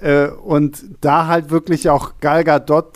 Äh, 0.00 0.28
und 0.28 0.82
da 1.02 1.26
halt 1.26 1.50
wirklich 1.50 1.90
auch 1.90 2.12
Gal 2.20 2.42
Gadot 2.44 2.92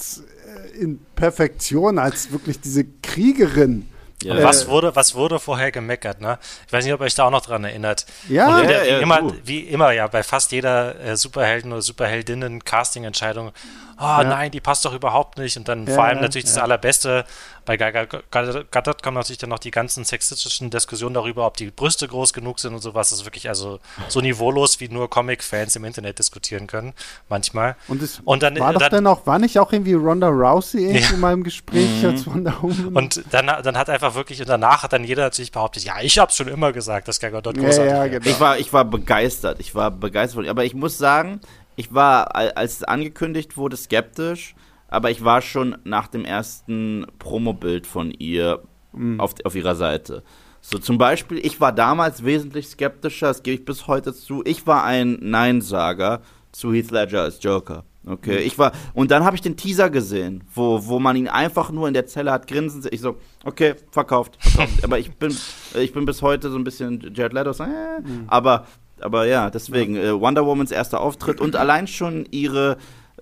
in 0.79 0.99
Perfektion 1.17 1.99
als 1.99 2.31
wirklich 2.33 2.61
diese 2.61 2.85
Kriegerin. 3.03 3.89
Ja. 4.23 4.33
Und 4.35 4.41
Äh, 4.41 4.45
was 4.45 4.67
wurde, 4.69 4.97
was 4.97 5.15
wurde 5.15 5.39
vorher 5.39 5.71
gemeckert, 5.71 6.21
ne? 6.21 6.39
Ich 6.67 6.73
weiß 6.73 6.85
nicht, 6.85 6.93
ob 6.93 7.01
ihr 7.01 7.05
euch 7.05 7.15
da 7.15 7.25
auch 7.27 7.31
noch 7.31 7.45
dran 7.45 7.63
erinnert. 7.65 8.05
Ja, 8.29 8.63
wieder, 8.63 8.85
Ja, 8.85 8.85
ja, 8.85 8.99
wie, 8.99 9.03
immer, 9.03 9.33
wie 9.45 9.61
immer, 9.61 9.93
ja, 9.93 10.07
bei 10.09 10.23
fast 10.25 10.51
jeder 10.53 10.99
äh, 11.01 11.17
Superhelden- 11.17 11.73
oder 11.73 11.83
Superheldinnen-Casting-Entscheidung, 11.83 13.53
oh 14.01 14.23
nein, 14.23 14.51
die 14.51 14.61
passt 14.61 14.85
doch 14.85 14.95
überhaupt 14.95 15.39
nicht. 15.39 15.57
Und 15.57 15.69
dann 15.69 15.87
Ja, 15.87 15.95
vor 15.95 16.05
allem 16.05 16.17
ja, 16.17 16.23
natürlich 16.23 16.45
das 16.47 16.57
ja. 16.57 16.63
Allerbeste, 16.63 17.25
bei 17.65 17.77
Gal 17.77 18.07
Gadot 18.07 19.03
kommen 19.03 19.17
natürlich 19.17 19.39
dann 19.39 19.51
noch 19.51 19.59
die 19.59 19.71
ganzen 19.71 20.03
sexistischen 20.05 20.71
Diskussionen 20.71 21.15
darüber, 21.15 21.47
ob 21.47 21.57
die 21.59 21.71
Brüste 21.71 22.09
groß 22.09 22.33
genug 22.33 22.61
sind 22.61 22.73
und 22.75 22.81
sowas. 22.81 23.11
Das 23.11 23.19
ist 23.21 23.25
wirklich 23.27 23.49
also 23.49 23.79
so 24.09 24.21
niveaulos, 24.21 24.81
wie 24.81 24.89
nur 24.89 25.11
Comic-Fans 25.11 25.77
im 25.77 25.85
Internet 25.85 26.19
diskutieren 26.19 26.67
können, 26.67 26.95
manchmal. 27.29 27.77
Und 27.89 28.01
es 28.01 28.21
Und 28.25 28.43
dann- 28.43 28.59
war 28.59 28.73
doch 28.73 28.81
dann- 28.81 28.91
dann 29.05 29.07
auch, 29.07 29.27
war 29.27 29.39
nicht 29.39 29.59
auch 29.59 29.71
irgendwie 29.73 29.93
Ronda 29.95 30.29
Rousey 30.29 30.79
irgendwie 30.85 31.01
Ja. 31.01 31.09
Mhm. 31.09 31.15
in 31.15 31.21
meinem 31.21 31.43
Gespräch 31.45 32.05
als 32.07 32.27
Wonder 32.27 32.55
Woman? 32.63 32.97
Und 32.97 33.23
dann, 33.33 33.47
dann 33.47 33.77
hat 33.77 33.91
einfach 33.91 34.15
wirklich, 34.15 34.41
und 34.41 34.49
danach 34.49 34.83
hat 34.83 34.93
dann 34.95 35.05
jeder 35.05 35.25
natürlich 35.25 35.53
behauptet, 35.53 35.85
ja, 35.85 35.95
ich 36.01 36.19
hab's 36.19 36.37
schon 36.37 36.49
immer 36.49 36.73
gesagt, 36.73 37.07
dass 37.09 37.21
Gal 37.21 37.33
Gadot 37.33 37.57
Ja, 37.59 37.63
großartig 37.65 37.93
ja, 37.93 37.97
wäre. 37.99 38.11
genau. 38.11 38.31
Ich 38.31 38.41
war, 38.41 38.59
ich 38.59 38.73
war 38.73 38.85
begeistert. 38.87 39.61
Ich 39.61 39.75
war 39.75 39.91
begeistert. 39.91 40.49
Aber 40.49 40.65
ich 40.65 40.73
muss 40.75 40.97
sagen, 40.97 41.41
ich 41.79 41.95
war, 41.95 42.35
al- 42.35 42.53
als 42.53 42.73
es 42.77 42.83
angekündigt 42.85 43.57
wurde, 43.57 43.77
skeptisch. 43.77 44.55
Aber 44.89 45.11
ich 45.11 45.23
war 45.23 45.41
schon 45.43 45.77
nach 45.85 46.09
dem 46.09 46.25
ersten 46.25 47.07
Promobild 47.19 47.87
von 47.87 48.11
ihr 48.11 48.61
Mhm. 48.93 49.21
auf, 49.21 49.35
auf 49.45 49.55
ihrer 49.55 49.75
Seite. 49.75 50.23
So 50.63 50.79
zum 50.79 50.97
Beispiel, 50.97 51.39
ich 51.45 51.61
war 51.61 51.73
damals 51.73 52.25
wesentlich 52.25 52.67
skeptischer, 52.69 53.27
das 53.29 53.43
gebe 53.43 53.57
ich 53.61 53.65
bis 53.67 53.87
heute 53.87 54.15
zu. 54.15 54.43
Ich 54.47 54.67
war 54.67 54.83
ein 54.85 55.19
Nein-Sager 55.21 56.23
zu 56.53 56.73
Heath 56.73 56.91
Ledger 56.91 57.23
als 57.23 57.43
Joker. 57.43 57.85
Okay, 58.07 58.39
ich 58.39 58.59
war 58.59 58.73
und 58.95 59.11
dann 59.11 59.25
habe 59.25 59.37
ich 59.37 59.43
den 59.43 59.57
Teaser 59.59 59.91
gesehen, 59.91 60.43
wo, 60.55 60.87
wo 60.87 60.99
man 60.99 61.17
ihn 61.17 61.29
einfach 61.29 61.71
nur 61.71 61.87
in 61.87 61.93
der 61.95 62.07
Zelle 62.07 62.33
hat 62.33 62.47
grinsen. 62.47 62.83
Ich 62.91 63.03
so, 63.03 63.19
okay, 63.45 63.75
verkauft, 63.91 64.39
verkauft. 64.41 64.73
aber 64.85 64.99
ich 64.99 65.13
bin 65.17 65.37
ich 65.79 65.93
bin 65.93 66.07
bis 66.07 66.23
heute 66.23 66.49
so 66.51 66.57
ein 66.57 66.65
bisschen 66.65 67.13
Jared 67.15 67.35
Leto, 67.35 67.51
äh, 67.63 68.01
mhm. 68.01 68.25
aber 68.29 68.67
aber 69.03 69.27
ja, 69.27 69.51
deswegen 69.51 69.97
ja. 69.97 70.03
Äh, 70.03 70.21
Wonder 70.21 70.47
Womans 70.47 70.71
erster 70.71 71.01
Auftritt 71.01 71.41
und 71.41 71.57
allein 71.57 71.87
schon 71.87 72.27
ihre 72.31 72.77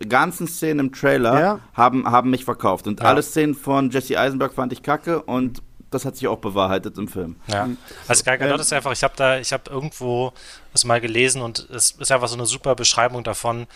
ganzen 0.09 0.47
Szenen 0.47 0.81
im 0.81 0.93
Trailer 0.93 1.41
ja. 1.41 1.61
haben, 1.75 2.11
haben 2.11 2.31
mich 2.31 2.45
verkauft. 2.45 2.87
Und 2.87 3.01
ja. 3.01 3.07
alle 3.07 3.23
Szenen 3.23 3.55
von 3.55 3.91
Jesse 3.91 4.19
Eisenberg 4.19 4.53
fand 4.53 4.73
ich 4.73 4.83
kacke 4.83 5.23
und 5.23 5.63
das 5.91 6.05
hat 6.05 6.17
sich 6.17 6.27
auch 6.29 6.39
bewahrheitet 6.39 6.99
im 6.99 7.09
Film. 7.09 7.37
Ja, 7.47 7.69
also 8.09 8.25
Gal 8.25 8.39
Gadot 8.39 8.61
ist 8.61 8.73
einfach, 8.73 8.93
ich 8.93 9.03
habe 9.03 9.15
da, 9.17 9.39
ich 9.39 9.53
habe 9.53 9.71
irgendwo 9.71 10.33
das 10.73 10.85
mal 10.85 11.01
gelesen 11.01 11.43
und 11.43 11.71
es 11.71 11.93
ist 11.93 12.13
einfach 12.13 12.29
so 12.29 12.37
eine 12.37 12.47
super 12.47 12.75
Beschreibung 12.75 13.23
davon, 13.23 13.67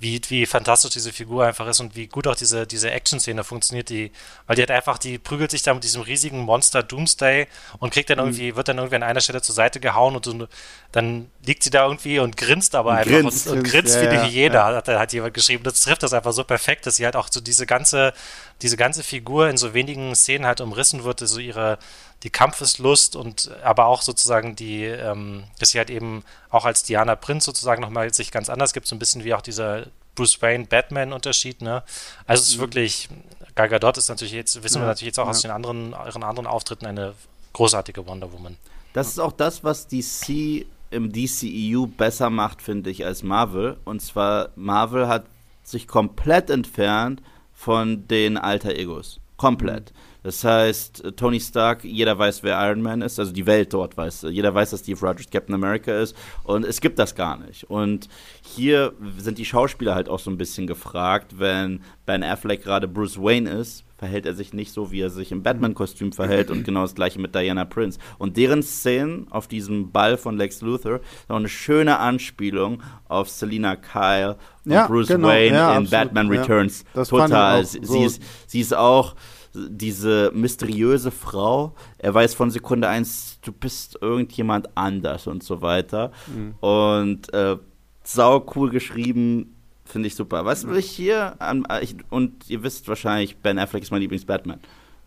wie, 0.00 0.20
wie 0.28 0.46
fantastisch 0.46 0.92
diese 0.92 1.12
Figur 1.12 1.44
einfach 1.44 1.68
ist 1.68 1.78
und 1.80 1.94
wie 1.94 2.06
gut 2.06 2.26
auch 2.26 2.34
diese, 2.34 2.66
diese 2.66 2.90
Action-Szene 2.90 3.44
funktioniert, 3.44 3.90
die, 3.90 4.10
weil 4.46 4.56
die 4.56 4.62
hat 4.62 4.70
einfach, 4.70 4.96
die 4.96 5.18
prügelt 5.18 5.50
sich 5.50 5.62
da 5.62 5.74
mit 5.74 5.84
diesem 5.84 6.00
riesigen 6.00 6.40
Monster 6.40 6.82
Doomsday 6.82 7.46
und 7.78 7.92
kriegt 7.92 8.08
dann 8.08 8.18
mhm. 8.18 8.24
irgendwie, 8.24 8.56
wird 8.56 8.68
dann 8.68 8.78
irgendwie 8.78 8.96
an 8.96 9.02
einer 9.02 9.20
Stelle 9.20 9.42
zur 9.42 9.54
Seite 9.54 9.78
gehauen 9.78 10.16
und 10.16 10.24
so, 10.24 10.48
dann 10.90 11.30
liegt 11.44 11.62
sie 11.62 11.70
da 11.70 11.84
irgendwie 11.84 12.18
und 12.18 12.38
grinst 12.38 12.74
aber 12.74 12.92
einfach 12.92 13.10
grinst, 13.10 13.46
und, 13.46 13.58
und, 13.58 13.64
grinst 13.64 13.94
ja, 13.94 14.02
wie 14.02 14.08
eine 14.08 14.26
Hyäne, 14.26 14.54
ja. 14.54 14.74
hat, 14.74 14.88
hat 14.88 15.12
jemand 15.12 15.34
geschrieben. 15.34 15.64
Das 15.64 15.82
trifft 15.82 16.02
das 16.02 16.14
einfach 16.14 16.32
so 16.32 16.44
perfekt, 16.44 16.86
dass 16.86 16.96
sie 16.96 17.04
halt 17.04 17.14
auch 17.14 17.28
so 17.30 17.42
diese 17.42 17.66
ganze, 17.66 18.14
diese 18.62 18.78
ganze 18.78 19.02
Figur 19.02 19.50
in 19.50 19.58
so 19.58 19.74
wenigen 19.74 20.14
Szenen 20.14 20.46
halt 20.46 20.62
umrissen 20.62 21.04
wird, 21.04 21.20
so 21.20 21.38
ihre, 21.38 21.78
die 22.22 22.30
Kampfeslust 22.30 23.16
und 23.16 23.50
aber 23.62 23.86
auch 23.86 24.02
sozusagen 24.02 24.54
die, 24.54 24.84
ähm, 24.84 25.44
dass 25.58 25.70
sie 25.70 25.78
halt 25.78 25.90
eben 25.90 26.22
auch 26.50 26.64
als 26.64 26.82
Diana 26.82 27.16
Prinz 27.16 27.44
sozusagen 27.44 27.80
nochmal 27.80 28.12
sich 28.12 28.30
ganz 28.30 28.50
anders 28.50 28.72
gibt, 28.72 28.86
so 28.86 28.94
ein 28.94 28.98
bisschen 28.98 29.24
wie 29.24 29.32
auch 29.34 29.40
dieser 29.40 29.86
Bruce 30.14 30.42
Wayne 30.42 30.66
Batman-Unterschied, 30.66 31.62
ne? 31.62 31.82
Also 32.26 32.42
es 32.42 32.48
ist 32.50 32.56
mhm. 32.56 32.60
wirklich, 32.60 33.08
Gal 33.54 33.68
Gadot 33.68 33.96
ist 33.96 34.08
natürlich 34.08 34.34
jetzt, 34.34 34.62
wissen 34.62 34.76
ja, 34.76 34.82
wir 34.82 34.88
natürlich 34.88 35.06
jetzt 35.06 35.18
auch 35.18 35.24
ja. 35.24 35.30
aus 35.30 35.40
den 35.40 35.50
anderen, 35.50 35.92
ihren 35.92 36.22
anderen 36.22 36.46
Auftritten 36.46 36.86
eine 36.86 37.14
großartige 37.52 38.06
Wonder 38.06 38.32
Woman. 38.32 38.56
Das 38.92 39.08
ist 39.08 39.18
auch 39.18 39.32
das, 39.32 39.64
was 39.64 39.86
DC 39.86 40.66
im 40.90 41.12
DCEU 41.12 41.86
besser 41.86 42.30
macht, 42.30 42.60
finde 42.60 42.90
ich, 42.90 43.06
als 43.06 43.22
Marvel. 43.22 43.76
Und 43.84 44.02
zwar, 44.02 44.50
Marvel 44.56 45.08
hat 45.08 45.24
sich 45.62 45.86
komplett 45.86 46.50
entfernt 46.50 47.22
von 47.54 48.08
den 48.08 48.36
Alter 48.36 48.74
Egos. 48.74 49.20
Komplett. 49.36 49.92
Mhm. 49.92 50.09
Das 50.22 50.44
heißt, 50.44 51.16
Tony 51.16 51.40
Stark, 51.40 51.84
jeder 51.84 52.18
weiß, 52.18 52.42
wer 52.42 52.60
Iron 52.68 52.82
Man 52.82 53.02
ist, 53.02 53.18
also 53.18 53.32
die 53.32 53.46
Welt 53.46 53.72
dort 53.72 53.96
weiß, 53.96 54.26
jeder 54.30 54.54
weiß, 54.54 54.70
dass 54.70 54.80
Steve 54.80 55.00
Rogers 55.00 55.30
Captain 55.30 55.54
America 55.54 55.92
ist 55.98 56.16
und 56.44 56.64
es 56.64 56.80
gibt 56.80 56.98
das 56.98 57.14
gar 57.14 57.38
nicht. 57.38 57.68
Und 57.70 58.08
hier 58.42 58.92
sind 59.18 59.38
die 59.38 59.44
Schauspieler 59.44 59.94
halt 59.94 60.08
auch 60.08 60.18
so 60.18 60.30
ein 60.30 60.38
bisschen 60.38 60.66
gefragt, 60.66 61.38
wenn 61.38 61.80
Ben 62.06 62.22
Affleck 62.22 62.62
gerade 62.62 62.88
Bruce 62.88 63.18
Wayne 63.18 63.48
ist, 63.50 63.84
verhält 64.00 64.24
er 64.24 64.32
sich 64.32 64.54
nicht 64.54 64.72
so, 64.72 64.90
wie 64.90 65.02
er 65.02 65.10
sich 65.10 65.30
im 65.30 65.42
Batman-Kostüm 65.42 66.12
verhält 66.12 66.50
und 66.50 66.64
genau 66.64 66.80
das 66.80 66.94
gleiche 66.94 67.20
mit 67.20 67.34
Diana 67.34 67.66
Prince. 67.66 67.98
Und 68.16 68.38
deren 68.38 68.62
Szenen 68.62 69.26
auf 69.30 69.46
diesem 69.46 69.92
Ball 69.92 70.16
von 70.16 70.38
Lex 70.38 70.62
Luthor 70.62 70.96
ist 70.96 71.30
auch 71.30 71.36
eine 71.36 71.50
schöne 71.50 71.98
Anspielung 71.98 72.82
auf 73.08 73.28
Selina 73.28 73.76
Kyle 73.76 74.38
und 74.64 74.72
ja, 74.72 74.86
Bruce 74.86 75.08
genau, 75.08 75.28
Wayne 75.28 75.54
ja, 75.54 75.72
in 75.72 75.84
absolut, 75.84 75.90
Batman 75.90 76.28
Returns. 76.28 76.84
Ja, 76.94 77.04
Total. 77.04 77.64
So. 77.64 77.82
Sie, 77.82 78.04
ist, 78.04 78.22
sie 78.46 78.60
ist 78.60 78.74
auch 78.74 79.14
diese 79.54 80.30
mysteriöse 80.34 81.10
Frau. 81.10 81.74
Er 81.98 82.14
weiß 82.14 82.34
von 82.34 82.50
Sekunde 82.50 82.88
eins, 82.88 83.38
du 83.42 83.52
bist 83.52 83.98
irgendjemand 84.00 84.76
anders 84.76 85.26
und 85.26 85.42
so 85.42 85.62
weiter. 85.62 86.12
Mhm. 86.26 86.54
Und 86.60 87.32
äh, 87.32 87.56
sau 88.04 88.46
cool 88.54 88.70
geschrieben, 88.70 89.56
finde 89.84 90.08
ich 90.08 90.14
super. 90.14 90.44
Was 90.44 90.66
will 90.66 90.78
ich 90.78 90.90
hier 90.90 91.40
an, 91.40 91.66
ich, 91.80 91.96
und 92.10 92.48
ihr 92.48 92.62
wisst 92.62 92.88
wahrscheinlich, 92.88 93.38
Ben 93.38 93.58
Affleck 93.58 93.82
ist 93.82 93.90
mein 93.90 94.00
Lieblings-Batman. 94.00 94.60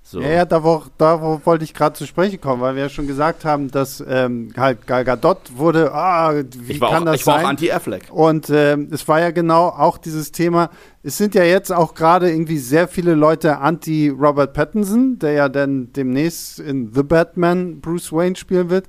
So. 0.06 0.20
Ja, 0.20 0.30
ja, 0.30 0.46
da, 0.46 0.62
wo, 0.62 0.84
da 0.98 1.22
wo 1.22 1.40
wollte 1.46 1.64
ich 1.64 1.74
gerade 1.74 1.96
zu 1.96 2.06
sprechen 2.06 2.40
kommen, 2.42 2.62
weil 2.62 2.76
wir 2.76 2.84
ja 2.84 2.90
schon 2.90 3.08
gesagt 3.08 3.46
haben, 3.46 3.72
dass 3.72 4.04
ähm, 4.06 4.50
halt 4.56 4.86
Gal 4.86 5.06
Gadot 5.06 5.56
wurde, 5.56 5.94
ah, 5.94 6.34
wie 6.36 6.78
kann 6.78 7.04
auch, 7.04 7.06
das 7.06 7.16
ich 7.16 7.24
sein? 7.24 7.36
Ich 7.36 7.42
war 7.42 7.46
auch 7.46 7.50
anti-Affleck. 7.50 8.04
Und 8.12 8.50
ähm, 8.50 8.90
es 8.92 9.08
war 9.08 9.22
ja 9.22 9.32
genau 9.32 9.70
auch 9.70 9.98
dieses 9.98 10.34
Thema, 10.34 10.70
es 11.04 11.18
sind 11.18 11.36
ja 11.36 11.46
jetzt 11.46 11.72
auch 11.72 11.96
gerade 11.96 12.30
irgendwie 12.30 12.58
sehr 12.58 12.90
viele 12.90 13.16
Leute 13.16 13.60
anti-Robert 13.60 14.54
Pattinson, 14.54 15.20
der 15.20 15.32
ja 15.32 15.50
dann 15.50 15.94
demnächst 15.94 16.60
in 16.60 16.92
The 16.94 17.04
Batman 17.04 17.80
Bruce 17.80 18.12
Wayne 18.12 18.36
spielen 18.36 18.70
wird. 18.70 18.88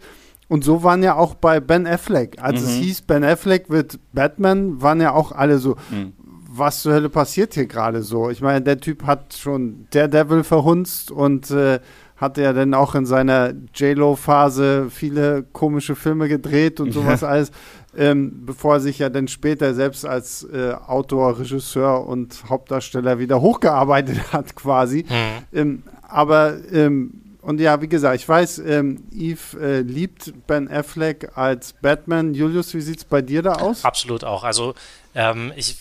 Und 0.48 0.64
so 0.64 0.82
waren 0.82 1.02
ja 1.02 1.14
auch 1.14 1.34
bei 1.34 1.60
Ben 1.60 1.86
Affleck. 1.86 2.42
Als 2.42 2.60
mhm. 2.60 2.66
es 2.66 2.74
hieß, 2.74 3.02
Ben 3.02 3.24
Affleck 3.24 3.70
wird 3.70 4.00
Batman, 4.12 4.82
waren 4.82 5.00
ja 5.00 5.12
auch 5.12 5.30
alle 5.30 5.58
so, 5.58 5.76
mhm 5.90 6.12
was 6.56 6.82
zur 6.82 6.94
Hölle 6.94 7.08
passiert 7.08 7.54
hier 7.54 7.66
gerade 7.66 8.02
so? 8.02 8.30
Ich 8.30 8.40
meine, 8.40 8.62
der 8.62 8.78
Typ 8.78 9.04
hat 9.04 9.34
schon 9.34 9.86
Daredevil 9.90 10.44
verhunzt 10.44 11.10
und 11.10 11.50
äh, 11.50 11.80
hat 12.16 12.38
ja 12.38 12.52
dann 12.52 12.74
auch 12.74 12.94
in 12.94 13.06
seiner 13.06 13.52
J-Lo-Phase 13.74 14.88
viele 14.90 15.42
komische 15.42 15.96
Filme 15.96 16.28
gedreht 16.28 16.80
und 16.80 16.92
sowas 16.92 17.22
ja. 17.22 17.28
alles, 17.28 17.50
ähm, 17.96 18.46
bevor 18.46 18.74
er 18.74 18.80
sich 18.80 18.98
ja 19.00 19.08
dann 19.08 19.26
später 19.26 19.74
selbst 19.74 20.06
als 20.06 20.44
äh, 20.44 20.74
Autor, 20.86 21.38
Regisseur 21.38 22.06
und 22.06 22.44
Hauptdarsteller 22.48 23.18
wieder 23.18 23.40
hochgearbeitet 23.40 24.16
hat 24.32 24.54
quasi. 24.54 25.04
Mhm. 25.08 25.58
Ähm, 25.58 25.82
aber 26.02 26.54
ähm, 26.72 27.23
und 27.44 27.60
ja, 27.60 27.82
wie 27.82 27.88
gesagt, 27.88 28.16
ich 28.16 28.26
weiß, 28.26 28.58
ähm, 28.60 29.04
Eve 29.12 29.60
äh, 29.60 29.80
liebt 29.80 30.32
Ben 30.46 30.66
Affleck 30.70 31.36
als 31.36 31.74
Batman. 31.74 32.32
Julius, 32.32 32.72
wie 32.72 32.80
sieht 32.80 32.98
es 32.98 33.04
bei 33.04 33.20
dir 33.20 33.42
da 33.42 33.52
aus? 33.56 33.84
Absolut 33.84 34.24
auch. 34.24 34.44
Also 34.44 34.74
ähm, 35.14 35.52
ich 35.54 35.76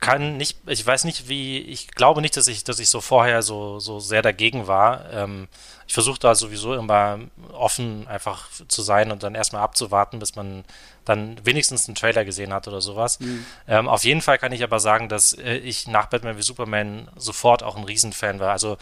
kann 0.00 0.36
nicht, 0.36 0.58
ich 0.66 0.86
weiß 0.86 1.04
nicht, 1.04 1.28
wie, 1.28 1.60
ich 1.60 1.88
glaube 1.92 2.20
nicht, 2.20 2.36
dass 2.36 2.46
ich, 2.46 2.62
dass 2.62 2.78
ich 2.78 2.90
so 2.90 3.00
vorher 3.00 3.40
so, 3.40 3.78
so 3.80 4.00
sehr 4.00 4.20
dagegen 4.20 4.66
war. 4.66 5.10
Ähm, 5.10 5.48
ich 5.86 5.94
versuche 5.94 6.20
da 6.20 6.34
sowieso 6.34 6.74
immer 6.74 7.18
offen 7.54 8.06
einfach 8.06 8.46
zu 8.68 8.82
sein 8.82 9.10
und 9.10 9.22
dann 9.22 9.34
erstmal 9.34 9.62
abzuwarten, 9.62 10.18
bis 10.18 10.36
man 10.36 10.64
dann 11.06 11.40
wenigstens 11.42 11.88
einen 11.88 11.94
Trailer 11.94 12.26
gesehen 12.26 12.52
hat 12.52 12.68
oder 12.68 12.82
sowas. 12.82 13.18
Mhm. 13.20 13.46
Ähm, 13.66 13.88
auf 13.88 14.04
jeden 14.04 14.20
Fall 14.20 14.36
kann 14.36 14.52
ich 14.52 14.62
aber 14.62 14.78
sagen, 14.78 15.08
dass 15.08 15.32
äh, 15.32 15.56
ich 15.56 15.88
nach 15.88 16.06
Batman 16.06 16.36
wie 16.36 16.42
Superman 16.42 17.08
sofort 17.16 17.62
auch 17.62 17.76
ein 17.76 17.84
Riesenfan 17.84 18.40
war. 18.40 18.52
Also 18.52 18.76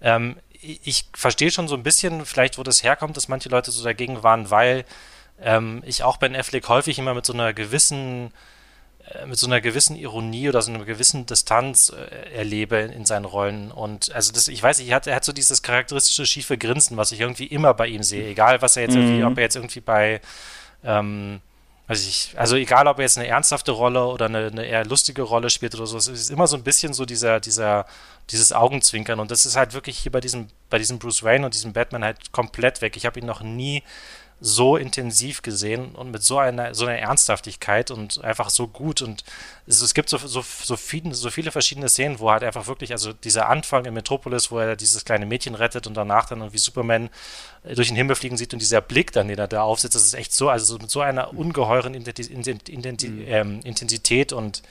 ähm, 0.00 0.36
ich 0.60 1.06
verstehe 1.14 1.50
schon 1.50 1.68
so 1.68 1.74
ein 1.74 1.82
bisschen, 1.82 2.24
vielleicht 2.26 2.58
wo 2.58 2.62
das 2.62 2.82
herkommt, 2.82 3.16
dass 3.16 3.28
manche 3.28 3.48
Leute 3.48 3.70
so 3.70 3.84
dagegen 3.84 4.22
waren, 4.22 4.50
weil 4.50 4.84
ähm, 5.40 5.82
ich 5.86 6.02
auch 6.02 6.16
Ben 6.16 6.34
Affleck 6.34 6.68
häufig 6.68 6.98
immer 6.98 7.14
mit 7.14 7.24
so 7.24 7.32
einer 7.32 7.52
gewissen 7.52 8.32
äh, 9.14 9.26
mit 9.26 9.38
so 9.38 9.46
einer 9.46 9.60
gewissen 9.60 9.96
Ironie 9.96 10.48
oder 10.48 10.60
so 10.62 10.72
einer 10.72 10.84
gewissen 10.84 11.26
Distanz 11.26 11.90
äh, 11.90 12.34
erlebe 12.34 12.76
in, 12.76 13.06
seinen 13.06 13.24
Rollen. 13.24 13.70
Und 13.70 14.12
also 14.12 14.32
das, 14.32 14.48
ich 14.48 14.62
weiß 14.62 14.78
nicht, 14.78 14.88
er 14.88 14.96
hat, 14.96 15.06
er 15.06 15.16
hat 15.16 15.24
so 15.24 15.32
dieses 15.32 15.62
charakteristische 15.62 16.26
schiefe 16.26 16.58
Grinsen, 16.58 16.96
was 16.96 17.12
ich 17.12 17.20
irgendwie 17.20 17.46
immer 17.46 17.74
bei 17.74 17.86
ihm 17.86 18.02
sehe. 18.02 18.28
Egal, 18.28 18.60
was 18.60 18.76
er 18.76 18.82
jetzt 18.82 18.94
mhm. 18.94 19.02
irgendwie, 19.02 19.24
ob 19.24 19.36
er 19.38 19.44
jetzt 19.44 19.56
irgendwie 19.56 19.80
bei 19.80 20.20
ähm, 20.84 21.40
also, 21.88 22.06
ich, 22.06 22.34
also 22.36 22.56
egal, 22.56 22.86
ob 22.86 22.98
er 22.98 23.04
jetzt 23.04 23.16
eine 23.16 23.26
ernsthafte 23.26 23.72
Rolle 23.72 24.04
oder 24.04 24.26
eine, 24.26 24.48
eine, 24.48 24.66
eher 24.66 24.84
lustige 24.84 25.22
Rolle 25.22 25.48
spielt 25.48 25.74
oder 25.74 25.86
so, 25.86 25.96
es 25.96 26.06
ist 26.06 26.30
immer 26.30 26.46
so 26.46 26.56
ein 26.56 26.62
bisschen 26.62 26.92
so 26.92 27.06
dieser, 27.06 27.40
dieser, 27.40 27.86
dieses 28.30 28.52
Augenzwinkern 28.52 29.18
und 29.20 29.30
das 29.30 29.46
ist 29.46 29.56
halt 29.56 29.72
wirklich 29.72 29.98
hier 29.98 30.12
bei 30.12 30.20
diesem, 30.20 30.48
bei 30.68 30.76
diesem 30.76 30.98
Bruce 30.98 31.22
Wayne 31.22 31.46
und 31.46 31.54
diesem 31.54 31.72
Batman 31.72 32.04
halt 32.04 32.30
komplett 32.30 32.82
weg. 32.82 32.98
Ich 32.98 33.06
habe 33.06 33.18
ihn 33.18 33.24
noch 33.24 33.40
nie 33.40 33.82
so 34.40 34.76
intensiv 34.76 35.42
gesehen 35.42 35.94
und 35.94 36.10
mit 36.10 36.22
so 36.22 36.38
einer, 36.38 36.74
so 36.74 36.86
einer 36.86 36.98
Ernsthaftigkeit 36.98 37.90
und 37.90 38.22
einfach 38.22 38.50
so 38.50 38.68
gut. 38.68 39.02
Und 39.02 39.24
es, 39.66 39.82
es 39.82 39.94
gibt 39.94 40.08
so, 40.08 40.18
so, 40.18 40.42
so, 40.42 40.76
viele, 40.76 41.14
so 41.14 41.30
viele 41.30 41.50
verschiedene 41.50 41.88
Szenen, 41.88 42.20
wo 42.20 42.30
halt 42.30 42.44
einfach 42.44 42.66
wirklich, 42.68 42.92
also 42.92 43.12
dieser 43.12 43.48
Anfang 43.48 43.84
in 43.84 43.94
Metropolis, 43.94 44.50
wo 44.50 44.58
er 44.58 44.76
dieses 44.76 45.04
kleine 45.04 45.26
Mädchen 45.26 45.54
rettet 45.54 45.86
und 45.86 45.94
danach 45.94 46.26
dann 46.26 46.40
irgendwie 46.40 46.58
Superman 46.58 47.10
äh, 47.64 47.74
durch 47.74 47.88
den 47.88 47.96
Himmel 47.96 48.16
fliegen 48.16 48.36
sieht 48.36 48.52
und 48.52 48.60
dieser 48.60 48.80
Blick 48.80 49.12
dann, 49.12 49.28
den 49.28 49.38
er 49.38 49.48
da 49.48 49.62
aufsetzt, 49.62 49.94
das 49.94 50.04
ist 50.04 50.14
echt 50.14 50.32
so, 50.32 50.48
also 50.48 50.78
mit 50.78 50.90
so 50.90 51.00
einer 51.00 51.34
ungeheuren 51.34 51.94
Identi 51.94 52.22
Identi 52.22 53.08
mhm. 53.08 53.24
ähm, 53.26 53.60
Intensität 53.64 54.32
und 54.32 54.62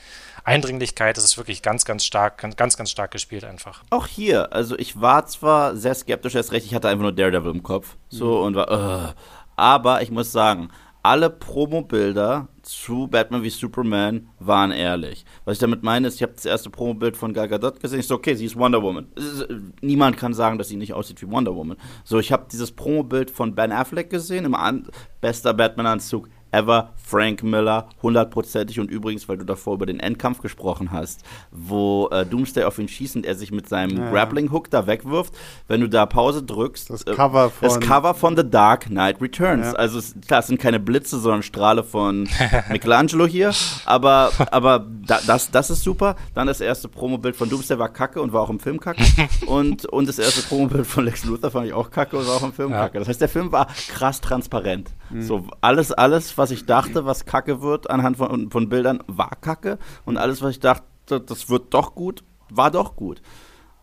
Eindringlichkeit, 0.44 1.18
das 1.18 1.24
ist 1.24 1.36
wirklich 1.36 1.60
ganz, 1.60 1.84
ganz 1.84 2.04
stark, 2.04 2.38
ganz, 2.56 2.76
ganz 2.76 2.90
stark 2.90 3.10
gespielt 3.10 3.44
einfach. 3.44 3.82
Auch 3.90 4.06
hier, 4.06 4.52
also 4.52 4.78
ich 4.78 4.98
war 4.98 5.26
zwar 5.26 5.76
sehr 5.76 5.94
skeptisch, 5.94 6.34
erst 6.34 6.52
recht, 6.52 6.64
ich 6.64 6.74
hatte 6.74 6.88
einfach 6.88 7.02
nur 7.02 7.12
Daredevil 7.12 7.50
im 7.50 7.62
Kopf, 7.62 7.96
so 8.08 8.38
mhm. 8.38 8.44
und 8.44 8.54
war, 8.54 8.70
uh, 8.70 9.12
aber 9.58 10.02
ich 10.02 10.10
muss 10.10 10.32
sagen, 10.32 10.68
alle 11.02 11.30
Promo-Bilder 11.30 12.48
zu 12.62 13.08
Batman 13.08 13.42
wie 13.42 13.50
Superman 13.50 14.28
waren 14.38 14.72
ehrlich. 14.72 15.24
Was 15.44 15.54
ich 15.54 15.58
damit 15.58 15.82
meine, 15.82 16.08
ist, 16.08 16.16
ich 16.16 16.22
habe 16.22 16.34
das 16.34 16.44
erste 16.44 16.70
Promo-Bild 16.70 17.16
von 17.16 17.32
Gal 17.32 17.48
Gadot 17.48 17.80
gesehen. 17.80 18.00
Ich 18.00 18.06
so, 18.06 18.16
okay, 18.16 18.34
sie 18.34 18.44
ist 18.44 18.56
Wonder 18.56 18.82
Woman. 18.82 19.06
Ist, 19.14 19.46
niemand 19.80 20.16
kann 20.16 20.34
sagen, 20.34 20.58
dass 20.58 20.68
sie 20.68 20.76
nicht 20.76 20.92
aussieht 20.92 21.22
wie 21.22 21.30
Wonder 21.30 21.54
Woman. 21.54 21.76
So, 22.04 22.18
ich 22.18 22.30
habe 22.30 22.46
dieses 22.50 22.72
Promo-Bild 22.72 23.30
von 23.30 23.54
Ben 23.54 23.72
Affleck 23.72 24.10
gesehen, 24.10 24.44
im 24.44 24.54
An 24.54 24.88
bester 25.20 25.54
Batman-Anzug 25.54 26.28
ever. 26.50 26.90
Frank 26.96 27.42
Miller, 27.42 27.88
hundertprozentig. 28.02 28.78
Und 28.80 28.90
übrigens, 28.90 29.28
weil 29.30 29.38
du 29.38 29.44
davor 29.46 29.74
über 29.74 29.86
den 29.86 29.98
Endkampf 29.98 30.40
gesprochen 30.42 30.92
hast, 30.92 31.22
wo 31.50 32.08
äh, 32.12 32.26
Doomsday 32.26 32.64
auf 32.64 32.78
ihn 32.78 32.86
schießt 32.88 33.16
und 33.16 33.24
er 33.24 33.34
sich 33.34 33.50
mit 33.50 33.66
seinem 33.66 33.96
Ja, 33.96 34.04
ja. 34.04 34.10
Grappling-Hook 34.10 34.68
da 34.70 34.86
wegwirft, 34.86 35.32
wenn 35.68 35.80
du 35.80 35.88
da 35.88 36.04
Pause 36.04 36.42
drückst, 36.42 36.90
Das 36.90 37.02
äh, 37.04 37.14
Cover 37.14 37.50
das 37.62 37.72
von- 37.74 37.82
Cover 37.82 38.12
von 38.14 38.36
The 38.36 38.48
Dark 38.48 38.86
Knight 38.86 39.22
Returns. 39.22 39.68
Ja. 39.68 39.72
Also 39.72 39.98
es, 39.98 40.14
klar, 40.26 40.40
es 40.40 40.48
sind 40.48 40.60
keine 40.60 40.80
Blitze, 40.80 41.18
sondern 41.18 41.42
Strahle 41.42 41.82
von 41.82 42.28
Michelangelo 42.70 43.26
hier. 43.26 43.52
Aber, 43.86 44.30
aber 44.50 44.86
da, 45.06 45.20
das, 45.26 45.50
das 45.50 45.70
ist 45.70 45.82
super. 45.82 46.14
Dann 46.34 46.46
das 46.46 46.60
erste 46.60 46.88
Promobild 46.88 47.36
von 47.36 47.48
Doomsday 47.48 47.78
war 47.78 47.88
kacke 47.88 48.20
und 48.20 48.34
war 48.34 48.42
auch 48.42 48.50
im 48.50 48.60
Film 48.60 48.80
kacke. 48.80 49.02
und, 49.46 49.86
und 49.86 50.08
das 50.08 50.18
erste 50.18 50.42
Promobild 50.42 50.86
von 50.86 51.06
Lex 51.06 51.24
Luthor 51.24 51.50
fand 51.50 51.66
ich 51.68 51.72
auch 51.72 51.90
kacke 51.90 52.18
und 52.18 52.26
war 52.26 52.36
auch 52.36 52.42
im 52.42 52.52
Film 52.52 52.70
Ja. 52.72 52.80
kacke. 52.82 52.98
Das 52.98 53.08
heißt, 53.08 53.20
der 53.22 53.28
Film 53.30 53.50
war 53.50 53.66
krass 53.88 54.20
transparent. 54.20 54.90
So 55.20 55.46
alles, 55.60 55.90
alles, 55.92 56.36
was 56.36 56.50
ich 56.50 56.66
dachte, 56.66 57.04
was 57.04 57.24
kacke 57.24 57.62
wird 57.62 57.88
anhand 57.90 58.16
von, 58.18 58.50
von 58.50 58.68
Bildern, 58.68 59.02
war 59.06 59.30
kacke. 59.40 59.78
Und 60.04 60.16
alles, 60.16 60.42
was 60.42 60.50
ich 60.52 60.60
dachte, 60.60 61.20
das 61.20 61.48
wird 61.48 61.72
doch 61.74 61.94
gut, 61.94 62.22
war 62.50 62.70
doch 62.70 62.94
gut. 62.96 63.22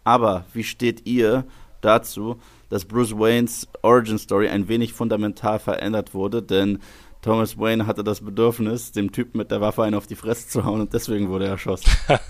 Aber 0.04 0.46
wie 0.54 0.64
steht 0.64 1.08
ihr 1.08 1.46
dazu, 1.82 2.38
dass 2.70 2.86
Bruce 2.86 3.18
Waynes 3.18 3.68
Origin 3.82 4.18
Story 4.20 4.50
ein 4.50 4.68
wenig 4.68 4.94
fundamental 4.94 5.58
verändert 5.60 6.14
wurde? 6.14 6.44
Denn 6.44 6.80
Thomas 7.24 7.58
Wayne 7.58 7.88
hatte 7.88 8.04
das 8.04 8.22
Bedürfnis, 8.22 8.92
dem 8.92 9.12
Typen 9.12 9.40
mit 9.40 9.50
der 9.50 9.62
Waffe 9.62 9.82
einen 9.84 9.96
auf 9.96 10.06
die 10.06 10.16
Fresse 10.16 10.48
zu 10.48 10.64
hauen 10.64 10.82
und 10.82 10.94
deswegen 10.94 11.30
wurde 11.30 11.46
er 11.46 11.52
erschossen. 11.52 11.90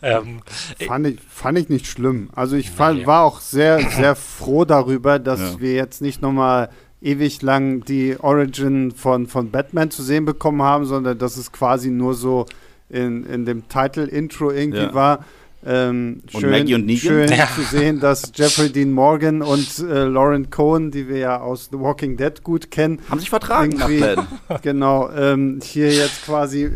Ähm, 0.00 0.42
Fand 0.86 1.08
ich, 1.08 1.20
fand 1.20 1.58
ich 1.58 1.68
nicht 1.68 1.86
schlimm. 1.88 2.30
Also 2.36 2.54
ich 2.54 2.70
fand, 2.70 3.04
war 3.04 3.24
auch 3.24 3.40
sehr, 3.40 3.80
sehr 3.90 4.14
froh 4.14 4.64
darüber, 4.64 5.18
dass 5.18 5.40
Ja. 5.40 5.60
wir 5.60 5.72
jetzt 5.74 6.00
nicht 6.00 6.22
nochmal 6.22 6.70
ewig 7.02 7.42
lang 7.42 7.84
die 7.84 8.16
Origin 8.20 8.90
von, 8.90 9.26
von 9.26 9.50
Batman 9.50 9.90
zu 9.90 10.02
sehen 10.02 10.24
bekommen 10.24 10.62
haben, 10.62 10.84
sondern 10.84 11.18
dass 11.18 11.36
es 11.36 11.50
quasi 11.52 11.90
nur 11.90 12.14
so 12.14 12.46
in, 12.88 13.24
in 13.24 13.44
dem 13.46 13.68
Title-Intro 13.68 14.50
irgendwie 14.50 14.78
Ja. 14.80 14.94
war. 14.94 15.24
Ähm, 15.64 16.22
Und 16.32 16.40
schön, 16.40 16.50
Maggie 16.50 16.74
und 16.74 16.86
Negan? 16.86 16.98
schön 17.00 17.28
Ja. 17.30 17.46
zu 17.54 17.60
sehen, 17.62 18.00
dass 18.00 18.32
Jeffrey 18.34 18.70
Dean 18.70 18.92
Morgan 18.92 19.42
und 19.42 19.78
äh, 19.80 20.04
Lauren 20.04 20.48
Cohen, 20.50 20.90
die 20.90 21.06
wir 21.06 21.18
ja 21.18 21.40
aus 21.40 21.68
The 21.70 21.78
Walking 21.78 22.16
Dead 22.16 22.42
gut 22.42 22.70
kennen, 22.70 22.98
Haben 23.10 23.20
sich 23.20 23.28
vertragen 23.28 23.76
nach 23.76 23.88
Irgendwie- 23.90 24.22
genau, 24.62 25.10
ähm, 25.10 25.60
hier 25.62 25.92
jetzt 25.92 26.24
quasi 26.24 26.70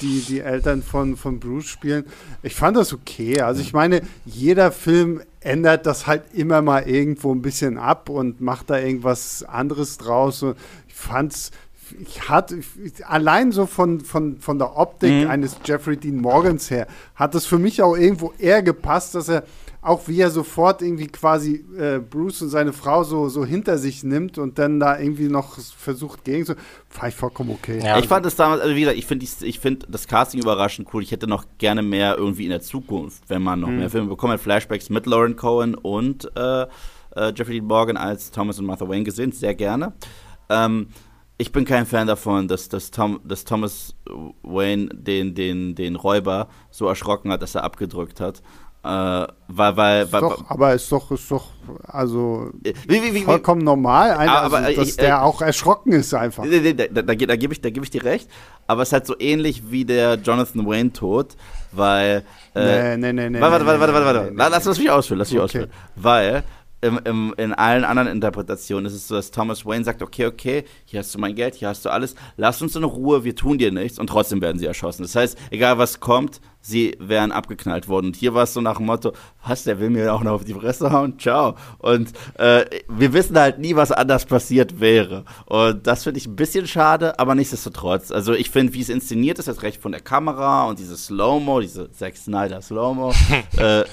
die, 0.00 0.20
die 0.20 0.40
Eltern 0.40 0.82
von, 0.82 1.16
von 1.16 1.40
Bruce 1.40 1.66
spielen. 1.66 2.04
Ich 2.42 2.54
fand 2.54 2.76
das 2.76 2.92
okay. 2.92 3.40
Also 3.40 3.60
ich 3.60 3.72
meine, 3.72 4.02
jeder 4.24 4.72
Film 4.72 5.20
ändert 5.40 5.86
das 5.86 6.06
halt 6.06 6.22
immer 6.34 6.62
mal 6.62 6.88
irgendwo 6.88 7.34
ein 7.34 7.42
bisschen 7.42 7.78
ab 7.78 8.08
und 8.08 8.40
macht 8.40 8.70
da 8.70 8.78
irgendwas 8.78 9.42
anderes 9.42 9.98
draus. 9.98 10.42
Und 10.42 10.56
ich 10.88 10.94
fand's, 10.94 11.50
ich 12.00 12.28
hatte, 12.28 12.60
allein 13.06 13.50
so 13.52 13.66
von, 13.66 14.00
von, 14.00 14.38
von 14.38 14.58
der 14.58 14.76
Optik 14.76 15.24
Mhm. 15.24 15.30
eines 15.30 15.56
Jeffrey 15.64 15.96
Dean 15.96 16.16
Morgans 16.16 16.70
her, 16.70 16.86
hat 17.14 17.34
es 17.34 17.46
für 17.46 17.58
mich 17.58 17.82
auch 17.82 17.96
irgendwo 17.96 18.32
eher 18.38 18.62
gepasst, 18.62 19.14
dass 19.14 19.28
er 19.28 19.44
auch 19.82 20.08
wie 20.08 20.20
er 20.20 20.30
sofort 20.30 20.82
irgendwie 20.82 21.06
quasi 21.06 21.64
äh, 21.78 21.98
Bruce 21.98 22.42
und 22.42 22.50
seine 22.50 22.72
Frau 22.72 23.02
so, 23.02 23.28
so 23.28 23.44
hinter 23.44 23.78
sich 23.78 24.04
nimmt 24.04 24.36
und 24.36 24.58
dann 24.58 24.78
da 24.78 24.98
irgendwie 24.98 25.28
noch 25.28 25.58
versucht 25.58 26.24
gegen 26.24 26.44
so, 26.44 26.54
fand 26.88 27.12
ich 27.12 27.18
vollkommen 27.18 27.50
okay. 27.50 27.80
Ja. 27.82 27.98
Ich 27.98 28.06
fand 28.06 28.26
es 28.26 28.36
damals, 28.36 28.60
also 28.60 28.74
wie 28.74 28.80
gesagt, 28.80 28.98
ich 28.98 29.06
finde 29.06 29.26
ich 29.40 29.58
find 29.58 29.86
das 29.88 30.06
Casting 30.06 30.40
überraschend 30.42 30.88
cool. 30.92 31.02
Ich 31.02 31.12
hätte 31.12 31.26
noch 31.26 31.44
gerne 31.58 31.82
mehr 31.82 32.16
irgendwie 32.18 32.44
in 32.44 32.50
der 32.50 32.60
Zukunft, 32.60 33.22
wenn 33.28 33.42
man 33.42 33.60
noch 33.60 33.68
Mhm. 33.68 33.78
mehr 33.78 33.90
Filme 33.90 34.08
bekommt, 34.08 34.34
hat 34.34 34.40
Flashbacks 34.40 34.90
mit 34.90 35.06
Lauren 35.06 35.36
Cohen 35.36 35.74
und 35.74 36.30
äh, 36.36 36.62
äh, 36.62 37.32
Jeffrey 37.34 37.54
Dean 37.54 37.64
Morgan 37.66 37.96
als 37.96 38.30
Thomas 38.30 38.58
und 38.58 38.66
Martha 38.66 38.86
Wayne 38.88 39.04
gesehen, 39.04 39.32
sehr 39.32 39.54
gerne. 39.54 39.94
Ähm, 40.48 40.88
ich 41.38 41.52
bin 41.52 41.64
kein 41.64 41.86
Fan 41.86 42.06
davon, 42.06 42.48
dass, 42.48 42.68
dass, 42.68 42.90
Tom, 42.90 43.20
dass 43.24 43.44
Thomas 43.46 43.94
Wayne 44.42 44.90
den, 44.92 45.34
den, 45.34 45.74
den 45.74 45.96
Räuber 45.96 46.48
so 46.70 46.86
erschrocken 46.86 47.32
hat, 47.32 47.40
dass 47.40 47.54
er 47.54 47.64
abgedrückt 47.64 48.20
hat. 48.20 48.42
Äh, 48.82 48.88
weil, 48.88 49.76
weil, 49.76 50.04
Ist 50.04 50.12
weil, 50.14 50.20
doch, 50.22 50.48
aber 50.48 50.72
ist 50.74 50.90
doch, 50.90 51.10
ist 51.10 51.30
doch, 51.30 51.48
also 51.86 52.50
wie, 52.62 52.74
wie, 52.88 53.02
wie, 53.02 53.14
wie, 53.14 53.22
vollkommen 53.24 53.62
normal, 53.62 54.12
ein- 54.12 54.28
Aber- 54.30 54.56
also, 54.56 54.80
dass 54.80 54.88
ich- 54.88 54.96
der 54.96 55.08
äh, 55.16 55.18
auch 55.18 55.42
erschrocken 55.42 55.92
ist 55.92 56.14
einfach. 56.14 56.44
Nee, 56.44 56.60
nee, 56.60 56.72
Da, 56.72 56.86
da, 56.86 57.02
da, 57.02 57.14
da 57.14 57.36
gebe 57.36 57.52
ich, 57.52 57.60
da 57.60 57.68
geb 57.68 57.82
ich 57.82 57.90
dir 57.90 58.02
recht. 58.04 58.30
Aber 58.66 58.80
es 58.82 58.88
ist 58.88 58.92
halt 58.94 59.06
so 59.06 59.16
ähnlich 59.18 59.70
wie 59.70 59.84
der 59.84 60.14
Jonathan 60.14 60.66
Wayne-Tod, 60.66 61.36
weil. 61.72 62.24
Äh, 62.54 62.96
nee, 62.96 63.12
nee, 63.12 63.12
nee, 63.12 63.30
nee. 63.30 63.40
warte, 63.42 63.66
warte, 63.66 63.78
nee, 63.78 63.80
warte, 63.80 63.92
warte, 63.92 64.00
nee, 64.00 64.04
warte. 64.18 64.30
nee, 64.30 64.36
La- 64.38 64.48
Lass, 64.48 64.64
lass 64.64 64.78
mich 64.78 64.90
ausführen, 64.90 65.18
lass 65.18 65.28
mich 65.30 65.38
Okay. 65.40 65.44
ausführen. 65.44 65.70
Weil 65.96 66.42
im, 66.82 66.98
im, 67.04 67.34
in 67.36 67.52
allen 67.52 67.84
anderen 67.84 68.08
Interpretationen 68.08 68.86
ist 68.86 68.94
es 68.94 69.08
so, 69.08 69.14
dass 69.14 69.30
Thomas 69.30 69.66
Wayne 69.66 69.84
sagt, 69.84 70.02
okay, 70.02 70.26
okay, 70.26 70.64
hier 70.84 71.00
hast 71.00 71.14
du 71.14 71.18
mein 71.18 71.34
Geld, 71.34 71.54
hier 71.54 71.68
hast 71.68 71.84
du 71.84 71.90
alles, 71.90 72.14
lass 72.36 72.62
uns 72.62 72.74
in 72.76 72.84
Ruhe, 72.84 73.24
wir 73.24 73.36
tun 73.36 73.58
dir 73.58 73.70
nichts 73.70 73.98
und 73.98 74.06
trotzdem 74.06 74.40
werden 74.40 74.58
sie 74.58 74.66
erschossen. 74.66 75.02
Das 75.02 75.14
heißt, 75.14 75.36
egal 75.50 75.78
was 75.78 76.00
kommt, 76.00 76.40
sie 76.62 76.96
wären 76.98 77.32
abgeknallt 77.32 77.88
worden. 77.88 78.06
Und 78.06 78.16
hier 78.16 78.34
war 78.34 78.44
es 78.44 78.54
so 78.54 78.60
nach 78.60 78.78
dem 78.78 78.86
Motto, 78.86 79.12
was, 79.46 79.64
der 79.64 79.80
will 79.80 79.90
mir 79.90 80.12
auch 80.14 80.22
noch 80.22 80.32
auf 80.32 80.44
die 80.44 80.54
Fresse 80.54 80.90
hauen, 80.90 81.18
ciao. 81.18 81.54
Und 81.78 82.12
äh, 82.38 82.64
wir 82.88 83.12
wissen 83.12 83.38
halt 83.38 83.58
nie, 83.58 83.76
was 83.76 83.92
anders 83.92 84.26
passiert 84.26 84.80
wäre. 84.80 85.24
Und 85.46 85.86
das 85.86 86.04
finde 86.04 86.18
ich 86.18 86.26
ein 86.26 86.36
bisschen 86.36 86.66
schade, 86.66 87.18
aber 87.18 87.34
nichtsdestotrotz. 87.34 88.10
Also 88.10 88.32
ich 88.32 88.50
finde, 88.50 88.74
wie 88.74 88.80
es 88.80 88.88
inszeniert 88.88 89.38
ist, 89.38 89.48
das 89.48 89.62
Recht 89.62 89.80
von 89.80 89.92
der 89.92 90.00
Kamera 90.00 90.64
und 90.64 90.78
diese 90.78 90.96
Slow-Mo, 90.96 91.60
diese 91.60 91.90
Zack 91.92 92.16
Snyder 92.16 92.60
Slow-Mo, 92.62 93.12
äh, 93.56 93.84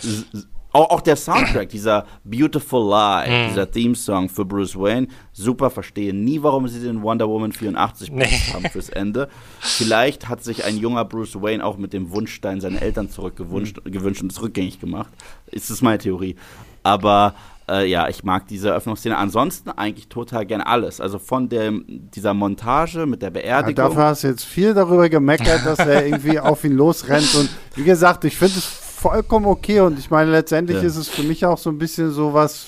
auch, 0.73 0.89
auch 0.91 1.01
der 1.01 1.15
Soundtrack, 1.15 1.69
dieser 1.69 2.05
Beautiful 2.23 2.89
Lie, 2.89 3.49
dieser 3.49 3.69
Theme-Song 3.71 4.29
für 4.29 4.45
Bruce 4.45 4.75
Wayne, 4.77 5.07
super, 5.31 5.69
verstehe 5.69 6.13
nie, 6.13 6.43
warum 6.43 6.67
sie 6.67 6.79
den 6.79 7.01
Wonder 7.01 7.27
Woman 7.27 7.51
84 7.51 8.11
Nee. 8.11 8.25
haben 8.53 8.65
fürs 8.69 8.89
Ende. 8.89 9.29
Vielleicht 9.59 10.29
hat 10.29 10.43
sich 10.43 10.65
ein 10.65 10.77
junger 10.77 11.05
Bruce 11.05 11.41
Wayne 11.41 11.63
auch 11.65 11.77
mit 11.77 11.93
dem 11.93 12.11
Wunschstein 12.11 12.61
seine 12.61 12.81
Eltern 12.81 13.09
zurückgewünscht 13.09 13.79
gewünscht 13.85 14.21
und 14.21 14.31
es 14.31 14.41
rückgängig 14.41 14.79
gemacht. 14.79 15.11
Ist 15.47 15.69
das 15.69 15.81
meine 15.81 15.97
Theorie. 15.97 16.35
Aber 16.83 17.33
äh, 17.69 17.85
ja, 17.89 18.07
ich 18.07 18.23
mag 18.23 18.47
diese 18.47 18.69
Eröffnungsszene. 18.69 19.17
Ansonsten 19.17 19.69
eigentlich 19.71 20.07
total 20.07 20.45
gerne 20.45 20.67
alles. 20.67 21.01
Also 21.01 21.19
von 21.19 21.49
dem, 21.49 21.83
dieser 22.15 22.33
Montage 22.33 23.05
mit 23.05 23.21
der 23.21 23.29
Ja, 23.29 23.33
Beerdigung. 23.61 23.75
dafür 23.89 24.03
hast 24.05 24.23
du 24.23 24.27
jetzt 24.29 24.45
viel 24.45 24.73
darüber 24.73 25.09
gemeckert, 25.09 25.65
dass 25.65 25.79
er 25.79 26.05
irgendwie 26.07 26.39
auf 26.39 26.63
ihn 26.63 26.73
losrennt. 26.73 27.33
Und 27.35 27.49
wie 27.75 27.83
gesagt, 27.83 28.23
ich 28.25 28.37
finde 28.37 28.59
es 28.59 28.86
vollkommen 28.97 29.45
okay. 29.45 29.79
Und 29.81 29.99
ich 29.99 30.09
meine, 30.09 30.31
letztendlich 30.31 30.77
Ja. 30.81 30.87
ist 30.87 30.95
es 30.97 31.07
für 31.07 31.23
mich 31.23 31.45
auch 31.45 31.57
so 31.57 31.69
ein 31.69 31.77
bisschen 31.77 32.11
so 32.11 32.33
was, 32.33 32.65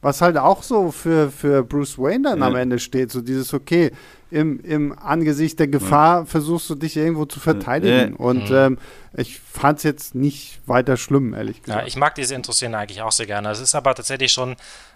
was 0.00 0.20
halt 0.20 0.36
auch 0.36 0.62
so 0.62 0.92
für, 0.92 1.30
für 1.30 1.64
Bruce 1.64 1.98
Wayne 1.98 2.22
dann 2.30 2.38
Ja. 2.40 2.46
am 2.46 2.54
Ende 2.54 2.78
steht. 2.78 3.10
So 3.10 3.20
dieses, 3.20 3.52
okay, 3.52 3.90
im, 4.30 4.60
im 4.60 4.96
Angesicht 4.98 5.58
der 5.58 5.68
Gefahr 5.68 6.26
versuchst 6.26 6.68
du 6.70 6.74
dich 6.74 6.96
irgendwo 6.96 7.24
zu 7.24 7.40
verteidigen. 7.40 8.12
Ja. 8.12 8.16
Und 8.18 8.50
Mhm. 8.50 8.56
ähm, 8.56 8.78
ich 9.16 9.40
fand 9.40 9.78
es 9.78 9.84
jetzt 9.84 10.14
nicht 10.14 10.60
weiter 10.66 10.96
schlimm, 10.96 11.34
ehrlich 11.34 11.56
Ja, 11.58 11.62
gesagt. 11.64 11.88
ich 11.88 11.96
mag 11.96 12.14
diese 12.14 12.34
Intro-Szene 12.34 12.76
eigentlich 12.78 13.02
auch 13.02 13.12
sehr 13.12 13.26
gerne. 13.26 13.50
Es 13.50 13.60
ist 13.60 13.74
aber 13.74 13.94
tatsächlich 13.94 14.30
schon, 14.32 14.54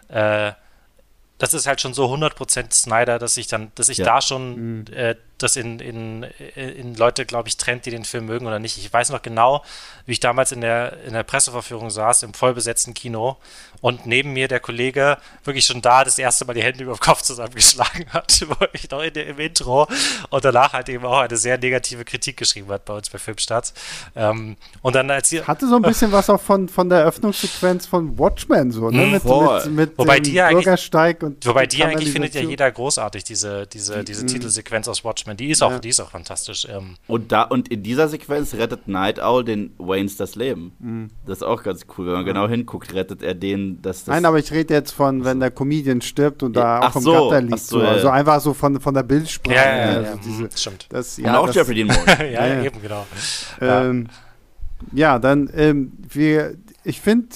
äh, 0.08 0.52
das 1.38 1.54
ist 1.54 1.66
halt 1.66 1.80
schon 1.80 1.92
so 1.94 2.06
100% 2.08 2.72
Snyder, 2.72 3.18
dass 3.18 3.36
ich 3.36 3.48
dann, 3.48 3.72
dass 3.74 3.88
ich 3.88 3.98
Ja. 3.98 4.04
da 4.04 4.20
schon 4.22 4.86
äh, 4.88 5.16
das 5.42 5.56
in, 5.56 5.78
in, 5.80 6.22
in 6.56 6.94
Leute, 6.94 7.26
glaube 7.26 7.48
ich, 7.48 7.56
trennt, 7.56 7.86
die 7.86 7.90
den 7.90 8.04
Film 8.04 8.26
mögen 8.26 8.46
oder 8.46 8.58
nicht. 8.58 8.78
Ich 8.78 8.92
weiß 8.92 9.10
noch 9.10 9.22
genau, 9.22 9.64
wie 10.06 10.12
ich 10.12 10.20
damals 10.20 10.52
in 10.52 10.60
der, 10.60 11.02
in 11.04 11.12
der 11.12 11.22
Presseverführung 11.22 11.90
saß, 11.90 12.22
im 12.22 12.34
vollbesetzten 12.34 12.94
Kino 12.94 13.36
und 13.82 14.06
neben 14.06 14.32
mir 14.32 14.48
der 14.48 14.60
Kollege 14.60 15.18
wirklich 15.44 15.66
schon 15.66 15.82
da 15.82 16.04
das 16.04 16.18
erste 16.18 16.44
Mal 16.44 16.54
die 16.54 16.62
Hände 16.62 16.84
über 16.84 16.94
den 16.94 17.00
Kopf 17.00 17.22
zusammengeschlagen 17.22 18.06
hat, 18.10 18.44
wo 18.48 18.54
ich 18.72 18.88
noch 18.90 19.02
in 19.02 19.12
der, 19.12 19.26
im 19.26 19.38
Intro 19.38 19.88
und 20.30 20.44
danach 20.44 20.72
halt 20.72 20.88
eben 20.88 21.04
auch 21.04 21.18
eine 21.18 21.36
sehr 21.36 21.58
negative 21.58 22.04
Kritik 22.04 22.36
geschrieben 22.36 22.68
hat 22.68 22.84
bei 22.84 22.94
uns 22.94 23.10
bei 23.10 23.18
Filmstarts. 23.18 23.74
Ähm, 24.14 24.56
und 24.82 24.94
dann 24.94 25.10
als 25.10 25.32
ihr, 25.32 25.46
Hatte 25.46 25.68
so 25.68 25.76
ein 25.76 25.82
bisschen 25.82 26.12
was 26.12 26.30
auch 26.30 26.40
von, 26.40 26.68
von 26.68 26.88
der 26.88 27.00
Eröffnungssequenz 27.00 27.86
von 27.86 28.16
Watchmen, 28.18 28.70
so, 28.70 28.88
ne? 28.88 29.06
Mhm, 29.06 29.12
Mit, 29.12 29.24
mit, 29.24 29.66
mit 29.72 29.98
Wobei 29.98 30.20
dem 30.20 30.32
Bürgersteig 30.32 31.22
und 31.22 31.44
Wobei 31.44 31.66
die 31.66 31.82
eigentlich 31.84 32.12
findet 32.12 32.34
ja 32.34 32.40
jeder 32.40 32.70
großartig, 32.70 33.24
diese, 33.24 33.66
diese, 33.66 34.04
diese 34.04 34.24
Titelsequenz 34.26 34.86
aus 34.86 35.04
Watchmen. 35.04 35.31
Die 35.36 35.48
ist 35.50 35.62
auch, 35.62 35.70
Ja. 35.72 35.78
die 35.78 35.88
ist 35.88 36.00
auch 36.00 36.10
fantastisch. 36.10 36.66
Ähm, 36.70 36.96
Und, 37.06 37.32
da, 37.32 37.42
und 37.42 37.68
in 37.68 37.82
dieser 37.82 38.08
Sequenz 38.08 38.54
rettet 38.54 38.88
Night 38.88 39.20
Owl 39.20 39.44
den 39.44 39.72
Waynes 39.78 40.16
das 40.16 40.34
Leben. 40.34 40.72
Mhm. 40.78 41.10
Das 41.26 41.38
ist 41.38 41.42
auch 41.42 41.62
ganz 41.62 41.86
cool. 41.96 42.06
Wenn 42.06 42.12
man 42.14 42.24
genau 42.24 42.48
hinguckt, 42.48 42.94
rettet 42.94 43.22
er 43.22 43.34
den 43.34 43.80
das. 43.82 44.04
das 44.04 44.06
Nein, 44.08 44.24
aber 44.24 44.38
ich 44.38 44.50
rede 44.52 44.74
jetzt 44.74 44.92
von, 44.92 45.24
wenn 45.24 45.40
der 45.40 45.50
Comedian 45.50 46.00
stirbt 46.00 46.42
und 46.42 46.54
da 46.54 46.60
Ja, 46.60 46.80
auch 46.80 46.84
ach 46.84 46.96
im 46.96 47.02
so, 47.02 47.12
Gatter 47.30 47.40
liegt. 47.42 47.58
so, 47.60 47.78
So, 47.78 47.84
ja, 47.84 47.90
Also 47.90 48.08
einfach 48.10 48.40
so 48.40 48.54
von, 48.54 48.80
von 48.80 48.94
der 48.94 49.02
Bildsprache. 49.02 49.54
ja, 49.56 49.64
ja, 49.76 49.84
also 49.98 50.10
ja, 50.10 50.16
diese, 50.24 50.42
mhm, 50.44 50.48
stimmt. 50.54 50.86
das, 50.90 51.18
und 51.18 51.24
ja, 51.24 51.38
auch 51.38 51.46
das, 51.46 51.56
Jeffrey 51.56 51.74
Dean 51.74 51.86
Morgan. 51.88 52.32
ja, 52.32 52.62
eben, 52.64 52.80
genau. 52.82 53.06
Ja. 53.60 53.84
Ähm, 53.84 54.06
ja, 54.92 55.18
dann, 55.18 55.48
ähm, 55.54 55.92
wir, 56.08 56.54
ich 56.84 57.00
finde, 57.00 57.28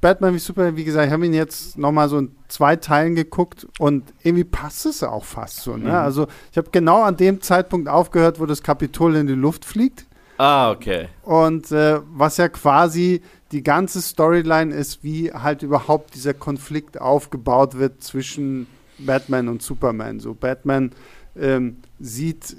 Batman 0.00 0.34
wie 0.34 0.38
Superman, 0.38 0.76
wie 0.76 0.84
gesagt, 0.84 1.06
ich 1.06 1.12
habe 1.12 1.26
ihn 1.26 1.34
jetzt 1.34 1.76
nochmal 1.78 2.08
so 2.08 2.18
in 2.18 2.30
zwei 2.52 2.76
Teilen 2.76 3.14
geguckt 3.14 3.66
und 3.78 4.12
irgendwie 4.22 4.44
passt 4.44 4.86
es 4.86 5.02
auch 5.02 5.24
fast 5.24 5.60
so. 5.60 5.76
Ne? 5.76 5.88
Mhm. 5.88 5.94
Also 5.94 6.26
ich 6.50 6.58
habe 6.58 6.68
genau 6.70 7.02
an 7.02 7.16
dem 7.16 7.40
Zeitpunkt 7.40 7.88
aufgehört, 7.88 8.38
wo 8.40 8.46
das 8.46 8.62
Kapitol 8.62 9.16
in 9.16 9.26
die 9.26 9.32
Luft 9.32 9.64
fliegt. 9.64 10.06
Ah, 10.38 10.70
okay. 10.70 11.08
Und 11.22 11.72
äh, 11.72 12.00
was 12.12 12.36
ja 12.36 12.48
quasi 12.48 13.22
die 13.52 13.62
ganze 13.62 14.02
Storyline 14.02 14.74
ist, 14.74 15.02
wie 15.02 15.32
halt 15.32 15.62
überhaupt 15.62 16.14
dieser 16.14 16.34
Konflikt 16.34 17.00
aufgebaut 17.00 17.78
wird 17.78 18.02
zwischen 18.02 18.66
Batman 18.98 19.48
und 19.48 19.62
Superman. 19.62 20.20
So 20.20 20.34
Batman 20.34 20.92
ähm, 21.38 21.78
sieht 21.98 22.56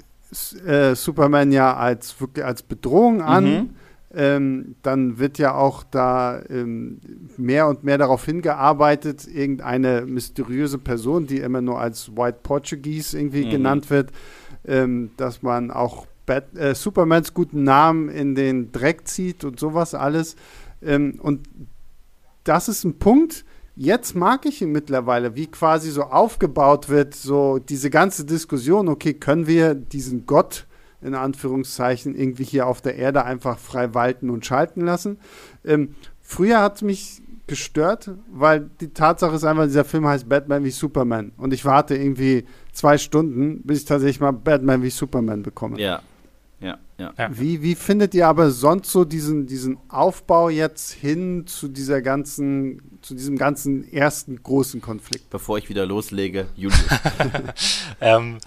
äh, 0.66 0.94
Superman 0.94 1.52
ja 1.52 1.76
als 1.76 2.20
wirklich 2.20 2.44
als 2.44 2.62
Bedrohung 2.62 3.22
an. 3.22 3.44
Mhm. 3.44 3.70
Ähm, 4.16 4.76
dann 4.82 5.18
wird 5.18 5.38
ja 5.38 5.54
auch 5.54 5.82
da 5.82 6.40
ähm, 6.48 7.00
mehr 7.36 7.66
und 7.66 7.82
mehr 7.82 7.98
darauf 7.98 8.24
hingearbeitet, 8.24 9.26
irgendeine 9.26 10.02
mysteriöse 10.06 10.78
Person, 10.78 11.26
die 11.26 11.38
immer 11.38 11.60
nur 11.60 11.80
als 11.80 12.16
White 12.16 12.38
Portuguese 12.42 13.18
irgendwie 13.18 13.46
mhm. 13.46 13.50
genannt 13.50 13.90
wird, 13.90 14.12
ähm, 14.66 15.10
dass 15.16 15.42
man 15.42 15.70
auch 15.70 16.06
Bat 16.26 16.56
äh, 16.56 16.74
Supermans 16.74 17.34
guten 17.34 17.64
Namen 17.64 18.08
in 18.08 18.34
den 18.34 18.72
Dreck 18.72 19.06
zieht 19.08 19.44
und 19.44 19.60
sowas 19.60 19.94
alles. 19.94 20.36
Ähm, 20.80 21.18
und 21.20 21.48
das 22.44 22.68
ist 22.68 22.84
ein 22.84 22.98
Punkt, 22.98 23.44
jetzt 23.76 24.14
mag 24.14 24.46
ich 24.46 24.62
ihn 24.62 24.72
mittlerweile, 24.72 25.34
wie 25.34 25.46
quasi 25.46 25.90
so 25.90 26.04
aufgebaut 26.04 26.88
wird, 26.88 27.14
so 27.14 27.58
diese 27.58 27.90
ganze 27.90 28.24
Diskussion, 28.24 28.88
okay, 28.88 29.14
können 29.14 29.46
wir 29.46 29.74
diesen 29.74 30.26
Gott 30.26 30.66
in 31.04 31.14
Anführungszeichen 31.14 32.14
irgendwie 32.14 32.44
hier 32.44 32.66
auf 32.66 32.80
der 32.80 32.96
Erde 32.96 33.24
einfach 33.24 33.58
frei 33.58 33.94
walten 33.94 34.30
und 34.30 34.44
schalten 34.44 34.80
lassen. 34.80 35.18
Ähm, 35.64 35.94
früher 36.20 36.60
hat 36.60 36.76
es 36.76 36.82
mich 36.82 37.22
gestört, 37.46 38.10
weil 38.32 38.70
die 38.80 38.88
Tatsache 38.88 39.36
ist 39.36 39.44
einfach, 39.44 39.64
dieser 39.64 39.84
Film 39.84 40.06
heißt 40.06 40.28
Batman 40.28 40.64
wie 40.64 40.70
Superman 40.70 41.32
und 41.36 41.52
ich 41.52 41.64
warte 41.64 41.94
irgendwie 41.94 42.46
zwei 42.72 42.96
Stunden, 42.96 43.62
bis 43.62 43.80
ich 43.80 43.84
tatsächlich 43.84 44.20
mal 44.20 44.32
Batman 44.32 44.82
wie 44.82 44.90
Superman 44.90 45.42
bekomme. 45.42 45.78
Ja, 45.78 46.00
ja, 46.98 47.12
ja. 47.18 47.28
Wie, 47.30 47.62
wie 47.62 47.74
findet 47.74 48.14
ihr 48.14 48.28
aber 48.28 48.50
sonst 48.50 48.90
so 48.90 49.04
diesen, 49.04 49.46
diesen 49.46 49.78
Aufbau 49.88 50.48
jetzt 50.48 50.92
hin 50.92 51.46
zu 51.46 51.68
dieser 51.68 52.02
ganzen, 52.02 52.98
zu 53.02 53.14
diesem 53.14 53.36
ganzen 53.36 53.90
ersten 53.92 54.42
großen 54.42 54.80
Konflikt? 54.80 55.28
Bevor 55.30 55.58
ich 55.58 55.68
wieder 55.68 55.86
loslege, 55.86 56.46
Julius. 56.54 56.84
ähm, 58.00 58.38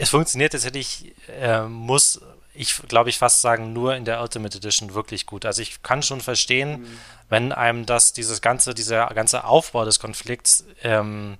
es 0.00 0.10
funktioniert 0.10 0.52
tatsächlich, 0.52 1.14
äh, 1.40 1.62
muss 1.62 2.20
ich 2.54 2.76
glaube 2.88 3.10
ich 3.10 3.18
fast 3.18 3.42
sagen, 3.42 3.72
nur 3.72 3.94
in 3.94 4.04
der 4.04 4.20
Ultimate 4.20 4.58
Edition 4.58 4.94
wirklich 4.94 5.26
gut. 5.26 5.46
Also 5.46 5.62
ich 5.62 5.82
kann 5.82 6.02
schon 6.02 6.20
verstehen, 6.20 6.80
mhm. 6.80 6.98
wenn 7.28 7.52
einem 7.52 7.86
das, 7.86 8.12
dieses 8.12 8.40
ganze, 8.40 8.74
dieser 8.74 9.06
ganze 9.08 9.44
Aufbau 9.44 9.84
des 9.84 10.00
Konflikts 10.00 10.64
ähm, 10.82 11.38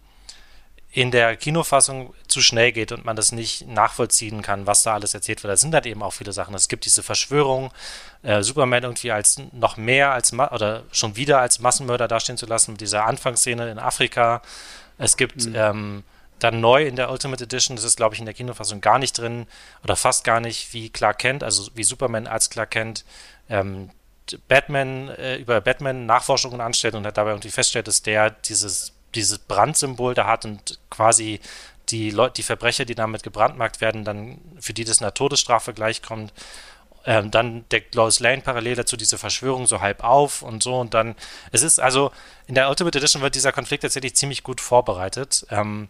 in 0.92 1.10
der 1.10 1.36
Kinofassung 1.36 2.14
zu 2.26 2.40
schnell 2.40 2.72
geht 2.72 2.90
und 2.92 3.04
man 3.04 3.16
das 3.16 3.32
nicht 3.32 3.66
nachvollziehen 3.68 4.42
kann, 4.42 4.66
was 4.66 4.82
da 4.82 4.94
alles 4.94 5.14
erzählt 5.14 5.42
wird. 5.42 5.52
Da 5.52 5.56
sind 5.56 5.74
halt 5.74 5.86
eben 5.86 6.02
auch 6.02 6.12
viele 6.12 6.32
Sachen. 6.32 6.54
Es 6.54 6.68
gibt 6.68 6.84
diese 6.84 7.02
Verschwörung, 7.02 7.70
äh, 8.22 8.42
Superman 8.42 8.82
irgendwie 8.82 9.12
als 9.12 9.40
noch 9.52 9.76
mehr 9.76 10.12
als 10.12 10.32
Ma 10.32 10.50
oder 10.52 10.82
schon 10.90 11.16
wieder 11.16 11.40
als 11.40 11.60
Massenmörder 11.60 12.08
dastehen 12.08 12.38
zu 12.38 12.46
lassen, 12.46 12.72
mit 12.72 12.80
dieser 12.80 13.06
Anfangsszene 13.06 13.70
in 13.70 13.78
Afrika. 13.78 14.42
Es 14.98 15.16
gibt 15.16 15.46
mhm. 15.46 15.54
ähm, 15.54 16.04
dann 16.42 16.60
neu 16.60 16.86
in 16.86 16.96
der 16.96 17.10
Ultimate 17.10 17.44
Edition, 17.44 17.76
das 17.76 17.84
ist 17.84 17.96
glaube 17.96 18.14
ich 18.14 18.20
in 18.20 18.26
der 18.26 18.34
Kinofassung 18.34 18.80
gar 18.80 18.98
nicht 18.98 19.16
drin 19.18 19.46
oder 19.84 19.96
fast 19.96 20.24
gar 20.24 20.40
nicht, 20.40 20.72
wie 20.72 20.90
Clark 20.90 21.18
Kent, 21.18 21.42
also 21.42 21.70
wie 21.74 21.84
Superman 21.84 22.26
als 22.26 22.50
Clark 22.50 22.72
Kent 22.72 23.04
ähm, 23.48 23.90
Batman 24.48 25.08
äh, 25.08 25.36
über 25.36 25.60
Batman 25.60 26.06
Nachforschungen 26.06 26.60
anstellt 26.60 26.94
und 26.94 27.06
hat 27.06 27.16
dabei 27.16 27.30
irgendwie 27.30 27.50
feststellt, 27.50 27.88
dass 27.88 28.02
der 28.02 28.30
dieses 28.30 28.92
dieses 29.14 29.38
Brandsymbol 29.38 30.14
da 30.14 30.26
hat 30.26 30.44
und 30.44 30.78
quasi 30.88 31.40
die 31.88 32.10
Leute, 32.10 32.34
die 32.34 32.42
Verbrecher, 32.42 32.84
die 32.84 32.94
damit 32.94 33.22
gebrandmarkt 33.22 33.80
werden, 33.80 34.04
dann 34.04 34.38
für 34.60 34.72
die 34.72 34.84
das 34.84 35.00
einer 35.00 35.14
Todesstrafe 35.14 35.72
gleichkommt. 35.74 36.32
Ähm, 37.06 37.30
dann 37.30 37.66
deckt 37.70 37.94
Lois 37.94 38.20
Lane 38.20 38.42
parallel 38.42 38.76
dazu 38.76 38.96
diese 38.96 39.16
Verschwörung 39.16 39.66
so 39.66 39.80
halb 39.80 40.04
auf 40.04 40.42
und 40.42 40.62
so 40.62 40.78
und 40.78 40.92
dann, 40.92 41.16
es 41.50 41.62
ist 41.62 41.80
also, 41.80 42.12
in 42.46 42.54
der 42.54 42.68
Ultimate 42.68 42.98
Edition 42.98 43.22
wird 43.22 43.34
dieser 43.34 43.52
Konflikt 43.52 43.82
tatsächlich 43.82 44.16
ziemlich 44.16 44.42
gut 44.42 44.60
vorbereitet. 44.60 45.46
Ähm, 45.50 45.88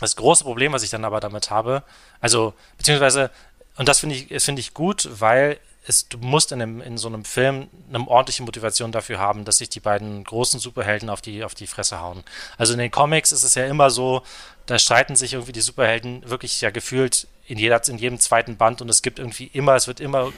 das 0.00 0.16
große 0.16 0.44
Problem, 0.44 0.72
was 0.72 0.82
ich 0.82 0.90
dann 0.90 1.04
aber 1.04 1.20
damit 1.20 1.50
habe, 1.50 1.82
also, 2.20 2.54
beziehungsweise, 2.76 3.30
und 3.76 3.88
das 3.88 4.00
finde 4.00 4.16
ich, 4.16 4.42
finde 4.42 4.60
ich 4.60 4.74
gut, 4.74 5.08
weil 5.12 5.58
es, 5.86 6.08
du 6.08 6.18
musst 6.18 6.52
in, 6.52 6.60
einem, 6.60 6.80
in 6.80 6.98
so 6.98 7.08
einem 7.08 7.24
Film 7.24 7.68
eine 7.88 8.06
ordentliche 8.06 8.42
Motivation 8.42 8.92
dafür 8.92 9.18
haben, 9.18 9.44
dass 9.44 9.58
sich 9.58 9.68
die 9.70 9.80
beiden 9.80 10.24
großen 10.24 10.60
Superhelden 10.60 11.08
auf 11.08 11.20
die, 11.20 11.42
auf 11.42 11.54
die 11.54 11.66
Fresse 11.66 12.00
hauen. 12.00 12.22
Also 12.58 12.74
in 12.74 12.78
den 12.78 12.90
Comics 12.90 13.32
ist 13.32 13.44
es 13.44 13.54
ja 13.54 13.66
immer 13.66 13.90
so, 13.90 14.22
da 14.66 14.78
streiten 14.78 15.16
sich 15.16 15.32
irgendwie 15.32 15.52
die 15.52 15.60
Superhelden 15.60 16.28
wirklich 16.28 16.60
ja 16.60 16.70
gefühlt 16.70 17.26
in, 17.46 17.58
jeder, 17.58 17.80
in 17.88 17.98
jedem 17.98 18.20
zweiten 18.20 18.56
Band 18.56 18.82
und 18.82 18.88
es 18.88 19.02
gibt 19.02 19.18
irgendwie 19.18 19.50
immer, 19.52 19.74
es 19.74 19.88
wird 19.88 20.00
immer 20.00 20.32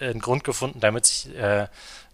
ein, 0.00 0.18
Grund 0.20 0.44
gefunden, 0.44 0.78
damit 0.78 1.06
sich 1.06 1.34
äh, 1.34 1.66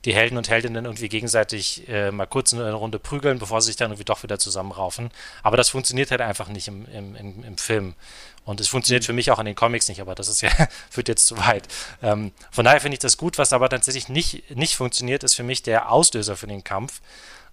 die 0.05 0.15
Helden 0.15 0.39
und 0.39 0.49
Heldinnen 0.49 0.85
irgendwie 0.85 1.09
gegenseitig 1.09 1.89
äh, 1.89 2.11
mal 2.11 2.27
kurz 2.27 2.55
eine 2.55 2.73
Runde 2.73 2.99
prügeln, 2.99 3.39
bevor 3.39 3.61
sie 3.61 3.67
sich 3.67 3.77
dann 3.77 3.91
irgendwie 3.91 4.05
doch 4.05 4.23
wieder 4.23 4.39
zusammenraufen. 4.39 5.11
Aber 5.43 5.57
das 5.57 5.69
funktioniert 5.69 6.11
halt 6.11 6.21
einfach 6.21 6.49
nicht 6.49 6.69
im, 6.69 6.87
im, 6.87 7.17
im, 7.17 7.45
im 7.45 7.59
Film. 7.59 7.95
Und 8.45 8.61
es 8.61 8.69
funktioniert 8.69 9.05
für 9.05 9.13
mich 9.13 9.31
auch 9.31 9.39
in 9.41 9.47
den 9.47 9.57
Comics 9.57 9.89
nicht, 9.89 10.01
aber 10.01 10.15
das 10.15 10.29
ist 10.29 10.41
ja, 10.41 10.51
führt 10.91 11.09
jetzt 11.09 11.27
zu 11.27 11.37
weit. 11.39 11.69
Ähm, 12.03 12.33
von 12.51 12.65
daher 12.65 12.81
finde 12.81 12.95
ich 12.95 13.01
das 13.01 13.17
gut. 13.17 13.39
Was 13.39 13.53
aber 13.53 13.69
tatsächlich 13.69 14.09
nicht, 14.09 14.55
nicht 14.55 14.77
funktioniert, 14.77 15.25
ist 15.25 15.35
für 15.35 15.43
mich 15.43 15.63
der 15.63 15.91
Auslöser 15.91 16.37
für 16.37 16.47
den 16.47 16.65
Kampf. 16.65 17.01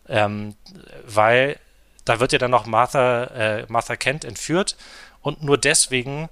Ähm, 0.08 0.56
weil 1.04 1.58
da 2.06 2.20
wird 2.20 2.32
ja 2.32 2.38
dann 2.38 2.52
noch 2.52 2.68
Martha, 2.68 3.24
äh, 3.26 3.66
Martha 3.68 3.96
Kent 3.96 4.24
entführt 4.24 4.78
und 5.22 5.44
nur 5.44 5.58
deswegen 5.58 6.30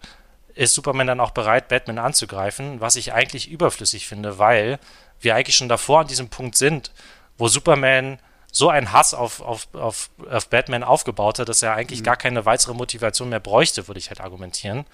ist 0.53 0.75
Superman 0.75 1.07
dann 1.07 1.19
auch 1.19 1.31
bereit, 1.31 1.67
Batman 1.67 1.97
anzugreifen, 1.97 2.79
was 2.79 2.95
ich 2.95 3.11
eigentlich 3.13 3.49
überflüssig 3.49 4.07
finde, 4.07 4.37
weil 4.37 4.79
wir 5.23 5.35
eigentlich 5.35 5.55
schon 5.55 5.69
davor 5.69 6.01
an 6.01 6.07
diesem 6.07 6.29
Punkt 6.29 6.57
sind, 6.57 6.91
wo 7.37 7.47
Superman 7.47 8.19
so 8.51 8.69
einen 8.69 8.91
Hass 8.91 9.13
auf, 9.13 9.41
auf, 9.41 9.67
auf, 9.73 10.09
auf 10.29 10.47
Batman 10.49 10.83
aufgebaut 10.83 11.39
hat, 11.39 11.49
dass 11.49 11.63
er 11.63 11.73
eigentlich 11.73 12.01
mhm. 12.01 12.05
gar 12.05 12.17
keine 12.17 12.45
weitere 12.45 12.73
Motivation 12.73 13.29
mehr 13.29 13.39
bräuchte, 13.39 13.87
würde 13.87 13.99
ich 13.99 14.09
halt 14.09 14.21
argumentieren. 14.21 14.85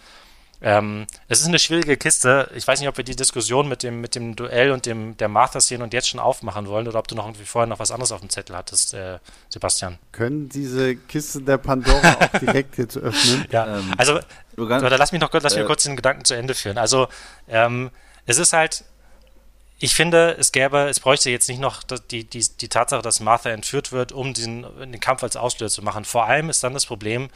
Ähm, 0.62 1.08
es 1.30 1.40
ist 1.40 1.48
eine 1.48 1.60
schwierige 1.60 1.96
Kiste. 1.96 2.50
Ich 2.54 2.68
weiß 2.68 2.80
nicht, 2.80 2.90
ob 2.90 2.98
wir 2.98 3.06
die 3.06 3.16
Diskussion 3.16 3.70
mit 3.70 3.82
dem, 3.82 4.02
mit 4.02 4.16
dem 4.16 4.36
Duell 4.36 4.72
und 4.72 4.86
dem, 4.86 5.16
der 5.16 5.30
Martha-Szene 5.30 5.84
und 5.84 5.94
jetzt 5.94 6.10
schon 6.10 6.20
aufmachen 6.20 6.68
wollen 6.68 6.88
oder 6.88 7.00
ob 7.00 7.08
du 7.08 7.16
noch 7.16 7.26
irgendwie 7.26 7.46
vorher 7.46 7.68
noch 7.68 7.80
was 7.80 7.92
anderes 7.92 8.12
auf 8.12 8.20
dem 8.20 8.30
Zettel 8.30 8.56
hattest, 8.58 8.94
äh, 8.94 9.20
Sebastian. 9.48 9.98
Können 10.12 10.50
diese 10.50 10.96
Kiste 10.96 11.42
der 11.42 11.58
Pandora 11.58 12.18
auch 12.20 12.40
direkt 12.40 12.78
jetzt 12.78 12.98
öffnen? 12.98 13.46
Ja, 13.52 13.78
ähm, 13.78 13.94
also, 13.98 14.20
oder 14.58 14.98
lass 14.98 15.14
mich 15.14 15.22
noch 15.22 15.32
lass 15.32 15.56
mich 15.56 15.64
äh, 15.64 15.68
kurz 15.68 15.84
den 15.84 15.96
Gedanken 15.96 16.26
zu 16.26 16.34
Ende 16.34 16.54
führen. 16.54 16.78
Also, 16.78 17.08
ähm, 17.48 17.90
es 18.26 18.38
ist 18.38 18.52
halt, 18.52 18.84
ich 19.80 19.96
finde, 19.96 20.36
es 20.38 20.52
gäbe, 20.52 20.90
es 20.90 21.00
bräuchte 21.00 21.30
jetzt 21.30 21.48
nicht 21.48 21.62
noch 21.62 21.84
die, 21.84 22.26
die, 22.26 22.46
die 22.60 22.68
Tatsache, 22.68 23.02
dass 23.02 23.22
Martha 23.22 23.50
entführt 23.50 23.94
wird, 23.94 24.12
um 24.12 24.34
diesen, 24.34 24.64
den 24.80 25.00
Kampf 25.00 25.24
als 25.24 25.38
Auslöser 25.38 25.74
zu 25.74 25.82
machen. 25.82 26.04
Vor 26.04 26.26
allem 26.26 26.50
ist 26.50 26.64
dann 26.64 26.74
das 26.74 26.86
Problem, 26.86 27.30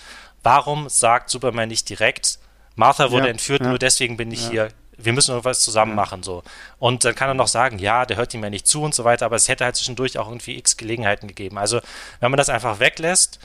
warum 0.44 0.90
sagt 0.90 1.30
Superman 1.30 1.70
nicht 1.70 1.88
direkt, 1.88 2.40
Martha 2.76 3.12
wurde 3.12 3.26
ja, 3.26 3.32
entführt, 3.32 3.62
ja. 3.62 3.70
nur 3.70 3.80
deswegen 3.80 4.18
bin 4.18 4.32
ich 4.32 4.44
ja. 4.46 4.50
hier. 4.50 4.70
Wir 4.98 5.14
müssen 5.14 5.32
irgendwas 5.32 5.62
zusammen 5.62 5.96
machen, 5.96 6.22
so. 6.22 6.44
Und 6.80 7.04
dann 7.04 7.16
kann 7.16 7.30
er 7.30 7.34
noch 7.34 7.48
sagen, 7.48 7.80
ja, 7.80 8.06
der 8.06 8.18
hört 8.18 8.34
ihm 8.34 8.44
ja 8.44 8.50
nicht 8.50 8.68
zu 8.68 8.84
und 8.84 8.94
so 8.94 9.04
weiter, 9.04 9.26
aber 9.26 9.38
es 9.38 9.48
hätte 9.48 9.64
halt 9.64 9.76
zwischendurch 9.76 10.20
auch 10.20 10.28
irgendwie 10.28 10.58
x 10.58 10.78
Gelegenheiten 10.78 11.28
gegeben. 11.28 11.58
Also, 11.58 11.82
wenn 12.20 12.30
man 12.30 12.38
das 12.38 12.50
einfach 12.50 12.80
weglässt, 12.80 13.40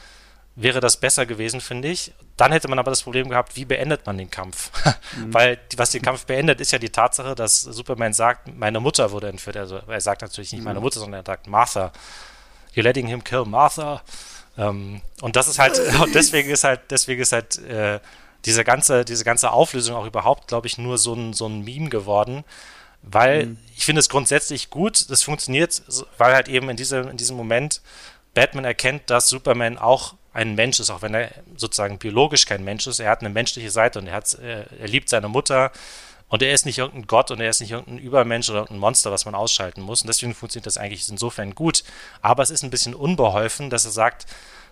wäre 0.60 0.80
das 0.80 0.96
besser 0.96 1.24
gewesen, 1.24 1.60
finde 1.60 1.88
ich. 1.88 2.12
Dann 2.36 2.50
hätte 2.50 2.68
man 2.68 2.78
aber 2.78 2.90
das 2.90 3.02
Problem 3.02 3.28
gehabt, 3.28 3.54
wie 3.54 3.64
beendet 3.64 4.04
man 4.06 4.18
den 4.18 4.30
Kampf? 4.30 4.70
Mhm. 5.16 5.32
Weil 5.32 5.58
was 5.76 5.90
den 5.90 6.02
Kampf 6.02 6.26
beendet, 6.26 6.60
ist 6.60 6.70
ja 6.70 6.78
die 6.78 6.90
Tatsache, 6.90 7.34
dass 7.34 7.62
Superman 7.62 8.12
sagt, 8.12 8.54
meine 8.54 8.78
Mutter 8.78 9.10
wurde 9.10 9.28
entführt. 9.28 9.56
Also 9.56 9.80
er 9.86 10.00
sagt 10.02 10.20
natürlich 10.20 10.52
nicht 10.52 10.60
mhm. 10.60 10.66
meine 10.66 10.80
Mutter, 10.80 11.00
sondern 11.00 11.22
er 11.22 11.26
sagt 11.26 11.46
Martha. 11.46 11.92
You're 12.74 12.82
letting 12.82 13.06
him 13.06 13.24
kill 13.24 13.46
Martha. 13.46 14.02
Ähm, 14.58 15.00
und 15.22 15.34
das 15.34 15.48
ist 15.48 15.58
halt, 15.58 15.80
und 16.02 16.14
deswegen 16.14 16.50
ist 16.50 16.64
halt, 16.64 16.82
deswegen 16.90 17.22
ist 17.22 17.32
halt 17.32 17.56
äh, 17.58 18.00
diese 18.44 18.64
ganze, 18.64 19.06
diese 19.06 19.24
ganze 19.24 19.50
Auflösung 19.50 19.96
auch 19.96 20.04
überhaupt, 20.04 20.48
glaube 20.48 20.66
ich, 20.66 20.76
nur 20.76 20.98
so 20.98 21.14
ein, 21.14 21.32
so 21.32 21.46
ein 21.46 21.64
Meme 21.64 21.88
geworden. 21.88 22.44
Weil 23.00 23.46
mhm. 23.46 23.58
ich 23.76 23.86
finde 23.86 24.00
es 24.00 24.10
grundsätzlich 24.10 24.68
gut, 24.68 25.08
das 25.10 25.22
funktioniert, 25.22 25.82
weil 26.18 26.34
halt 26.34 26.48
eben 26.48 26.68
in, 26.68 26.76
diese, 26.76 26.98
in 26.98 27.16
diesem 27.16 27.36
Moment 27.36 27.80
Batman 28.34 28.66
erkennt, 28.66 29.08
dass 29.08 29.30
Superman 29.30 29.78
auch 29.78 30.14
ein 30.38 30.54
Mensch 30.54 30.78
ist, 30.78 30.90
auch 30.90 31.02
wenn 31.02 31.14
er 31.14 31.30
sozusagen 31.56 31.98
biologisch 31.98 32.46
kein 32.46 32.62
Mensch 32.62 32.86
ist. 32.86 33.00
Er 33.00 33.10
hat 33.10 33.20
eine 33.20 33.28
menschliche 33.28 33.72
Seite 33.72 33.98
und 33.98 34.06
er, 34.06 34.14
hat, 34.14 34.34
er 34.34 34.86
liebt 34.86 35.08
seine 35.08 35.28
Mutter 35.28 35.72
und 36.28 36.42
er 36.42 36.52
ist 36.52 36.64
nicht 36.64 36.78
irgendein 36.78 37.08
Gott 37.08 37.32
und 37.32 37.40
er 37.40 37.50
ist 37.50 37.60
nicht 37.60 37.72
irgendein 37.72 37.98
Übermensch 37.98 38.48
oder 38.48 38.60
irgendein 38.60 38.78
Monster, 38.78 39.10
was 39.10 39.24
man 39.24 39.34
ausschalten 39.34 39.80
muss. 39.82 40.02
Und 40.02 40.06
deswegen 40.06 40.34
funktioniert 40.34 40.66
das 40.66 40.78
eigentlich 40.78 41.08
insofern 41.08 41.56
gut. 41.56 41.82
Aber 42.22 42.44
es 42.44 42.50
ist 42.50 42.62
ein 42.62 42.70
bisschen 42.70 42.94
unbeholfen, 42.94 43.68
dass 43.68 43.84
er 43.84 43.90
sagt, 43.90 44.26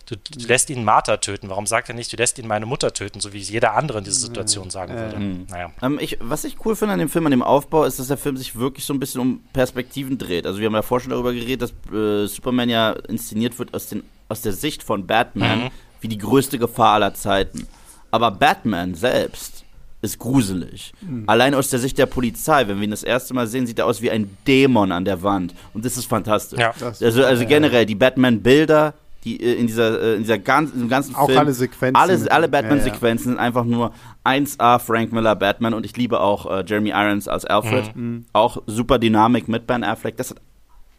du, 0.07 0.17
du 0.17 0.47
lässt 0.47 0.71
ihn 0.71 0.85
Martha 0.85 1.17
töten. 1.19 1.49
Warum 1.49 1.67
sagt 1.67 1.89
er 1.89 1.95
nicht, 1.95 2.13
du 2.13 2.17
lässt 2.17 2.39
ihn 2.39 2.47
meine 2.47 2.67
Mutter 2.67 2.93
töten, 2.93 3.21
so 3.21 3.33
wie 3.33 3.41
es 3.41 3.51
jeder 3.51 3.75
andere 3.75 3.99
in 3.99 4.05
dieser 4.05 4.27
Situation 4.27 4.71
sagen 4.71 4.95
würde? 4.95 5.19
Mhm. 5.19 5.47
Naja. 5.51 5.71
Ähm, 5.83 5.99
ich, 6.01 6.19
was 6.21 6.45
ich 6.45 6.65
cool 6.65 6.77
finde 6.77 6.95
an 6.95 6.99
dem 6.99 7.09
Film, 7.09 7.27
an 7.27 7.33
dem 7.33 7.43
Aufbau, 7.43 7.85
ist, 7.85 7.99
dass 7.99 8.09
der 8.09 8.17
Film 8.17 8.37
sich 8.37 8.57
wirklich 8.57 8.85
so 8.85 8.95
ein 8.95 9.01
bisschen 9.01 9.21
um 9.21 9.41
Perspektiven 9.53 10.19
dreht. 10.19 10.47
Also 10.47 10.61
wir 10.61 10.67
haben 10.67 10.75
ja 10.75 10.83
vorher 10.83 11.03
schon 11.03 11.11
darüber 11.11 11.33
geredet, 11.33 11.63
dass 11.63 11.93
äh, 11.93 12.27
Superman 12.27 12.69
ja 12.69 12.93
inszeniert 12.93 13.59
wird 13.59 13.75
aus 13.75 13.89
den 13.89 14.03
aus 14.29 14.41
der 14.43 14.53
Sicht 14.53 14.83
von 14.83 15.07
Batman 15.07 15.65
mhm. 15.65 15.71
wie 16.01 16.09
die 16.09 16.19
größte 16.19 16.59
Gefahr 16.59 16.95
aller 16.95 17.15
Zeiten. 17.15 17.67
Aber 18.11 18.31
Batman 18.31 18.95
selbst 18.95 19.65
ist 20.03 20.19
gruselig. 20.19 20.93
Mhm. 21.01 21.25
Allein 21.27 21.55
aus 21.55 21.71
der 21.71 21.79
Sicht 21.79 21.99
der 21.99 22.07
Polizei, 22.07 22.69
wenn 22.69 22.79
wir 22.79 22.85
ihn 22.85 22.91
das 22.91 23.03
erste 23.03 23.35
Mal 23.35 23.47
sehen, 23.47 23.67
sieht 23.67 23.79
er 23.79 23.87
aus 23.87 24.03
wie 24.03 24.11
ein 24.11 24.37
Dämon 24.47 24.93
an 24.93 25.05
der 25.05 25.23
Wand. 25.23 25.55
Und 25.75 25.85
das 25.85 25.97
ist 25.97 26.07
fantastisch. 26.07 26.59
Ja. 26.59 26.75
also, 26.81 27.25
also 27.25 27.47
generell, 27.47 27.87
die 27.87 27.95
Batman-Bilder, 27.95 28.95
die 29.27 29.41
äh, 29.43 29.55
in 29.55 29.67
dieser, 29.67 30.01
äh, 30.01 30.15
in 30.15 30.23
dieser 30.23 30.39
ganzen, 30.39 30.83
in 30.83 30.89
ganzen 30.89 31.15
auch 31.15 31.27
Film. 31.27 31.39
alle 31.39 31.53
Sequenzen. 31.53 31.97
Alle, 31.97 32.33
alle 32.33 32.47
Ja, 32.47 32.51
Batman-Sequenzen 32.51 33.33
sind 33.33 33.39
einfach 33.39 33.65
nur 33.65 33.93
1A 34.25 34.79
Frank 34.79 35.13
Miller 35.13 35.37
Batman 35.37 35.75
und 35.75 35.85
ich 35.85 35.97
liebe 35.97 36.21
auch 36.21 36.47
äh, 36.47 36.65
Jeremy 36.67 36.91
Irons 36.91 37.29
als 37.29 37.45
Alfred. 37.45 37.95
Mhm. 37.95 38.25
Auch 38.33 38.63
super 38.67 38.99
Dynamik 38.99 39.49
mit 39.49 39.67
Ben 39.67 39.85
Affleck. 39.85 40.17
Das 40.17 40.31
hat 40.31 40.41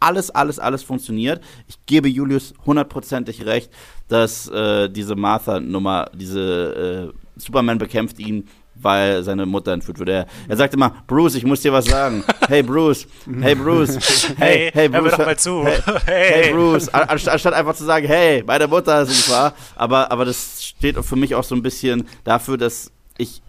alles, 0.00 0.30
alles, 0.30 0.58
alles 0.60 0.82
funktioniert. 0.82 1.42
Ich 1.66 1.78
gebe 1.86 2.08
Julius 2.08 2.54
hundertprozentig 2.64 3.46
recht, 3.46 3.72
dass 4.06 4.48
äh, 4.48 4.88
diese 4.88 5.16
Martha-Nummer, 5.16 6.10
diese 6.14 7.12
äh, 7.14 7.40
Superman 7.40 7.78
bekämpft 7.78 8.20
ihn, 8.20 8.46
weil 8.80 9.22
seine 9.22 9.46
Mutter 9.46 9.72
entführt 9.72 9.98
wurde. 9.98 10.12
Er, 10.12 10.26
er 10.48 10.56
sagte 10.56 10.76
immer, 10.76 10.94
Bruce, 11.06 11.34
ich 11.34 11.44
muss 11.44 11.60
dir 11.60 11.72
was 11.72 11.86
sagen. 11.86 12.24
Hey 12.48 12.62
Bruce, 12.62 13.06
hey 13.42 13.54
Bruce, 13.54 14.32
hey, 14.38 14.70
hey 14.72 14.88
hör 14.88 15.02
mir 15.02 15.08
Bruce. 15.10 15.18
doch 15.18 15.26
mal 15.26 15.38
zu. 15.38 15.64
Hey, 15.64 15.82
hey 16.44 16.52
Bruce, 16.54 16.88
An- 16.88 17.08
anstatt, 17.10 17.52
einfach 17.52 17.74
zu 17.74 17.84
sagen, 17.84 18.06
hey, 18.06 18.42
meine 18.46 18.66
Mutter 18.66 19.02
ist 19.02 19.08
in 19.10 19.16
Gefahr. 19.16 19.52
Aber, 19.76 20.10
aber 20.10 20.24
das 20.24 20.64
steht 20.64 20.96
für 21.04 21.16
mich 21.16 21.34
auch 21.34 21.44
so 21.44 21.54
ein 21.54 21.62
bisschen 21.62 22.08
dafür, 22.24 22.56
dass 22.56 22.90
ich 23.18 23.42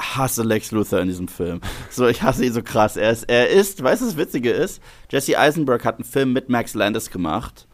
hasse 0.00 0.42
Lex 0.42 0.70
Luthor 0.72 1.00
in 1.00 1.08
diesem 1.08 1.28
Film. 1.28 1.60
So, 1.90 2.06
ich 2.08 2.22
hasse 2.22 2.44
ihn 2.44 2.52
so 2.52 2.62
krass. 2.62 2.96
Er 2.96 3.10
ist, 3.10 3.24
er 3.28 3.48
ist, 3.48 3.82
weißt 3.82 4.02
du, 4.02 4.06
was 4.06 4.14
das 4.14 4.18
Witzige 4.20 4.50
ist? 4.50 4.80
Jesse 5.10 5.38
Eisenberg 5.38 5.84
hat 5.84 5.96
einen 5.96 6.04
Film 6.04 6.32
mit 6.32 6.48
Max 6.48 6.74
Landis 6.74 7.10
gemacht. 7.10 7.66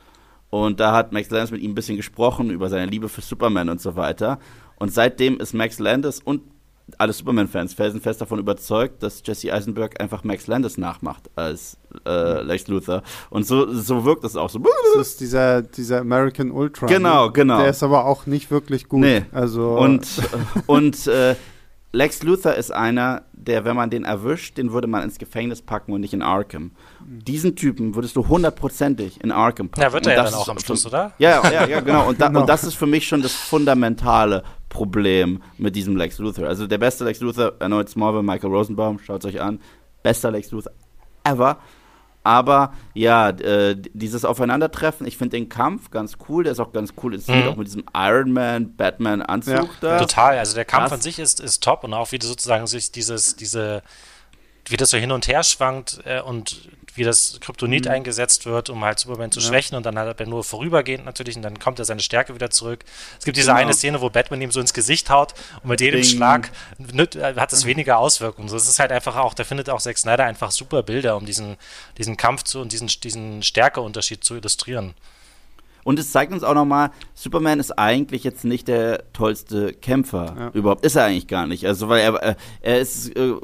Und 0.50 0.78
da 0.80 0.92
hat 0.92 1.12
Max 1.12 1.30
Landis 1.30 1.50
mit 1.50 1.62
ihm 1.62 1.72
ein 1.72 1.74
bisschen 1.74 1.96
gesprochen 1.96 2.50
über 2.50 2.68
seine 2.68 2.86
Liebe 2.86 3.08
für 3.08 3.20
Superman 3.20 3.68
und 3.68 3.80
so 3.80 3.96
weiter. 3.96 4.38
Und 4.76 4.92
seitdem 4.92 5.38
ist 5.38 5.52
Max 5.52 5.78
Landis 5.78 6.20
und 6.20 6.42
alle 6.98 7.12
Superman-Fans 7.12 7.74
felsenfest 7.74 8.20
davon 8.20 8.38
überzeugt, 8.38 9.02
dass 9.02 9.22
Jesse 9.24 9.52
Eisenberg 9.52 10.00
einfach 10.00 10.22
Max 10.22 10.46
Landis 10.46 10.76
nachmacht 10.76 11.30
als 11.34 11.78
äh, 12.06 12.42
Lex 12.42 12.68
Luthor. 12.68 13.02
Und 13.30 13.46
so, 13.46 13.72
so 13.72 14.04
wirkt 14.04 14.24
es 14.24 14.36
auch 14.36 14.50
so. 14.50 14.60
Das 14.96 15.08
ist 15.08 15.20
dieser, 15.20 15.62
dieser 15.62 16.00
American 16.00 16.50
Ultra. 16.50 16.86
Genau, 16.86 17.26
ne? 17.26 17.32
genau. 17.32 17.58
Der 17.58 17.70
ist 17.70 17.82
aber 17.82 18.04
auch 18.04 18.26
nicht 18.26 18.50
wirklich 18.50 18.88
gut. 18.88 19.00
Nee. 19.00 19.22
Also, 19.32 19.78
Und, 19.78 20.06
äh, 20.18 20.60
und 20.66 21.06
äh, 21.06 21.34
Lex 21.92 22.22
Luthor 22.24 22.54
ist 22.54 22.72
einer, 22.72 23.22
der, 23.32 23.64
wenn 23.64 23.76
man 23.76 23.88
den 23.88 24.04
erwischt, 24.04 24.58
den 24.58 24.72
würde 24.72 24.88
man 24.88 25.04
ins 25.04 25.18
Gefängnis 25.18 25.62
packen 25.62 25.92
und 25.92 26.00
nicht 26.00 26.12
in 26.12 26.22
Arkham. 26.22 26.72
Diesen 27.00 27.54
Typen 27.54 27.94
würdest 27.94 28.16
du 28.16 28.26
hundertprozentig 28.26 29.22
in 29.22 29.30
Arkham 29.30 29.68
packen. 29.68 29.82
Ja, 29.82 29.92
wird 29.92 30.06
er 30.06 30.16
ja 30.16 30.24
dann 30.24 30.34
auch 30.34 30.48
am 30.48 30.58
Schluss, 30.58 30.84
oder? 30.86 31.12
Ja, 31.18 31.40
ja, 31.50 31.66
ja, 31.66 31.80
genau. 31.80 32.08
Und, 32.08 32.20
da, 32.20 32.26
Genau. 32.26 32.40
und 32.40 32.48
das 32.48 32.64
ist 32.64 32.74
für 32.74 32.86
mich 32.86 33.06
schon 33.06 33.22
das 33.22 33.32
fundamentale 33.32 34.42
Problem 34.74 35.40
mit 35.56 35.74
diesem 35.76 35.96
Lex 35.96 36.18
Luthor. 36.18 36.46
Also 36.48 36.66
der 36.66 36.78
beste 36.78 37.04
Lex 37.04 37.20
Luthor, 37.20 37.52
erneut 37.60 37.88
Smallville, 37.88 38.22
Michael 38.24 38.50
Rosenbaum, 38.52 38.98
schaut 38.98 39.24
es 39.24 39.30
euch 39.34 39.40
an. 39.40 39.60
Bester 40.02 40.30
Lex 40.30 40.50
Luthor 40.50 40.72
ever. 41.24 41.58
Aber 42.26 42.72
ja, 42.94 43.28
äh, 43.30 43.76
dieses 43.92 44.24
Aufeinandertreffen, 44.24 45.06
ich 45.06 45.16
finde 45.18 45.36
den 45.36 45.48
Kampf 45.50 45.90
ganz 45.90 46.14
cool, 46.28 46.42
der 46.44 46.52
ist 46.52 46.58
auch 46.60 46.72
ganz 46.72 46.94
cool 47.02 47.14
inszeniert, 47.14 47.44
Mhm. 47.46 47.52
auch 47.52 47.56
mit 47.56 47.66
diesem 47.66 47.84
Iron 47.94 48.32
Man, 48.32 48.74
Batman-Anzug 48.76 49.54
Ja. 49.54 49.64
da. 49.80 49.98
Total, 50.00 50.38
also 50.38 50.54
der 50.54 50.64
Kampf 50.64 50.84
Krass. 50.84 50.92
an 50.92 51.00
sich 51.02 51.18
ist, 51.18 51.40
ist 51.40 51.62
top 51.62 51.84
und 51.84 51.92
auch 51.94 52.12
wie 52.12 52.18
du 52.18 52.26
sozusagen 52.26 52.66
sich 52.66 52.90
dieses, 52.92 53.36
diese, 53.36 53.82
wie 54.66 54.76
das 54.78 54.90
so 54.90 54.96
hin 54.96 55.12
und 55.12 55.28
her 55.28 55.42
schwankt 55.44 56.00
äh, 56.04 56.20
und 56.22 56.70
wie 56.94 57.02
das 57.02 57.38
Kryptonit 57.40 57.88
eingesetzt 57.88 58.46
wird, 58.46 58.70
um 58.70 58.84
halt 58.84 58.98
Superman 58.98 59.32
zu 59.32 59.40
schwächen 59.40 59.76
und 59.76 59.84
dann 59.84 59.98
hat 59.98 60.20
er 60.20 60.26
nur 60.26 60.44
vorübergehend 60.44 61.04
natürlich 61.04 61.36
und 61.36 61.42
dann 61.42 61.58
kommt 61.58 61.78
er 61.78 61.84
seine 61.84 62.00
Stärke 62.00 62.34
wieder 62.34 62.50
zurück. 62.50 62.84
Es 63.18 63.24
gibt 63.24 63.36
diese 63.36 63.48
Genau. 63.48 63.58
eine 63.60 63.72
Szene, 63.74 64.00
wo 64.00 64.10
Batman 64.10 64.40
ihm 64.42 64.50
so 64.50 64.60
ins 64.60 64.74
Gesicht 64.74 65.10
haut 65.10 65.34
und 65.62 65.70
mit 65.70 65.80
jedem 65.80 66.00
Ding. 66.00 66.10
Schlag 66.10 66.50
äh, 66.78 67.34
hat 67.34 67.52
es 67.52 67.64
weniger 67.64 67.98
Auswirkungen. 67.98 68.48
So, 68.48 68.56
es 68.56 68.68
ist 68.68 68.78
halt 68.78 68.92
einfach 68.92 69.16
auch, 69.16 69.34
da 69.34 69.44
findet 69.44 69.68
auch 69.70 69.80
Zack 69.80 69.98
Snyder 69.98 70.24
einfach 70.24 70.50
super 70.50 70.82
Bilder, 70.82 71.16
um 71.16 71.26
diesen, 71.26 71.56
diesen 71.98 72.16
Kampf 72.16 72.44
zu 72.44 72.60
und 72.60 72.72
diesen, 72.72 72.88
diesen 73.02 73.42
Stärkeunterschied 73.42 74.22
zu 74.22 74.36
illustrieren. 74.36 74.94
Und 75.82 75.98
es 75.98 76.12
zeigt 76.12 76.32
uns 76.32 76.42
auch 76.42 76.54
nochmal, 76.54 76.90
Superman 77.14 77.60
ist 77.60 77.72
eigentlich 77.72 78.24
jetzt 78.24 78.44
nicht 78.44 78.68
der 78.68 79.12
tollste 79.12 79.74
Kämpfer. 79.74 80.34
Ja. 80.38 80.48
Überhaupt 80.54 80.84
ist 80.84 80.96
er 80.96 81.04
eigentlich 81.04 81.26
gar 81.26 81.46
nicht. 81.46 81.66
Also, 81.66 81.88
weil 81.90 82.00
er, 82.00 82.22
äh, 82.22 82.34
er 82.62 82.78
ist 82.80 83.14
äh, 83.14 83.34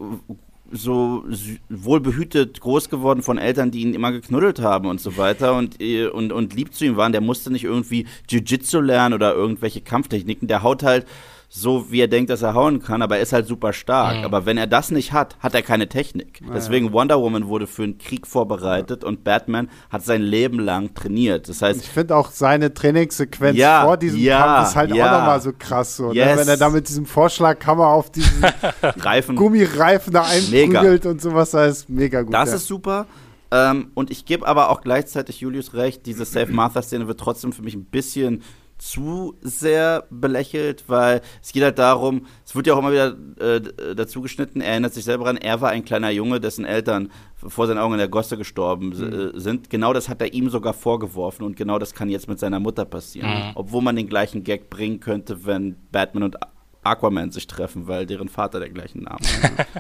so 0.72 1.24
wohlbehütet 1.68 2.60
groß 2.60 2.88
geworden 2.88 3.22
von 3.22 3.38
Eltern, 3.38 3.70
die 3.70 3.82
ihn 3.82 3.94
immer 3.94 4.12
geknuddelt 4.12 4.60
haben 4.60 4.88
und 4.88 5.00
so 5.00 5.16
weiter 5.16 5.56
und, 5.56 5.80
äh, 5.80 6.06
und, 6.06 6.32
und 6.32 6.54
lieb 6.54 6.74
zu 6.74 6.84
ihm 6.84 6.96
waren. 6.96 7.12
Der 7.12 7.20
musste 7.20 7.50
nicht 7.50 7.64
irgendwie 7.64 8.06
Jiu-Jitsu 8.28 8.80
lernen 8.80 9.14
oder 9.14 9.34
irgendwelche 9.34 9.80
Kampftechniken. 9.80 10.48
Der 10.48 10.62
haut 10.62 10.82
halt 10.82 11.06
so, 11.52 11.90
wie 11.90 12.00
er 12.00 12.06
denkt, 12.06 12.30
dass 12.30 12.42
er 12.42 12.54
hauen 12.54 12.80
kann, 12.80 13.02
aber 13.02 13.16
er 13.16 13.22
ist 13.22 13.32
halt 13.32 13.48
super 13.48 13.72
stark. 13.72 14.18
Mhm. 14.18 14.24
Aber 14.24 14.46
wenn 14.46 14.56
er 14.56 14.68
das 14.68 14.92
nicht 14.92 15.12
hat, 15.12 15.36
hat 15.40 15.52
er 15.52 15.62
keine 15.62 15.88
Technik. 15.88 16.40
Deswegen 16.54 16.92
Wonder 16.92 17.20
Woman 17.20 17.48
wurde 17.48 17.66
für 17.66 17.82
einen 17.82 17.98
Krieg 17.98 18.28
vorbereitet 18.28 19.02
und 19.02 19.24
Batman 19.24 19.68
hat 19.90 20.04
sein 20.04 20.22
Leben 20.22 20.60
lang 20.60 20.94
trainiert. 20.94 21.48
Das 21.48 21.60
heißt, 21.60 21.80
ich 21.80 21.88
finde 21.88 22.14
auch 22.14 22.30
seine 22.30 22.72
Trainingssequenz 22.72 23.58
Ja, 23.58 23.82
vor 23.82 23.96
diesem 23.96 24.20
ja, 24.20 24.40
Kampf 24.40 24.68
ist 24.68 24.76
halt 24.76 24.94
ja. 24.94 25.06
auch 25.06 25.18
nochmal 25.18 25.40
so 25.40 25.50
krass. 25.58 25.96
So, 25.96 26.10
ne? 26.10 26.14
Yes. 26.14 26.38
Wenn 26.38 26.46
er 26.46 26.56
da 26.56 26.70
mit 26.70 26.88
diesem 26.88 27.04
Vorschlaghammer 27.04 27.88
auf 27.88 28.12
diesen 28.12 28.44
Reifen. 28.82 29.34
Gummireifen 29.34 30.12
da 30.12 30.22
einprügelt 30.22 31.04
und 31.04 31.20
sowas, 31.20 31.50
das 31.50 31.78
ist 31.78 31.88
mega 31.88 32.22
gut. 32.22 32.32
Das 32.32 32.50
ja. 32.50 32.56
ist 32.56 32.68
super. 32.68 33.06
Ähm, 33.50 33.90
und 33.94 34.12
ich 34.12 34.24
gebe 34.24 34.46
aber 34.46 34.70
auch 34.70 34.82
gleichzeitig 34.82 35.40
Julius 35.40 35.74
recht, 35.74 36.06
diese 36.06 36.24
Save 36.24 36.52
Martha-Szene 36.52 37.08
wird 37.08 37.18
trotzdem 37.18 37.52
für 37.52 37.62
mich 37.62 37.74
ein 37.74 37.86
bisschen 37.86 38.44
zu 38.80 39.36
sehr 39.42 40.06
belächelt, 40.10 40.84
weil 40.88 41.20
es 41.42 41.52
geht 41.52 41.62
halt 41.62 41.78
darum, 41.78 42.26
es 42.44 42.54
wird 42.54 42.66
ja 42.66 42.74
auch 42.74 42.78
immer 42.78 42.92
wieder 42.92 43.16
äh, 43.38 43.94
dazu 43.94 44.22
geschnitten, 44.22 44.60
er 44.60 44.70
erinnert 44.72 44.94
sich 44.94 45.04
selber 45.04 45.26
an, 45.26 45.36
er 45.36 45.60
war 45.60 45.70
ein 45.70 45.84
kleiner 45.84 46.10
Junge, 46.10 46.40
dessen 46.40 46.64
Eltern 46.64 47.10
vor 47.36 47.66
seinen 47.66 47.78
Augen 47.78 47.94
in 47.94 47.98
der 47.98 48.08
Gosse 48.08 48.36
gestorben 48.36 48.92
äh, 48.92 49.38
sind. 49.38 49.70
Genau 49.70 49.92
das 49.92 50.08
hat 50.08 50.20
er 50.22 50.32
ihm 50.32 50.48
sogar 50.50 50.72
vorgeworfen 50.72 51.44
und 51.44 51.56
genau 51.56 51.78
das 51.78 51.94
kann 51.94 52.08
jetzt 52.08 52.28
mit 52.28 52.38
seiner 52.38 52.60
Mutter 52.60 52.84
passieren. 52.84 53.30
Mhm. 53.30 53.52
Obwohl 53.54 53.82
man 53.82 53.96
den 53.96 54.08
gleichen 54.08 54.44
Gag 54.44 54.70
bringen 54.70 55.00
könnte, 55.00 55.44
wenn 55.44 55.76
Batman 55.92 56.22
und 56.22 56.36
Aquaman 56.82 57.30
sich 57.30 57.46
treffen, 57.46 57.86
weil 57.86 58.06
deren 58.06 58.28
Vater 58.28 58.60
der 58.60 58.70
gleichen 58.70 59.02
Name 59.02 59.18
hat. 59.20 59.66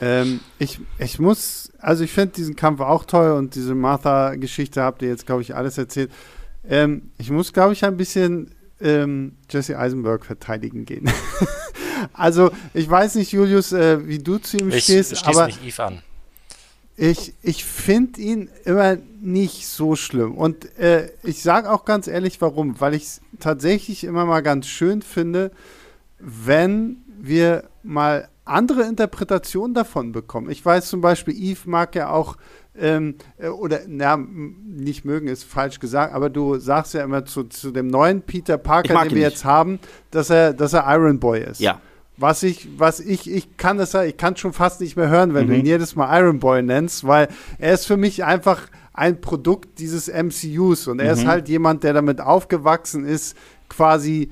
Ähm, 0.00 0.40
ich, 0.58 0.80
ich 0.98 1.18
muss, 1.20 1.70
also 1.78 2.02
ich 2.02 2.10
finde 2.10 2.34
diesen 2.34 2.56
Kampf 2.56 2.80
auch 2.80 3.04
toll 3.04 3.32
und 3.32 3.54
diese 3.54 3.76
Martha-Geschichte 3.76 4.82
habt 4.82 5.02
ihr 5.02 5.08
jetzt, 5.08 5.26
glaube 5.26 5.42
ich, 5.42 5.54
alles 5.54 5.78
erzählt. 5.78 6.10
Ähm, 6.68 7.10
ich 7.18 7.30
muss, 7.30 7.52
glaube 7.52 7.72
ich, 7.72 7.84
ein 7.84 7.96
bisschen 7.96 8.54
ähm, 8.80 9.36
Jesse 9.50 9.78
Eisenberg 9.78 10.24
verteidigen 10.24 10.84
gehen. 10.84 11.10
also, 12.12 12.50
ich 12.74 12.88
weiß 12.88 13.16
nicht, 13.16 13.32
Julius, 13.32 13.72
äh, 13.72 14.06
wie 14.06 14.18
du 14.18 14.38
zu 14.38 14.58
ihm 14.58 14.70
Ich 14.70 14.84
stehst, 14.84 15.16
schließe 15.16 15.26
aber 15.26 15.46
mich 15.46 15.64
Eve 15.64 15.84
an. 15.84 16.02
ich, 16.96 17.34
ich 17.42 17.64
finde 17.64 18.20
ihn 18.20 18.50
immer 18.64 18.98
nicht 19.20 19.66
so 19.66 19.96
schlimm. 19.96 20.34
Und 20.34 20.76
äh, 20.78 21.10
ich 21.22 21.42
sage 21.42 21.70
auch 21.70 21.84
ganz 21.84 22.06
ehrlich, 22.06 22.40
warum. 22.40 22.80
Weil 22.80 22.94
ich 22.94 23.04
es 23.04 23.20
tatsächlich 23.40 24.04
immer 24.04 24.26
mal 24.26 24.42
ganz 24.42 24.66
schön 24.66 25.02
finde, 25.02 25.50
wenn 26.18 26.98
wir 27.20 27.64
mal 27.82 28.28
andere 28.44 28.82
Interpretationen 28.82 29.74
davon 29.74 30.12
bekommen. 30.12 30.50
Ich 30.50 30.64
weiß 30.64 30.88
zum 30.88 31.00
Beispiel, 31.00 31.34
Eve 31.34 31.68
mag 31.68 31.94
ja 31.94 32.10
auch, 32.10 32.36
ähm, 32.80 33.14
äh, 33.38 33.48
oder, 33.48 33.80
na, 33.86 34.16
nicht 34.16 35.04
mögen 35.04 35.28
ist 35.28 35.44
falsch 35.44 35.80
gesagt, 35.80 36.14
aber 36.14 36.30
du 36.30 36.58
sagst 36.58 36.94
ja 36.94 37.02
immer 37.04 37.24
zu, 37.24 37.44
zu 37.44 37.70
dem 37.70 37.86
neuen 37.88 38.22
Peter 38.22 38.58
Parker, 38.58 38.88
den 38.94 38.96
wir 38.96 39.04
nicht. 39.10 39.22
jetzt 39.22 39.44
haben, 39.44 39.78
dass 40.10 40.30
er, 40.30 40.52
dass 40.52 40.72
er 40.72 40.84
Iron 40.88 41.18
Boy 41.18 41.40
ist. 41.42 41.60
ja. 41.60 41.80
Was 42.20 42.42
ich, 42.42 42.68
was 42.76 42.98
ich, 42.98 43.30
ich 43.30 43.56
kann 43.58 43.78
das 43.78 43.92
ja, 43.92 44.02
ich 44.02 44.16
kann 44.16 44.36
schon 44.36 44.52
fast 44.52 44.80
nicht 44.80 44.96
mehr 44.96 45.08
hören, 45.08 45.34
wenn 45.34 45.46
du 45.46 45.52
Mhm. 45.52 45.60
ihn 45.60 45.66
jedes 45.66 45.94
Mal 45.94 46.18
Iron 46.20 46.40
Boy 46.40 46.62
nennst, 46.64 47.06
weil 47.06 47.28
er 47.58 47.74
ist 47.74 47.86
für 47.86 47.96
mich 47.96 48.24
einfach 48.24 48.62
ein 48.92 49.20
Produkt 49.20 49.78
dieses 49.78 50.08
MCUs 50.08 50.88
und 50.88 50.98
er 50.98 51.12
ist 51.12 51.22
Mhm. 51.22 51.28
halt 51.28 51.48
jemand, 51.48 51.84
der 51.84 51.92
damit 51.92 52.20
aufgewachsen 52.20 53.04
ist, 53.04 53.36
quasi 53.68 54.30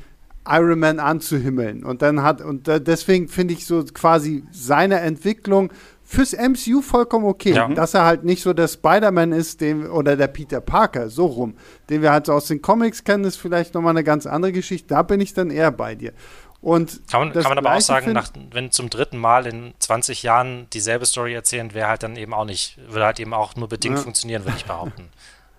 Iron 0.49 0.81
Man 0.81 0.99
anzuhimmeln. 0.99 1.85
Und 1.85 2.03
dann 2.03 2.23
hat, 2.25 2.41
und 2.41 2.67
deswegen 2.67 3.29
finde 3.29 3.55
ich 3.55 3.67
so 3.67 3.85
quasi 3.95 4.43
seine 4.51 4.99
Entwicklung 4.99 5.71
fürs 6.07 6.33
MCU 6.33 6.81
vollkommen 6.83 7.27
okay. 7.27 7.53
Ja. 7.53 7.69
Dass 7.69 7.93
er 7.95 8.05
halt 8.05 8.25
nicht 8.25 8.43
so 8.43 8.53
der 8.53 8.69
Spider-Man 8.69 9.33
ist, 9.33 9.61
den, 9.61 9.87
oder 9.89 10.17
der 10.17 10.29
Peter 10.29 10.61
Parker, 10.61 11.11
so 11.11 11.27
rum, 11.27 11.57
den 11.91 12.01
wir 12.01 12.13
halt 12.13 12.27
so 12.27 12.33
aus 12.33 12.47
den 12.47 12.63
Comics 12.63 13.03
kennen, 13.05 13.25
ist 13.25 13.37
vielleicht 13.37 13.75
nochmal 13.75 13.91
eine 13.91 14.05
ganz 14.05 14.25
andere 14.25 14.53
Geschichte. 14.53 14.87
Da 14.89 15.03
bin 15.03 15.21
ich 15.21 15.35
dann 15.35 15.51
eher 15.51 15.73
bei 15.73 15.95
dir. 15.97 16.13
Und 16.61 17.03
Kann 17.11 17.29
man, 17.29 17.33
kann 17.33 17.43
man 17.45 17.59
aber 17.59 17.75
auch 17.75 17.81
sagen, 17.81 18.13
nach, 18.13 18.31
wenn 18.53 18.71
zum 18.71 18.89
dritten 18.89 19.19
Mal 19.19 19.47
in 19.47 19.75
20 19.79 20.23
Jahren 20.23 20.69
dieselbe 20.73 21.05
Story 21.07 21.35
erzählen, 21.35 21.75
wäre 21.75 21.89
halt 21.89 22.03
dann 22.03 22.17
eben 22.17 22.33
auch 22.33 22.45
nicht, 22.45 22.79
würde 22.89 23.05
halt 23.05 23.21
eben 23.21 23.35
auch 23.35 23.57
nur 23.57 23.69
bedingt 23.69 23.97
Ja. 23.97 24.03
funktionieren, 24.03 24.45
würde 24.45 24.57
ich 24.57 24.65
behaupten. 24.65 25.09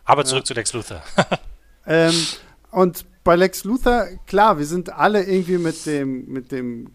Aber 0.05 0.25
zurück 0.25 0.45
zu 0.45 0.53
Lex 0.53 0.73
Luthor. 0.73 1.01
Ähm, 1.89 2.13
und 2.71 3.05
bei 3.23 3.37
Lex 3.37 3.63
Luthor, 3.63 4.07
klar, 4.25 4.57
wir 4.59 4.65
sind 4.65 4.89
alle 4.93 5.23
irgendwie 5.23 5.57
mit 5.57 5.85
dem, 5.85 6.25
mit 6.25 6.51
dem, 6.51 6.91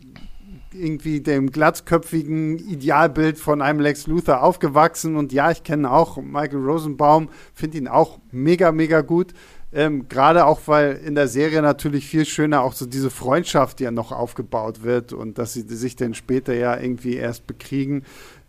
irgendwie 0.75 1.21
dem 1.21 1.51
glatzköpfigen 1.51 2.59
Idealbild 2.59 3.39
von 3.39 3.63
einem 3.63 3.81
Lex 3.81 4.07
Luthor 4.07 4.43
aufgewachsen. 4.43 5.17
Und 5.17 5.33
ja, 5.33 5.51
ich 5.51 5.63
kenne 5.63 5.91
auch 5.91 6.17
Michael 6.17 6.65
Rosenbaum, 6.65 7.29
finde 7.55 7.79
ihn 7.79 7.89
auch 7.89 8.19
mega, 8.31 8.73
mega 8.73 9.01
gut. 9.01 9.33
Ähm, 9.75 10.07
Gerade 10.09 10.45
auch, 10.45 10.61
weil 10.67 11.01
in 11.05 11.15
der 11.15 11.29
Serie 11.29 11.63
natürlich 11.63 12.07
viel 12.07 12.27
schöner 12.27 12.63
auch 12.63 12.75
so 12.75 12.85
diese 12.85 13.11
Freundschaft, 13.11 13.79
die 13.79 13.85
ja 13.85 13.91
noch 13.91 14.13
aufgebaut 14.13 14.83
wird 14.83 15.13
und 15.13 15.39
dass 15.39 15.55
sie 15.55 15.63
sich 15.63 15.97
dann 15.97 16.15
später 16.15 16.55
ja 16.55 16.79
irgendwie 16.79 17.15
erst 17.15 17.47
bekriegen. 17.47 18.05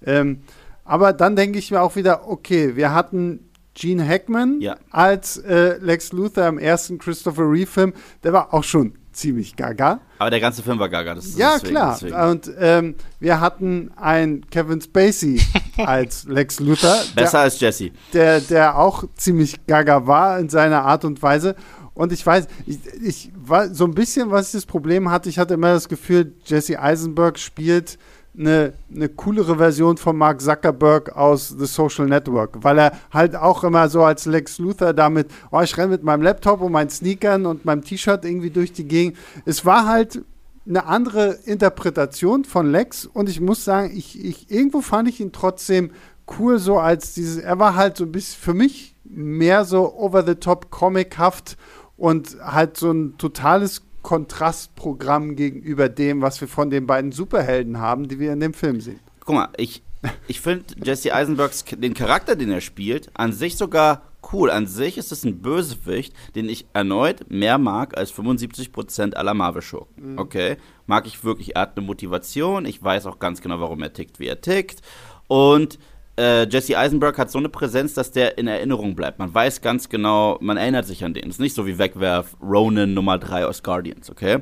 Ähm, 0.05 0.39
aber 0.83 1.13
dann 1.13 1.35
denke 1.35 1.59
ich 1.59 1.71
mir 1.71 1.81
auch 1.81 1.95
wieder, 1.95 2.27
okay, 2.29 2.75
wir 2.75 2.93
hatten 2.93 3.49
Gene 3.73 4.05
Hackman 4.07 4.59
Ja. 4.61 4.75
als 4.91 5.37
äh, 5.37 5.77
Lex 5.77 6.11
Luthor 6.11 6.47
im 6.47 6.59
ersten 6.59 6.97
Christopher 6.97 7.49
Reeve-Film, 7.49 7.93
der 8.23 8.33
war 8.33 8.53
auch 8.53 8.63
schon 8.63 8.93
ziemlich 9.13 9.55
gaga. 9.55 10.01
Aber 10.19 10.29
der 10.29 10.39
ganze 10.39 10.63
Film 10.63 10.79
war 10.79 10.89
gaga. 10.89 11.15
Das 11.15 11.25
ist 11.25 11.37
Ja, 11.37 11.53
deswegen, 11.53 11.71
klar. 11.73 11.93
Deswegen. 11.93 12.15
Und 12.15 12.51
ähm, 12.59 12.95
wir 13.19 13.39
hatten 13.39 13.91
einen 13.95 14.49
Kevin 14.49 14.81
Spacey 14.81 15.41
als 15.77 16.25
Lex 16.25 16.59
Luthor, 16.59 16.95
Besser 17.15 17.31
der, 17.37 17.41
als 17.41 17.59
Jesse. 17.59 17.91
der, 18.13 18.41
der 18.41 18.77
auch 18.77 19.05
ziemlich 19.15 19.65
gaga 19.67 20.07
war 20.07 20.39
in 20.39 20.49
seiner 20.49 20.83
Art 20.83 21.05
und 21.05 21.21
Weise. 21.21 21.55
Und 21.93 22.11
ich 22.11 22.25
weiß, 22.25 22.47
ich, 22.65 22.79
ich 23.03 23.31
war 23.35 23.73
so 23.73 23.85
ein 23.85 23.93
bisschen, 23.93 24.31
was 24.31 24.47
ich 24.47 24.53
das 24.53 24.65
Problem 24.65 25.11
hatte, 25.11 25.29
ich 25.29 25.37
hatte 25.37 25.53
immer 25.53 25.73
das 25.73 25.87
Gefühl, 25.87 26.33
Jesse 26.43 26.79
Eisenberg 26.81 27.37
spielt 27.37 27.97
eine, 28.37 28.73
eine 28.93 29.09
coolere 29.09 29.57
Version 29.57 29.97
von 29.97 30.17
Mark 30.17 30.41
Zuckerberg 30.41 31.15
aus 31.15 31.49
The 31.49 31.65
Social 31.65 32.07
Network, 32.07 32.63
weil 32.63 32.79
er 32.79 32.93
halt 33.11 33.35
auch 33.35 33.63
immer 33.63 33.89
so 33.89 34.03
als 34.03 34.25
Lex 34.25 34.57
Luthor 34.57 34.93
damit, 34.93 35.29
oh, 35.51 35.61
ich 35.61 35.77
renne 35.77 35.89
mit 35.89 36.03
meinem 36.03 36.23
Laptop 36.23 36.61
und 36.61 36.71
meinen 36.71 36.89
Sneakern 36.89 37.45
und 37.45 37.65
meinem 37.65 37.83
T-Shirt 37.83 38.25
irgendwie 38.25 38.49
durch 38.49 38.73
die 38.73 38.87
Gegend. 38.87 39.17
Es 39.45 39.65
war 39.65 39.87
halt 39.87 40.23
eine 40.67 40.85
andere 40.85 41.37
Interpretation 41.45 42.45
von 42.45 42.71
Lex 42.71 43.05
und 43.05 43.29
ich 43.29 43.41
muss 43.41 43.65
sagen, 43.65 43.91
ich, 43.95 44.23
ich 44.23 44.49
irgendwo 44.49 44.81
fand 44.81 45.09
ich 45.09 45.19
ihn 45.19 45.31
trotzdem 45.31 45.91
cool, 46.39 46.57
so 46.57 46.79
als 46.79 47.13
dieses, 47.13 47.37
er 47.37 47.59
war 47.59 47.75
halt 47.75 47.97
so 47.97 48.05
ein 48.05 48.11
bisschen 48.11 48.41
für 48.41 48.53
mich 48.53 48.95
mehr 49.03 49.65
so 49.65 49.93
over 49.93 50.25
the 50.25 50.35
top 50.35 50.71
comichaft 50.71 51.57
und 51.97 52.37
halt 52.41 52.77
so 52.77 52.91
ein 52.91 53.17
totales 53.17 53.83
Kontrastprogramm 54.03 55.35
gegenüber 55.35 55.89
dem, 55.89 56.21
was 56.21 56.39
wir 56.39 56.47
von 56.47 56.69
den 56.69 56.85
beiden 56.85 57.11
Superhelden 57.11 57.79
haben, 57.79 58.07
die 58.07 58.19
wir 58.19 58.33
in 58.33 58.39
dem 58.39 58.53
Film 58.53 58.79
sehen. 58.79 58.99
Guck 59.25 59.35
mal, 59.35 59.49
ich, 59.57 59.81
ich 60.27 60.41
finde 60.41 60.65
Jesse 60.83 61.15
Eisenbergs, 61.15 61.65
den 61.65 61.95
Charakter, 61.95 62.35
den 62.35 62.51
er 62.51 62.61
spielt, 62.61 63.09
an 63.15 63.33
sich 63.33 63.57
sogar 63.57 64.03
cool. 64.31 64.51
An 64.51 64.67
sich 64.67 64.97
ist 64.97 65.11
es 65.11 65.23
ein 65.23 65.41
Bösewicht, 65.41 66.13
den 66.35 66.47
ich 66.47 66.65
erneut 66.73 67.29
mehr 67.29 67.57
mag 67.57 67.97
als 67.97 68.13
75% 68.13 69.15
aller 69.15 69.33
Marvel-Schurken. 69.33 70.19
Okay? 70.19 70.57
Mag 70.85 71.07
ich 71.07 71.23
wirklich. 71.23 71.55
Er 71.55 71.63
hat 71.63 71.77
eine 71.77 71.85
Motivation. 71.85 72.65
Ich 72.65 72.83
weiß 72.83 73.05
auch 73.05 73.19
ganz 73.19 73.41
genau, 73.41 73.59
warum 73.59 73.81
er 73.81 73.93
tickt, 73.93 74.19
wie 74.19 74.27
er 74.27 74.41
tickt. 74.41 74.81
Und 75.27 75.79
äh, 76.17 76.47
Jesse 76.47 76.77
Eisenberg 76.77 77.17
hat 77.17 77.31
so 77.31 77.39
eine 77.39 77.49
Präsenz, 77.49 77.93
dass 77.93 78.11
der 78.11 78.37
in 78.37 78.47
Erinnerung 78.47 78.95
bleibt. 78.95 79.19
Man 79.19 79.33
weiß 79.33 79.61
ganz 79.61 79.89
genau, 79.89 80.37
man 80.41 80.57
erinnert 80.57 80.85
sich 80.85 81.03
an 81.03 81.13
den. 81.13 81.29
Es 81.29 81.35
ist 81.35 81.39
nicht 81.39 81.55
so 81.55 81.65
wie 81.65 81.77
Wegwerf 81.77 82.35
Ronan 82.41 82.93
Nummer 82.93 83.17
3 83.17 83.45
aus 83.47 83.63
Guardians, 83.63 84.09
okay? 84.09 84.39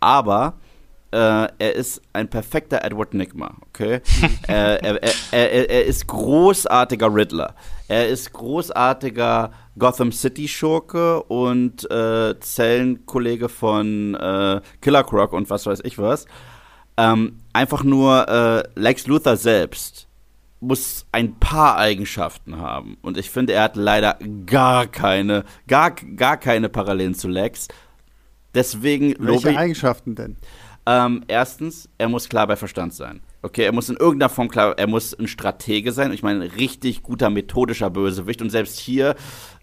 Aber 0.00 0.54
äh, 1.10 1.16
er 1.58 1.74
ist 1.74 2.02
ein 2.12 2.28
perfekter 2.28 2.84
Edward 2.84 3.14
Nigma, 3.14 3.56
okay? 3.68 4.02
äh, 4.48 4.76
er, 4.76 5.02
er, 5.02 5.12
er, 5.32 5.70
er 5.70 5.84
ist 5.86 6.06
großartiger 6.06 7.14
Riddler. 7.14 7.54
Er 7.88 8.08
ist 8.08 8.32
großartiger 8.34 9.52
Gotham 9.78 10.12
City 10.12 10.46
Schurke 10.46 11.22
und 11.22 11.90
äh, 11.90 12.38
Zellenkollege 12.38 13.48
von 13.48 14.14
äh, 14.14 14.60
Killer 14.82 15.04
Croc 15.04 15.32
und 15.32 15.48
was 15.48 15.64
weiß 15.64 15.80
ich 15.84 15.98
was. 15.98 16.26
Ähm, 16.98 17.40
einfach 17.54 17.82
nur 17.82 18.28
äh, 18.28 18.62
Lex 18.74 19.06
Luthor 19.06 19.36
selbst 19.36 20.07
muss 20.60 21.06
ein 21.12 21.38
paar 21.38 21.76
Eigenschaften 21.76 22.58
haben. 22.58 22.98
Und 23.02 23.16
ich 23.16 23.30
finde, 23.30 23.52
er 23.52 23.64
hat 23.64 23.76
leider 23.76 24.18
gar 24.46 24.86
keine, 24.86 25.44
gar, 25.66 25.92
gar 25.92 26.36
keine 26.36 26.68
Parallelen 26.68 27.14
zu 27.14 27.28
Lex. 27.28 27.68
Deswegen 28.54 29.14
Welche 29.18 29.56
Eigenschaften 29.56 30.14
denn? 30.14 30.36
ähm, 30.86 31.22
erstens, 31.28 31.88
er 31.98 32.08
muss 32.08 32.28
klar 32.28 32.46
bei 32.46 32.56
Verstand 32.56 32.94
sein. 32.94 33.20
Okay, 33.42 33.62
er 33.62 33.72
muss 33.72 33.88
in 33.88 33.96
irgendeiner 33.96 34.30
Form 34.30 34.48
klar, 34.48 34.76
er 34.78 34.88
muss 34.88 35.14
ein 35.14 35.28
Stratege 35.28 35.92
sein. 35.92 36.12
Ich 36.12 36.22
meine, 36.24 36.44
ein 36.44 36.50
richtig 36.50 37.02
guter 37.02 37.30
methodischer 37.30 37.90
Bösewicht. 37.90 38.42
Und 38.42 38.50
selbst 38.50 38.80
hier, 38.80 39.14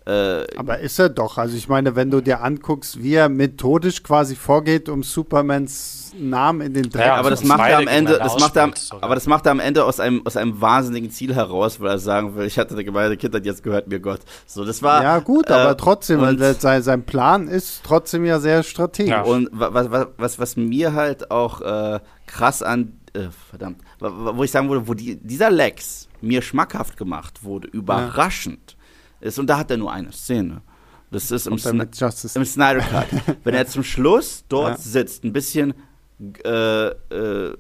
äh, 0.06 0.46
Aber 0.58 0.80
ist 0.80 1.00
er 1.00 1.10
doch. 1.10 1.38
Also 1.38 1.58
ich 1.58 1.68
meine, 1.68 1.96
wenn 1.96 2.12
du 2.12 2.22
dir 2.22 2.42
anguckst, 2.44 3.02
wie 3.02 3.14
er 3.16 3.28
methodisch 3.30 4.04
quasi 4.04 4.36
vorgeht, 4.36 4.88
um 4.90 5.02
Supermans 5.04 6.14
Namen 6.18 6.62
in 6.62 6.74
den 6.74 6.90
Dreck 6.90 7.08
Ja, 7.08 7.16
aber 7.16 7.30
das 7.30 7.44
macht 7.44 7.70
er 7.70 7.78
am 7.80 7.88
Ende, 7.88 8.18
das 8.18 8.40
macht 8.40 8.56
er, 8.56 8.72
aber 9.02 9.16
das 9.16 9.28
macht 9.28 9.46
er 9.48 9.52
am 9.52 9.60
Ende 9.60 9.84
aus 9.84 10.00
einem, 10.00 10.22
aus 10.26 10.38
einem 10.38 10.62
wahnsinnigen 10.62 11.12
Ziel 11.12 11.36
heraus, 11.36 11.82
weil 11.82 11.90
er 11.92 12.00
sagen 12.00 12.36
will, 12.36 12.46
ich 12.46 12.58
hatte 12.58 12.74
eine 12.74 12.86
gemeine 12.86 13.18
Kindheit, 13.18 13.46
jetzt 13.46 13.64
gehört 13.64 13.88
mir 13.88 14.00
Gott. 14.00 14.22
So, 14.46 14.64
das 14.64 14.82
war. 14.82 15.04
Ja, 15.04 15.20
gut, 15.20 15.50
äh, 15.50 15.54
aber 15.54 15.76
trotzdem, 15.76 16.20
und- 16.22 16.40
weil 16.40 16.56
sein, 16.60 16.84
sein 16.84 17.04
Plan 17.04 17.48
ist 17.50 17.82
trotzdem 17.84 18.24
ja 18.26 18.40
sehr 18.40 18.64
strategisch. 18.64 19.12
Ja. 19.12 19.24
Und 19.24 19.50
wa- 19.52 19.74
wa- 19.74 19.92
wa- 19.92 20.08
was, 20.18 20.40
was 20.40 20.56
mir 20.56 20.94
halt 20.94 21.32
auch 21.32 21.60
äh, 21.62 22.00
krass 22.28 22.62
an, 22.64 22.94
äh, 23.14 23.28
verdammt, 23.50 23.82
wo 24.00 24.42
ich 24.44 24.52
sagen 24.52 24.70
würde, 24.70 24.88
wo 24.88 24.94
die, 24.94 25.18
dieser 25.18 25.50
Lex 25.52 26.08
mir 26.22 26.42
schmackhaft 26.42 26.96
gemacht 26.96 27.44
wurde, 27.44 27.68
überraschend 27.68 28.75
ist, 29.26 29.40
und 29.40 29.48
da 29.48 29.58
hat 29.58 29.72
er 29.72 29.78
nur 29.78 29.92
eine 29.92 30.12
Szene. 30.12 30.62
Das 31.12 31.32
ist 31.32 31.48
im, 31.48 31.54
Justice. 31.56 32.38
im 32.38 32.46
Snyder 32.46 32.80
Cut. 32.82 33.08
Wenn 33.44 33.54
er 33.54 33.68
zum 33.68 33.84
Schluss 33.84 34.44
dort 34.50 34.72
Ja. 34.72 34.78
sitzt, 34.78 35.24
ein 35.24 35.34
bisschen, 35.34 35.74
äh, 36.44 36.88
äh, 36.88 37.56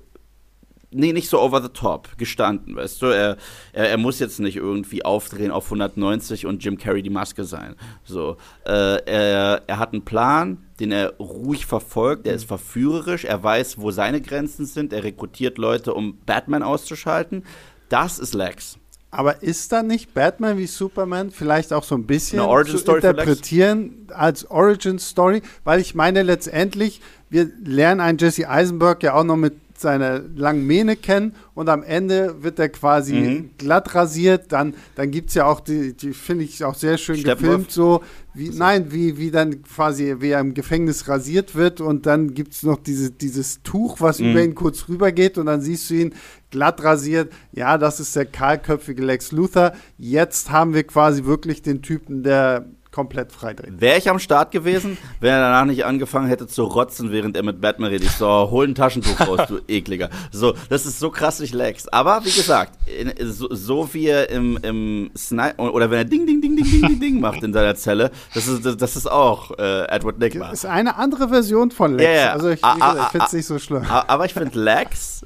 nee, 0.92 1.14
nicht 1.14 1.30
so 1.30 1.40
over 1.40 1.62
the 1.62 1.70
top 1.70 2.18
gestanden, 2.18 2.76
weißt 2.76 3.02
du, 3.02 3.06
er, 3.08 3.38
er, 3.74 3.90
er 3.90 3.98
muss 3.98 4.20
jetzt 4.20 4.40
nicht 4.40 4.58
irgendwie 4.58 5.06
aufdrehen 5.06 5.52
auf 5.52 5.66
190 5.66 6.46
und 6.46 6.64
Jim 6.64 6.78
Carrey 6.78 7.02
die 7.02 7.10
Maske 7.10 7.44
sein. 7.44 7.76
So, 8.04 8.38
äh, 8.66 8.98
er, 9.06 9.64
er 9.68 9.80
hat 9.80 9.94
einen 9.94 10.06
Plan, 10.06 10.58
den 10.80 10.92
er 10.92 11.14
ruhig 11.18 11.66
verfolgt, 11.66 12.28
er 12.28 12.34
ist 12.34 12.46
verführerisch, 12.46 13.26
er 13.26 13.42
weiß, 13.42 13.78
wo 13.80 13.92
seine 13.92 14.22
Grenzen 14.22 14.66
sind, 14.66 14.92
er 14.92 15.04
rekrutiert 15.04 15.58
Leute, 15.58 15.94
um 15.94 16.18
Batman 16.26 16.64
auszuschalten. 16.64 17.44
Das 17.90 18.20
ist 18.20 18.34
Lex. 18.34 18.78
Aber 19.18 19.42
ist 19.44 19.72
da 19.72 19.82
nicht 19.82 20.14
Batman 20.14 20.58
wie 20.58 20.68
Superman 20.68 21.32
vielleicht 21.32 21.72
auch 21.72 21.84
so 21.84 21.96
ein 21.96 22.06
bisschen 22.06 22.40
zu 22.40 22.96
interpretieren 22.96 24.08
als 24.14 24.50
Origin 24.52 25.00
Story? 25.00 25.42
Weil 25.64 25.80
ich 25.80 25.96
meine 25.96 26.22
letztendlich, 26.24 27.02
wir 27.30 27.50
lernen 27.64 28.02
einen 28.02 28.18
Jesse 28.18 28.50
Eisenberg 28.50 29.04
ja 29.04 29.14
auch 29.14 29.24
noch 29.24 29.38
mit 29.38 29.54
seiner 29.78 30.20
langen 30.36 30.66
Mähne 30.66 30.96
kennen 30.96 31.36
und 31.54 31.68
am 31.68 31.84
Ende 31.84 32.42
wird 32.44 32.60
er 32.60 32.70
quasi 32.70 33.14
Mhm. 33.14 33.50
glatt 33.58 33.94
rasiert. 33.94 34.54
Dann, 34.54 34.74
dann 34.96 35.12
gibt 35.12 35.30
es 35.30 35.36
ja 35.36 35.46
auch 35.46 35.60
die, 35.60 35.92
die 35.94 36.14
finde 36.14 36.46
ich 36.46 36.64
auch 36.64 36.76
sehr 36.76 36.98
schön 36.98 37.22
gefilmt, 37.22 37.72
so 37.72 38.02
wie, 38.34 38.50
nein, 38.52 38.92
wie, 38.94 39.18
wie 39.18 39.32
dann 39.32 39.64
quasi, 39.64 40.16
wie 40.20 40.30
er 40.30 40.40
im 40.40 40.54
Gefängnis 40.54 41.10
rasiert 41.10 41.56
wird 41.56 41.82
und 41.82 42.06
dann 42.06 42.34
gibt 42.34 42.54
es 42.54 42.64
noch 42.64 42.78
diese, 42.82 43.12
dieses 43.12 43.62
Tuch, 43.64 44.00
was 44.00 44.20
Mhm. 44.20 44.32
über 44.32 44.44
ihn 44.44 44.56
kurz 44.56 44.88
rübergeht 44.88 45.38
und 45.38 45.46
dann 45.48 45.60
siehst 45.60 45.90
du 45.90 45.96
ihn 45.96 46.14
glatt 46.56 46.82
rasiert. 46.84 47.34
Ja, 47.52 47.78
das 47.78 48.00
ist 48.00 48.16
der 48.16 48.26
kahlköpfige 48.26 49.04
Lex 49.04 49.34
Luthor. 49.34 49.74
Jetzt 49.98 50.52
haben 50.52 50.74
wir 50.74 50.84
quasi 50.88 51.26
wirklich 51.26 51.62
den 51.62 51.82
Typen, 51.82 52.24
der 52.24 52.66
komplett 52.96 53.34
freidreht. 53.34 53.82
Wäre 53.82 53.98
ich 53.98 54.10
am 54.10 54.20
Start 54.20 54.52
gewesen, 54.52 54.98
wenn 55.20 55.32
er 55.32 55.42
danach 55.42 55.66
nicht 55.66 55.84
angefangen 55.84 56.30
hätte 56.30 56.48
zu 56.48 56.64
rotzen, 56.64 57.12
während 57.12 57.36
er 57.36 57.44
mit 57.44 57.60
Batman 57.60 57.90
redet. 57.90 58.08
Ich 58.08 58.16
so, 58.16 58.26
hol 58.26 58.66
ein 58.66 58.74
Taschentuch 58.74 59.20
raus, 59.20 59.42
du 59.50 59.60
ekliger. 59.68 60.10
So, 60.32 60.54
das 60.70 60.86
ist 60.86 61.00
so 61.00 61.10
krass 61.10 61.42
nicht 61.42 61.54
Lex. 61.54 61.90
Aber 61.90 62.24
wie 62.24 62.32
gesagt, 62.32 62.72
in, 62.90 63.12
so, 63.34 63.54
so 63.54 63.94
wie 63.94 64.08
er 64.08 64.30
im, 64.30 64.58
im 64.62 65.12
Snipe, 65.18 65.58
oder 65.58 65.92
wenn 65.92 65.98
er 65.98 66.06
Ding, 66.06 66.26
Ding, 66.26 66.40
Ding, 66.40 66.56
Ding, 66.56 66.72
Ding, 66.72 66.82
Ding, 66.88 67.00
Ding 67.02 67.20
macht 67.20 67.44
in 67.44 67.52
seiner 67.52 67.76
Zelle, 67.76 68.12
das 68.34 68.48
ist, 68.48 68.66
das, 68.66 68.78
das 68.78 68.96
ist 68.96 69.12
auch 69.12 69.52
äh, 69.60 69.90
Edward 69.90 70.18
Nigma. 70.18 70.52
Das 70.52 70.60
ist 70.60 70.66
eine 70.66 70.96
andere 70.96 71.28
Version 71.28 71.72
von 71.72 71.98
Lex. 71.98 72.10
Ja. 72.10 72.32
Also 72.32 72.48
ich, 72.48 72.62
ich 72.62 73.08
finde 73.12 73.26
es 73.26 73.34
nicht 73.34 73.46
so 73.46 73.60
schlimm. 73.60 73.84
Aber 73.84 74.24
ich 74.24 74.34
finde 74.34 74.58
Lex, 74.58 75.26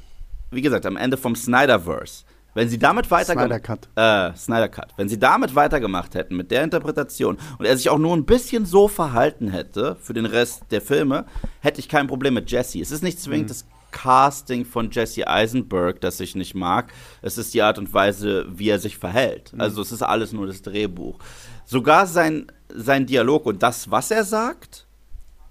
wie 0.50 0.62
gesagt, 0.62 0.86
am 0.86 0.96
Ende 0.96 1.16
vom 1.16 1.34
Snyderverse, 1.36 2.24
wenn 2.54 2.68
sie 2.68 2.78
damit 2.78 3.10
weiter 3.10 3.34
Snyder 3.34 3.60
Cut. 3.60 3.88
Äh, 3.94 4.34
Snyder 4.36 4.68
Cut. 4.68 4.92
Wenn 4.96 5.08
sie 5.08 5.18
damit 5.18 5.54
weitergemacht 5.54 6.14
hätten, 6.14 6.36
mit 6.36 6.50
der 6.50 6.64
Interpretation, 6.64 7.38
und 7.58 7.64
er 7.64 7.76
sich 7.76 7.88
auch 7.90 7.98
nur 7.98 8.16
ein 8.16 8.24
bisschen 8.24 8.66
so 8.66 8.88
verhalten 8.88 9.48
hätte 9.48 9.96
für 10.00 10.14
den 10.14 10.26
Rest 10.26 10.62
der 10.70 10.80
Filme, 10.80 11.26
hätte 11.60 11.78
ich 11.80 11.88
kein 11.88 12.08
Problem 12.08 12.34
mit 12.34 12.50
Jesse. 12.50 12.80
Es 12.80 12.90
ist 12.90 13.02
nicht 13.04 13.20
zwingend 13.20 13.44
Mhm. 13.44 13.48
das 13.48 13.66
Casting 13.92 14.64
von 14.64 14.90
Jesse 14.90 15.26
Eisenberg, 15.28 16.00
das 16.00 16.20
ich 16.20 16.34
nicht 16.36 16.54
mag. 16.54 16.92
Es 17.22 17.38
ist 17.38 17.54
die 17.54 17.62
Art 17.62 17.78
und 17.78 17.92
Weise, 17.92 18.46
wie 18.48 18.68
er 18.68 18.78
sich 18.78 18.98
verhält. 18.98 19.52
Mhm. 19.52 19.60
Also 19.60 19.82
es 19.82 19.92
ist 19.92 20.02
alles 20.02 20.32
nur 20.32 20.46
das 20.48 20.62
Drehbuch. 20.62 21.18
Sogar 21.64 22.06
sein, 22.06 22.50
sein 22.74 23.06
Dialog 23.06 23.46
und 23.46 23.62
das, 23.62 23.90
was 23.90 24.10
er 24.10 24.24
sagt, 24.24 24.86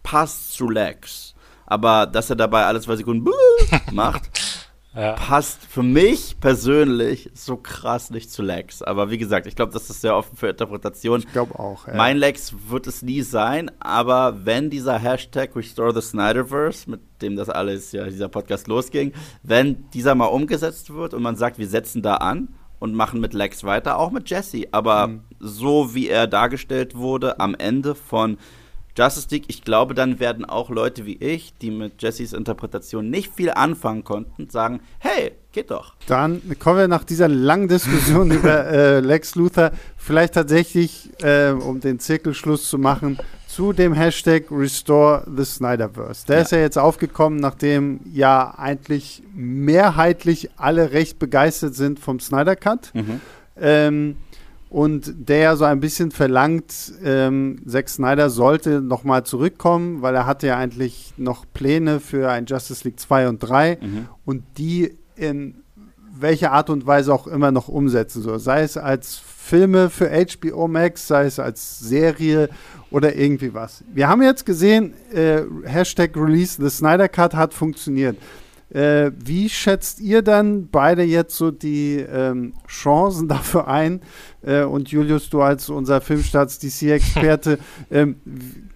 passt 0.04 0.54
zu 0.54 0.70
Lex. 0.70 1.34
Aber 1.66 2.06
dass 2.08 2.30
er 2.30 2.36
dabei 2.36 2.66
alle 2.66 2.82
zwei 2.82 2.96
Sekunden 2.96 3.30
macht, 3.92 4.24
Ja. 4.96 5.14
passt 5.14 5.64
für 5.66 5.84
mich 5.84 6.40
persönlich 6.40 7.30
so 7.36 7.58
krass 7.58 8.10
nicht 8.10 8.32
zu 8.32 8.42
Lex. 8.42 8.82
Aber 8.82 9.12
wie 9.12 9.20
gesagt, 9.20 9.46
ich 9.46 9.56
glaube, 9.56 9.72
das 9.72 9.90
ist 9.90 10.02
sehr 10.02 10.16
offen 10.16 10.36
für 10.36 10.48
Interpretation. 10.50 11.20
Ich 11.20 11.32
glaube 11.32 11.58
auch. 11.60 11.88
Ja. 11.88 11.94
Mein 11.94 12.18
Lex 12.18 12.54
wird 12.68 12.88
es 12.88 13.04
nie 13.04 13.22
sein, 13.22 13.70
aber 13.80 14.46
wenn 14.46 14.70
dieser 14.72 14.98
Hashtag 14.98 15.56
Restore 15.56 15.94
the 15.94 16.02
Snyderverse, 16.02 16.90
mit 16.90 17.02
dem 17.22 17.36
das 17.36 17.50
alles 17.50 17.92
ja 17.92 18.06
dieser 18.06 18.30
Podcast 18.30 18.68
losging, 18.68 19.14
wenn 19.44 19.90
dieser 19.92 20.16
mal 20.16 20.26
umgesetzt 20.26 20.92
wird 20.94 21.14
und 21.14 21.22
man 21.22 21.36
sagt, 21.36 21.60
wir 21.60 21.68
setzen 21.68 22.02
da 22.02 22.16
an 22.16 22.48
und 22.80 22.96
machen 22.96 23.20
mit 23.22 23.34
Lex 23.36 23.64
weiter, 23.64 24.00
auch 24.00 24.10
mit 24.12 24.30
Jesse, 24.30 24.66
aber 24.72 25.08
Mhm. 25.08 25.22
so 25.40 25.94
wie 25.94 26.08
er 26.08 26.26
dargestellt 26.28 26.96
wurde 26.96 27.40
am 27.40 27.54
Ende 27.54 27.94
von 27.94 28.38
Justice 29.00 29.28
League, 29.32 29.46
ich 29.48 29.64
glaube, 29.64 29.94
dann 29.94 30.20
werden 30.20 30.44
auch 30.44 30.70
Leute 30.70 31.06
wie 31.06 31.16
ich, 31.16 31.54
die 31.62 31.72
mit 31.72 32.02
Jessys 32.02 32.34
Interpretation 32.34 33.10
nicht 33.10 33.34
viel 33.34 33.50
anfangen 33.50 34.04
konnten, 34.04 34.50
sagen, 34.50 34.82
hey, 35.00 35.32
geht 35.54 35.72
doch. 35.72 35.96
Dann 36.08 36.42
kommen 36.60 36.80
wir 36.80 36.88
nach 36.90 37.06
dieser 37.06 37.30
langen 37.30 37.70
Diskussion 37.70 38.30
über 38.40 38.66
äh, 38.66 39.00
Lex 39.00 39.36
Luthor 39.36 39.72
vielleicht 39.96 40.34
tatsächlich, 40.34 41.12
äh, 41.24 41.52
um 41.52 41.80
den 41.80 42.00
Zirkelschluss 42.00 42.70
zu 42.70 42.78
machen, 42.78 43.18
zu 43.48 43.72
dem 43.72 43.94
Hashtag 43.94 44.52
Restore 44.52 45.26
the 45.34 45.46
Snyderverse. 45.46 46.26
Der 46.28 46.36
ja. 46.36 46.42
ist 46.42 46.52
ja 46.52 46.60
jetzt 46.60 46.78
aufgekommen, 46.78 47.40
nachdem 47.40 48.02
ja 48.14 48.54
eigentlich 48.58 49.24
mehrheitlich 49.34 50.50
alle 50.58 50.92
recht 50.92 51.20
begeistert 51.20 51.74
sind 51.74 52.02
vom 52.02 52.20
Snyder 52.20 52.58
Cut. 52.58 52.94
Mhm. 52.94 53.22
Ähm, 53.62 54.18
und 54.70 55.14
der 55.30 55.38
ja 55.40 55.56
so 55.56 55.66
ein 55.66 55.80
bisschen 55.80 56.12
verlangt, 56.12 56.94
ähm, 57.04 57.62
Zack 57.68 57.90
Snyder 57.90 58.30
sollte 58.30 58.82
nochmal 58.82 59.26
zurückkommen, 59.26 60.02
weil 60.02 60.14
er 60.14 60.26
hatte 60.28 60.48
ja 60.48 60.58
eigentlich 60.58 61.14
noch 61.18 61.46
Pläne 61.54 62.00
für 62.00 62.30
ein 62.30 62.46
Justice 62.46 62.84
League 62.84 63.00
2 63.00 63.30
und 63.30 63.40
3 63.40 63.80
mhm. 63.82 64.08
und 64.26 64.44
die 64.58 64.98
in 65.16 65.64
welcher 66.22 66.52
Art 66.52 66.70
und 66.70 66.86
Weise 66.86 67.14
auch 67.14 67.28
immer 67.28 67.52
noch 67.52 67.68
umsetzen 67.68 68.22
soll. 68.22 68.40
Sei 68.40 68.62
es 68.62 68.78
als 68.78 69.16
Filme 69.16 69.90
für 69.90 70.10
HBO 70.10 70.68
Max, 70.68 71.08
sei 71.08 71.26
es 71.26 71.40
als 71.40 71.80
Serie 71.80 72.50
oder 72.92 73.16
irgendwie 73.16 73.54
was. 73.54 73.84
Wir 73.92 74.08
haben 74.08 74.22
jetzt 74.22 74.46
gesehen, 74.46 74.94
äh, 75.14 75.42
Hashtag 75.64 76.16
Release 76.16 76.62
the 76.62 76.70
Snyder 76.70 77.08
Cut 77.08 77.34
hat 77.34 77.54
funktioniert. 77.54 78.18
Äh, 78.72 79.12
wie 79.16 79.50
schätzt 79.50 80.00
ihr 80.00 80.22
dann 80.22 80.70
beide 80.70 81.04
jetzt 81.04 81.36
so 81.36 81.52
die 81.52 81.98
ähm, 81.98 82.54
Chancen 82.68 83.28
dafür 83.28 83.68
ein? 83.68 84.02
Äh, 84.42 84.64
und 84.64 84.90
Julius, 84.90 85.30
du 85.30 85.42
als 85.42 85.70
unser 85.70 86.02
Filmstarts 86.02 86.60
DC-Experte, 86.60 87.60
ähm, 87.92 88.16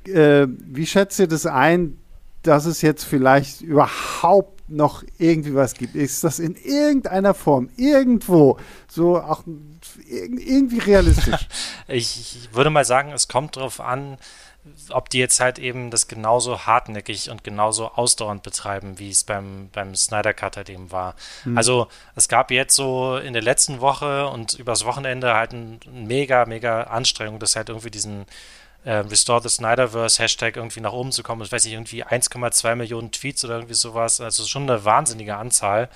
äh, 0.06 0.48
wie 0.48 0.86
schätzt 0.86 1.20
ihr 1.20 1.28
das 1.28 1.46
ein, 1.46 1.98
dass 2.42 2.66
es 2.66 2.82
jetzt 2.82 3.06
vielleicht 3.06 3.62
überhaupt 3.62 4.54
noch 4.70 5.04
irgendwie 5.18 5.56
was 5.56 5.74
gibt? 5.74 5.96
Ist 5.96 6.24
das 6.24 6.40
in 6.40 6.56
irgendeiner 6.56 7.34
Form, 7.34 7.70
irgendwo, 7.78 8.58
so 8.88 9.18
auch 9.18 9.44
irgendwie 10.08 10.80
realistisch? 10.80 11.48
ich, 11.88 12.48
ich 12.48 12.56
würde 12.56 12.70
mal 12.70 12.86
sagen, 12.86 13.12
es 13.12 13.28
kommt 13.28 13.56
darauf 13.58 13.80
an, 13.80 14.18
ob 14.90 15.10
die 15.10 15.20
jetzt 15.20 15.40
halt 15.40 15.60
eben 15.60 15.92
das 15.92 16.08
genauso 16.08 16.66
hartnäckig 16.66 17.30
und 17.30 17.44
genauso 17.44 17.92
ausdauernd 17.92 18.44
betreiben, 18.44 18.98
wie 18.98 19.10
es 19.10 19.24
beim, 19.24 19.70
beim 19.74 19.96
Snyder 19.96 20.34
Cut 20.34 20.56
halt 20.56 20.70
eben 20.70 20.92
war. 20.92 21.16
Mhm. 21.44 21.58
Also 21.58 21.88
es 22.16 22.30
gab 22.30 22.50
jetzt 22.50 22.76
so 22.76 23.18
in 23.18 23.34
der 23.34 23.42
letzten 23.42 23.82
Woche 23.82 24.28
und 24.28 24.54
übers 24.54 24.86
Wochenende 24.86 25.34
halt 25.34 25.54
eine 25.54 25.80
mega, 25.92 26.46
mega 26.46 26.84
Anstrengung, 26.84 27.40
dass 27.40 27.56
halt 27.56 27.70
irgendwie 27.70 27.92
diesen 27.92 28.26
äh, 28.86 28.96
Restore 28.96 29.42
the 29.42 29.50
Snyderverse 29.50 30.22
Hashtag 30.22 30.56
irgendwie 30.56 30.82
nach 30.82 30.94
oben 30.94 31.12
zu 31.12 31.24
kommen. 31.24 31.42
Ich 31.42 31.52
weiß 31.52 31.66
nicht, 31.66 31.74
irgendwie 31.74 32.06
1,2 32.06 32.76
Millionen 32.76 33.12
Tweets 33.12 33.44
oder 33.44 33.56
irgendwie 33.56 33.74
sowas. 33.74 34.22
Also 34.22 34.46
schon 34.46 34.64
eine 34.64 34.86
wahnsinnige 34.86 35.36
Anzahl. 35.36 35.90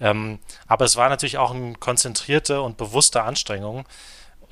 Ähm, 0.00 0.38
aber 0.66 0.84
es 0.84 0.96
war 0.96 1.08
natürlich 1.08 1.38
auch 1.38 1.52
eine 1.52 1.74
konzentrierte 1.74 2.60
und 2.62 2.76
bewusste 2.76 3.22
Anstrengung 3.22 3.84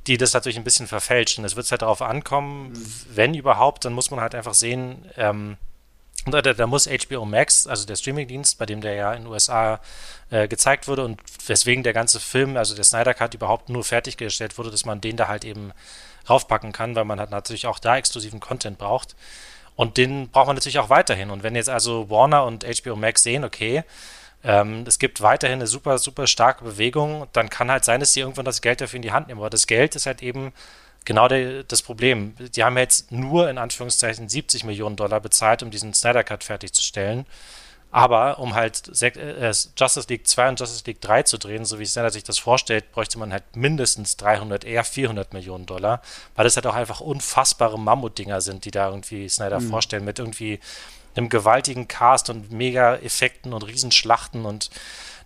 die 0.09 0.17
das 0.17 0.33
natürlich 0.33 0.57
ein 0.57 0.65
bisschen 0.65 0.87
verfälscht. 0.87 1.39
Und 1.39 1.45
es 1.45 1.55
wird 1.55 1.71
halt 1.71 1.83
darauf 1.83 2.03
ankommen, 2.03 2.71
mhm. 2.71 2.93
wenn 3.15 3.35
überhaupt, 3.35 3.85
dann 3.85 3.93
muss 3.93 4.11
man 4.11 4.21
halt 4.21 4.35
einfach 4.35 4.55
sehen, 4.55 5.05
ähm, 5.17 5.57
da, 6.27 6.43
da, 6.43 6.67
muss 6.67 6.89
HBO 6.89 7.25
Max, 7.25 7.67
also 7.67 7.87
der 7.87 7.97
Streamingdienst, 7.97 8.59
bei 8.59 8.67
dem 8.67 8.81
der 8.81 8.95
ja 8.95 9.15
in 9.15 9.23
den 9.23 9.33
USA 9.33 9.81
äh, 10.31 10.49
gezeigt 10.49 10.89
wurde 10.89 11.05
und 11.05 11.21
weswegen 11.47 11.85
der 11.85 11.93
ganze 11.93 12.21
Film, 12.21 12.57
also 12.57 12.75
der 12.75 12.85
Snyder 12.85 13.15
Cut 13.15 13.35
überhaupt 13.35 13.69
nur 13.69 13.85
fertiggestellt 13.85 14.59
wurde, 14.59 14.71
dass 14.71 14.85
man 14.85 15.01
den 15.01 15.17
da 15.17 15.29
halt 15.29 15.45
eben 15.45 15.73
raufpacken 16.29 16.73
kann, 16.73 16.97
weil 16.97 17.05
man 17.05 17.21
halt 17.21 17.31
natürlich 17.31 17.67
auch 17.67 17.79
da 17.79 17.97
exklusiven 17.97 18.41
Content 18.41 18.79
braucht. 18.79 19.15
Und 19.77 19.97
den 19.97 20.29
braucht 20.29 20.49
man 20.49 20.57
natürlich 20.57 20.81
auch 20.81 20.91
weiterhin. 20.91 21.31
Und 21.31 21.45
wenn 21.45 21.55
jetzt 21.55 21.71
also 21.71 22.11
Warner 22.11 22.45
und 22.45 22.65
HBO 22.65 22.97
Max 22.97 23.23
sehen, 23.23 23.45
okay, 23.45 23.85
ähm, 24.49 24.85
es 24.87 24.99
gibt 24.99 25.21
weiterhin 25.21 25.59
eine 25.59 25.67
super, 25.67 25.99
super 25.99 26.27
starke 26.27 26.65
Bewegung. 26.65 27.27
Dann 27.35 27.51
kann 27.51 27.71
halt 27.71 27.85
sein, 27.85 28.01
dass 28.01 28.15
sie 28.15 28.21
irgendwann 28.21 28.47
das 28.47 28.63
Geld 28.63 28.81
dafür 28.81 28.97
in 28.97 29.03
die 29.03 29.13
Hand 29.13 29.29
nehmen. 29.29 29.41
Aber 29.41 29.51
das 29.51 29.67
Geld 29.67 29.95
ist 29.95 30.07
halt 30.07 30.23
eben 30.23 30.55
genau 31.05 31.29
der, 31.29 31.65
das 31.65 31.83
Problem. 31.83 32.35
Die 32.57 32.65
haben 32.65 32.79
jetzt 32.79 33.13
nur 33.13 33.51
in 33.51 33.59
Anführungszeichen 33.59 34.31
70 34.31 34.65
Millionen 34.65 34.97
Dollar 34.97 35.21
bezahlt, 35.21 35.63
um 35.63 35.71
diesen 35.71 35.93
Snyder 35.93 36.25
Cut 36.25 36.45
fertigzustellen. 36.45 37.27
Aber 37.91 38.39
um 38.39 38.55
halt 38.55 38.89
äh, 39.03 39.53
Justice 39.77 40.07
League 40.09 40.27
2 40.27 40.49
und 40.49 40.61
Justice 40.61 40.85
League 40.87 41.03
3 41.03 41.25
zu 41.25 41.37
drehen, 41.37 41.67
so 41.67 41.79
wie 41.79 41.85
Snyder 41.85 42.11
sich 42.11 42.25
das 42.25 42.39
vorstellt, 42.39 42.91
bräuchte 42.93 43.19
man 43.19 43.33
halt 43.33 43.45
mindestens 43.55 44.17
300, 44.17 44.65
eher 44.65 44.85
400 44.85 45.35
Millionen 45.35 45.67
Dollar, 45.67 46.01
weil 46.37 46.47
es 46.47 46.57
halt 46.57 46.67
auch 46.67 46.75
einfach 46.75 47.01
unfassbare 47.01 47.79
Mammutdinger 47.79 48.41
sind, 48.41 48.65
die 48.65 48.71
da 48.71 48.89
irgendwie 48.89 49.29
Snyder 49.29 49.61
mhm. 49.61 49.69
vorstellen, 49.69 50.05
mit 50.07 50.19
irgendwie 50.19 50.59
einem 51.19 51.29
gewaltigen 51.29 51.89
Cast 51.89 52.31
und 52.31 52.51
Mega-Effekten 52.51 53.53
und 53.53 53.63
Riesenschlachten 53.63 54.45
und 54.45 54.71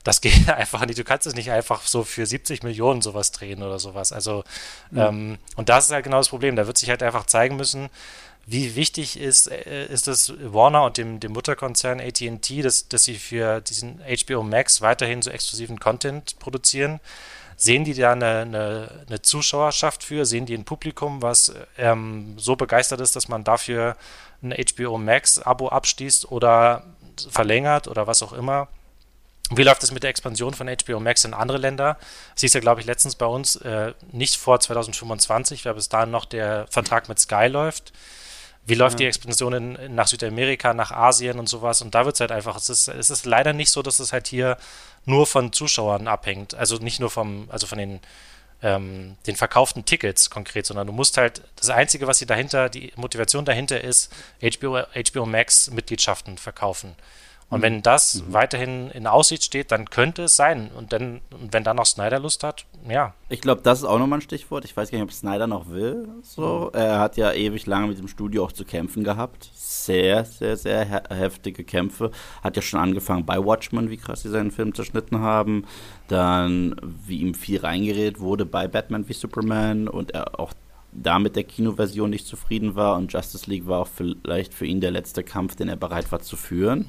das 0.04 0.20
geht 0.22 0.50
einfach 0.50 0.84
nicht. 0.86 0.98
Du 0.98 1.04
kannst 1.04 1.26
es 1.26 1.34
nicht 1.34 1.50
einfach 1.50 1.82
so 1.86 2.02
für 2.04 2.26
70 2.26 2.62
Millionen 2.62 3.02
sowas 3.02 3.32
drehen 3.32 3.62
oder 3.62 3.78
sowas. 3.78 4.12
Also, 4.12 4.44
mhm. 4.90 4.98
ähm, 4.98 5.38
und 5.56 5.68
das 5.68 5.86
ist 5.86 5.92
halt 5.92 6.04
genau 6.04 6.18
das 6.18 6.28
Problem. 6.30 6.56
Da 6.56 6.66
wird 6.66 6.78
sich 6.78 6.90
halt 6.90 7.02
einfach 7.02 7.26
zeigen 7.26 7.56
müssen, 7.56 7.88
wie 8.44 8.74
wichtig 8.74 9.20
ist, 9.20 9.46
äh, 9.50 9.86
ist 9.86 10.08
es 10.08 10.32
Warner 10.52 10.84
und 10.84 10.96
dem, 10.96 11.20
dem 11.20 11.32
Mutterkonzern 11.32 12.00
ATT, 12.00 12.64
dass, 12.64 12.88
dass 12.88 13.04
sie 13.04 13.14
für 13.14 13.60
diesen 13.60 14.00
HBO 14.00 14.42
Max 14.42 14.80
weiterhin 14.80 15.22
so 15.22 15.30
exklusiven 15.30 15.78
Content 15.78 16.38
produzieren. 16.40 17.00
Sehen 17.56 17.84
die 17.84 17.94
da 17.94 18.12
eine, 18.12 18.40
eine, 18.40 19.04
eine 19.06 19.22
Zuschauerschaft 19.22 20.02
für? 20.02 20.26
Sehen 20.26 20.46
die 20.46 20.54
ein 20.54 20.64
Publikum, 20.64 21.22
was 21.22 21.52
ähm, 21.78 22.34
so 22.36 22.56
begeistert 22.56 23.00
ist, 23.00 23.14
dass 23.14 23.28
man 23.28 23.44
dafür 23.44 23.96
ein 24.42 24.52
HBO 24.52 24.98
Max-Abo 24.98 25.68
abschließt 25.68 26.30
oder 26.30 26.84
verlängert 27.30 27.88
oder 27.88 28.06
was 28.06 28.22
auch 28.22 28.32
immer. 28.32 28.68
Wie 29.50 29.64
läuft 29.64 29.82
es 29.82 29.92
mit 29.92 30.02
der 30.02 30.10
Expansion 30.10 30.54
von 30.54 30.68
HBO 30.68 30.98
Max 30.98 31.24
in 31.24 31.34
andere 31.34 31.58
Länder? 31.58 31.98
Sie 32.34 32.46
ist 32.46 32.54
ja, 32.54 32.60
glaube 32.60 32.80
ich, 32.80 32.86
letztens 32.86 33.16
bei 33.16 33.26
uns 33.26 33.56
äh, 33.56 33.92
nicht 34.10 34.36
vor 34.36 34.60
2025, 34.60 35.64
weil 35.64 35.74
bis 35.74 35.88
dahin 35.88 36.10
noch 36.10 36.24
der 36.24 36.66
Vertrag 36.70 37.08
mit 37.08 37.18
Sky 37.18 37.48
läuft. 37.48 37.92
Wie 38.64 38.74
läuft 38.74 38.94
ja. 38.94 39.04
die 39.04 39.06
Expansion 39.06 39.52
in, 39.52 39.94
nach 39.94 40.06
Südamerika, 40.06 40.72
nach 40.72 40.92
Asien 40.92 41.38
und 41.38 41.48
sowas? 41.48 41.82
Und 41.82 41.94
da 41.94 42.04
wird 42.04 42.14
es 42.14 42.20
halt 42.20 42.32
einfach, 42.32 42.56
es 42.56 42.70
ist, 42.70 42.88
es 42.88 43.10
ist 43.10 43.26
leider 43.26 43.52
nicht 43.52 43.70
so, 43.70 43.82
dass 43.82 43.98
es 43.98 44.12
halt 44.12 44.28
hier 44.28 44.56
nur 45.04 45.26
von 45.26 45.52
Zuschauern 45.52 46.08
abhängt. 46.08 46.54
Also 46.54 46.76
nicht 46.76 47.00
nur 47.00 47.10
vom, 47.10 47.48
also 47.50 47.66
von 47.66 47.78
den 47.78 48.00
ähm, 48.62 49.16
den 49.26 49.36
verkauften 49.36 49.84
Tickets 49.84 50.30
konkret, 50.30 50.66
sondern 50.66 50.86
du 50.86 50.92
musst 50.92 51.16
halt, 51.16 51.42
das 51.56 51.70
Einzige, 51.70 52.06
was 52.06 52.18
hier 52.18 52.28
dahinter, 52.28 52.68
die 52.68 52.92
Motivation 52.96 53.44
dahinter 53.44 53.82
ist, 53.82 54.12
HBO, 54.40 54.82
HBO 54.94 55.26
Max 55.26 55.70
Mitgliedschaften 55.70 56.38
verkaufen. 56.38 56.94
Und 57.52 57.58
mhm. 57.58 57.62
wenn 57.64 57.82
das 57.82 58.22
mhm. 58.22 58.32
weiterhin 58.32 58.90
in 58.92 59.06
Aussicht 59.06 59.44
steht, 59.44 59.72
dann 59.72 59.90
könnte 59.90 60.22
es 60.22 60.36
sein. 60.36 60.70
Und 60.74 60.94
dann, 60.94 61.20
wenn 61.50 61.62
dann 61.62 61.76
noch 61.76 61.84
Snyder 61.84 62.18
Lust 62.18 62.42
hat, 62.44 62.64
ja. 62.88 63.12
Ich 63.28 63.42
glaube, 63.42 63.60
das 63.62 63.80
ist 63.80 63.84
auch 63.84 63.98
nochmal 63.98 64.20
ein 64.20 64.22
Stichwort. 64.22 64.64
Ich 64.64 64.74
weiß 64.74 64.90
gar 64.90 64.96
nicht, 64.98 65.04
ob 65.04 65.12
Snyder 65.12 65.46
noch 65.46 65.68
will. 65.68 66.08
So, 66.22 66.70
mhm. 66.72 66.80
er 66.80 66.98
hat 66.98 67.18
ja 67.18 67.30
ewig 67.30 67.66
lange 67.66 67.88
mit 67.88 67.98
dem 67.98 68.08
Studio 68.08 68.44
auch 68.44 68.52
zu 68.52 68.64
kämpfen 68.64 69.04
gehabt. 69.04 69.50
Sehr, 69.52 70.24
sehr, 70.24 70.56
sehr 70.56 70.86
he 70.86 71.14
heftige 71.14 71.62
Kämpfe. 71.62 72.10
Hat 72.42 72.56
ja 72.56 72.62
schon 72.62 72.80
angefangen 72.80 73.26
bei 73.26 73.36
Watchmen, 73.36 73.90
wie 73.90 73.98
krass 73.98 74.22
sie 74.22 74.30
seinen 74.30 74.50
Film 74.50 74.74
zerschnitten 74.74 75.20
haben. 75.20 75.66
Dann, 76.08 76.74
wie 77.06 77.18
ihm 77.18 77.34
viel 77.34 77.60
reingeredet 77.60 78.18
wurde 78.18 78.46
bei 78.46 78.66
Batman 78.66 79.10
wie 79.10 79.12
Superman 79.12 79.88
und 79.88 80.12
er 80.12 80.40
auch 80.40 80.54
damit 80.94 81.36
der 81.36 81.44
Kinoversion 81.44 82.08
nicht 82.08 82.26
zufrieden 82.26 82.76
war. 82.76 82.96
Und 82.96 83.12
Justice 83.12 83.50
League 83.50 83.66
war 83.66 83.80
auch 83.80 83.88
vielleicht 83.88 84.54
für 84.54 84.64
ihn 84.64 84.80
der 84.80 84.90
letzte 84.90 85.22
Kampf, 85.22 85.54
den 85.54 85.68
er 85.68 85.76
bereit 85.76 86.10
war 86.12 86.20
zu 86.20 86.36
führen 86.38 86.88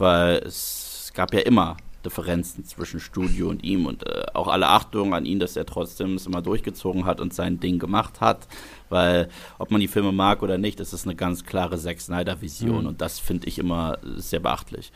weil 0.00 0.38
es 0.38 1.12
gab 1.14 1.34
ja 1.34 1.40
immer 1.40 1.76
Differenzen 2.04 2.64
zwischen 2.64 2.98
Studio 2.98 3.48
und 3.48 3.62
ihm 3.62 3.86
und 3.86 4.06
äh, 4.06 4.24
auch 4.32 4.48
alle 4.48 4.68
Achtung 4.68 5.14
an 5.14 5.26
ihn, 5.26 5.38
dass 5.38 5.56
er 5.56 5.66
trotzdem 5.66 6.14
es 6.14 6.26
immer 6.26 6.40
durchgezogen 6.40 7.04
hat 7.04 7.20
und 7.20 7.34
sein 7.34 7.60
Ding 7.60 7.78
gemacht 7.78 8.20
hat, 8.20 8.48
weil 8.88 9.28
ob 9.58 9.70
man 9.70 9.80
die 9.80 9.88
Filme 9.88 10.12
mag 10.12 10.42
oder 10.42 10.56
nicht, 10.56 10.80
das 10.80 10.92
ist 10.92 11.06
eine 11.06 11.14
ganz 11.14 11.44
klare 11.44 11.78
Zack 11.78 12.00
Snyder 12.00 12.40
Vision 12.40 12.82
mhm. 12.82 12.86
und 12.86 13.00
das 13.00 13.18
finde 13.18 13.48
ich 13.48 13.58
immer 13.58 13.98
sehr 14.16 14.40
beachtlich. 14.40 14.92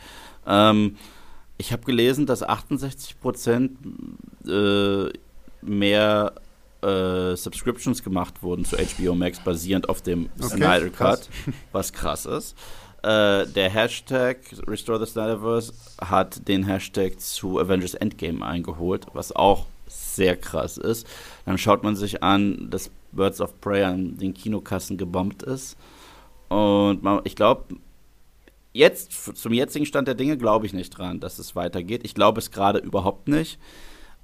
Ähm, 0.46 0.96
ich 1.58 1.72
habe 1.72 1.84
gelesen, 1.84 2.26
dass 2.26 2.42
68 2.42 3.20
Prozent 3.20 3.78
äh, 4.48 5.10
mehr 5.60 6.32
äh, 6.82 7.36
Subscriptions 7.36 8.02
gemacht 8.02 8.42
wurden 8.42 8.64
zu 8.64 8.76
HBO 8.76 9.14
Max 9.14 9.40
basierend 9.40 9.88
auf 9.88 10.02
dem 10.02 10.30
okay, 10.38 10.56
Snyder 10.56 10.90
Cut, 10.90 10.94
krass. 10.96 11.28
was 11.72 11.92
krass 11.92 12.26
ist. 12.26 12.56
Äh, 13.04 13.46
der 13.48 13.68
Hashtag 13.68 14.38
Restore 14.66 14.98
the 14.98 15.12
Snyderverse 15.12 15.74
hat 16.00 16.48
den 16.48 16.64
Hashtag 16.64 17.20
zu 17.20 17.60
Avengers 17.60 17.92
Endgame 17.92 18.42
eingeholt, 18.42 19.06
was 19.12 19.30
auch 19.30 19.66
sehr 19.86 20.36
krass 20.36 20.78
ist. 20.78 21.06
Dann 21.44 21.58
schaut 21.58 21.82
man 21.82 21.96
sich 21.96 22.22
an, 22.22 22.70
dass 22.70 22.90
Birds 23.12 23.42
of 23.42 23.60
Prey 23.60 23.82
an 23.82 24.16
den 24.16 24.32
Kinokassen 24.32 24.96
gebombt 24.96 25.42
ist. 25.42 25.76
Und 26.48 27.02
man, 27.02 27.20
ich 27.24 27.36
glaube, 27.36 27.76
jetzt, 28.72 29.36
zum 29.36 29.52
jetzigen 29.52 29.84
Stand 29.84 30.08
der 30.08 30.14
Dinge, 30.14 30.38
glaube 30.38 30.64
ich 30.64 30.72
nicht 30.72 30.96
dran, 30.96 31.20
dass 31.20 31.38
es 31.38 31.54
weitergeht. 31.54 32.00
Ich 32.04 32.14
glaube 32.14 32.38
es 32.38 32.50
gerade 32.52 32.78
überhaupt 32.78 33.28
nicht. 33.28 33.58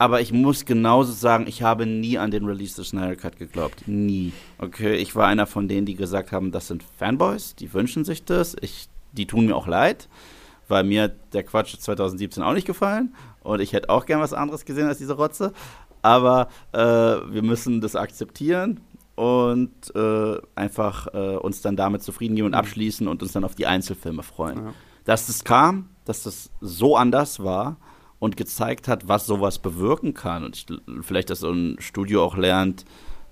Aber 0.00 0.22
ich 0.22 0.32
muss 0.32 0.64
genauso 0.64 1.12
sagen, 1.12 1.44
ich 1.46 1.60
habe 1.60 1.84
nie 1.84 2.16
an 2.16 2.30
den 2.30 2.46
Release 2.46 2.74
des 2.74 2.88
Snyder 2.88 3.16
Cut 3.16 3.36
geglaubt. 3.36 3.86
Nie. 3.86 4.32
Okay, 4.56 4.94
ich 4.94 5.14
war 5.14 5.26
einer 5.26 5.46
von 5.46 5.68
denen, 5.68 5.84
die 5.84 5.94
gesagt 5.94 6.32
haben, 6.32 6.52
das 6.52 6.68
sind 6.68 6.82
Fanboys, 6.82 7.54
die 7.54 7.70
wünschen 7.74 8.06
sich 8.06 8.24
das. 8.24 8.56
Ich, 8.62 8.88
die 9.12 9.26
tun 9.26 9.44
mir 9.44 9.54
auch 9.54 9.66
leid, 9.66 10.08
weil 10.68 10.84
mir 10.84 11.08
der 11.08 11.42
Quatsch 11.42 11.76
2017 11.78 12.42
auch 12.42 12.54
nicht 12.54 12.66
gefallen. 12.66 13.14
Und 13.42 13.60
ich 13.60 13.74
hätte 13.74 13.90
auch 13.90 14.06
gern 14.06 14.22
was 14.22 14.32
anderes 14.32 14.64
gesehen 14.64 14.86
als 14.86 14.96
diese 14.96 15.12
Rotze. 15.12 15.52
Aber 16.00 16.48
äh, 16.72 16.78
wir 16.78 17.42
müssen 17.42 17.82
das 17.82 17.94
akzeptieren 17.94 18.80
und 19.16 19.94
äh, 19.94 20.38
einfach 20.54 21.08
äh, 21.12 21.36
uns 21.36 21.60
dann 21.60 21.76
damit 21.76 22.02
zufrieden 22.02 22.36
geben 22.36 22.46
und 22.46 22.52
mhm. 22.52 22.58
abschließen 22.58 23.06
und 23.06 23.22
uns 23.22 23.32
dann 23.32 23.44
auf 23.44 23.54
die 23.54 23.66
Einzelfilme 23.66 24.22
freuen. 24.22 24.64
Ja. 24.64 24.72
Dass 25.04 25.26
das 25.26 25.44
kam, 25.44 25.90
dass 26.06 26.22
das 26.22 26.48
so 26.62 26.96
anders 26.96 27.44
war 27.44 27.76
und 28.20 28.36
gezeigt 28.36 28.86
hat, 28.86 29.08
was 29.08 29.26
sowas 29.26 29.58
bewirken 29.58 30.14
kann. 30.14 30.44
Und 30.44 30.56
ich, 30.56 30.66
vielleicht, 31.02 31.30
dass 31.30 31.40
so 31.40 31.50
ein 31.50 31.76
Studio 31.80 32.22
auch 32.22 32.36
lernt, 32.36 32.84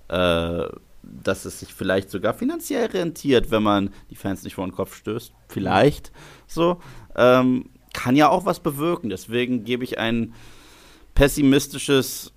äh, 0.09 0.65
dass 1.03 1.45
es 1.45 1.61
sich 1.61 1.73
vielleicht 1.73 2.11
sogar 2.11 2.35
finanziell 2.35 2.87
rentiert, 2.87 3.53
wenn 3.53 3.63
man 3.63 3.91
die 4.11 4.17
Fans 4.17 4.43
nicht 4.43 4.55
vor 4.55 4.67
den 4.67 4.75
Kopf 4.75 4.97
stößt. 4.97 5.33
Vielleicht 5.47 6.11
so. 6.49 6.81
Ähm, 7.15 7.71
kann 7.93 8.17
ja 8.17 8.29
auch 8.29 8.45
was 8.45 8.61
bewirken. 8.61 9.09
Deswegen 9.09 9.65
gebe 9.65 9.85
ich 9.85 9.99
ein 9.99 10.35
pessimistisches 11.15 12.33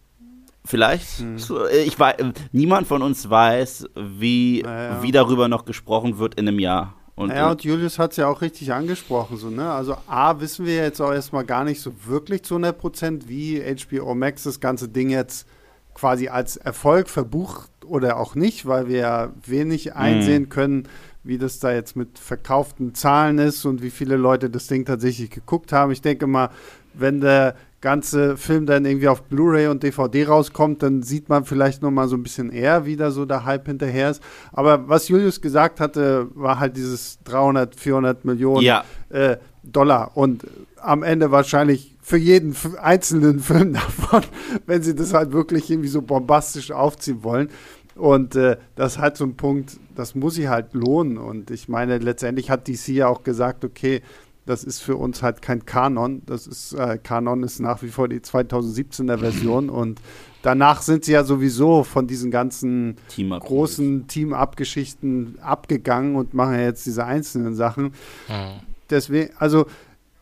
Vielleicht. 0.63 1.19
Hm. 1.19 1.37
Ich 1.85 1.99
weiß, 1.99 2.17
niemand 2.51 2.87
von 2.87 3.01
uns 3.01 3.29
weiß, 3.29 3.89
wie, 3.95 4.61
ja. 4.61 5.01
wie 5.01 5.11
darüber 5.11 5.47
noch 5.47 5.65
gesprochen 5.65 6.19
wird 6.19 6.35
in 6.35 6.47
einem 6.47 6.59
Jahr. 6.59 6.93
Und, 7.15 7.29
ja, 7.29 7.51
und 7.51 7.63
Julius 7.63 7.99
hat 7.99 8.11
es 8.11 8.17
ja 8.17 8.27
auch 8.27 8.41
richtig 8.41 8.71
angesprochen. 8.73 9.37
So, 9.37 9.49
ne? 9.49 9.71
Also 9.71 9.97
A, 10.07 10.39
wissen 10.39 10.65
wir 10.65 10.75
jetzt 10.75 11.01
auch 11.01 11.11
erstmal 11.11 11.45
gar 11.45 11.63
nicht 11.63 11.81
so 11.81 11.91
wirklich 12.05 12.43
zu 12.43 12.55
100 12.55 12.77
Prozent, 12.77 13.27
wie 13.27 13.61
HBO 13.61 14.15
Max 14.15 14.43
das 14.43 14.59
ganze 14.59 14.87
Ding 14.87 15.09
jetzt 15.09 15.47
quasi 15.93 16.29
als 16.29 16.57
Erfolg 16.57 17.09
verbucht 17.09 17.69
oder 17.85 18.17
auch 18.17 18.35
nicht, 18.35 18.65
weil 18.65 18.87
wir 18.87 18.97
ja 18.97 19.33
wenig 19.45 19.87
mhm. 19.87 19.97
einsehen 19.97 20.49
können, 20.49 20.87
wie 21.23 21.37
das 21.37 21.59
da 21.59 21.71
jetzt 21.71 21.95
mit 21.95 22.17
verkauften 22.17 22.95
Zahlen 22.95 23.37
ist 23.37 23.65
und 23.65 23.81
wie 23.81 23.91
viele 23.91 24.15
Leute 24.15 24.49
das 24.49 24.67
Ding 24.67 24.85
tatsächlich 24.85 25.29
geguckt 25.29 25.71
haben. 25.71 25.91
Ich 25.91 26.01
denke 26.01 26.27
mal, 26.27 26.49
wenn 26.93 27.21
der 27.21 27.55
ganze 27.81 28.37
Film 28.37 28.67
dann 28.67 28.85
irgendwie 28.85 29.07
auf 29.07 29.23
Blu-ray 29.23 29.67
und 29.67 29.83
DVD 29.83 30.25
rauskommt, 30.25 30.83
dann 30.83 31.01
sieht 31.01 31.29
man 31.29 31.45
vielleicht 31.45 31.81
noch 31.81 31.91
mal 31.91 32.07
so 32.07 32.15
ein 32.15 32.23
bisschen 32.23 32.51
eher, 32.51 32.85
wie 32.85 32.95
da 32.95 33.11
so 33.11 33.25
der 33.25 33.43
Hype 33.43 33.65
hinterher 33.65 34.11
ist. 34.11 34.21
Aber 34.53 34.87
was 34.87 35.07
Julius 35.07 35.41
gesagt 35.41 35.79
hatte, 35.79 36.27
war 36.35 36.59
halt 36.59 36.77
dieses 36.77 37.19
300, 37.23 37.75
400 37.75 38.23
Millionen 38.23 38.63
ja. 38.63 38.83
äh, 39.09 39.37
Dollar 39.63 40.11
und 40.15 40.45
am 40.77 41.03
Ende 41.03 41.31
wahrscheinlich 41.31 41.95
für 42.01 42.17
jeden 42.17 42.55
einzelnen 42.81 43.39
Film 43.41 43.73
davon, 43.73 44.23
wenn 44.67 44.83
sie 44.83 44.95
das 44.95 45.13
halt 45.13 45.31
wirklich 45.31 45.69
irgendwie 45.69 45.89
so 45.89 46.01
bombastisch 46.01 46.71
aufziehen 46.71 47.23
wollen. 47.23 47.49
Und 47.95 48.35
äh, 48.35 48.57
das 48.75 48.93
ist 48.93 48.99
halt 48.99 49.17
so 49.17 49.25
ein 49.25 49.35
Punkt, 49.35 49.77
das 49.95 50.15
muss 50.15 50.35
sich 50.35 50.47
halt 50.47 50.73
lohnen. 50.73 51.17
Und 51.17 51.51
ich 51.51 51.67
meine, 51.67 51.97
letztendlich 51.97 52.49
hat 52.49 52.67
DC 52.67 52.89
ja 52.89 53.07
auch 53.07 53.23
gesagt, 53.23 53.65
okay, 53.65 54.01
das 54.45 54.63
ist 54.63 54.79
für 54.81 54.95
uns 54.95 55.21
halt 55.21 55.41
kein 55.41 55.65
Kanon. 55.65 56.23
Das 56.25 56.47
ist, 56.47 56.73
äh, 56.73 56.97
Kanon 57.01 57.43
ist 57.43 57.59
nach 57.59 57.81
wie 57.83 57.89
vor 57.89 58.07
die 58.07 58.19
2017er 58.19 59.17
Version 59.17 59.69
und 59.69 60.01
danach 60.41 60.81
sind 60.81 61.05
sie 61.05 61.13
ja 61.13 61.23
sowieso 61.23 61.83
von 61.83 62.07
diesen 62.07 62.31
ganzen 62.31 62.95
Team 63.07 63.29
großen 63.31 64.07
Team-Up-Geschichten 64.07 65.37
abgegangen 65.41 66.15
und 66.15 66.33
machen 66.33 66.55
ja 66.55 66.61
jetzt 66.61 66.85
diese 66.85 67.05
einzelnen 67.05 67.55
Sachen. 67.55 67.93
Mhm. 68.27 68.61
Deswegen, 68.89 69.31
also 69.37 69.67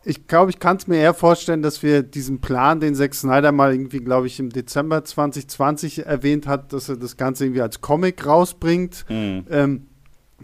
ich 0.04 0.26
glaube, 0.26 0.50
ich 0.50 0.58
kann 0.58 0.76
es 0.76 0.86
mir 0.86 0.96
eher 0.96 1.12
vorstellen, 1.12 1.62
dass 1.62 1.82
wir 1.82 2.02
diesen 2.02 2.40
Plan, 2.40 2.80
den 2.80 2.94
Zack 2.94 3.14
Snyder 3.14 3.52
mal 3.52 3.72
irgendwie, 3.72 3.98
glaube 3.98 4.28
ich, 4.28 4.40
im 4.40 4.50
Dezember 4.50 5.04
2020 5.04 6.06
erwähnt 6.06 6.46
hat, 6.46 6.72
dass 6.72 6.88
er 6.88 6.96
das 6.96 7.16
Ganze 7.16 7.44
irgendwie 7.44 7.60
als 7.60 7.80
Comic 7.80 8.24
rausbringt. 8.24 9.04
Mhm. 9.08 9.44
Ähm, 9.50 9.86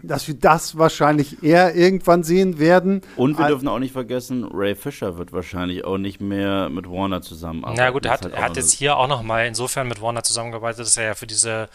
dass 0.03 0.27
wir 0.27 0.35
das 0.35 0.77
wahrscheinlich 0.77 1.43
eher 1.43 1.75
irgendwann 1.75 2.23
sehen 2.23 2.59
werden. 2.59 3.01
Und 3.15 3.37
wir 3.37 3.47
dürfen 3.47 3.67
auch 3.67 3.79
nicht 3.79 3.93
vergessen, 3.93 4.47
Ray 4.51 4.75
Fisher 4.75 5.17
wird 5.17 5.33
wahrscheinlich 5.33 5.85
auch 5.85 5.97
nicht 5.97 6.21
mehr 6.21 6.69
mit 6.69 6.89
Warner 6.89 7.21
zusammenarbeiten. 7.21 7.81
Na 7.81 7.89
gut, 7.89 8.05
er 8.05 8.13
hat, 8.13 8.23
halt 8.23 8.33
er 8.33 8.43
hat 8.43 8.57
jetzt 8.57 8.73
hier 8.73 8.97
auch 8.97 9.07
noch 9.07 9.23
mal 9.23 9.45
insofern 9.45 9.87
mit 9.87 10.01
Warner 10.01 10.23
zusammengearbeitet, 10.23 10.81
dass 10.81 10.97
er 10.97 11.05
ja 11.05 11.13
für 11.15 11.27
diese, 11.27 11.69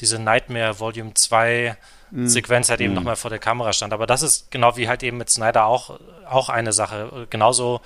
diese 0.00 0.18
Nightmare 0.18 0.78
Volume 0.78 1.14
2 1.14 1.76
mhm. 2.10 2.28
Sequenz 2.28 2.70
halt 2.70 2.80
eben 2.80 2.90
mhm. 2.90 2.96
nochmal 2.96 3.16
vor 3.16 3.30
der 3.30 3.38
Kamera 3.38 3.72
stand. 3.72 3.92
Aber 3.92 4.06
das 4.06 4.22
ist 4.22 4.50
genau 4.50 4.76
wie 4.76 4.88
halt 4.88 5.02
eben 5.02 5.18
mit 5.18 5.30
Snyder 5.30 5.66
auch, 5.66 5.98
auch 6.28 6.48
eine 6.48 6.72
Sache. 6.72 7.26
Genauso 7.30 7.80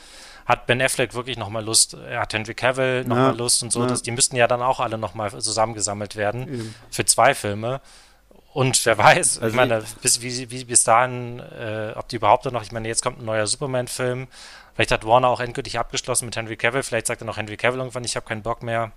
hat 0.46 0.66
Ben 0.66 0.80
Affleck 0.80 1.14
wirklich 1.14 1.36
nochmal 1.36 1.64
Lust, 1.64 1.94
er 1.94 2.20
hat 2.20 2.32
Henry 2.32 2.54
Cavill 2.54 3.04
nochmal 3.04 3.32
ja, 3.32 3.36
Lust 3.36 3.62
und 3.62 3.70
so. 3.70 3.82
Ja. 3.82 3.86
Das, 3.86 4.02
die 4.02 4.10
müssten 4.10 4.34
ja 4.34 4.46
dann 4.46 4.62
auch 4.62 4.80
alle 4.80 4.96
nochmal 4.96 5.30
zusammengesammelt 5.30 6.16
werden 6.16 6.50
mhm. 6.50 6.74
für 6.90 7.04
zwei 7.04 7.34
Filme. 7.34 7.80
Und 8.52 8.84
wer 8.86 8.98
weiß, 8.98 9.38
also 9.38 9.48
ich 9.48 9.54
meine, 9.54 9.84
bis, 10.02 10.22
wie, 10.22 10.50
wie 10.50 10.64
bis 10.64 10.82
dahin, 10.82 11.38
äh, 11.38 11.92
ob 11.94 12.08
die 12.08 12.16
überhaupt 12.16 12.44
noch, 12.46 12.62
ich 12.62 12.72
meine, 12.72 12.88
jetzt 12.88 13.02
kommt 13.02 13.20
ein 13.20 13.24
neuer 13.24 13.46
Superman-Film. 13.46 14.26
Vielleicht 14.74 14.90
hat 14.90 15.04
Warner 15.04 15.28
auch 15.28 15.40
endgültig 15.40 15.78
abgeschlossen 15.78 16.24
mit 16.24 16.36
Henry 16.36 16.56
Cavill. 16.56 16.82
Vielleicht 16.82 17.06
sagt 17.06 17.22
er 17.22 17.26
noch 17.26 17.36
Henry 17.36 17.56
Cavill 17.56 17.78
irgendwann, 17.78 18.04
ich 18.04 18.16
habe 18.16 18.26
keinen 18.26 18.42
Bock 18.42 18.62
mehr. 18.62 18.92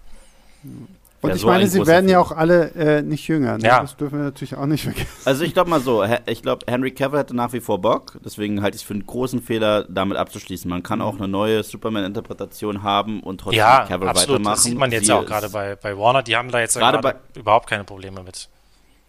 Und 1.22 1.30
ja, 1.30 1.36
ich 1.36 1.41
so 1.41 1.48
meine, 1.48 1.68
sie 1.68 1.86
werden 1.86 2.06
Film. 2.06 2.10
ja 2.10 2.19
auch 2.19 2.32
alle 2.32 2.72
äh, 2.72 3.02
nicht 3.03 3.28
jünger. 3.28 3.57
Ne? 3.57 3.68
Ja. 3.68 3.82
Das 3.82 3.95
dürfen 3.95 4.18
wir 4.18 4.26
natürlich 4.26 4.56
auch 4.56 4.65
nicht 4.65 4.84
vergessen. 4.84 5.07
Also 5.26 5.44
ich 5.44 5.53
glaube 5.53 5.69
mal 5.69 5.80
so, 5.80 6.03
ich 6.26 6.41
glaube, 6.41 6.65
Henry 6.68 6.91
Cavill 6.91 7.19
hätte 7.19 7.36
nach 7.36 7.53
wie 7.53 7.60
vor 7.60 7.80
Bock. 7.80 8.18
Deswegen 8.26 8.64
halte 8.64 8.76
ich 8.76 8.82
es 8.82 8.88
für 8.88 8.95
einen 8.95 9.06
großen 9.06 9.41
Fehler, 9.41 9.86
damit 9.88 10.18
abzuschließen. 10.18 10.68
Man 10.68 10.82
kann 10.82 11.02
auch 11.02 11.18
eine 11.18 11.28
neue 11.28 11.61
Superman-Interpretation 11.61 12.82
haben 12.82 13.22
und 13.22 13.40
trotzdem 13.41 13.60
ja, 13.60 13.86
Cavill 13.86 14.07
absolut. 14.07 14.40
weitermachen. 14.40 14.56
Das 14.56 14.64
sieht 14.64 14.78
man 14.78 14.91
jetzt 14.91 15.06
Sie 15.06 15.14
auch 15.14 15.26
gerade 15.26 15.49
bei, 15.49 15.76
bei 15.76 15.95
Warner. 15.95 16.23
Die 16.23 16.36
haben 16.36 16.49
da 16.49 16.60
jetzt 16.60 16.78
gerade 16.78 17.19
überhaupt 17.36 17.69
keine 17.69 17.84
Probleme 17.84 18.23
mit. 18.23 18.49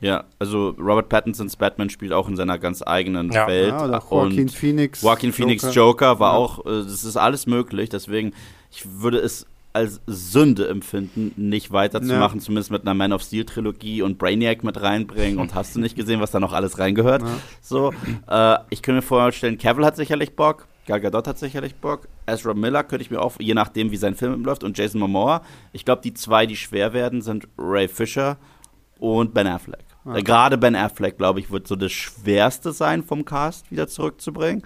Ja, 0.03 0.25
also 0.41 0.71
Robert 0.71 1.09
Pattinsons 1.09 1.55
Batman 1.55 1.89
spielt 1.89 2.13
auch 2.13 2.29
in 2.29 2.35
seiner 2.35 2.59
ganz 2.59 2.83
eigenen 2.83 3.31
ja. 3.31 3.47
Welt. 3.47 3.69
Ja, 3.69 3.85
oder 3.85 4.03
Joaquin 4.11 4.49
Phoenix. 4.49 5.01
Joaquin 5.01 5.33
Phoenix 5.33 5.63
Joker, 5.63 5.75
Joker 5.75 6.21
war 6.21 6.33
ja. 6.33 6.39
auch, 6.39 6.67
äh, 6.67 6.83
das 6.83 7.05
ist 7.05 7.17
alles 7.17 7.47
möglich. 7.47 7.89
Deswegen, 7.89 8.33
ich 8.73 8.85
würde 8.85 9.19
es 9.19 9.47
als 9.73 10.01
Sünde 10.07 10.69
empfinden, 10.69 11.33
nicht 11.37 11.73
weiterzumachen, 11.73 12.41
ja. 12.41 12.45
zumindest 12.45 12.73
mit 12.73 12.83
einer 12.83 12.95
Man 12.95 13.13
of 13.13 13.23
Steel 13.23 13.45
Trilogie 13.45 14.03
und 14.03 14.19
Brainiac 14.19 14.65
mit 14.65 14.83
reinbringen 14.83 15.39
und 15.39 15.55
hast 15.55 15.77
du 15.77 15.81
nicht 15.81 15.97
gesehen, 15.97 16.21
was 16.21 16.33
da 16.33 16.41
noch 16.41 16.53
alles 16.53 16.79
reingehört. 16.79 17.23
Ja. 17.23 17.29
So, 17.61 17.93
äh, 18.29 18.59
ich 18.71 18.83
könnte 18.83 18.97
mir 18.97 19.03
vorstellen, 19.03 19.57
Cavill 19.57 19.87
hat 19.87 19.97
sicherlich 19.97 20.35
Bock, 20.35 20.67
Gal 20.87 21.01
Gadot 21.01 21.27
hat 21.29 21.39
sicherlich 21.39 21.77
Bock, 21.77 22.09
Ezra 22.27 22.55
Miller 22.55 22.83
könnte 22.83 23.05
ich 23.05 23.11
mir 23.11 23.23
auch, 23.23 23.35
je 23.39 23.55
nachdem 23.55 23.93
wie 23.93 23.97
sein 23.97 24.17
Film 24.17 24.45
läuft 24.45 24.65
und 24.65 24.77
Jason 24.77 25.01
Momoa. 25.01 25.43
Ich 25.73 25.85
glaube, 25.85 26.03
die 26.03 26.13
zwei, 26.13 26.45
die 26.45 26.57
schwer 26.57 26.93
werden, 26.93 27.23
sind 27.23 27.49
Ray 27.57 27.89
Fisher 27.89 28.37
und 28.99 29.33
Ben 29.33 29.47
Affleck. 29.47 29.92
Ja. 30.05 30.21
Gerade 30.21 30.59
Ben 30.59 30.75
Affleck, 30.75 31.17
glaube 31.17 31.41
ich, 31.41 31.51
wird 31.51 31.67
so 31.67 31.77
das 31.77 31.93
Schwerste 31.93 32.73
sein, 32.73 33.03
vom 33.03 33.25
Cast 33.25 33.71
wieder 33.71 33.89
zurückzubringen. 33.89 34.63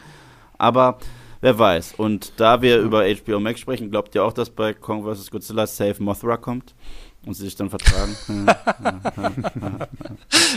Aber 0.59 0.99
wer 1.41 1.59
weiß. 1.59 1.95
Und 1.99 2.33
da 2.39 2.63
wir 2.63 2.79
über 2.79 3.05
HBO 3.05 3.41
Max 3.41 3.61
sprechen, 3.61 3.91
glaubt 3.91 4.15
ihr 4.15 4.25
auch, 4.25 4.33
dass 4.33 4.51
bei 4.51 4.73
Kong 4.73 5.05
vs. 5.05 5.31
Godzilla 5.31 5.67
Save 5.67 6.03
Mothra 6.03 6.37
kommt? 6.37 6.75
Und 7.27 7.35
sie 7.35 7.45
sich 7.45 7.57
dann 7.57 7.69
vertragen. 7.69 8.17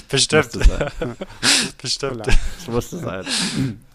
Bestimmt. 0.09 0.51
Bestimmt. 1.81 2.27
Das 2.27 2.67
musste 2.67 2.97
sein. 2.99 3.25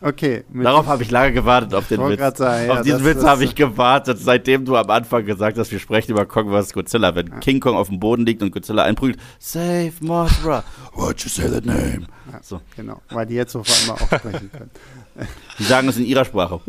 Okay. 0.00 0.44
Darauf 0.52 0.86
habe 0.86 1.02
ich 1.04 1.10
lange 1.10 1.32
gewartet, 1.32 1.72
auf 1.74 1.88
den 1.88 2.00
Witz. 2.00 2.38
Sagen, 2.38 2.66
ja, 2.66 2.72
auf 2.72 2.82
diesen 2.82 3.04
das, 3.04 3.16
Witz 3.16 3.24
habe 3.24 3.44
ich 3.44 3.54
gewartet, 3.54 4.18
seitdem 4.20 4.64
du 4.64 4.76
am 4.76 4.90
Anfang 4.90 5.24
gesagt 5.24 5.56
hast, 5.56 5.70
wir 5.70 5.78
sprechen 5.78 6.10
über 6.10 6.26
Kong 6.26 6.50
vs. 6.50 6.72
Godzilla. 6.72 7.14
Wenn 7.14 7.28
ja. 7.28 7.38
King 7.38 7.60
Kong 7.60 7.76
auf 7.76 7.88
dem 7.88 8.00
Boden 8.00 8.26
liegt 8.26 8.42
und 8.42 8.50
Godzilla 8.50 8.82
einprügelt, 8.82 9.20
Save 9.38 9.92
Mothra. 10.00 10.64
Why'd 10.94 11.22
you 11.22 11.28
say 11.28 11.48
that 11.48 11.64
name? 11.64 12.06
Ja, 12.32 12.40
so. 12.42 12.60
Genau, 12.76 13.00
weil 13.10 13.26
die 13.26 13.34
jetzt 13.34 13.54
auf 13.54 13.68
einmal 13.82 13.96
auch 13.96 14.18
sprechen 14.18 14.50
können. 14.50 14.70
Die 15.58 15.64
sagen 15.64 15.88
es 15.88 15.96
in 15.96 16.04
ihrer 16.04 16.24
Sprache. 16.24 16.60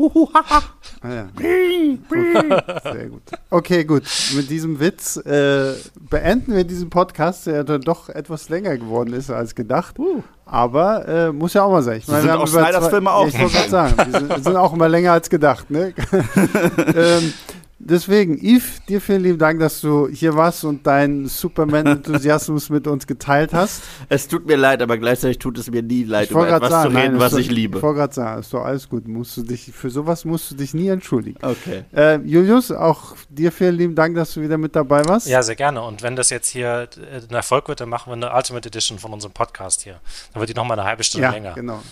Ah, 1.06 1.14
ja. 1.14 1.28
okay. 1.34 1.98
Sehr 2.92 3.06
gut. 3.06 3.22
Okay, 3.50 3.84
gut. 3.84 4.02
Mit 4.34 4.50
diesem 4.50 4.80
Witz 4.80 5.16
äh, 5.16 5.74
beenden 6.10 6.54
wir 6.54 6.64
diesen 6.64 6.90
Podcast, 6.90 7.46
der 7.46 7.64
dann 7.64 7.80
doch 7.80 8.08
etwas 8.08 8.48
länger 8.48 8.76
geworden 8.76 9.12
ist 9.12 9.30
als 9.30 9.54
gedacht. 9.54 9.98
Uh. 9.98 10.22
Aber 10.44 11.08
äh, 11.08 11.32
muss 11.32 11.54
ja 11.54 11.64
auch 11.64 11.72
mal 11.72 11.82
sein. 11.82 11.98
Ich 11.98 12.08
meine, 12.08 12.22
sind 12.22 12.30
auch 12.30 12.46
Snyders 12.46 12.88
Filme 12.88 13.10
auch. 13.10 13.26
Ich 13.26 13.38
wollte 13.38 13.54
gerade 13.54 13.68
sagen, 13.68 13.94
die 14.06 14.10
sind, 14.12 14.44
sind, 14.44 14.56
auch 14.56 14.72
immer 14.72 14.88
länger 14.88 15.12
als 15.12 15.28
gedacht. 15.28 15.70
Ne? 15.70 15.92
ähm, 16.94 17.32
deswegen, 17.78 18.38
Yves, 18.38 18.84
dir 18.88 19.00
vielen 19.00 19.22
lieben 19.22 19.38
Dank, 19.38 19.60
dass 19.60 19.80
du 19.80 20.08
hier 20.08 20.34
warst 20.34 20.64
und 20.64 20.86
deinen 20.86 21.26
Superman-Enthusiasmus 21.26 22.70
mit 22.70 22.86
uns 22.86 23.06
geteilt 23.06 23.52
hast. 23.52 23.82
Es 24.08 24.28
tut 24.28 24.46
mir 24.46 24.56
leid, 24.56 24.82
aber 24.82 24.98
gleichzeitig 24.98 25.38
tut 25.38 25.58
es 25.58 25.70
mir 25.70 25.82
nie 25.82 26.04
leid, 26.04 26.30
über 26.30 26.48
etwas 26.48 26.70
sagen, 26.70 26.90
zu 26.90 26.96
reden, 26.96 27.12
nein, 27.12 27.20
was 27.20 27.32
doch, 27.32 27.38
ich 27.38 27.50
liebe. 27.50 27.78
Ich 27.78 27.82
wollte 27.82 27.98
gerade 27.98 28.14
sagen, 28.14 28.40
ist 28.40 28.52
doch 28.52 28.64
alles 28.64 28.88
gut. 28.88 29.06
Musst 29.08 29.36
du 29.36 29.42
dich, 29.42 29.72
für 29.72 29.90
sowas 29.90 30.24
musst 30.24 30.50
du 30.50 30.54
dich 30.54 30.74
nie 30.74 30.88
entschuldigen. 30.88 31.38
Okay. 31.42 31.84
Äh, 31.94 32.18
Julius, 32.18 32.70
auch 32.70 33.16
dir 33.28 33.52
vielen 33.52 33.76
lieben 33.76 33.94
Dank, 33.94 34.14
dass 34.16 34.34
du 34.34 34.40
wieder 34.40 34.58
mit 34.58 34.74
dabei 34.76 35.04
warst. 35.06 35.26
Ja, 35.26 35.42
sehr 35.42 35.56
gerne. 35.56 35.82
Und 35.82 36.02
wenn 36.02 36.16
das 36.16 36.30
jetzt 36.30 36.48
hier 36.48 36.88
ein 37.28 37.34
Erfolg 37.34 37.68
wird, 37.68 37.80
dann 37.80 37.88
machen 37.88 38.10
wir 38.10 38.14
eine 38.14 38.34
Ultimate 38.34 38.68
Edition 38.68 38.98
von 38.98 39.12
unserem 39.12 39.32
Podcast 39.32 39.82
hier. 39.82 40.00
Dann 40.32 40.40
wird 40.40 40.50
die 40.50 40.54
nochmal 40.54 40.78
eine 40.78 40.88
halbe 40.88 41.04
Stunde 41.04 41.26
ja, 41.26 41.32
länger. 41.32 41.54
genau. 41.54 41.82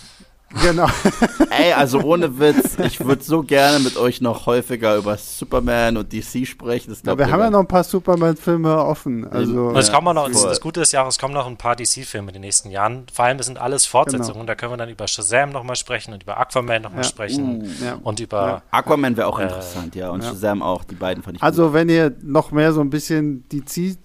Genau. 0.61 0.87
Ey, 1.49 1.73
also 1.73 2.01
ohne 2.01 2.39
Witz, 2.39 2.77
ich 2.79 3.03
würde 3.03 3.23
so 3.23 3.43
gerne 3.43 3.79
mit 3.79 3.97
euch 3.97 4.21
noch 4.21 4.45
häufiger 4.45 4.95
über 4.95 5.17
Superman 5.17 5.97
und 5.97 6.13
DC 6.13 6.47
sprechen. 6.47 6.91
Das 6.91 7.01
ja, 7.03 7.17
wir 7.17 7.29
haben 7.29 7.39
ja 7.39 7.49
noch 7.49 7.59
ein 7.59 7.67
paar 7.67 7.83
Superman-Filme 7.83 8.77
offen. 8.77 9.29
Also, 9.29 9.71
es 9.71 9.91
kommen 9.91 10.15
noch, 10.15 10.29
das, 10.29 10.43
das 10.43 10.61
Gute 10.61 10.81
ist 10.81 10.93
ja 10.93 11.03
auch, 11.03 11.07
es 11.07 11.19
kommen 11.19 11.33
noch 11.33 11.47
ein 11.47 11.57
paar 11.57 11.75
DC-Filme 11.75 12.29
in 12.29 12.33
den 12.33 12.41
nächsten 12.41 12.69
Jahren. 12.69 13.05
Vor 13.11 13.25
allem, 13.25 13.37
das 13.37 13.47
sind 13.47 13.59
alles 13.59 13.85
Fortsetzungen. 13.85 14.33
Genau. 14.33 14.45
Da 14.45 14.55
können 14.55 14.71
wir 14.71 14.77
dann 14.77 14.89
über 14.89 15.07
Shazam 15.07 15.49
nochmal 15.49 15.75
sprechen 15.75 16.13
und 16.13 16.23
über 16.23 16.37
Aquaman 16.39 16.81
nochmal 16.81 17.03
ja. 17.03 17.09
sprechen. 17.09 17.61
Uh, 17.63 17.83
ja. 17.83 17.99
Und 18.03 18.19
über. 18.19 18.61
Aquaman 18.71 19.17
wäre 19.17 19.27
auch 19.27 19.39
äh, 19.39 19.43
interessant, 19.43 19.95
ja. 19.95 20.09
Und 20.09 20.23
Shazam 20.23 20.61
auch. 20.61 20.83
Die 20.83 20.95
beiden 20.95 21.23
fand 21.23 21.37
ich 21.37 21.43
Also, 21.43 21.65
gut. 21.65 21.73
wenn 21.73 21.89
ihr 21.89 22.13
noch 22.21 22.51
mehr 22.51 22.71
so 22.71 22.81
ein 22.81 22.89
bisschen 22.89 23.43
DC 23.49 23.97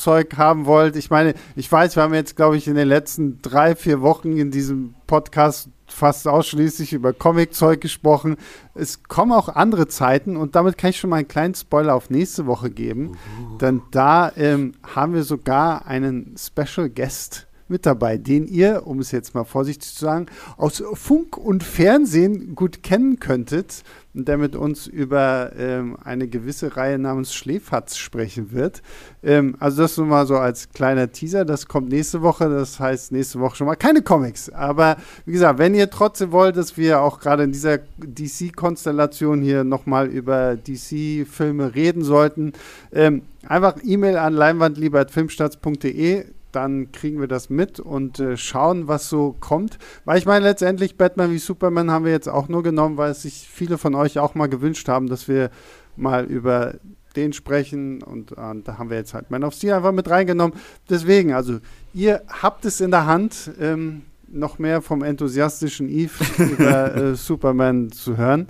Zeug 0.00 0.38
haben 0.38 0.64
wollt. 0.64 0.96
Ich 0.96 1.10
meine, 1.10 1.34
ich 1.56 1.70
weiß, 1.70 1.94
wir 1.94 2.02
haben 2.02 2.14
jetzt, 2.14 2.34
glaube 2.34 2.56
ich, 2.56 2.66
in 2.66 2.74
den 2.74 2.88
letzten 2.88 3.42
drei, 3.42 3.76
vier 3.76 4.00
Wochen 4.00 4.36
in 4.36 4.50
diesem 4.50 4.94
Podcast 5.06 5.68
fast 5.92 6.26
ausschließlich 6.26 6.92
über 6.92 7.12
Comic-Zeug 7.12 7.80
gesprochen. 7.80 8.36
Es 8.74 9.02
kommen 9.02 9.32
auch 9.32 9.48
andere 9.48 9.88
Zeiten 9.88 10.36
und 10.36 10.54
damit 10.54 10.78
kann 10.78 10.90
ich 10.90 10.98
schon 10.98 11.10
mal 11.10 11.16
einen 11.16 11.28
kleinen 11.28 11.54
Spoiler 11.54 11.94
auf 11.94 12.10
nächste 12.10 12.46
Woche 12.46 12.70
geben. 12.70 13.10
Uh. 13.10 13.58
Denn 13.58 13.82
da 13.90 14.32
ähm, 14.36 14.72
haben 14.82 15.14
wir 15.14 15.24
sogar 15.24 15.86
einen 15.86 16.34
Special 16.38 16.88
Guest 16.88 17.46
mit 17.70 17.86
dabei, 17.86 18.18
den 18.18 18.46
ihr, 18.46 18.86
um 18.86 18.98
es 18.98 19.12
jetzt 19.12 19.34
mal 19.34 19.44
vorsichtig 19.44 19.94
zu 19.94 20.04
sagen, 20.04 20.26
aus 20.56 20.82
Funk 20.94 21.36
und 21.36 21.62
Fernsehen 21.62 22.54
gut 22.54 22.82
kennen 22.82 23.20
könntet 23.20 23.84
der 24.12 24.38
mit 24.38 24.56
uns 24.56 24.86
über 24.88 25.52
ähm, 25.56 25.96
eine 26.02 26.26
gewisse 26.26 26.76
Reihe 26.76 26.98
namens 26.98 27.32
Schläferz 27.32 27.96
sprechen 27.96 28.52
wird. 28.52 28.82
Ähm, 29.22 29.56
also 29.60 29.82
das 29.82 29.96
nur 29.96 30.06
mal 30.06 30.26
so 30.26 30.36
als 30.36 30.70
kleiner 30.70 31.12
Teaser, 31.12 31.44
das 31.44 31.68
kommt 31.68 31.90
nächste 31.90 32.20
Woche, 32.22 32.48
das 32.48 32.80
heißt 32.80 33.12
nächste 33.12 33.38
Woche 33.38 33.56
schon 33.56 33.68
mal 33.68 33.76
keine 33.76 34.02
Comics. 34.02 34.50
Aber 34.50 34.96
wie 35.26 35.32
gesagt, 35.32 35.58
wenn 35.58 35.74
ihr 35.74 35.90
trotzdem 35.90 36.32
wollt, 36.32 36.56
dass 36.56 36.76
wir 36.76 37.00
auch 37.00 37.20
gerade 37.20 37.44
in 37.44 37.52
dieser 37.52 37.78
DC-Konstellation 37.98 39.42
hier 39.42 39.62
nochmal 39.62 40.08
über 40.08 40.56
DC-Filme 40.56 41.74
reden 41.74 42.02
sollten, 42.02 42.52
ähm, 42.92 43.22
einfach 43.46 43.76
E-Mail 43.84 44.16
an 44.16 44.34
leinwandliebertfilmstarts.de 44.34 46.24
dann 46.52 46.92
kriegen 46.92 47.20
wir 47.20 47.28
das 47.28 47.50
mit 47.50 47.80
und 47.80 48.20
äh, 48.20 48.36
schauen, 48.36 48.88
was 48.88 49.08
so 49.08 49.36
kommt. 49.38 49.78
Weil 50.04 50.18
ich 50.18 50.26
meine, 50.26 50.44
letztendlich 50.44 50.96
Batman 50.96 51.32
wie 51.32 51.38
Superman 51.38 51.90
haben 51.90 52.04
wir 52.04 52.12
jetzt 52.12 52.28
auch 52.28 52.48
nur 52.48 52.62
genommen, 52.62 52.96
weil 52.96 53.10
es 53.12 53.22
sich 53.22 53.48
viele 53.50 53.78
von 53.78 53.94
euch 53.94 54.18
auch 54.18 54.34
mal 54.34 54.48
gewünscht 54.48 54.88
haben, 54.88 55.08
dass 55.08 55.28
wir 55.28 55.50
mal 55.96 56.24
über 56.24 56.74
den 57.16 57.32
sprechen 57.32 58.02
und, 58.02 58.32
und 58.32 58.68
da 58.68 58.78
haben 58.78 58.90
wir 58.90 58.96
jetzt 58.96 59.14
halt 59.14 59.30
Man 59.30 59.44
of 59.44 59.54
Steel 59.54 59.72
einfach 59.72 59.92
mit 59.92 60.08
reingenommen. 60.08 60.56
Deswegen, 60.88 61.32
also 61.32 61.58
ihr 61.92 62.22
habt 62.28 62.64
es 62.64 62.80
in 62.80 62.90
der 62.90 63.06
Hand, 63.06 63.50
ähm, 63.60 64.02
noch 64.28 64.58
mehr 64.58 64.80
vom 64.80 65.02
enthusiastischen 65.02 65.88
Eve 65.88 66.24
über 66.52 66.94
äh, 66.94 67.14
Superman 67.16 67.90
zu 67.90 68.16
hören. 68.16 68.48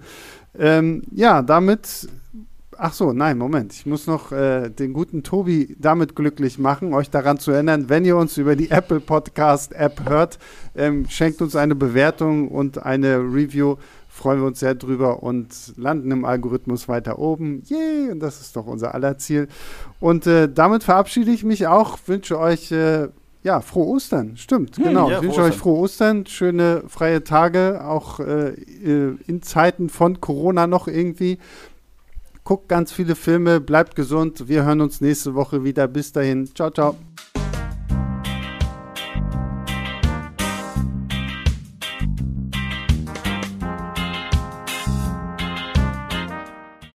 Ähm, 0.59 1.03
ja, 1.11 1.43
damit 1.43 2.09
Ach 2.83 2.95
so, 2.95 3.13
nein, 3.13 3.37
Moment. 3.37 3.75
Ich 3.75 3.85
muss 3.85 4.07
noch 4.07 4.33
äh, 4.33 4.71
den 4.71 4.95
guten 4.95 5.23
Tobi 5.23 5.77
damit 5.79 6.17
glücklich 6.17 6.59
machen, 6.59 6.95
euch 6.95 7.11
daran 7.11 7.39
zu 7.39 7.51
erinnern, 7.51 7.91
wenn 7.91 8.07
ihr 8.07 8.17
uns 8.17 8.39
über 8.39 8.57
die 8.57 8.71
Apple 8.71 9.01
Podcast 9.01 9.75
App 9.75 10.09
hört, 10.09 10.39
ähm, 10.75 11.07
schenkt 11.07 11.43
uns 11.43 11.57
eine 11.57 11.75
Bewertung 11.75 12.49
und 12.49 12.83
eine 12.83 13.19
Review. 13.19 13.77
Freuen 14.09 14.41
wir 14.41 14.47
uns 14.47 14.61
sehr 14.61 14.75
drüber 14.75 15.23
und 15.23 15.75
landen 15.77 16.11
im 16.11 16.25
Algorithmus 16.25 16.89
weiter 16.89 17.19
oben. 17.19 17.63
Yay! 17.67 18.13
Und 18.13 18.21
das 18.21 18.41
ist 18.41 18.57
doch 18.57 18.65
unser 18.65 18.95
aller 18.95 19.19
Ziel. 19.19 19.49
Und 20.01 20.27
äh, 20.27 20.51
damit 20.51 20.83
verabschiede 20.83 21.33
ich 21.33 21.45
mich 21.45 21.67
auch. 21.67 21.99
Wünsche 22.07 22.39
euch 22.39 22.73
äh, 22.73 23.09
ja, 23.43 23.61
frohe 23.61 23.87
Ostern, 23.87 24.37
stimmt, 24.37 24.77
hm, 24.77 24.85
genau. 24.85 25.11
Ja, 25.11 25.17
ich 25.19 25.23
wünsche 25.23 25.43
euch 25.43 25.57
frohe 25.57 25.79
Ostern, 25.79 26.27
schöne 26.27 26.83
freie 26.89 27.25
Tage, 27.25 27.83
auch 27.85 28.21
äh, 28.21 28.55
in 29.27 29.43
Zeiten 29.43 29.89
von 29.89 30.21
Corona 30.21 30.67
noch 30.67 30.89
irgendwie 30.89 31.39
guckt 32.45 32.69
ganz 32.69 32.93
viele 32.93 33.15
Filme, 33.15 33.61
bleibt 33.61 33.95
gesund. 33.95 34.49
Wir 34.49 34.65
hören 34.65 34.81
uns 34.81 35.01
nächste 35.01 35.35
Woche 35.35 35.65
wieder. 35.65 35.89
Bis 35.89 36.13
dahin. 36.13 36.47
Ciao, 36.55 36.71
ciao. 36.71 36.97